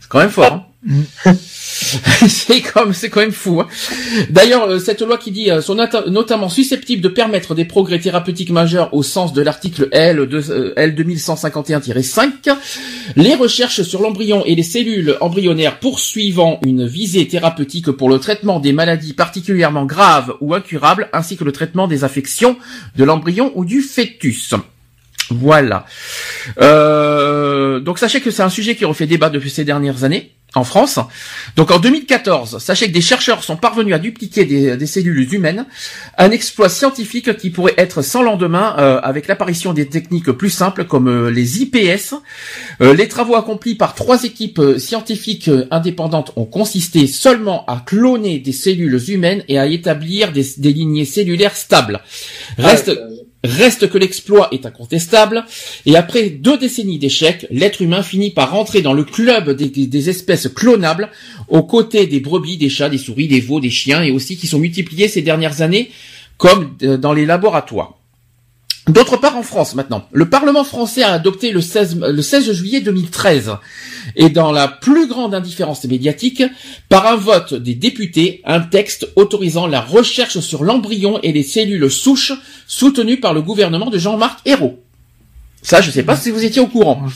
C'est 0.00 0.08
quand 0.08 0.18
même 0.20 0.30
fort, 0.30 0.52
hein. 0.52 0.64
c'est 1.34 2.62
comme, 2.62 2.94
c'est 2.94 3.10
quand 3.10 3.20
même 3.20 3.32
fou. 3.32 3.60
Hein. 3.60 3.68
D'ailleurs, 4.30 4.64
euh, 4.68 4.78
cette 4.78 5.02
loi 5.02 5.18
qui 5.18 5.30
dit 5.30 5.50
euh, 5.50 5.60
sont 5.60 5.74
nota- 5.74 6.04
notamment 6.08 6.48
susceptibles 6.48 7.02
de 7.02 7.08
permettre 7.08 7.54
des 7.54 7.64
progrès 7.66 7.98
thérapeutiques 7.98 8.50
majeurs 8.50 8.92
au 8.94 9.02
sens 9.02 9.32
de 9.32 9.42
l'article 9.42 9.88
L, 9.92 10.26
de- 10.26 10.42
euh, 10.50 10.72
L 10.76 10.94
2151-5, 10.94 12.30
les 13.16 13.34
recherches 13.34 13.82
sur 13.82 14.00
l'embryon 14.02 14.42
et 14.46 14.54
les 14.54 14.62
cellules 14.62 15.16
embryonnaires 15.20 15.78
poursuivant 15.80 16.60
une 16.64 16.86
visée 16.86 17.28
thérapeutique 17.28 17.90
pour 17.90 18.08
le 18.08 18.18
traitement 18.18 18.58
des 18.60 18.72
maladies 18.72 19.12
particulièrement 19.12 19.84
graves 19.84 20.34
ou 20.40 20.54
incurables, 20.54 21.08
ainsi 21.12 21.36
que 21.36 21.44
le 21.44 21.52
traitement 21.52 21.88
des 21.88 22.04
affections 22.04 22.56
de 22.96 23.04
l'embryon 23.04 23.52
ou 23.54 23.64
du 23.64 23.82
fœtus. 23.82 24.54
Voilà. 25.30 25.86
Euh, 26.60 27.80
donc 27.80 27.98
sachez 27.98 28.20
que 28.20 28.30
c'est 28.30 28.42
un 28.42 28.50
sujet 28.50 28.74
qui 28.74 28.84
refait 28.84 29.06
débat 29.06 29.30
depuis 29.30 29.50
ces 29.50 29.64
dernières 29.64 30.04
années. 30.04 30.32
en 30.56 30.64
France. 30.64 30.98
Donc 31.54 31.70
en 31.70 31.78
2014, 31.78 32.58
sachez 32.58 32.88
que 32.88 32.92
des 32.92 33.00
chercheurs 33.00 33.44
sont 33.44 33.56
parvenus 33.56 33.94
à 33.94 34.00
dupliquer 34.00 34.44
des, 34.44 34.86
cellules 34.86 35.32
humaines, 35.32 35.64
un 36.18 36.32
exploit 36.32 36.68
scientifique 36.68 37.36
qui 37.36 37.50
pourrait 37.50 37.74
être 37.76 38.02
sans 38.02 38.24
lendemain 38.24 38.74
euh, 38.80 38.98
avec 39.00 39.28
l'apparition 39.28 39.72
des 39.72 39.88
techniques 39.88 40.32
plus 40.32 40.50
simples 40.50 40.86
comme 40.86 41.08
euh, 41.08 41.30
les 41.30 41.62
IPS. 41.62 42.16
Les 42.80 43.06
travaux 43.06 43.36
accomplis 43.36 43.76
par 43.76 43.94
trois 43.94 44.24
équipes 44.24 44.60
scientifiques 44.76 45.48
indépendantes 45.70 46.32
ont 46.34 46.46
consisté 46.46 47.06
seulement 47.06 47.64
à 47.66 47.84
cloner 47.86 48.40
des 48.40 48.52
cellules 48.52 49.00
humaines 49.08 49.44
et 49.46 49.56
à 49.56 49.66
établir 49.66 50.32
des, 50.32 50.42
lignées 50.58 51.04
cellulaires 51.04 51.54
stables. 51.54 52.00
Reste, 52.58 52.90
Reste 53.42 53.88
que 53.88 53.96
l'exploit 53.96 54.48
est 54.52 54.66
incontestable, 54.66 55.46
et 55.86 55.96
après 55.96 56.28
deux 56.28 56.58
décennies 56.58 56.98
d'échecs, 56.98 57.46
l'être 57.50 57.80
humain 57.80 58.02
finit 58.02 58.30
par 58.30 58.50
rentrer 58.50 58.82
dans 58.82 58.92
le 58.92 59.04
club 59.04 59.52
des, 59.52 60.10
espèces 60.10 60.48
clonables, 60.48 61.10
aux 61.48 61.62
côtés 61.62 62.06
des 62.06 62.20
brebis, 62.20 62.58
des 62.58 62.68
chats, 62.68 62.90
des 62.90 62.98
souris, 62.98 63.28
des 63.28 63.40
veaux, 63.40 63.60
des 63.60 63.70
chiens, 63.70 64.02
et 64.02 64.10
aussi 64.10 64.36
qui 64.36 64.46
sont 64.46 64.58
multipliés 64.58 65.08
ces 65.08 65.22
dernières 65.22 65.62
années, 65.62 65.90
comme 66.36 66.76
euh, 66.82 66.98
dans 66.98 67.14
les 67.14 67.24
laboratoires. 67.24 67.99
D'autre 68.90 69.18
part, 69.18 69.36
en 69.36 69.42
France 69.42 69.76
maintenant, 69.76 70.08
le 70.10 70.28
Parlement 70.28 70.64
français 70.64 71.02
a 71.02 71.12
adopté 71.12 71.52
le 71.52 71.60
16, 71.60 72.00
le 72.00 72.22
16 72.22 72.52
juillet 72.52 72.80
2013, 72.80 73.52
et 74.16 74.30
dans 74.30 74.50
la 74.50 74.66
plus 74.66 75.06
grande 75.06 75.32
indifférence 75.32 75.84
médiatique, 75.84 76.42
par 76.88 77.06
un 77.06 77.14
vote 77.14 77.54
des 77.54 77.74
députés, 77.74 78.42
un 78.44 78.60
texte 78.60 79.08
autorisant 79.14 79.68
la 79.68 79.80
recherche 79.80 80.40
sur 80.40 80.64
l'embryon 80.64 81.20
et 81.22 81.30
les 81.30 81.44
cellules 81.44 81.88
souches 81.88 82.32
soutenu 82.66 83.20
par 83.20 83.32
le 83.32 83.42
gouvernement 83.42 83.90
de 83.90 83.98
Jean-Marc 83.98 84.40
Ayrault. 84.44 84.80
Ça, 85.62 85.80
je 85.80 85.90
sais 85.90 86.02
pas 86.02 86.16
si 86.16 86.30
vous 86.30 86.44
étiez 86.44 86.60
au 86.60 86.66
courant. 86.66 87.06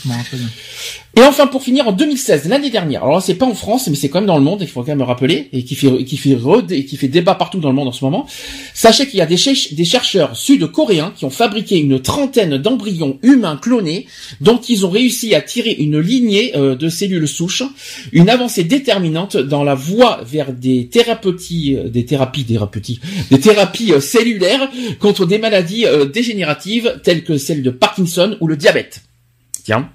Et 1.17 1.21
enfin, 1.21 1.47
pour 1.47 1.63
finir, 1.63 1.87
en 1.87 1.93
2016, 1.93 2.49
l'année 2.49 2.69
dernière, 2.69 3.01
alors 3.05 3.21
c'est 3.21 3.35
pas 3.35 3.45
en 3.45 3.53
France, 3.53 3.87
mais 3.87 3.95
c'est 3.95 4.09
quand 4.09 4.19
même 4.19 4.27
dans 4.27 4.37
le 4.37 4.43
monde, 4.43 4.59
il 4.61 4.67
faut 4.67 4.81
quand 4.81 4.89
même 4.89 4.97
me 4.97 5.05
rappeler, 5.05 5.47
et 5.53 5.63
qui 5.63 5.75
fait, 5.75 6.03
qui 6.03 6.17
fait, 6.17 6.37
et 6.71 6.83
qui 6.83 6.97
fait 6.97 7.07
débat 7.07 7.35
partout 7.35 7.59
dans 7.59 7.69
le 7.69 7.75
monde 7.75 7.87
en 7.87 7.93
ce 7.93 8.03
moment. 8.03 8.27
Sachez 8.73 9.07
qu'il 9.07 9.19
y 9.19 9.21
a 9.21 9.25
des, 9.25 9.37
chercheurs 9.37 10.35
sud-coréens 10.35 11.13
qui 11.15 11.23
ont 11.23 11.29
fabriqué 11.29 11.77
une 11.77 12.01
trentaine 12.01 12.57
d'embryons 12.57 13.17
humains 13.23 13.55
clonés, 13.55 14.07
dont 14.41 14.57
ils 14.57 14.85
ont 14.85 14.89
réussi 14.89 15.33
à 15.35 15.41
tirer 15.41 15.71
une 15.71 15.99
lignée 15.99 16.51
euh, 16.57 16.75
de 16.75 16.89
cellules 16.89 17.29
souches, 17.29 17.63
une 18.11 18.29
avancée 18.29 18.65
déterminante 18.65 19.37
dans 19.37 19.63
la 19.63 19.75
voie 19.75 20.19
vers 20.25 20.51
des 20.51 20.87
thérapeutiques, 20.87 21.77
euh, 21.77 21.87
des 21.87 22.03
thérapies, 22.03 22.43
thérapeutiques, 22.43 23.01
des 23.31 23.39
thérapies 23.39 23.93
euh, 23.93 24.01
cellulaires 24.01 24.69
contre 24.99 25.25
des 25.25 25.37
maladies 25.37 25.85
dégénératives 26.13 26.99
telles 27.03 27.23
que 27.23 27.37
celles 27.37 27.63
de 27.63 27.69
Parkinson 27.69 28.35
ou 28.41 28.47
le 28.47 28.57
diabète. 28.57 29.01
Tiens. 29.65 29.89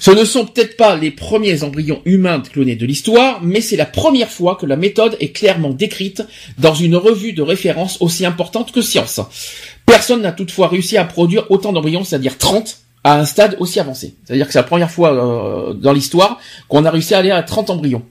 Ce 0.00 0.10
ne 0.10 0.22
sont 0.22 0.44
peut-être 0.44 0.76
pas 0.76 0.96
les 0.96 1.10
premiers 1.10 1.62
embryons 1.62 2.02
humains 2.04 2.40
clonés 2.40 2.76
de 2.76 2.84
l'histoire, 2.84 3.40
mais 3.42 3.62
c'est 3.62 3.76
la 3.76 3.86
première 3.86 4.28
fois 4.28 4.54
que 4.54 4.66
la 4.66 4.76
méthode 4.76 5.16
est 5.18 5.30
clairement 5.30 5.70
décrite 5.70 6.22
dans 6.58 6.74
une 6.74 6.94
revue 6.94 7.32
de 7.32 7.40
référence 7.40 8.02
aussi 8.02 8.26
importante 8.26 8.70
que 8.70 8.82
Science. 8.82 9.22
Personne 9.86 10.20
n'a 10.20 10.32
toutefois 10.32 10.68
réussi 10.68 10.98
à 10.98 11.06
produire 11.06 11.50
autant 11.50 11.72
d'embryons, 11.72 12.04
c'est-à-dire 12.04 12.36
30, 12.36 12.80
à 13.02 13.18
un 13.18 13.24
stade 13.24 13.56
aussi 13.60 13.80
avancé. 13.80 14.14
C'est-à-dire 14.26 14.46
que 14.46 14.52
c'est 14.52 14.58
la 14.58 14.64
première 14.64 14.90
fois 14.90 15.14
euh, 15.14 15.72
dans 15.72 15.94
l'histoire 15.94 16.38
qu'on 16.68 16.84
a 16.84 16.90
réussi 16.90 17.14
à 17.14 17.18
aller 17.18 17.30
à 17.30 17.42
30 17.42 17.70
embryons. 17.70 18.02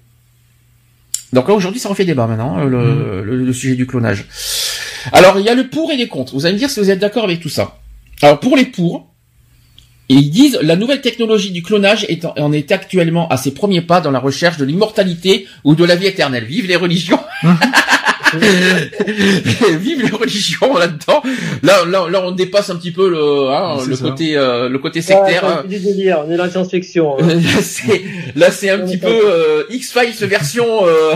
Donc 1.31 1.47
là 1.47 1.53
aujourd'hui 1.53 1.79
ça 1.79 1.89
refait 1.89 2.05
débat 2.05 2.25
maintenant, 2.25 2.57
euh, 2.57 2.65
mmh. 2.65 3.21
le, 3.21 3.37
le, 3.45 3.53
sujet 3.53 3.75
du 3.75 3.85
clonage. 3.85 4.25
Alors 5.11 5.37
il 5.37 5.45
y 5.45 5.49
a 5.49 5.53
le 5.53 5.67
pour 5.67 5.91
et 5.91 5.95
les 5.95 6.07
contre. 6.07 6.33
Vous 6.33 6.47
allez 6.47 6.55
me 6.55 6.59
dire 6.59 6.71
si 6.71 6.79
vous 6.79 6.89
êtes 6.89 6.99
d'accord 6.99 7.25
avec 7.25 7.39
tout 7.39 7.49
ça. 7.49 7.77
Alors 8.23 8.39
pour 8.39 8.57
les 8.57 8.65
pour, 8.65 9.12
et 10.13 10.17
ils 10.17 10.29
disent 10.29 10.59
la 10.61 10.75
nouvelle 10.75 11.01
technologie 11.01 11.49
du 11.49 11.63
clonage 11.63 12.05
est 12.07 12.23
en, 12.25 12.53
est 12.53 12.71
actuellement 12.71 13.27
à 13.29 13.37
ses 13.37 13.51
premiers 13.51 13.81
pas 13.81 13.99
dans 13.99 14.11
la 14.11 14.19
recherche 14.19 14.57
de 14.57 14.65
l'immortalité 14.65 15.47
ou 15.63 15.73
de 15.73 15.83
la 15.83 15.95
vie 15.95 16.05
éternelle. 16.05 16.45
Vive 16.45 16.67
les 16.67 16.75
religions. 16.75 17.19
Vive 18.33 20.03
les 20.03 20.11
religions 20.11 20.77
là-dedans. 20.77 21.23
Là, 21.63 21.85
là, 21.87 22.07
là, 22.11 22.21
on 22.23 22.31
dépasse 22.31 22.69
un 22.69 22.75
petit 22.75 22.91
peu 22.91 23.09
le, 23.09 23.49
hein, 23.49 23.77
le 23.87 23.97
côté, 23.97 24.37
euh, 24.37 24.69
le 24.69 24.77
côté 24.77 25.01
sectaire. 25.01 25.41
Ah, 25.43 25.63
délire. 25.67 26.23
On 26.27 26.31
est 26.31 26.37
dans 26.37 26.43
la 26.43 26.51
science-fiction. 26.51 27.17
Hein. 27.19 27.39
là, 28.35 28.51
c'est 28.51 28.69
un 28.69 28.79
petit 28.79 28.97
peu 28.97 29.07
euh, 29.07 29.63
X-Files 29.71 30.27
version. 30.27 30.85
Euh, 30.85 31.15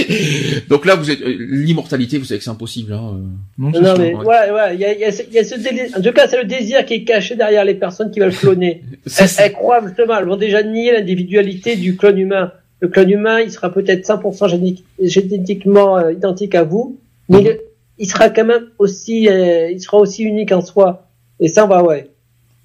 Donc 0.68 0.86
là, 0.86 0.94
vous 0.94 1.10
êtes 1.10 1.20
euh, 1.20 1.36
l'immortalité, 1.38 2.18
vous 2.18 2.24
savez 2.24 2.38
que 2.38 2.44
c'est 2.44 2.50
impossible. 2.50 2.92
Hein. 2.92 3.14
Euh. 3.14 3.80
Non, 3.80 3.94
mais 3.98 4.14
ouais, 4.14 4.24
ouais, 4.24 4.74
il 4.74 4.80
y 4.80 4.84
a, 4.84 4.92
y, 4.92 5.04
a, 5.04 5.22
y 5.30 5.38
a, 5.38 5.44
ce 5.44 5.54
délire. 5.56 5.86
En 5.96 6.00
tout 6.00 6.12
cas, 6.12 6.28
c'est 6.28 6.38
le 6.38 6.44
désir 6.44 6.84
qui 6.84 6.94
est 6.94 7.04
caché 7.04 7.36
derrière 7.36 7.64
les 7.64 7.74
personnes 7.74 8.10
qui 8.10 8.20
veulent 8.20 8.34
cloner. 8.34 8.82
elles, 9.38 9.52
croient 9.52 9.80
justement, 9.86 10.18
elles 10.18 10.26
vont 10.26 10.36
déjà 10.36 10.62
nier 10.62 10.92
l'individualité 10.92 11.76
du 11.76 11.96
clone 11.96 12.18
humain. 12.18 12.52
Le 12.80 12.88
clone 12.88 13.10
humain, 13.10 13.40
il 13.40 13.50
sera 13.50 13.72
peut-être 13.72 14.06
100% 14.06 14.76
génétiquement 15.00 15.98
euh, 15.98 16.12
identique 16.12 16.54
à 16.54 16.64
vous, 16.64 16.98
mais 17.28 17.42
mhm. 17.42 17.56
il, 17.98 18.08
sera 18.08 18.28
quand 18.28 18.44
même 18.44 18.66
aussi, 18.78 19.28
il 19.28 19.80
sera 19.80 19.98
aussi 19.98 20.24
unique 20.24 20.52
en 20.52 20.62
soi. 20.62 21.06
Et 21.38 21.48
ça, 21.48 21.66
va, 21.66 21.82
ouais. 21.84 22.08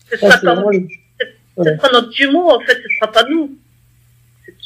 Ce 0.10 0.18
sera, 0.18 0.56
notre 0.56 2.12
jumeau, 2.12 2.50
en 2.50 2.60
fait, 2.62 2.74
ce 2.74 2.96
sera 3.00 3.12
pas 3.12 3.26
nous. 3.30 3.52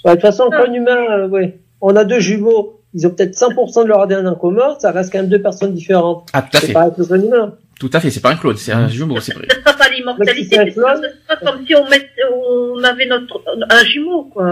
de 0.05 0.11
toute 0.11 0.21
façon, 0.21 0.45
le 0.49 0.57
clone 0.57 0.75
humain, 0.75 1.27
ouais 1.27 1.57
on 1.81 1.95
a 1.95 2.03
deux 2.05 2.19
jumeaux, 2.19 2.79
ils 2.93 3.07
ont 3.07 3.09
peut-être 3.09 3.35
100% 3.35 3.83
de 3.83 3.87
leur 3.87 4.01
ADN 4.01 4.27
en 4.27 4.35
commun, 4.35 4.75
ça 4.79 4.91
reste 4.91 5.11
quand 5.11 5.19
même 5.19 5.29
deux 5.29 5.41
personnes 5.41 5.73
différentes. 5.73 6.27
Ah, 6.33 6.41
tout 6.41 6.57
à 6.57 6.59
fait. 6.59 6.67
C'est 6.67 6.73
pas 6.73 6.85
un 6.85 7.53
Tout 7.79 7.89
à 7.93 7.99
fait, 7.99 8.09
c'est 8.11 8.19
pas 8.19 8.31
un 8.31 8.35
clone, 8.35 8.57
c'est 8.57 8.73
un 8.73 8.87
jumeau, 8.87 9.19
c'est 9.19 9.33
vrai. 9.33 9.47
Ce 9.49 9.59
sera 9.61 9.73
pas 9.73 9.89
l'immortalité, 9.89 10.57
c'est 10.73 10.75
pas 10.75 10.97
comme 11.43 11.65
si 11.65 11.75
on, 11.75 11.89
met, 11.89 12.01
on 12.33 12.83
avait 12.83 13.07
notre, 13.07 13.41
un 13.69 13.83
jumeau, 13.85 14.23
quoi. 14.25 14.43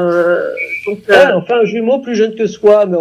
Donc, 0.87 0.99
euh... 1.09 1.33
enfin, 1.35 1.59
un 1.61 1.65
jumeau 1.65 1.99
plus 1.99 2.15
jeune 2.15 2.35
que 2.35 2.47
soi, 2.47 2.85
mais 2.85 2.97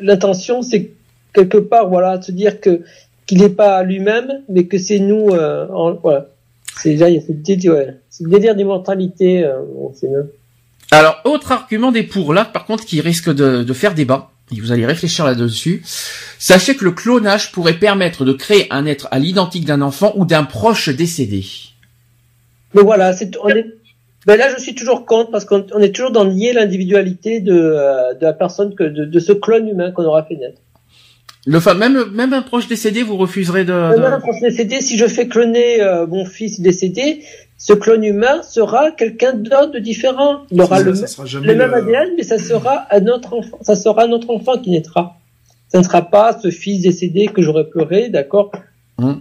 l'intention, 0.00 0.62
c'est 0.62 0.90
quelque 1.32 1.58
part, 1.58 1.88
voilà, 1.88 2.18
de 2.18 2.24
se 2.24 2.32
dire 2.32 2.60
que, 2.60 2.82
qu'il 3.26 3.38
n'est 3.38 3.50
pas 3.50 3.82
lui-même, 3.82 4.42
mais 4.48 4.64
que 4.66 4.78
c'est 4.78 4.98
nous, 4.98 5.30
euh, 5.30 5.66
voilà. 6.02 6.26
C'est 6.80 6.94
là, 6.94 7.08
il 7.08 7.16
y 7.16 7.18
a 7.18 7.20
cette 7.20 7.42
délire, 7.42 7.72
ouais. 7.74 7.94
C'est 8.08 8.24
le 8.24 8.30
délire 8.30 8.54
d'immortalité, 8.54 9.44
euh, 9.44 9.60
c'est 9.94 10.08
mieux. 10.08 10.32
Alors, 10.90 11.20
autre 11.24 11.52
argument 11.52 11.92
des 11.92 12.02
pour, 12.02 12.32
là, 12.32 12.44
par 12.44 12.64
contre, 12.64 12.84
qui 12.84 13.00
risque 13.00 13.32
de, 13.32 13.72
faire 13.72 13.94
débat, 13.94 14.30
et 14.56 14.60
vous 14.60 14.72
allez 14.72 14.86
réfléchir 14.86 15.26
là-dessus, 15.26 15.82
sachez 16.38 16.76
que 16.76 16.84
le 16.84 16.92
clonage 16.92 17.52
pourrait 17.52 17.78
permettre 17.78 18.24
de 18.24 18.32
créer 18.32 18.66
un 18.70 18.86
être 18.86 19.08
à 19.10 19.18
l'identique 19.18 19.66
d'un 19.66 19.82
enfant 19.82 20.12
ou 20.16 20.24
d'un 20.24 20.44
proche 20.44 20.88
décédé. 20.88 21.44
Mais 22.74 22.82
voilà, 22.82 23.12
c'est, 23.12 23.36
on 23.42 23.48
est, 23.48 23.66
ben 24.26 24.36
là, 24.36 24.48
je 24.54 24.60
suis 24.60 24.74
toujours 24.74 25.06
contre 25.06 25.30
parce 25.30 25.44
qu'on 25.44 25.80
est 25.80 25.94
toujours 25.94 26.10
dans 26.10 26.24
nier 26.24 26.52
l'individualité 26.52 27.40
de, 27.40 27.52
euh, 27.52 28.14
de 28.14 28.22
la 28.22 28.32
personne 28.32 28.74
que 28.74 28.84
de, 28.84 29.20
ce 29.20 29.32
clone 29.32 29.68
humain 29.68 29.90
qu'on 29.90 30.04
aura 30.04 30.24
fait 30.24 30.36
naître. 30.36 30.60
Le 31.46 31.60
même 31.74 32.10
même 32.12 32.34
un 32.34 32.42
proche 32.42 32.68
décédé, 32.68 33.02
vous 33.02 33.16
refuserez 33.16 33.64
de. 33.64 33.72
Même 33.72 34.04
un 34.04 34.20
proche 34.20 34.40
décédé, 34.42 34.80
si 34.82 34.98
je 34.98 35.06
fais 35.06 35.28
cloner 35.28 35.80
euh, 35.80 36.06
mon 36.06 36.26
fils 36.26 36.60
décédé, 36.60 37.22
ce 37.58 37.72
clone 37.72 38.04
humain 38.04 38.42
sera 38.44 38.92
quelqu'un 38.92 39.34
d'autre 39.34 39.72
de 39.72 39.80
différent. 39.80 40.42
Il 40.52 40.62
aura 40.62 40.80
le, 40.80 40.92
même 41.56 41.74
ADN, 41.74 42.10
mais 42.16 42.22
ça 42.22 42.38
sera 42.38 42.86
un 42.92 43.06
autre 43.08 43.34
enfant. 43.34 43.58
Ça 43.62 43.74
sera 43.74 44.06
notre 44.06 44.30
enfant 44.30 44.58
qui 44.58 44.70
naîtra. 44.70 45.18
Ça 45.68 45.78
ne 45.78 45.82
sera 45.82 46.02
pas 46.02 46.38
ce 46.38 46.50
fils 46.50 46.82
décédé 46.82 47.26
que 47.26 47.42
j'aurais 47.42 47.68
pleuré, 47.68 48.08
d'accord 48.08 48.52
hum. 48.98 49.20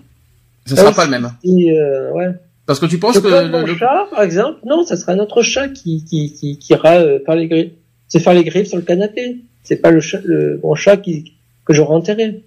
Ça 0.65 0.76
ne 0.76 0.80
sera 0.80 0.91
pas 0.91 1.05
le 1.05 1.11
même. 1.11 1.31
Euh, 1.45 2.11
ouais. 2.11 2.27
Parce 2.68 2.80
que 2.80 2.85
tu 2.85 2.99
penses 2.99 3.19
que 3.19 3.47
mon 3.47 3.65
chat, 3.76 4.07
par 4.11 4.22
exemple, 4.22 4.59
non, 4.65 4.85
ça 4.85 4.97
sera 4.97 5.15
notre 5.15 5.41
chat 5.41 5.69
qui 5.69 6.03
qui 6.03 6.34
qui, 6.34 6.59
qui 6.59 6.73
ira 6.73 6.95
euh, 6.95 7.19
faire 7.26 7.35
les 7.35 7.47
griffes, 7.47 7.72
c'est 8.07 8.19
faire 8.19 8.34
les 8.34 8.43
griffes 8.43 8.68
sur 8.68 8.77
le 8.77 8.84
canapé. 8.84 9.38
C'est 9.64 9.77
pas 9.77 9.91
le 9.91 10.01
chat, 10.01 10.19
le 10.23 10.59
mon 10.61 10.76
chat 10.76 10.97
qui 10.97 11.34
que 11.65 11.73
j'aurai 11.73 11.95
enterré. 11.95 12.43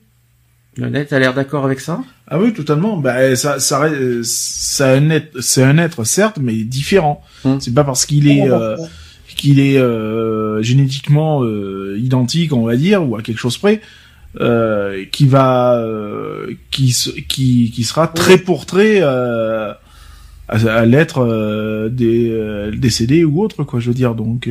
Le 0.80 0.88
net 0.88 1.12
a 1.12 1.18
l'air 1.18 1.34
d'accord 1.34 1.66
avec 1.66 1.78
ça? 1.78 2.00
Ah 2.26 2.40
oui, 2.40 2.54
totalement. 2.54 2.96
Bah, 2.96 3.36
ça, 3.36 3.60
ça, 3.60 3.86
ça 4.22 4.92
un 4.92 5.10
être, 5.10 5.40
c'est 5.40 5.62
un 5.62 5.76
être 5.76 6.04
certes, 6.04 6.38
mais 6.40 6.54
différent. 6.64 7.22
Hum. 7.44 7.60
C'est 7.60 7.74
pas 7.74 7.84
parce 7.84 8.06
qu'il 8.06 8.28
est, 8.28 8.50
euh, 8.50 8.76
qu'il 9.36 9.60
est 9.60 9.76
euh, 9.76 10.62
génétiquement 10.62 11.44
euh, 11.44 11.98
identique, 11.98 12.54
on 12.54 12.64
va 12.64 12.76
dire, 12.76 13.06
ou 13.06 13.14
à 13.16 13.20
quelque 13.20 13.38
chose 13.38 13.58
près, 13.58 13.82
euh, 14.40 15.04
qui 15.12 15.26
va, 15.26 15.74
euh, 15.76 16.54
qui, 16.70 16.96
qui, 17.28 17.70
qui 17.74 17.84
sera 17.84 18.08
très 18.08 18.38
pour 18.38 18.64
très 18.64 19.02
à, 19.02 19.78
à 20.48 20.86
l'être 20.86 21.88
des 21.90 22.70
décédé 22.74 23.24
ou 23.24 23.42
autre, 23.42 23.64
quoi. 23.64 23.80
Je 23.80 23.88
veux 23.88 23.94
dire, 23.94 24.14
donc. 24.14 24.48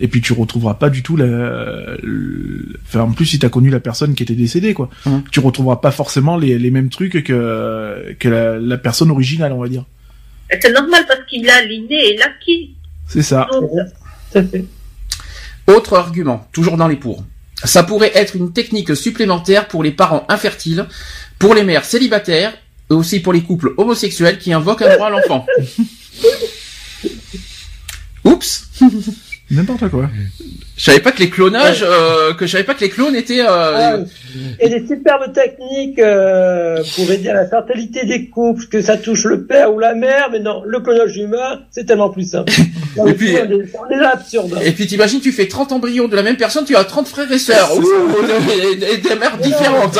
Et 0.00 0.08
puis 0.08 0.20
tu 0.20 0.32
retrouveras 0.32 0.74
pas 0.74 0.90
du 0.90 1.02
tout 1.02 1.16
la. 1.16 1.96
Enfin, 2.86 3.00
en 3.00 3.12
plus, 3.12 3.26
si 3.26 3.38
t'as 3.38 3.48
connu 3.48 3.70
la 3.70 3.80
personne 3.80 4.14
qui 4.14 4.22
était 4.22 4.34
décédée, 4.34 4.74
quoi, 4.74 4.90
mmh. 5.06 5.18
tu 5.30 5.40
retrouveras 5.40 5.76
pas 5.76 5.90
forcément 5.90 6.36
les, 6.36 6.58
les 6.58 6.70
mêmes 6.70 6.88
trucs 6.88 7.24
que 7.24 8.14
que 8.18 8.28
la, 8.28 8.58
la 8.58 8.78
personne 8.78 9.10
originale, 9.10 9.52
on 9.52 9.60
va 9.60 9.68
dire. 9.68 9.84
C'est 10.60 10.72
normal 10.72 11.04
parce 11.06 11.24
qu'il 11.28 11.48
a 11.50 11.64
l'idée 11.64 11.94
et 11.94 12.16
l'acquis. 12.16 12.74
C'est 13.06 13.22
ça. 13.22 13.48
Autre 15.66 15.94
argument, 15.98 16.48
toujours 16.52 16.76
dans 16.76 16.88
les 16.88 16.96
pour. 16.96 17.24
Ça 17.64 17.82
pourrait 17.82 18.12
être 18.14 18.36
une 18.36 18.52
technique 18.52 18.94
supplémentaire 18.94 19.68
pour 19.68 19.82
les 19.82 19.90
parents 19.90 20.24
infertiles, 20.28 20.86
pour 21.38 21.54
les 21.54 21.64
mères 21.64 21.84
célibataires, 21.84 22.54
et 22.90 22.94
aussi 22.94 23.20
pour 23.20 23.32
les 23.32 23.42
couples 23.42 23.74
homosexuels 23.76 24.38
qui 24.38 24.52
invoquent 24.52 24.82
un 24.82 24.94
droit 24.94 25.08
à 25.08 25.10
l'enfant. 25.10 25.46
Oups 28.24 28.68
N'importe 29.50 29.88
quoi. 29.88 30.10
Je 30.76 30.84
savais 30.84 31.00
pas 31.00 31.10
que 31.10 31.20
les 31.20 31.30
clonages, 31.30 31.82
euh, 31.86 32.34
que 32.34 32.46
je 32.46 32.52
savais 32.52 32.64
pas 32.64 32.74
que 32.74 32.80
les 32.82 32.90
clones 32.90 33.16
étaient. 33.16 33.40
Ah, 33.40 33.94
Euh, 33.94 34.04
et 34.60 34.68
des 34.68 34.86
superbes 34.86 35.32
techniques 35.32 35.98
euh, 35.98 36.82
pour 36.94 37.10
aider 37.10 37.30
à 37.30 37.34
la 37.34 37.46
fertilité 37.48 38.04
des 38.06 38.28
couples, 38.28 38.66
que 38.66 38.82
ça 38.82 38.96
touche 38.98 39.24
le 39.24 39.44
père 39.46 39.72
ou 39.74 39.78
la 39.78 39.94
mère, 39.94 40.28
mais 40.30 40.38
non, 40.40 40.62
le 40.66 40.80
clonage 40.80 41.16
humain, 41.16 41.62
c'est 41.70 41.84
tellement 41.86 42.10
plus 42.10 42.30
simple. 42.30 42.52
Et 43.08 43.14
puis- 43.14 43.32
c'est 43.32 43.78
on 43.78 43.88
est 43.90 43.96
là 44.00 44.10
absurde. 44.14 44.52
hein. 44.56 44.60
Et 44.64 44.72
puis 44.72 44.86
t'imagines, 44.86 45.20
tu 45.20 45.32
fais 45.32 45.48
30 45.48 45.72
embryons 45.72 46.08
de 46.08 46.14
la 46.16 46.22
même 46.22 46.36
personne, 46.36 46.64
tu 46.64 46.76
as 46.76 46.84
30 46.84 47.08
frères 47.08 47.30
et 47.32 47.38
sœurs. 47.38 47.70
Ouh, 47.76 47.82
et, 48.50 48.94
et 48.94 48.96
des 48.98 49.14
mères 49.16 49.38
différentes. 49.38 49.96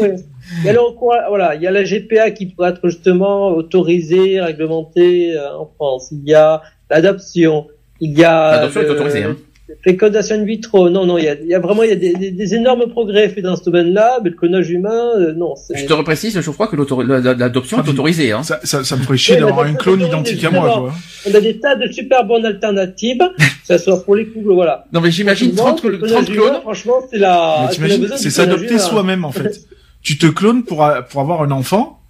Ouais. 0.00 0.16
Il 0.60 0.66
y 0.66 0.68
a 0.68 0.72
le 0.72 0.80
recours 0.80 1.14
à- 1.14 1.28
voilà, 1.28 1.54
il 1.54 1.62
y 1.62 1.66
a 1.66 1.70
la 1.70 1.82
GPA 1.84 2.30
qui 2.30 2.46
pourrait 2.46 2.70
être 2.70 2.80
justement 2.88 3.48
autorisée, 3.48 4.40
réglementée 4.40 5.36
euh, 5.36 5.56
en 5.58 5.66
France. 5.74 6.08
Il 6.12 6.28
y 6.28 6.34
a 6.34 6.62
l'adoption. 6.90 7.66
Il 8.00 8.18
y 8.18 8.24
a 8.24 8.56
L'adoption 8.56 8.80
est 8.80 8.84
le- 8.84 8.90
autorisée, 8.90 9.22
hein. 9.24 9.36
fécondation 9.82 10.36
in 10.36 10.44
vitro. 10.44 10.90
Non, 10.90 11.06
non, 11.06 11.16
il 11.18 11.24
y 11.24 11.28
a, 11.28 11.34
il 11.40 11.46
y 11.48 11.54
a 11.54 11.58
vraiment 11.60 11.82
il 11.84 11.88
y 11.90 11.92
a 11.92 11.96
des, 11.96 12.12
des- 12.14 12.30
des 12.32 12.54
énormes 12.54 12.88
progrès 12.90 13.28
faits 13.28 13.42
dans 13.44 13.56
ce 13.56 13.64
domaine-là, 13.64 14.18
mais 14.22 14.30
le 14.30 14.36
clonage 14.36 14.68
humain, 14.70 15.10
euh, 15.18 15.32
non. 15.32 15.54
Je 15.74 15.84
te 15.86 15.92
reprécise, 15.92 16.38
je 16.38 16.50
crois 16.50 16.66
que 16.68 16.76
l'adoption 16.76 17.82
est 17.82 17.88
autorisée. 17.88 18.32
Hein. 18.32 18.42
Ça, 18.42 18.60
ça, 18.64 18.84
ça 18.84 18.96
me 18.96 19.02
ferait 19.02 19.16
chier 19.16 19.34
Oui, 19.36 19.40
mais 19.42 19.46
d'avoir 19.48 19.66
ça, 19.66 19.72
un 19.72 19.74
clone 19.74 20.00
identique 20.02 20.44
à 20.44 20.50
moi, 20.50 20.62
quoi. 20.78 20.92
On 21.30 21.34
a 21.34 21.40
des 21.40 21.58
tas 21.60 21.76
de 21.76 21.90
super 21.90 22.24
bonnes 22.24 22.44
alternatives, 22.44 23.18
que 23.38 23.44
ce 23.64 23.78
soit 23.78 24.04
pour 24.04 24.16
les 24.16 24.26
couples, 24.26 24.52
voilà. 24.52 24.84
Non 24.92 25.00
mais 25.00 25.10
j'imagine 25.10 25.54
30, 25.54 25.82
le 25.84 25.98
clonage 25.98 26.10
30 26.24 26.28
humain, 26.28 26.42
clones. 26.48 26.60
Franchement, 26.62 26.94
c'est 27.10 27.18
la. 27.18 27.70
Mais 27.80 27.88
c'est 28.16 28.30
s'adopter 28.30 28.78
soi-même, 28.78 29.24
en 29.24 29.32
fait. 29.32 29.60
tu 30.02 30.18
te 30.18 30.26
clones 30.26 30.64
pour, 30.64 30.84
a- 30.84 31.02
pour 31.02 31.20
avoir 31.22 31.42
un 31.42 31.50
enfant, 31.50 32.00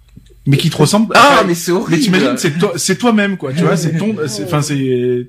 mais 0.45 0.57
qui 0.57 0.69
te 0.69 0.75
ressemble. 0.77 1.13
Ah 1.15 1.29
enfin, 1.37 1.45
mais 1.47 1.55
c'est 1.55 1.71
mais 1.71 1.77
horrible. 1.77 2.01
t'imagines, 2.01 2.37
c'est 2.37 2.57
toi, 2.57 2.73
c'est 2.75 2.97
toi-même, 2.97 3.37
quoi. 3.37 3.53
Tu 3.53 3.63
vois, 3.63 3.77
c'est 3.77 3.95
ton, 3.97 4.13
enfin, 4.43 4.61
c'est, 4.61 5.27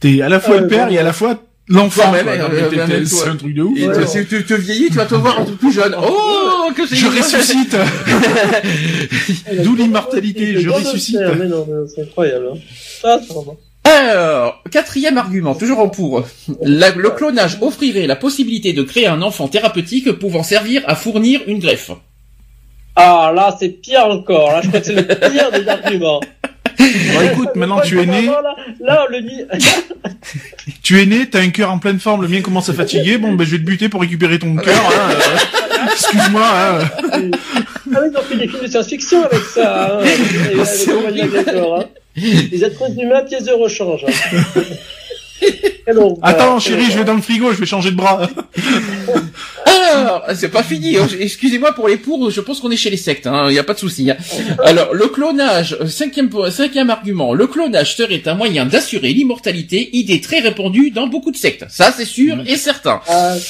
t'es 0.00 0.20
à 0.22 0.28
la 0.28 0.40
fois 0.40 0.58
le 0.60 0.66
père 0.68 0.90
et 0.90 0.98
à 0.98 1.02
la 1.02 1.12
fois 1.12 1.42
l'enfant. 1.68 2.10
Quoi. 2.10 2.18
euh, 2.18 2.70
euh, 2.72 2.86
même. 2.86 3.04
C'est 3.06 3.28
un 3.28 3.36
truc 3.36 3.54
de 3.54 3.62
ouf. 3.62 3.78
Et 3.78 3.88
Ouais. 3.88 3.94
tu, 4.12 4.26
tu 4.26 4.44
te 4.44 4.54
vieillis, 4.54 4.88
tu 4.88 4.94
vas 4.94 5.06
te 5.06 5.14
voir 5.14 5.40
un 5.40 5.44
peu 5.44 5.52
plus 5.54 5.72
jeune. 5.72 5.94
Oh 6.00 6.70
que 6.76 6.86
c'est 6.86 6.96
Je 6.96 7.06
ressuscite. 7.06 7.76
D'où 9.64 9.74
l'immortalité, 9.76 10.60
je 10.60 10.68
ressuscite. 10.70 11.18
mais 11.38 11.48
c'est 11.94 12.02
incroyable. 12.02 12.46
Hein. 12.54 12.58
Ça, 13.02 13.20
c'est 13.26 13.32
vraiment- 13.32 13.56
Alors, 13.84 14.62
quatrième 14.70 15.16
argument, 15.18 15.54
toujours 15.54 15.78
en 15.78 15.88
pour. 15.88 16.24
La- 16.62 16.90
le 16.90 17.10
clonage 17.10 17.58
offrirait 17.60 18.06
la 18.06 18.16
possibilité 18.16 18.72
de 18.72 18.82
créer 18.82 19.06
un 19.06 19.22
enfant 19.22 19.48
thérapeutique 19.48 20.10
pouvant 20.12 20.42
servir 20.42 20.82
à 20.86 20.94
fournir 20.96 21.40
une 21.46 21.58
greffe. 21.60 21.90
Ah, 22.96 23.30
là, 23.34 23.54
c'est 23.60 23.68
pire 23.68 24.06
encore. 24.06 24.50
Là, 24.52 24.60
je 24.62 24.68
crois 24.68 24.80
que 24.80 24.86
c'est 24.86 24.94
le 24.94 25.04
pire 25.04 25.50
des 25.52 25.68
arguments. 25.68 26.20
Bon, 26.78 27.20
écoute, 27.32 27.54
maintenant 27.54 27.80
tu 27.80 28.00
es 28.00 28.06
né, 28.06 28.26
Là, 28.26 28.54
là, 28.80 29.06
on 29.08 29.12
le 29.12 29.22
dit. 29.22 29.42
tu 30.82 31.00
es 31.00 31.06
né, 31.06 31.28
t'as 31.28 31.40
un 31.40 31.50
cœur 31.50 31.70
en 31.70 31.78
pleine 31.78 31.98
forme, 31.98 32.22
le 32.22 32.28
mien 32.28 32.42
commence 32.42 32.68
à 32.68 32.74
fatiguer, 32.74 33.18
bon, 33.18 33.32
ben, 33.32 33.44
je 33.44 33.52
vais 33.52 33.58
te 33.58 33.62
buter 33.62 33.88
pour 33.88 34.00
récupérer 34.00 34.38
ton 34.38 34.56
cœur, 34.56 34.74
hein, 34.74 35.10
euh, 35.10 35.86
Excuse-moi, 35.92 36.42
hein. 36.44 36.78
Ah 37.02 37.18
oui, 38.02 38.08
ils 38.12 38.18
ont 38.18 38.22
fait 38.22 38.36
des 38.36 38.48
films 38.48 38.62
de 38.62 38.66
science-fiction 38.66 39.24
avec 39.24 39.42
ça. 39.42 39.98
Hein. 39.98 40.04
Avec. 41.08 41.32
D'accord, 41.32 41.80
hein. 41.80 41.84
Les 42.16 42.64
êtres 42.64 42.98
humains, 42.98 43.22
pièces 43.22 43.44
de 43.44 43.52
rechange. 43.52 44.04
Hein. 44.06 44.42
Attends, 46.22 46.58
chérie, 46.58 46.86
je 46.90 46.98
vais 46.98 47.04
dans 47.04 47.14
le 47.14 47.22
frigo, 47.22 47.52
je 47.52 47.58
vais 47.58 47.66
changer 47.66 47.92
de 47.92 47.96
bras. 47.96 48.28
Alors, 49.92 50.24
c'est 50.34 50.48
pas 50.48 50.62
fini. 50.64 50.96
hein. 50.96 51.06
Excusez-moi 51.20 51.72
pour 51.72 51.86
les 51.88 51.96
pour. 51.96 52.30
Je 52.30 52.40
pense 52.40 52.60
qu'on 52.60 52.70
est 52.70 52.76
chez 52.76 52.90
les 52.90 52.96
sectes. 52.96 53.26
Il 53.26 53.52
n'y 53.52 53.58
a 53.58 53.62
pas 53.64 53.74
de 53.74 53.78
souci. 53.78 54.10
hein. 54.10 54.16
Alors, 54.64 54.92
le 54.94 55.06
clonage. 55.08 55.76
euh, 55.80 55.86
Cinquième 55.86 56.28
cinquième 56.50 56.90
argument. 56.90 57.34
Le 57.34 57.46
clonage 57.46 57.96
serait 57.96 58.22
un 58.26 58.34
moyen 58.34 58.66
d'assurer 58.66 59.12
l'immortalité, 59.12 59.90
idée 59.96 60.20
très 60.20 60.40
répandue 60.40 60.90
dans 60.90 61.06
beaucoup 61.06 61.30
de 61.30 61.36
sectes. 61.36 61.64
Ça, 61.68 61.92
c'est 61.96 62.04
sûr 62.04 62.36
et 62.46 62.56
certain. 62.56 63.00
Ah, 63.08 63.34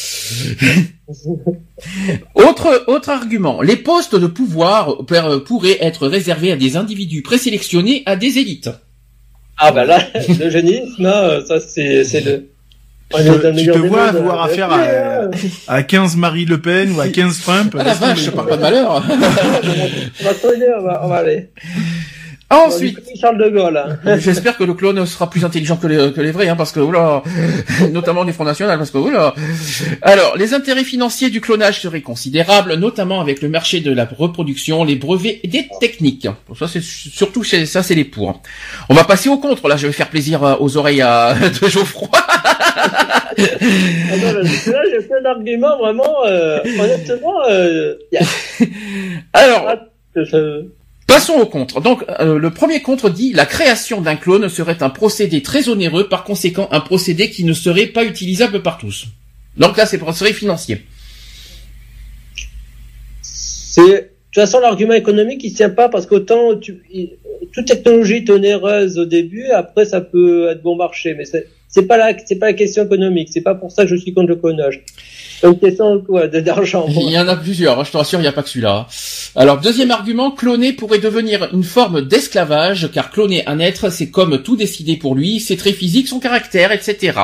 Autre 2.35 2.85
autre 2.87 3.09
argument. 3.11 3.63
Les 3.63 3.77
postes 3.77 4.15
de 4.17 4.27
pouvoir 4.27 4.99
pourraient 5.47 5.79
être 5.81 6.07
réservés 6.07 6.53
à 6.53 6.57
des 6.57 6.77
individus 6.77 7.23
présélectionnés 7.23 8.03
à 8.07 8.17
des 8.17 8.39
élites. 8.39 8.71
Ah, 9.59 9.73
bah 9.73 9.85
là, 9.85 9.99
le 10.41 10.51
génisme, 10.51 11.05
hein, 11.07 11.41
ça, 11.47 11.61
c'est, 11.61 12.05
c'est 12.05 12.21
le. 12.21 12.49
on 13.13 13.19
est 13.19 13.25
te- 13.25 13.43
dans 13.43 13.51
le 13.55 13.57
tu 13.63 13.67
te 13.71 13.79
vois 13.79 14.09
avoir 14.09 14.43
euh, 14.43 14.45
affaire 14.51 14.73
à-. 14.73 15.31
À 15.69 15.83
15 15.83 16.17
Marie 16.17 16.45
Le 16.45 16.61
Pen 16.61 16.93
ou 16.93 17.01
à 17.01 17.09
15 17.09 17.41
Trump. 17.41 17.77
Ah 17.79 17.85
la 17.85 17.95
vache, 17.95 18.25
je 18.25 18.31
parle 18.31 18.49
pas 18.49 18.57
de 18.57 18.63
malheur. 18.63 19.03
On 20.21 20.25
va 20.25 20.35
tourner, 20.35 20.67
on 20.79 20.83
va, 20.83 21.01
on 21.05 21.09
va 21.09 21.17
aller. 21.17 21.51
Ensuite, 22.49 22.99
Charles 23.21 23.39
de 23.39 23.49
Gaulle. 23.49 23.77
hein. 23.77 24.19
J'espère 24.19 24.57
que 24.57 24.63
le 24.63 24.75
clone 24.75 25.05
sera 25.05 25.29
plus 25.29 25.45
intelligent 25.45 25.77
que 25.77 25.89
les, 25.89 26.13
que 26.13 26.21
les 26.21 26.31
vrais, 26.31 26.49
hein, 26.49 26.55
parce 26.55 26.71
que 26.71 26.79
oula, 26.79 27.23
notamment 27.93 28.25
du 28.25 28.33
Front 28.33 28.45
National, 28.45 28.79
parce 28.79 28.93
que 28.93 28.99
oula. 28.99 29.35
Alors, 30.03 30.37
les 30.37 30.55
intérêts 30.55 30.85
financiers 30.85 31.29
du 31.29 31.41
clonage 31.41 31.81
seraient 31.81 32.03
considérables, 32.03 32.75
notamment 32.75 33.21
avec 33.21 33.43
le 33.43 33.49
marché 33.49 33.81
de 33.81 33.93
la 33.93 34.05
reproduction, 34.05 34.85
les 34.85 34.95
brevets 34.95 35.41
et 35.43 35.49
des 35.49 35.69
techniques. 35.81 36.29
Ça, 36.57 36.69
c'est 36.69 36.83
surtout 36.83 37.43
ça, 37.43 37.83
c'est 37.83 37.95
les 37.97 38.05
pour. 38.05 38.41
On 38.89 38.95
va 38.95 39.03
passer 39.03 39.29
au 39.29 39.39
contre. 39.39 39.67
Là, 39.69 39.77
je 39.77 39.89
vais 39.89 39.93
faire 39.93 40.09
plaisir 40.09 40.45
euh, 40.45 40.55
aux 40.61 40.77
oreilles 40.77 41.03
à, 41.03 41.35
de 41.63 41.69
Geoffroy. 41.69 42.09
Ah 42.15 43.35
là, 43.37 44.83
j'ai 44.91 45.07
plein 45.07 45.21
d'arguments, 45.23 45.79
vraiment, 45.79 46.25
euh, 46.27 46.61
honnêtement, 46.79 47.41
euh, 47.51 47.95
Alors, 49.33 49.75
je- 50.15 50.65
Passons 51.17 51.41
au 51.41 51.47
contre. 51.47 51.81
Donc, 51.81 52.05
euh, 52.21 52.39
le 52.39 52.51
premier 52.51 52.83
contre 52.83 53.09
dit 53.09 53.33
la 53.33 53.47
création 53.47 54.03
d'un 54.03 54.17
clone 54.17 54.51
serait 54.51 54.83
un 54.83 54.91
procédé 54.91 55.41
très 55.41 55.71
onéreux, 55.71 56.11
par 56.11 56.25
conséquent 56.25 56.69
un 56.73 56.81
procédé 56.81 57.31
qui 57.31 57.43
ne 57.45 57.55
serait 57.55 57.87
pas 57.87 58.05
utilisable 58.05 58.61
par 58.61 58.77
tous. 58.77 59.07
Donc 59.57 59.79
là, 59.79 59.87
c'est 59.87 59.97
pour 59.97 60.13
serait 60.15 60.35
financier. 60.35 60.83
c'est, 63.23 63.81
de 63.81 63.97
toute 64.31 64.43
façon, 64.43 64.61
l'argument 64.61 64.93
économique, 64.93 65.43
il 65.43 65.55
tient 65.55 65.71
pas 65.71 65.89
parce 65.89 66.05
qu'autant 66.05 66.55
toute 66.55 67.65
technologie 67.65 68.17
est 68.17 68.29
onéreuse 68.29 68.99
au 68.99 69.07
début, 69.07 69.47
après, 69.47 69.87
ça 69.87 70.03
peut 70.03 70.51
être 70.51 70.61
bon 70.61 70.77
marché, 70.77 71.15
mais 71.15 71.25
c'est, 71.25 71.49
c'est 71.77 71.87
pas 71.87 71.97
la, 71.99 72.13
c'est 72.25 72.37
pas 72.37 72.47
la 72.47 72.53
question 72.55 72.85
économique, 72.85 73.29
c'est 73.31 73.43
pas 73.43 73.55
pour 73.55 73.71
ça 73.71 73.83
que 73.85 73.91
je 73.91 73.97
suis 73.97 74.13
contre 74.15 74.29
le 74.29 74.37
clonage. 74.37 74.81
C'est 75.41 75.47
une 75.47 75.59
question, 75.59 76.01
quoi, 76.01 76.27
d'argent. 76.29 76.87
Il 76.89 77.11
y 77.11 77.19
en 77.19 77.29
a 77.29 77.37
plusieurs, 77.37 77.79
hein, 77.79 77.85
je 77.85 77.91
te 77.93 77.97
rassure, 77.99 78.19
il 78.19 78.23
n'y 78.23 78.29
a 78.29 78.33
pas 78.33 78.43
que 78.43 78.49
celui-là. 78.49 78.87
Alors, 79.37 79.61
deuxième 79.61 79.91
argument, 79.91 80.31
cloner 80.31 80.73
pourrait 80.73 80.99
devenir 80.99 81.51
une 81.53 81.63
forme 81.63 82.01
d'esclavage, 82.01 82.91
car 82.93 83.11
cloner 83.11 83.47
un 83.47 83.59
être, 83.61 83.91
c'est 83.91 84.09
comme 84.11 84.43
tout 84.43 84.57
décider 84.57 84.97
pour 84.97 85.15
lui, 85.15 85.39
ses 85.39 85.59
traits 85.59 85.75
physiques, 85.75 86.09
son 86.09 86.21
caractère, 86.21 86.73
etc. 86.73 87.19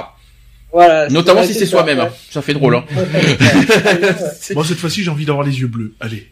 Voilà. 0.75 1.09
Notamment 1.09 1.43
si 1.43 1.55
c'est 1.55 1.65
soi-même. 1.67 2.01
hein. 2.01 2.09
Ça 2.31 2.43
fait 2.43 2.55
drôle. 2.55 2.77
Hein. 2.77 2.85
Bon, 4.55 4.63
cette 4.65 4.79
fois-ci, 4.79 5.03
j'ai 5.03 5.11
envie 5.11 5.25
d'avoir 5.25 5.47
les 5.47 5.59
yeux 5.61 5.67
bleus. 5.69 5.95
Allez. 6.01 6.27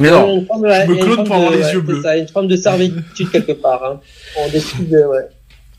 Mais 0.00 0.10
non. 0.10 0.38
une 0.40 0.46
forme, 0.46 0.66
Je 0.68 0.90
me 0.90 0.96
clone 0.96 1.14
forme 1.16 1.26
pour 1.26 1.36
avoir 1.36 1.52
de- 1.52 1.56
les 1.58 1.62
ouais, 1.64 1.72
yeux 1.74 1.80
bleus. 1.80 2.02
Ça, 2.02 2.16
une 2.16 2.28
forme 2.28 2.48
de 2.48 2.56
servitude 2.56 3.30
quelque 3.30 3.52
part. 3.52 3.82
Hein. 3.84 4.00
On 4.36 4.48
décide, 4.48 4.88
de- 4.90 4.96
ouais. 4.96 5.26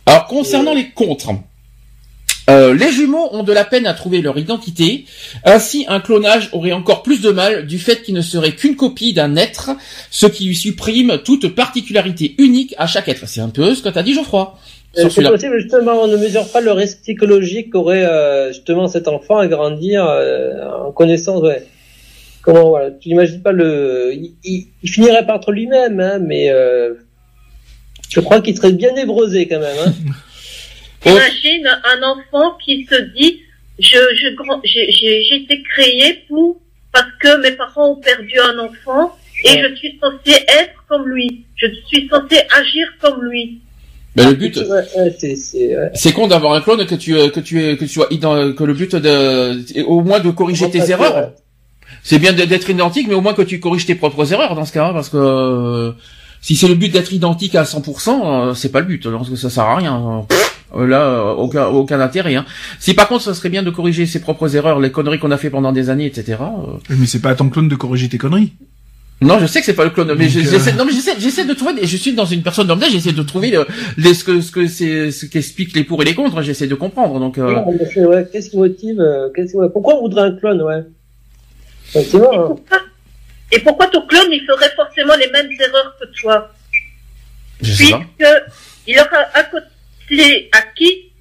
Alors, 0.05 0.25
concernant 0.27 0.73
les 0.73 0.89
contres, 0.91 1.31
euh, 2.49 2.73
les 2.75 2.91
jumeaux 2.91 3.27
ont 3.31 3.43
de 3.43 3.51
la 3.53 3.63
peine 3.65 3.87
à 3.87 3.93
trouver 3.93 4.21
leur 4.21 4.37
identité. 4.37 5.05
Ainsi, 5.43 5.85
un 5.87 5.99
clonage 5.99 6.49
aurait 6.51 6.71
encore 6.73 7.01
plus 7.03 7.21
de 7.21 7.31
mal 7.31 7.65
du 7.65 7.79
fait 7.79 8.03
qu'il 8.03 8.13
ne 8.13 8.21
serait 8.21 8.51
qu'une 8.51 8.75
copie 8.75 9.13
d'un 9.13 9.35
être, 9.35 9.71
ce 10.11 10.27
qui 10.27 10.45
lui 10.45 10.55
supprime 10.55 11.19
toute 11.23 11.55
particularité 11.55 12.35
unique 12.37 12.75
à 12.77 12.85
chaque 12.87 13.07
être. 13.09 13.27
C'est 13.27 13.41
un 13.41 13.49
peu 13.49 13.73
ce 13.73 13.81
que 13.81 13.89
t'as 13.89 14.03
dit, 14.03 14.13
Geoffroy. 14.13 14.57
Euh, 14.97 15.09
C'est 15.09 15.21
possible, 15.31 15.59
justement, 15.59 16.03
on 16.03 16.07
ne 16.07 16.17
mesure 16.17 16.47
pas 16.51 16.61
le 16.61 16.71
risque 16.71 17.01
psychologique 17.01 17.71
qu'aurait 17.71 18.05
euh, 18.05 18.49
justement 18.53 18.87
cet 18.87 19.07
enfant 19.07 19.37
à 19.39 19.47
grandir 19.47 20.05
euh, 20.07 20.85
en 20.87 20.91
connaissance. 20.91 21.41
Ouais. 21.41 21.65
Comment 22.43 22.69
voilà, 22.69 22.91
tu 22.91 23.09
n'imagines 23.09 23.41
pas 23.41 23.51
le, 23.51 24.11
il, 24.13 24.33
il- 24.43 24.67
il 24.83 24.89
finirait 24.89 25.25
par 25.25 25.37
être 25.37 25.51
lui-même, 25.51 25.99
hein, 25.99 26.19
mais 26.21 26.49
euh, 26.51 26.93
je 28.07 28.19
crois 28.19 28.39
qu'il 28.39 28.55
serait 28.55 28.71
bien 28.71 28.93
névrosé 28.93 29.47
quand 29.47 29.59
même. 29.59 29.75
Hein. 29.87 29.93
Imagine 31.05 31.67
un 31.83 32.03
enfant 32.03 32.57
qui 32.63 32.85
se 32.89 33.01
dit, 33.15 33.41
je, 33.79 33.97
je, 34.15 34.27
j'ai, 34.63 34.91
j'ai, 34.91 35.23
j'ai 35.23 35.35
été 35.43 35.61
créé 35.63 36.23
pour, 36.27 36.57
parce 36.91 37.07
que 37.21 37.41
mes 37.41 37.51
parents 37.51 37.91
ont 37.91 37.95
perdu 38.01 38.39
un 38.39 38.57
enfant 38.59 39.15
et 39.43 39.49
Ouais. 39.49 39.69
je 39.69 39.75
suis 39.75 39.99
censé 40.01 40.37
être 40.47 40.73
comme 40.87 41.07
lui. 41.07 41.45
Je 41.57 41.67
suis 41.87 42.07
censé 42.07 42.41
agir 42.57 42.87
comme 43.01 43.23
lui. 43.23 43.59
Ben, 44.15 44.29
le 44.29 44.35
but, 44.35 44.57
c'est, 45.19 45.35
c'est, 45.35 45.77
ouais. 45.77 45.91
c'est 45.93 46.13
con 46.13 46.27
d'avoir 46.27 46.53
un 46.53 46.61
clone 46.61 46.85
que 46.85 46.95
tu, 46.95 47.15
euh, 47.17 47.29
que 47.29 47.41
tu, 47.41 47.61
es- 47.61 47.75
que 47.75 47.83
tu 47.83 47.89
sois 47.91 48.07
que 48.07 48.63
le 48.63 48.73
but 48.73 48.95
de, 48.95 49.77
est 49.77 49.83
au 49.83 49.99
moins 50.01 50.21
de 50.21 50.31
corriger 50.31 50.69
tes 50.69 50.89
erreurs. 50.89 51.33
C'est 52.01 52.17
bien 52.19 52.31
d'être 52.31 52.69
identique, 52.69 53.07
mais 53.09 53.13
au 53.15 53.21
moins 53.21 53.33
que 53.33 53.41
tu 53.41 53.59
corriges 53.59 53.85
tes 53.85 53.95
propres 53.95 54.31
erreurs 54.31 54.55
dans 54.55 54.63
ce 54.63 54.71
cas, 54.71 54.93
parce 54.93 55.09
que 55.09 55.17
euh, 55.17 55.91
si 56.39 56.55
c'est 56.55 56.67
le 56.69 56.75
but 56.75 56.89
d'être 56.93 57.11
identique 57.11 57.55
à 57.55 57.63
100%, 57.63 58.49
euh, 58.51 58.53
c'est 58.53 58.71
pas 58.71 58.79
le 58.79 58.85
but, 58.85 59.03
parce 59.09 59.29
que 59.29 59.35
ça 59.35 59.49
sert 59.49 59.63
à 59.65 59.75
rien. 59.75 60.25
Euh, 60.75 60.85
Là, 60.87 61.01
euh, 61.01 61.31
aucun, 61.33 61.65
aucun 61.67 61.99
intérêt. 61.99 62.35
Hein. 62.35 62.45
Si 62.79 62.93
par 62.93 63.07
contre, 63.07 63.23
ça 63.23 63.33
serait 63.33 63.49
bien 63.49 63.63
de 63.63 63.69
corriger 63.69 64.05
ses 64.05 64.19
propres 64.21 64.55
erreurs, 64.55 64.79
les 64.79 64.91
conneries 64.91 65.19
qu'on 65.19 65.31
a 65.31 65.37
fait 65.37 65.49
pendant 65.49 65.71
des 65.71 65.89
années, 65.89 66.05
etc. 66.05 66.37
euh, 66.41 66.77
Mais 66.89 67.05
c'est 67.05 67.21
pas 67.21 67.29
à 67.31 67.35
ton 67.35 67.49
clone 67.49 67.67
de 67.69 67.75
corriger 67.75 68.09
tes 68.09 68.17
conneries. 68.17 68.53
Non, 69.21 69.39
je 69.39 69.45
sais 69.45 69.61
que 69.61 69.65
c'est 69.65 69.73
pas 69.75 69.85
le 69.85 69.91
clone, 69.91 70.13
mais 70.17 70.27
je- 70.27 70.39
euh, 70.39 70.43
j'essaie, 70.43 70.73
non, 70.73 70.83
mais 70.83 70.91
j'essaie, 70.91 71.15
j'essaie 71.17 71.45
de 71.45 71.53
trouver, 71.53 71.85
je 71.87 71.95
suis 71.97 72.13
dans 72.13 72.25
une 72.25 72.43
personne 72.43 72.67
lambda, 72.67 72.87
j'essaie 72.89 73.13
de 73.13 73.23
trouver 73.23 73.49
le, 73.49 73.65
les, 73.95 74.13
ce 74.13 74.25
que, 74.25 74.41
ce 74.41 74.51
que 74.51 74.67
c'est, 74.67 75.09
ce 75.11 75.25
qu'expliquent 75.25 75.73
les 75.73 75.85
pour 75.85 76.01
et 76.01 76.05
les 76.05 76.13
contre, 76.13 76.41
j'essaie 76.41 76.67
de 76.67 76.75
comprendre, 76.75 77.17
donc, 77.21 77.37
euh, 77.37 77.55
Ouais, 78.05 78.27
Qu'est-ce 78.29 78.49
qui 78.49 78.57
motive 78.57 78.99
euh, 78.99 79.29
qu'est-ce 79.33 79.51
qui- 79.53 79.57
ouais, 79.57 79.69
Pourquoi 79.71 79.95
on 79.95 80.01
voudrait 80.01 80.23
un 80.23 80.35
clone, 80.35 80.61
ouais? 80.61 80.83
Et 81.95 81.99
hein. 81.99 82.03
pourquoi, 82.11 82.55
et 83.53 83.59
pourquoi 83.59 83.87
ton 83.87 84.01
clone, 84.05 84.27
il 84.33 84.45
ferait 84.45 84.71
forcément 84.75 85.15
les 85.15 85.31
mêmes 85.31 85.49
erreurs 85.61 85.95
que 85.97 86.19
toi? 86.19 86.51
Je 87.61 87.71
sais 87.71 87.91
pas. 87.91 88.01
Puisque 88.17 88.33
il 88.87 88.99
aura 88.99 89.21
un 89.33 89.43
côté 89.43 89.65
acquis 90.51 91.11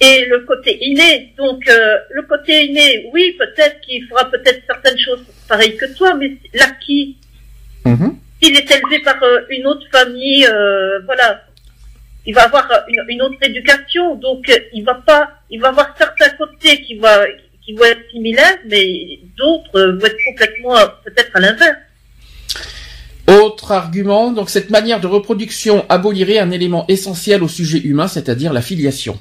et 0.00 0.24
le 0.26 0.40
côté 0.40 0.78
inné. 0.84 1.32
Donc, 1.36 1.68
euh, 1.68 1.96
le 2.10 2.22
côté 2.22 2.64
inné, 2.66 3.08
oui, 3.12 3.36
peut-être 3.38 3.80
qu'il 3.82 4.04
fera 4.06 4.30
peut-être 4.30 4.62
certaines 4.66 4.98
choses 4.98 5.24
pareilles 5.48 5.76
que 5.76 5.86
toi, 5.96 6.14
mais 6.14 6.32
l'acquis, 6.54 7.16
Mhm. 7.84 8.16
s'il 8.40 8.56
est 8.56 8.70
élevé 8.70 9.00
par 9.00 9.22
euh, 9.22 9.40
une 9.50 9.66
autre 9.66 9.86
famille, 9.90 10.46
euh, 10.46 11.00
voilà, 11.04 11.44
il 12.26 12.34
va 12.34 12.42
avoir 12.44 12.68
une, 12.88 13.04
une 13.08 13.22
autre 13.22 13.38
éducation, 13.42 14.14
donc 14.16 14.50
il 14.72 14.84
va 14.84 14.94
pas, 14.94 15.30
il 15.50 15.60
va 15.60 15.68
avoir 15.68 15.94
certains 15.96 16.30
côtés 16.30 16.82
qui 16.82 16.94
va, 16.96 17.24
qui 17.64 17.72
vont 17.74 17.84
être 17.84 18.08
similaires, 18.10 18.58
mais 18.66 19.18
d'autres 19.36 19.80
vont 19.80 20.06
être 20.06 20.24
complètement 20.28 20.76
peut-être 21.04 21.30
à 21.34 21.40
l'inverse. 21.40 21.78
Autre 23.40 23.72
argument, 23.72 24.32
donc 24.32 24.50
cette 24.50 24.70
manière 24.70 25.00
de 25.00 25.06
reproduction 25.06 25.84
abolirait 25.88 26.38
un 26.38 26.50
élément 26.50 26.84
essentiel 26.88 27.42
au 27.42 27.48
sujet 27.48 27.78
humain, 27.78 28.08
c'est-à-dire 28.08 28.52
la 28.52 28.60
filiation. 28.62 29.16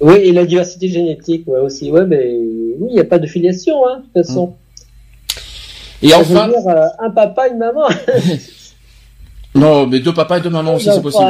Oui, 0.00 0.14
et 0.16 0.32
la 0.32 0.44
diversité 0.44 0.88
génétique, 0.88 1.44
ouais, 1.46 1.60
aussi. 1.60 1.90
Ouais, 1.90 2.06
mais 2.06 2.32
oui, 2.78 2.88
il 2.90 2.94
n'y 2.94 3.00
a 3.00 3.04
pas 3.04 3.18
de 3.18 3.26
filiation, 3.26 3.74
hein, 3.88 4.02
de 4.14 4.20
toute 4.20 4.26
façon. 4.28 4.54
Et 6.02 6.10
Ça 6.10 6.22
veut 6.22 6.36
enfin, 6.36 6.48
dire, 6.48 6.68
euh, 6.68 6.86
un 7.00 7.10
papa, 7.10 7.48
une 7.48 7.58
maman. 7.58 7.88
non, 9.54 9.86
mais 9.86 9.98
deux 10.00 10.14
papas 10.14 10.38
et 10.38 10.40
deux 10.40 10.50
mamans 10.50 10.74
aussi, 10.76 10.88
c'est 10.92 11.02
possible. 11.02 11.24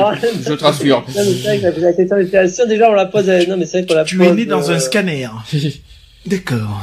Je 0.46 0.52
te 0.52 0.64
rassure. 0.64 0.98
Non, 1.00 1.05
mais 1.16 1.22
c'est 1.24 1.59
vrai 1.59 1.72
que 1.72 1.80
la 1.80 1.92
question 1.92 2.16
de 2.18 2.24
filiation, 2.24 2.66
déjà, 2.66 2.90
on 2.90 2.94
la 2.94 3.06
pose, 3.06 3.30
à- 3.30 3.44
non, 3.46 3.56
mais 3.56 3.64
c'est 3.64 3.78
vrai 3.78 3.86
qu'on 3.86 3.94
la 3.94 4.05
Tu 4.05 4.18
pose. 4.18 4.26
es 4.26 4.34
né 4.34 4.44
dans 4.46 4.68
euh, 4.68 4.74
un 4.74 4.78
scanner. 4.78 5.28
D'accord. 6.26 6.82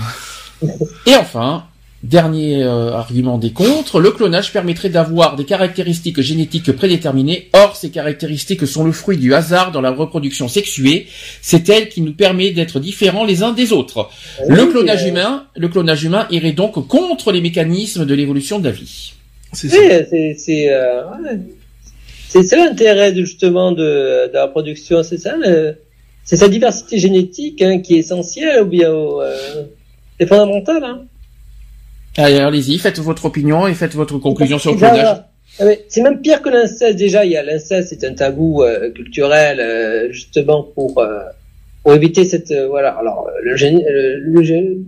Et 1.06 1.16
enfin, 1.16 1.66
dernier 2.06 2.64
euh, 2.64 2.92
argument 2.94 3.38
des 3.38 3.52
contre, 3.52 4.00
le 4.00 4.12
clonage 4.12 4.54
permettrait 4.54 4.90
d'avoir 4.90 5.36
des 5.36 5.46
caractéristiques 5.46 6.22
génétiques 6.22 6.72
prédéterminées. 6.72 7.50
Or, 7.54 7.76
ces 7.76 7.90
caractéristiques 7.90 8.66
sont 8.68 8.84
le 8.84 8.92
fruit 8.92 9.18
du 9.18 9.34
hasard 9.34 9.72
dans 9.72 9.82
la 9.82 9.92
reproduction 9.92 10.48
sexuée. 10.48 11.08
C'est 11.42 11.68
elle 11.70 11.90
qui 11.90 12.02
nous 12.02 12.14
permet 12.14 12.52
d'être 12.52 12.80
différents 12.80 13.26
les 13.26 13.44
uns 13.44 13.52
des 13.54 13.74
autres. 13.74 14.10
oui, 14.48 14.56
Le 14.56 14.66
clonage 14.68 15.04
euh, 15.06 15.10
humain, 15.10 15.46
le 15.56 15.68
clonage 15.68 16.04
humain 16.04 16.28
irait 16.32 16.52
donc 16.54 16.88
contre 16.88 17.32
les 17.32 17.42
mécanismes 17.42 18.06
de 18.06 18.14
l'évolution 18.14 18.60
de 18.60 18.66
la 18.66 18.72
vie. 18.72 19.14
C'est 19.54 19.68
Oui, 19.72 19.88
ça. 19.90 20.06
c'est, 20.10 20.36
c'est, 20.38 20.70
euh, 20.74 21.04
ouais. 21.06 21.40
c'est, 22.30 22.44
c'est 22.44 22.58
l'intérêt 22.58 23.16
justement 23.16 23.72
de, 23.72 24.28
de 24.28 24.34
la 24.34 24.48
production, 24.48 25.02
c'est 25.04 25.18
ça, 25.18 25.36
le- 25.38 25.76
c'est 26.24 26.36
sa 26.38 26.50
diversité 26.50 26.98
génétique, 27.00 27.62
hein, 27.62 27.80
qui 27.80 27.96
est 27.96 28.00
essentielle 28.00 28.64
ou 28.64 28.66
bien, 28.66 28.92
au, 28.92 29.22
euh, 29.22 29.64
c'est 30.20 30.28
fondamental, 30.28 30.84
hein. 30.84 31.02
Allez, 32.18 32.38
allez-y, 32.40 32.78
faites 32.78 33.00
votre 33.00 33.26
opinion 33.26 33.68
et 33.68 33.74
faites 33.74 33.94
votre 33.96 34.18
conclusion 34.20 34.58
sur 34.58 34.72
le 34.72 34.78
Déjà, 34.78 34.90
clonage. 34.90 35.18
ah 35.60 35.66
c'est 35.90 36.02
même 36.02 36.22
pire 36.22 36.42
que 36.42 36.50
l'inceste. 36.50 36.96
Déjà, 36.98 37.26
il 37.26 37.32
y 37.32 37.38
a 37.38 37.44
l'inceste, 37.44 37.90
c'est 37.90 38.06
un 38.08 38.14
tabou 38.14 38.64
euh, 38.64 38.90
culturel, 38.92 39.60
euh, 39.60 40.12
justement 40.12 40.64
pour 40.64 41.00
euh, 41.00 41.20
pour 41.84 41.94
éviter 41.94 42.24
cette 42.26 42.52
euh, 42.52 42.68
voilà. 42.68 42.92
Alors 43.00 43.28
euh, 43.28 43.32
le, 43.44 43.56
gén- 43.56 43.84
le, 43.88 44.20
le 44.20 44.42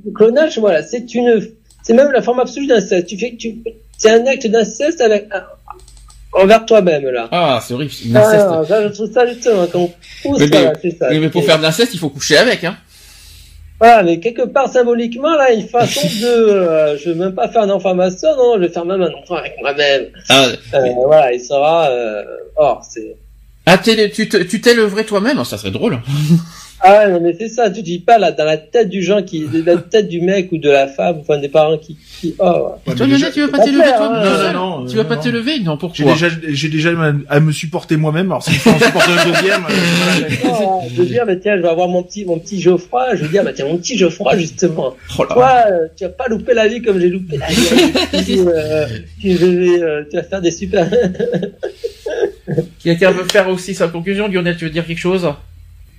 le 0.06 0.12
clonage, 0.14 0.58
voilà, 0.58 0.84
c'est 0.84 1.14
une, 1.16 1.42
c'est 1.84 1.94
même 1.94 2.12
la 2.12 2.22
forme 2.22 2.40
absolue 2.40 2.68
d'inceste. 2.68 3.08
Tu 3.08 3.18
fais, 3.18 3.36
tu, 3.38 3.58
c'est 3.98 4.10
un 4.10 4.26
acte 4.26 4.48
d'inceste 4.48 5.02
avec 5.02 5.28
envers 6.34 6.66
toi-même 6.66 7.06
là. 7.10 7.28
Ah, 7.32 7.60
c'est 7.66 7.74
horrible, 7.74 7.92
Ah, 8.16 8.62
je 8.70 8.88
trouve 8.90 9.12
ça 9.12 9.26
justement 9.28 9.66
quand 9.72 9.80
on 9.80 9.92
pousse, 10.24 10.40
Mais- 10.40 10.48
voilà, 10.48 10.74
c'est 10.82 10.92
ça. 10.98 11.10
Mais 11.12 11.30
pour 11.30 11.44
faire 11.44 11.58
de 11.58 11.64
l'inceste, 11.64 11.94
il 11.94 12.00
faut 12.00 12.10
coucher 12.10 12.38
avec, 12.38 12.64
hein. 12.64 12.78
Voilà, 13.80 14.02
mais 14.04 14.20
quelque 14.20 14.42
part 14.44 14.70
symboliquement 14.70 15.36
là, 15.36 15.52
une 15.54 15.68
façon 15.68 16.02
de, 16.22 16.26
euh, 16.26 16.98
je 16.98 17.10
veux 17.10 17.16
même 17.16 17.36
pas 17.36 17.48
faire 17.48 17.62
un 17.64 17.70
enfant 17.70 17.92
à 17.92 17.94
ma 17.94 18.10
soeur, 18.12 18.36
non, 18.38 18.56
je 18.56 18.62
vais 18.62 18.70
faire 18.70 18.86
même 18.86 19.02
un 19.02 19.12
enfant 19.14 19.36
avec 19.36 19.54
moi-même. 19.62 20.08
Ah, 20.30 20.48
Euh, 20.74 20.80
voilà, 21.06 21.34
il 21.34 21.40
sera, 21.40 21.90
euh, 21.90 22.24
or 22.56 22.84
c'est. 22.90 23.16
ah, 23.68 23.78
tu 23.78 23.96
te- 24.30 24.38
tu 24.44 24.62
t'es 24.62 24.74
levré 24.74 25.06
toi-même, 25.06 25.44
ça 25.46 25.58
serait 25.58 25.72
drôle. 25.72 26.00
Ah 26.90 27.10
non 27.10 27.20
mais 27.20 27.36
c'est 27.38 27.50
ça, 27.50 27.70
tu 27.70 27.82
dis 27.82 28.00
pas 28.00 28.18
là 28.18 28.32
dans 28.32 28.46
la 28.46 28.56
tête 28.56 28.88
du 28.88 29.04
gens 29.04 29.22
qui, 29.22 29.46
de 29.46 29.62
la 29.62 29.76
tête 29.76 30.08
du 30.08 30.22
mec 30.22 30.54
ou 30.54 30.58
de 30.58 30.70
la 30.70 30.88
femme, 30.88 31.18
enfin 31.20 31.38
des 31.38 31.50
parents 31.50 31.78
qui, 31.78 31.98
qui 32.22 32.34
oh. 32.40 32.70
Ouais, 32.88 32.96
toi, 32.96 33.08
déjà- 33.08 33.30
tu 33.30 33.42
veux 33.42 33.50
pas 33.50 33.60
t'élever 33.60 33.84
toi 33.84 34.10
hein. 34.14 34.24
Non, 34.24 34.54
non, 34.54 34.80
non, 34.80 34.86
Tu 34.86 34.96
veux 34.96 35.02
euh, 35.02 35.04
pas 35.04 35.18
non. 35.18 35.22
t'élever 35.22 35.60
Non, 35.60 35.74
J'ai 35.74 35.80
pourquoi 35.80 36.14
déjà, 36.14 36.28
j'ai 36.48 36.70
déjà 36.70 36.92
à 37.30 37.40
me 37.42 37.52
supporter 37.52 37.98
moi-même. 37.98 38.32
Alors 38.32 38.44
faut 38.44 38.70
en 38.70 38.80
supporter 38.80 39.12
un 39.12 39.26
deuxième, 39.26 39.64
euh. 39.70 40.36
Oh, 40.46 40.82
je 40.90 41.02
veux 41.02 41.06
dire, 41.08 41.26
bah, 41.26 41.36
tiens, 41.36 41.58
je 41.58 41.62
vais 41.62 41.68
avoir 41.68 41.90
mon 41.90 42.04
petit, 42.04 42.24
mon 42.24 42.40
petit 42.40 42.62
Geoffroy. 42.62 43.16
Je 43.16 43.24
veux 43.24 43.30
dire, 43.30 43.44
bah, 43.44 43.52
tiens, 43.54 43.66
mon 43.66 43.78
petit 43.78 43.98
Geoffroy, 43.98 44.38
justement. 44.38 44.96
Oh 45.20 45.24
là. 45.24 45.34
Toi, 45.34 45.64
euh, 45.68 45.88
tu 45.98 46.06
vas 46.06 46.10
pas 46.12 46.28
louper 46.30 46.54
la 46.54 46.68
vie 46.70 46.82
comme 46.82 47.00
j'ai 47.02 47.10
loupé 47.10 47.38
la 47.38 47.48
vie. 47.48 48.26
tu, 48.26 48.40
euh, 48.48 48.86
tu, 49.20 49.30
vais, 49.30 50.06
tu 50.10 50.16
vas 50.16 50.24
faire 50.24 50.42
des 50.42 50.52
super. 50.52 50.88
Quelqu'un 52.82 53.12
veut 53.12 53.26
faire 53.30 53.50
aussi 53.50 53.76
sa 53.76 53.90
conclusion 53.90 54.28
Lionel, 54.30 54.56
tu 54.56 54.64
veux 54.66 54.72
dire 54.72 54.86
quelque 54.86 55.00
chose? 55.00 55.28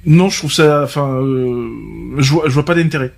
Non, 0.06 0.28
je 0.28 0.38
trouve 0.38 0.52
ça, 0.52 0.82
enfin, 0.84 1.08
euh, 1.22 1.68
je 2.18 2.32
vois, 2.32 2.44
je 2.48 2.52
vois 2.54 2.64
pas 2.64 2.74
d'intérêt. 2.74 3.12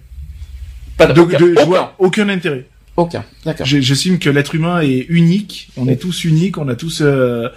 Pas 0.97 1.07
de, 1.07 1.13
De- 1.15 1.21
aucun. 1.21 1.39
de- 1.39 1.55
je 1.59 1.65
vois 1.65 1.95
aucun 1.99 2.29
intérêt. 2.29 2.67
Aucun. 2.97 3.25
D'accord. 3.45 3.65
J'estime 3.67 4.19
que 4.19 4.29
l'être 4.29 4.55
humain 4.55 4.81
est 4.81 5.07
unique. 5.09 5.71
On 5.77 5.89
est 5.89 5.97
tous 5.97 6.25
uniques. 6.25 6.59
On 6.59 6.69
a 6.69 6.75
tous, 6.75 7.01
euh, 7.01 7.49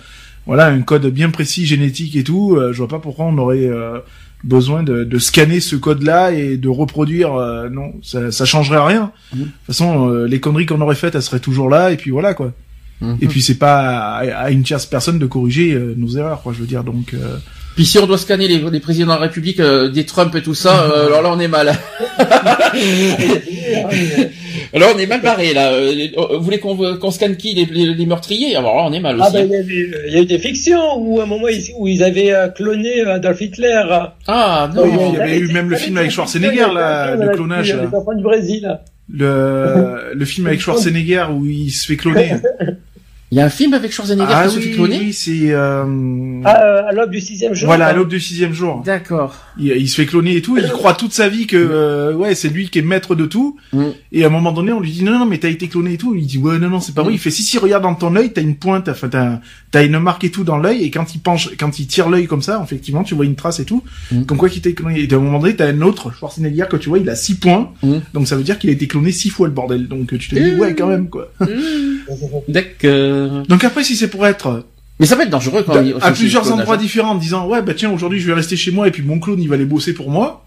voilà, 0.45 0.67
un 0.67 0.81
code 0.81 1.05
bien 1.07 1.29
précis 1.31 1.65
génétique 1.65 2.15
et 2.15 2.23
tout. 2.23 2.55
Euh, 2.55 2.71
je 2.71 2.77
vois 2.77 2.87
pas 2.87 2.99
pourquoi 2.99 3.25
on 3.25 3.37
aurait 3.37 3.65
euh, 3.65 3.99
besoin 4.45 4.83
de, 4.83 5.03
de 5.03 5.19
scanner 5.19 5.59
ce 5.59 5.75
code-là 5.75 6.31
et 6.31 6.55
de 6.55 6.69
reproduire. 6.69 7.33
euh, 7.35 7.69
non, 7.69 7.93
ça, 8.03 8.31
ça 8.31 8.45
changerait 8.45 8.85
rien. 8.85 9.11
Mhm. 9.33 9.39
De 9.39 9.45
toute 9.45 9.53
façon, 9.67 10.09
euh, 10.09 10.27
les 10.27 10.39
conneries 10.39 10.65
qu'on 10.65 10.79
aurait 10.81 10.95
faites, 10.95 11.15
elles 11.15 11.21
seraient 11.21 11.39
toujours 11.41 11.69
là. 11.69 11.91
Et 11.91 11.97
puis 11.97 12.11
voilà 12.11 12.33
quoi. 12.33 12.53
Mhm. 13.01 13.17
Et 13.21 13.27
puis 13.27 13.41
c'est 13.41 13.57
pas 13.57 14.15
à, 14.15 14.19
à 14.43 14.51
une 14.51 14.63
tierce 14.63 14.85
personne 14.85 15.19
de 15.19 15.25
corriger 15.25 15.73
euh, 15.73 15.93
nos 15.97 16.09
erreurs, 16.15 16.41
quoi. 16.41 16.53
Je 16.53 16.59
veux 16.59 16.67
dire 16.67 16.83
donc. 16.85 17.13
Euh, 17.73 17.75
Puis 17.75 17.85
si 17.85 17.99
on 17.99 18.05
doit 18.05 18.17
scanner 18.17 18.47
les, 18.47 18.59
les 18.59 18.79
présidents 18.79 19.13
de 19.13 19.19
la 19.19 19.27
République, 19.27 19.59
euh, 19.59 19.89
des 19.89 20.05
Trump 20.05 20.35
et 20.35 20.41
tout 20.41 20.53
ça, 20.55 20.83
euh, 20.83 21.07
alors 21.07 21.21
là 21.21 21.31
on 21.33 21.39
est 21.39 21.47
mal. 21.47 21.73
alors 24.73 24.89
on 24.95 24.99
est 24.99 25.05
mal 25.07 25.21
barré 25.21 25.53
là. 25.53 25.71
Euh, 25.73 26.07
euh, 26.17 26.37
Vous 26.37 26.43
voulez 26.43 26.59
qu'on 26.59 26.75
qu'on 26.97 27.11
scanne 27.11 27.37
qui 27.37 27.53
les, 27.53 27.65
les, 27.65 27.93
les 27.93 28.05
meurtriers? 28.05 28.55
Alors 28.55 28.75
là 28.75 28.83
on 28.87 28.93
est 28.93 28.99
mal 28.99 29.17
Ah 29.21 29.27
aussi. 29.27 29.33
ben 29.33 29.45
il 29.47 29.51
y, 29.51 29.55
a 29.55 29.61
eu, 29.61 29.95
il 30.07 30.13
y 30.13 30.17
a 30.17 30.21
eu 30.21 30.25
des 30.25 30.39
fictions 30.39 30.97
où 30.97 31.19
à 31.19 31.23
un 31.23 31.27
moment 31.27 31.47
ils, 31.47 31.71
où 31.77 31.87
ils 31.87 32.03
avaient 32.03 32.33
euh, 32.33 32.47
cloné 32.49 33.01
Adolf 33.01 33.41
Hitler. 33.41 33.81
Ah 34.27 34.69
Oh, 34.75 34.85
non. 34.85 35.11
il 35.13 35.17
y 35.17 35.21
avait 35.21 35.39
eu 35.39 35.51
même 35.53 35.69
le 35.69 35.77
film 35.77 35.97
avec 35.97 36.11
Schwarzenegger, 36.11 36.67
là, 36.73 37.15
le 37.15 37.29
clonage, 37.35 37.73
là. 37.73 37.89
Du 38.15 38.23
Brésil. 38.23 38.79
le 39.11 40.11
le 40.13 40.25
film 40.25 40.47
avec 40.47 40.59
Schwarzenegger 40.65 41.25
où 41.31 41.45
il 41.45 41.71
se 41.71 41.85
fait 41.87 41.97
cloner. 41.97 42.35
Il 43.34 43.38
y 43.38 43.39
a 43.39 43.45
un 43.45 43.49
film 43.49 43.73
avec 43.73 43.91
Schwarzenegger 43.91 44.31
ah 44.31 44.43
qui 44.45 44.53
se 44.53 44.60
oui, 44.60 44.64
fait 44.65 44.72
cloner 44.73 44.99
oui, 44.99 45.11
c'est. 45.11 45.49
euh, 45.49 45.84
Ah, 46.45 46.61
euh, 46.65 46.88
à 46.88 46.91
l'aube 46.91 47.10
du 47.10 47.19
sixième 47.19 47.55
jour. 47.55 47.65
Voilà, 47.65 47.88
à 47.88 47.93
l'aube 47.93 48.07
du 48.10 48.19
sixième 48.19 48.53
jour. 48.53 48.84
D'accord. 48.85 49.34
Il, 49.57 49.69
il 49.76 49.89
se 49.89 49.95
fait 49.95 50.05
cloner 50.05 50.35
et 50.35 50.41
tout, 50.43 50.55
et 50.55 50.61
il 50.61 50.69
croit 50.69 50.93
toute 50.93 51.14
sa 51.14 51.30
vie 51.30 51.47
que 51.47 51.57
euh, 51.57 52.14
ouais, 52.14 52.35
c'est 52.35 52.49
lui 52.49 52.69
qui 52.69 52.77
est 52.77 52.84
maître 52.84 53.15
de 53.15 53.26
tout. 53.26 53.57
Mm. 53.72 53.85
Et 54.11 54.23
à 54.23 54.27
un 54.27 54.30
moment 54.30 54.51
donné, 54.51 54.72
on 54.72 54.80
lui 54.80 54.91
dit 54.91 55.03
non 55.03 55.18
non, 55.18 55.26
mais 55.26 55.39
t'as 55.39 55.49
été 55.49 55.68
cloné 55.68 55.93
et 55.93 55.97
tout. 55.97 56.14
Il 56.14 56.27
dit 56.27 56.38
ouais 56.38 56.60
non 56.60 56.69
non, 56.69 56.80
c'est 56.80 56.93
pas 56.93 57.01
vrai. 57.01 57.10
Mm. 57.10 57.15
Il 57.15 57.19
fait 57.19 57.31
si 57.31 57.41
si, 57.41 57.57
regarde 57.57 57.81
dans 57.81 57.95
ton 57.95 58.15
œil, 58.15 58.31
t'as 58.34 58.41
une 58.43 58.55
pointe, 58.55 58.88
enfin 58.88 59.10
t'as 59.10 59.39
t'as 59.72 59.84
une 59.84 59.97
marque 59.97 60.23
et 60.26 60.30
tout 60.30 60.43
dans 60.43 60.60
l'œil, 60.60 60.84
et 60.84 60.91
quand 60.91 61.15
il 61.15 61.19
penche, 61.19 61.49
quand 61.60 61.80
il 61.80 61.88
tire 61.88 62.10
l'œil 62.10 62.27
comme 62.27 62.43
ça, 62.43 62.61
effectivement, 62.64 63.01
tu 63.03 63.15
vois 63.15 63.26
une 63.26 63.34
trace 63.35 63.60
et 63.60 63.65
tout. 63.65 63.81
Mm. 64.11 64.26
Comme 64.26 64.38
quoi 64.38 64.47
qu'il 64.49 64.60
était 64.60 64.73
cloné. 64.73 65.01
Et 65.01 65.11
à 65.11 65.18
un 65.18 65.19
moment 65.19 65.39
donné, 65.39 65.55
t'as 65.55 65.69
un 65.69 65.81
autre 65.81 66.11
Schwarzenegger 66.15 66.65
que 66.69 66.77
tu 66.77 66.89
vois, 66.89 66.99
il 66.99 67.10
a 67.10 67.15
six 67.15 67.34
points. 67.39 67.72
Mm. 67.81 67.95
Donc 68.14 68.27
ça 68.27 68.35
veut 68.35 68.43
dire 68.43 68.60
qu'il 68.60 68.69
a 68.69 68.73
été 68.73 68.85
cloné 68.88 69.11
six 69.11 69.31
fois 69.31 69.47
le 69.47 69.53
bordel. 69.53 69.88
Donc 69.88 70.15
tu 70.19 70.30
te 70.30 70.35
dis 70.35 70.51
Mm. 70.51 70.60
ouais 70.60 70.76
quand 70.76 70.88
même 70.88 71.10
quoi. 71.10 71.31
D'accord. 72.47 73.22
Donc 73.47 73.63
après, 73.63 73.83
si 73.83 73.95
c'est 73.95 74.07
pour 74.09 74.25
être 74.27 74.65
Mais 74.99 75.05
ça 75.05 75.15
peut 75.15 75.23
être 75.23 75.29
dangereux 75.29 75.63
quand 75.63 75.81
il- 75.81 75.93
à 76.01 76.11
plusieurs 76.11 76.43
endroits 76.51 76.77
différents 76.77 77.11
en 77.11 77.15
disant 77.15 77.47
ouais 77.47 77.61
bah 77.61 77.73
tiens 77.73 77.89
aujourd'hui 77.91 78.19
je 78.19 78.27
vais 78.27 78.33
rester 78.33 78.55
chez 78.55 78.71
moi 78.71 78.87
et 78.87 78.91
puis 78.91 79.01
mon 79.03 79.19
clone 79.19 79.41
il 79.41 79.49
va 79.49 79.55
aller 79.55 79.65
bosser 79.65 79.93
pour 79.93 80.09
moi 80.11 80.45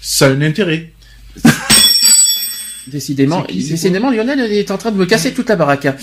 ça 0.00 0.26
a 0.26 0.30
un 0.30 0.42
intérêt 0.42 0.92
Décidément, 2.86 3.44
décidément, 3.70 4.10
Lionel 4.10 4.40
est 4.50 4.70
en 4.70 4.78
train 4.78 4.90
de 4.90 4.96
me 4.96 5.04
casser 5.04 5.34
toute 5.34 5.50
la 5.50 5.56
baraque. 5.56 5.84
hein. 5.84 5.94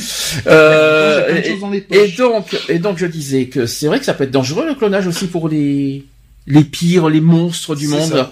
Euh, 0.45 1.35
et, 1.43 1.53
et 1.95 2.07
donc, 2.11 2.55
et 2.69 2.77
donc, 2.77 2.99
je 2.99 3.07
disais 3.07 3.45
que 3.47 3.65
c'est 3.65 3.87
vrai 3.87 3.97
que 3.97 4.05
ça 4.05 4.13
peut 4.13 4.25
être 4.25 4.29
dangereux 4.31 4.67
le 4.67 4.75
clonage 4.75 5.07
aussi 5.07 5.25
pour 5.25 5.49
les 5.49 6.05
les 6.47 6.63
pires, 6.63 7.09
les 7.09 7.21
monstres 7.21 7.75
du 7.75 7.87
monde. 7.87 8.27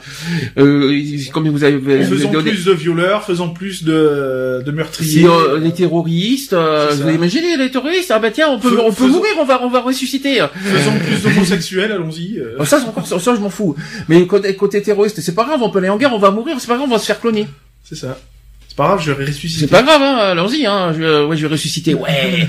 Euh, 0.57 1.01
comme 1.31 1.49
vous 1.49 1.63
avez 1.63 1.79
faisons 2.05 2.31
donné- 2.31 2.51
plus 2.51 2.65
de 2.65 2.71
violeurs 2.71 3.23
faisons 3.23 3.49
plus 3.49 3.83
de 3.83 4.61
de 4.63 4.71
meurtriers 4.71 5.25
euh, 5.25 5.57
les 5.59 5.71
terroristes, 5.71 6.53
euh, 6.53 6.91
vous 6.93 7.09
imaginez 7.09 7.57
les 7.57 7.71
terroristes 7.71 8.11
Ah 8.11 8.19
bah 8.19 8.29
tiens, 8.31 8.49
on 8.51 8.59
peut 8.59 8.69
Fais- 8.75 8.81
on 8.81 8.89
peut 8.91 9.05
faisons- 9.05 9.17
mourir, 9.17 9.31
on 9.39 9.45
va 9.45 9.63
on 9.63 9.69
va 9.69 9.81
ressusciter. 9.81 10.45
faisons 10.53 10.99
plus 10.99 11.21
d'homosexuels 11.23 11.91
allons-y 11.91 12.37
euh. 12.37 12.55
Oh, 12.59 12.65
ça, 12.65 12.77
encore, 12.87 13.07
ça, 13.07 13.17
ça, 13.19 13.33
je 13.35 13.39
m'en 13.39 13.49
fous. 13.49 13.75
Mais 14.07 14.25
côté, 14.27 14.55
côté 14.55 14.81
terroriste, 14.81 15.19
c'est 15.21 15.33
pas 15.35 15.43
grave, 15.45 15.61
on 15.63 15.69
peut 15.71 15.79
aller 15.79 15.89
en 15.89 15.97
guerre, 15.97 16.13
on 16.13 16.19
va 16.19 16.29
mourir, 16.31 16.55
c'est 16.59 16.67
pas 16.67 16.75
grave, 16.77 16.87
on 16.89 16.93
va 16.93 16.99
se 16.99 17.05
faire 17.07 17.19
cloner. 17.19 17.47
c'est 17.83 17.95
ça 17.95 18.19
C'est 18.67 18.77
pas 18.77 18.87
grave, 18.89 19.01
je 19.03 19.11
vais 19.11 19.25
ressusciter. 19.25 19.61
C'est 19.61 19.67
pas 19.71 19.81
grave, 19.81 20.01
hein, 20.03 20.17
allons-y, 20.33 20.65
hein. 20.67 20.93
Je, 20.97 21.25
ouais, 21.25 21.35
je 21.35 21.47
vais 21.47 21.51
ressusciter. 21.53 21.95
Ouais. 21.95 22.47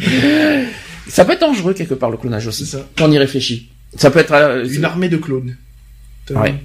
ça 1.08 1.24
peut 1.24 1.32
être 1.32 1.40
dangereux 1.40 1.72
quelque 1.74 1.94
part 1.94 2.10
le 2.10 2.16
clonage 2.18 2.46
aussi. 2.46 2.66
C'est 2.66 2.76
ça. 2.76 2.86
Quand 2.98 3.08
on 3.08 3.12
y 3.12 3.18
réfléchit. 3.18 3.68
Ça 3.96 4.10
peut 4.10 4.20
être 4.20 4.32
euh, 4.32 4.66
Une 4.66 4.84
armée 4.84 5.08
de 5.08 5.16
clones. 5.16 5.56
Ouais. 6.30 6.54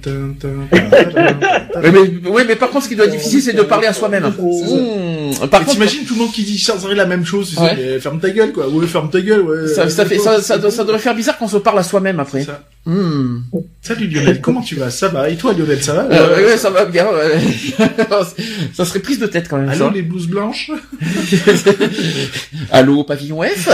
Ouais, 1.82 1.92
mais, 1.92 2.28
ouais, 2.28 2.44
mais 2.44 2.56
par 2.56 2.70
contre, 2.70 2.84
ce 2.84 2.88
qui 2.88 2.96
doit 2.96 3.06
être 3.06 3.12
difficile, 3.12 3.40
c'est 3.42 3.52
de 3.52 3.62
parler 3.62 3.86
à 3.86 3.92
soi-même. 3.92 4.24
Mmh. 4.24 5.46
Par 5.48 5.60
contre, 5.60 5.72
T'imagines 5.72 6.04
tout 6.04 6.14
le 6.14 6.20
monde 6.20 6.32
qui 6.32 6.42
dit 6.42 6.58
sans 6.58 6.84
arrêt 6.84 6.94
la 6.96 7.06
même 7.06 7.24
chose, 7.24 7.54
sais, 7.54 8.00
ferme 8.00 8.18
ta 8.20 8.30
gueule 8.30 8.52
quoi, 8.52 8.68
ouais 8.68 8.86
ferme 8.86 9.08
ta 9.10 9.20
gueule, 9.20 9.42
ouais. 9.42 9.68
ça, 9.68 9.88
ça 9.88 10.04
fait, 10.04 10.18
ça, 10.18 10.42
ça, 10.42 10.58
doit- 10.58 10.70
ça 10.70 10.82
devrait 10.84 10.98
faire 10.98 11.14
bizarre 11.14 11.38
qu'on 11.38 11.46
se 11.48 11.56
parle 11.58 11.78
à 11.78 11.82
soi-même 11.82 12.18
après. 12.20 12.42
Ça. 12.44 12.62
Mmh. 12.86 13.42
Salut 13.82 14.08
Lionel, 14.08 14.40
comment 14.40 14.62
tu 14.62 14.74
vas? 14.74 14.90
Ça 14.90 15.08
va? 15.08 15.28
Et 15.30 15.36
toi 15.36 15.52
Lionel, 15.52 15.82
ça 15.82 15.92
va? 15.94 16.02
Euh, 16.10 16.46
Ouais. 16.46 16.56
ça 16.56 16.70
va 16.70 16.84
bien. 16.86 17.06
ouais. 17.06 17.38
ça 18.74 18.84
serait 18.84 19.00
prise 19.00 19.18
de 19.20 19.26
tête 19.26 19.46
quand 19.48 19.58
même. 19.58 19.68
Allô 19.68 19.86
ça. 19.86 19.92
les 19.94 20.02
blouses 20.02 20.26
blanches? 20.26 20.70
Allô, 22.72 23.04
pavillon 23.04 23.42
F? 23.42 23.68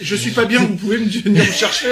Je 0.00 0.14
suis 0.14 0.30
pas 0.30 0.44
bien, 0.44 0.60
vous 0.60 0.76
pouvez 0.76 0.98
me 0.98 1.06
venir 1.08 1.44
me 1.44 1.52
chercher 1.52 1.88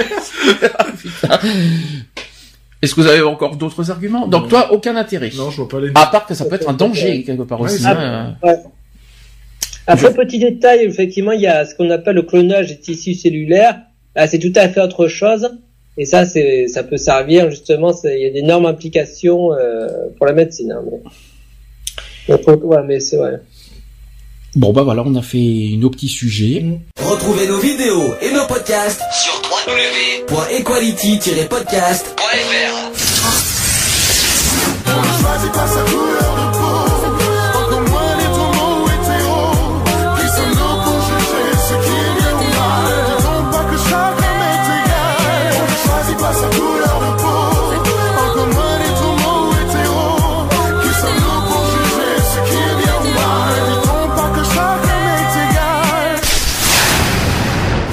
Est-ce 2.80 2.94
que 2.94 3.00
vous 3.00 3.06
avez 3.08 3.22
encore 3.22 3.56
d'autres 3.56 3.90
arguments? 3.90 4.28
Donc 4.28 4.48
toi, 4.48 4.72
aucun 4.72 4.94
intérêt. 4.96 5.30
Non, 5.36 5.50
je 5.50 5.56
vois 5.56 5.68
pas 5.68 5.80
les. 5.80 5.90
À 5.94 6.06
part 6.06 6.26
que 6.26 6.34
ça 6.34 6.44
peut 6.44 6.54
être 6.54 6.68
un 6.68 6.74
danger 6.74 7.22
quelque 7.24 7.42
part 7.42 7.60
Ouais, 7.60 7.70
aussi. 7.72 7.84
hein. 7.86 8.36
Après, 9.86 10.12
petit 10.12 10.38
détail, 10.38 10.80
effectivement, 10.84 11.32
il 11.32 11.40
y 11.40 11.46
a 11.46 11.64
ce 11.64 11.74
qu'on 11.74 11.90
appelle 11.90 12.14
le 12.16 12.22
clonage 12.22 12.68
des 12.68 12.78
tissus 12.78 13.14
cellulaires. 13.14 13.80
Là, 14.14 14.26
c'est 14.26 14.38
tout 14.38 14.52
à 14.54 14.68
fait 14.68 14.80
autre 14.80 15.08
chose. 15.08 15.50
Et 15.96 16.04
ça, 16.04 16.24
c'est, 16.26 16.68
ça 16.68 16.84
peut 16.84 16.98
servir 16.98 17.50
justement. 17.50 17.92
Il 18.04 18.20
y 18.20 18.26
a 18.26 18.30
d'énormes 18.30 18.66
implications 18.66 19.52
euh, 19.54 19.88
pour 20.16 20.26
la 20.26 20.32
médecine. 20.32 20.70
Hein, 20.72 20.82
mais... 22.28 22.34
Ouais, 22.34 23.00
c'est 23.00 23.16
vrai. 23.16 23.40
Bon 24.54 24.72
bah 24.72 24.82
voilà, 24.82 25.02
on 25.06 25.14
a 25.14 25.22
fait 25.22 25.70
nos 25.78 25.90
petits 25.90 26.08
sujets. 26.08 26.64
Retrouvez 27.02 27.46
nos 27.48 27.58
vidéos 27.58 28.14
et 28.22 28.32
nos 28.32 28.46
podcasts 28.46 29.02
sur 29.12 29.40
www.equality-podcast.fr 29.68 30.28
pour 30.28 31.64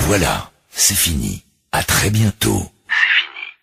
Voilà, 0.07 0.49
c'est 0.71 0.93
fini 0.95 1.24
à 1.75 1.83
très 1.83 2.09
bientôt. 2.09 2.74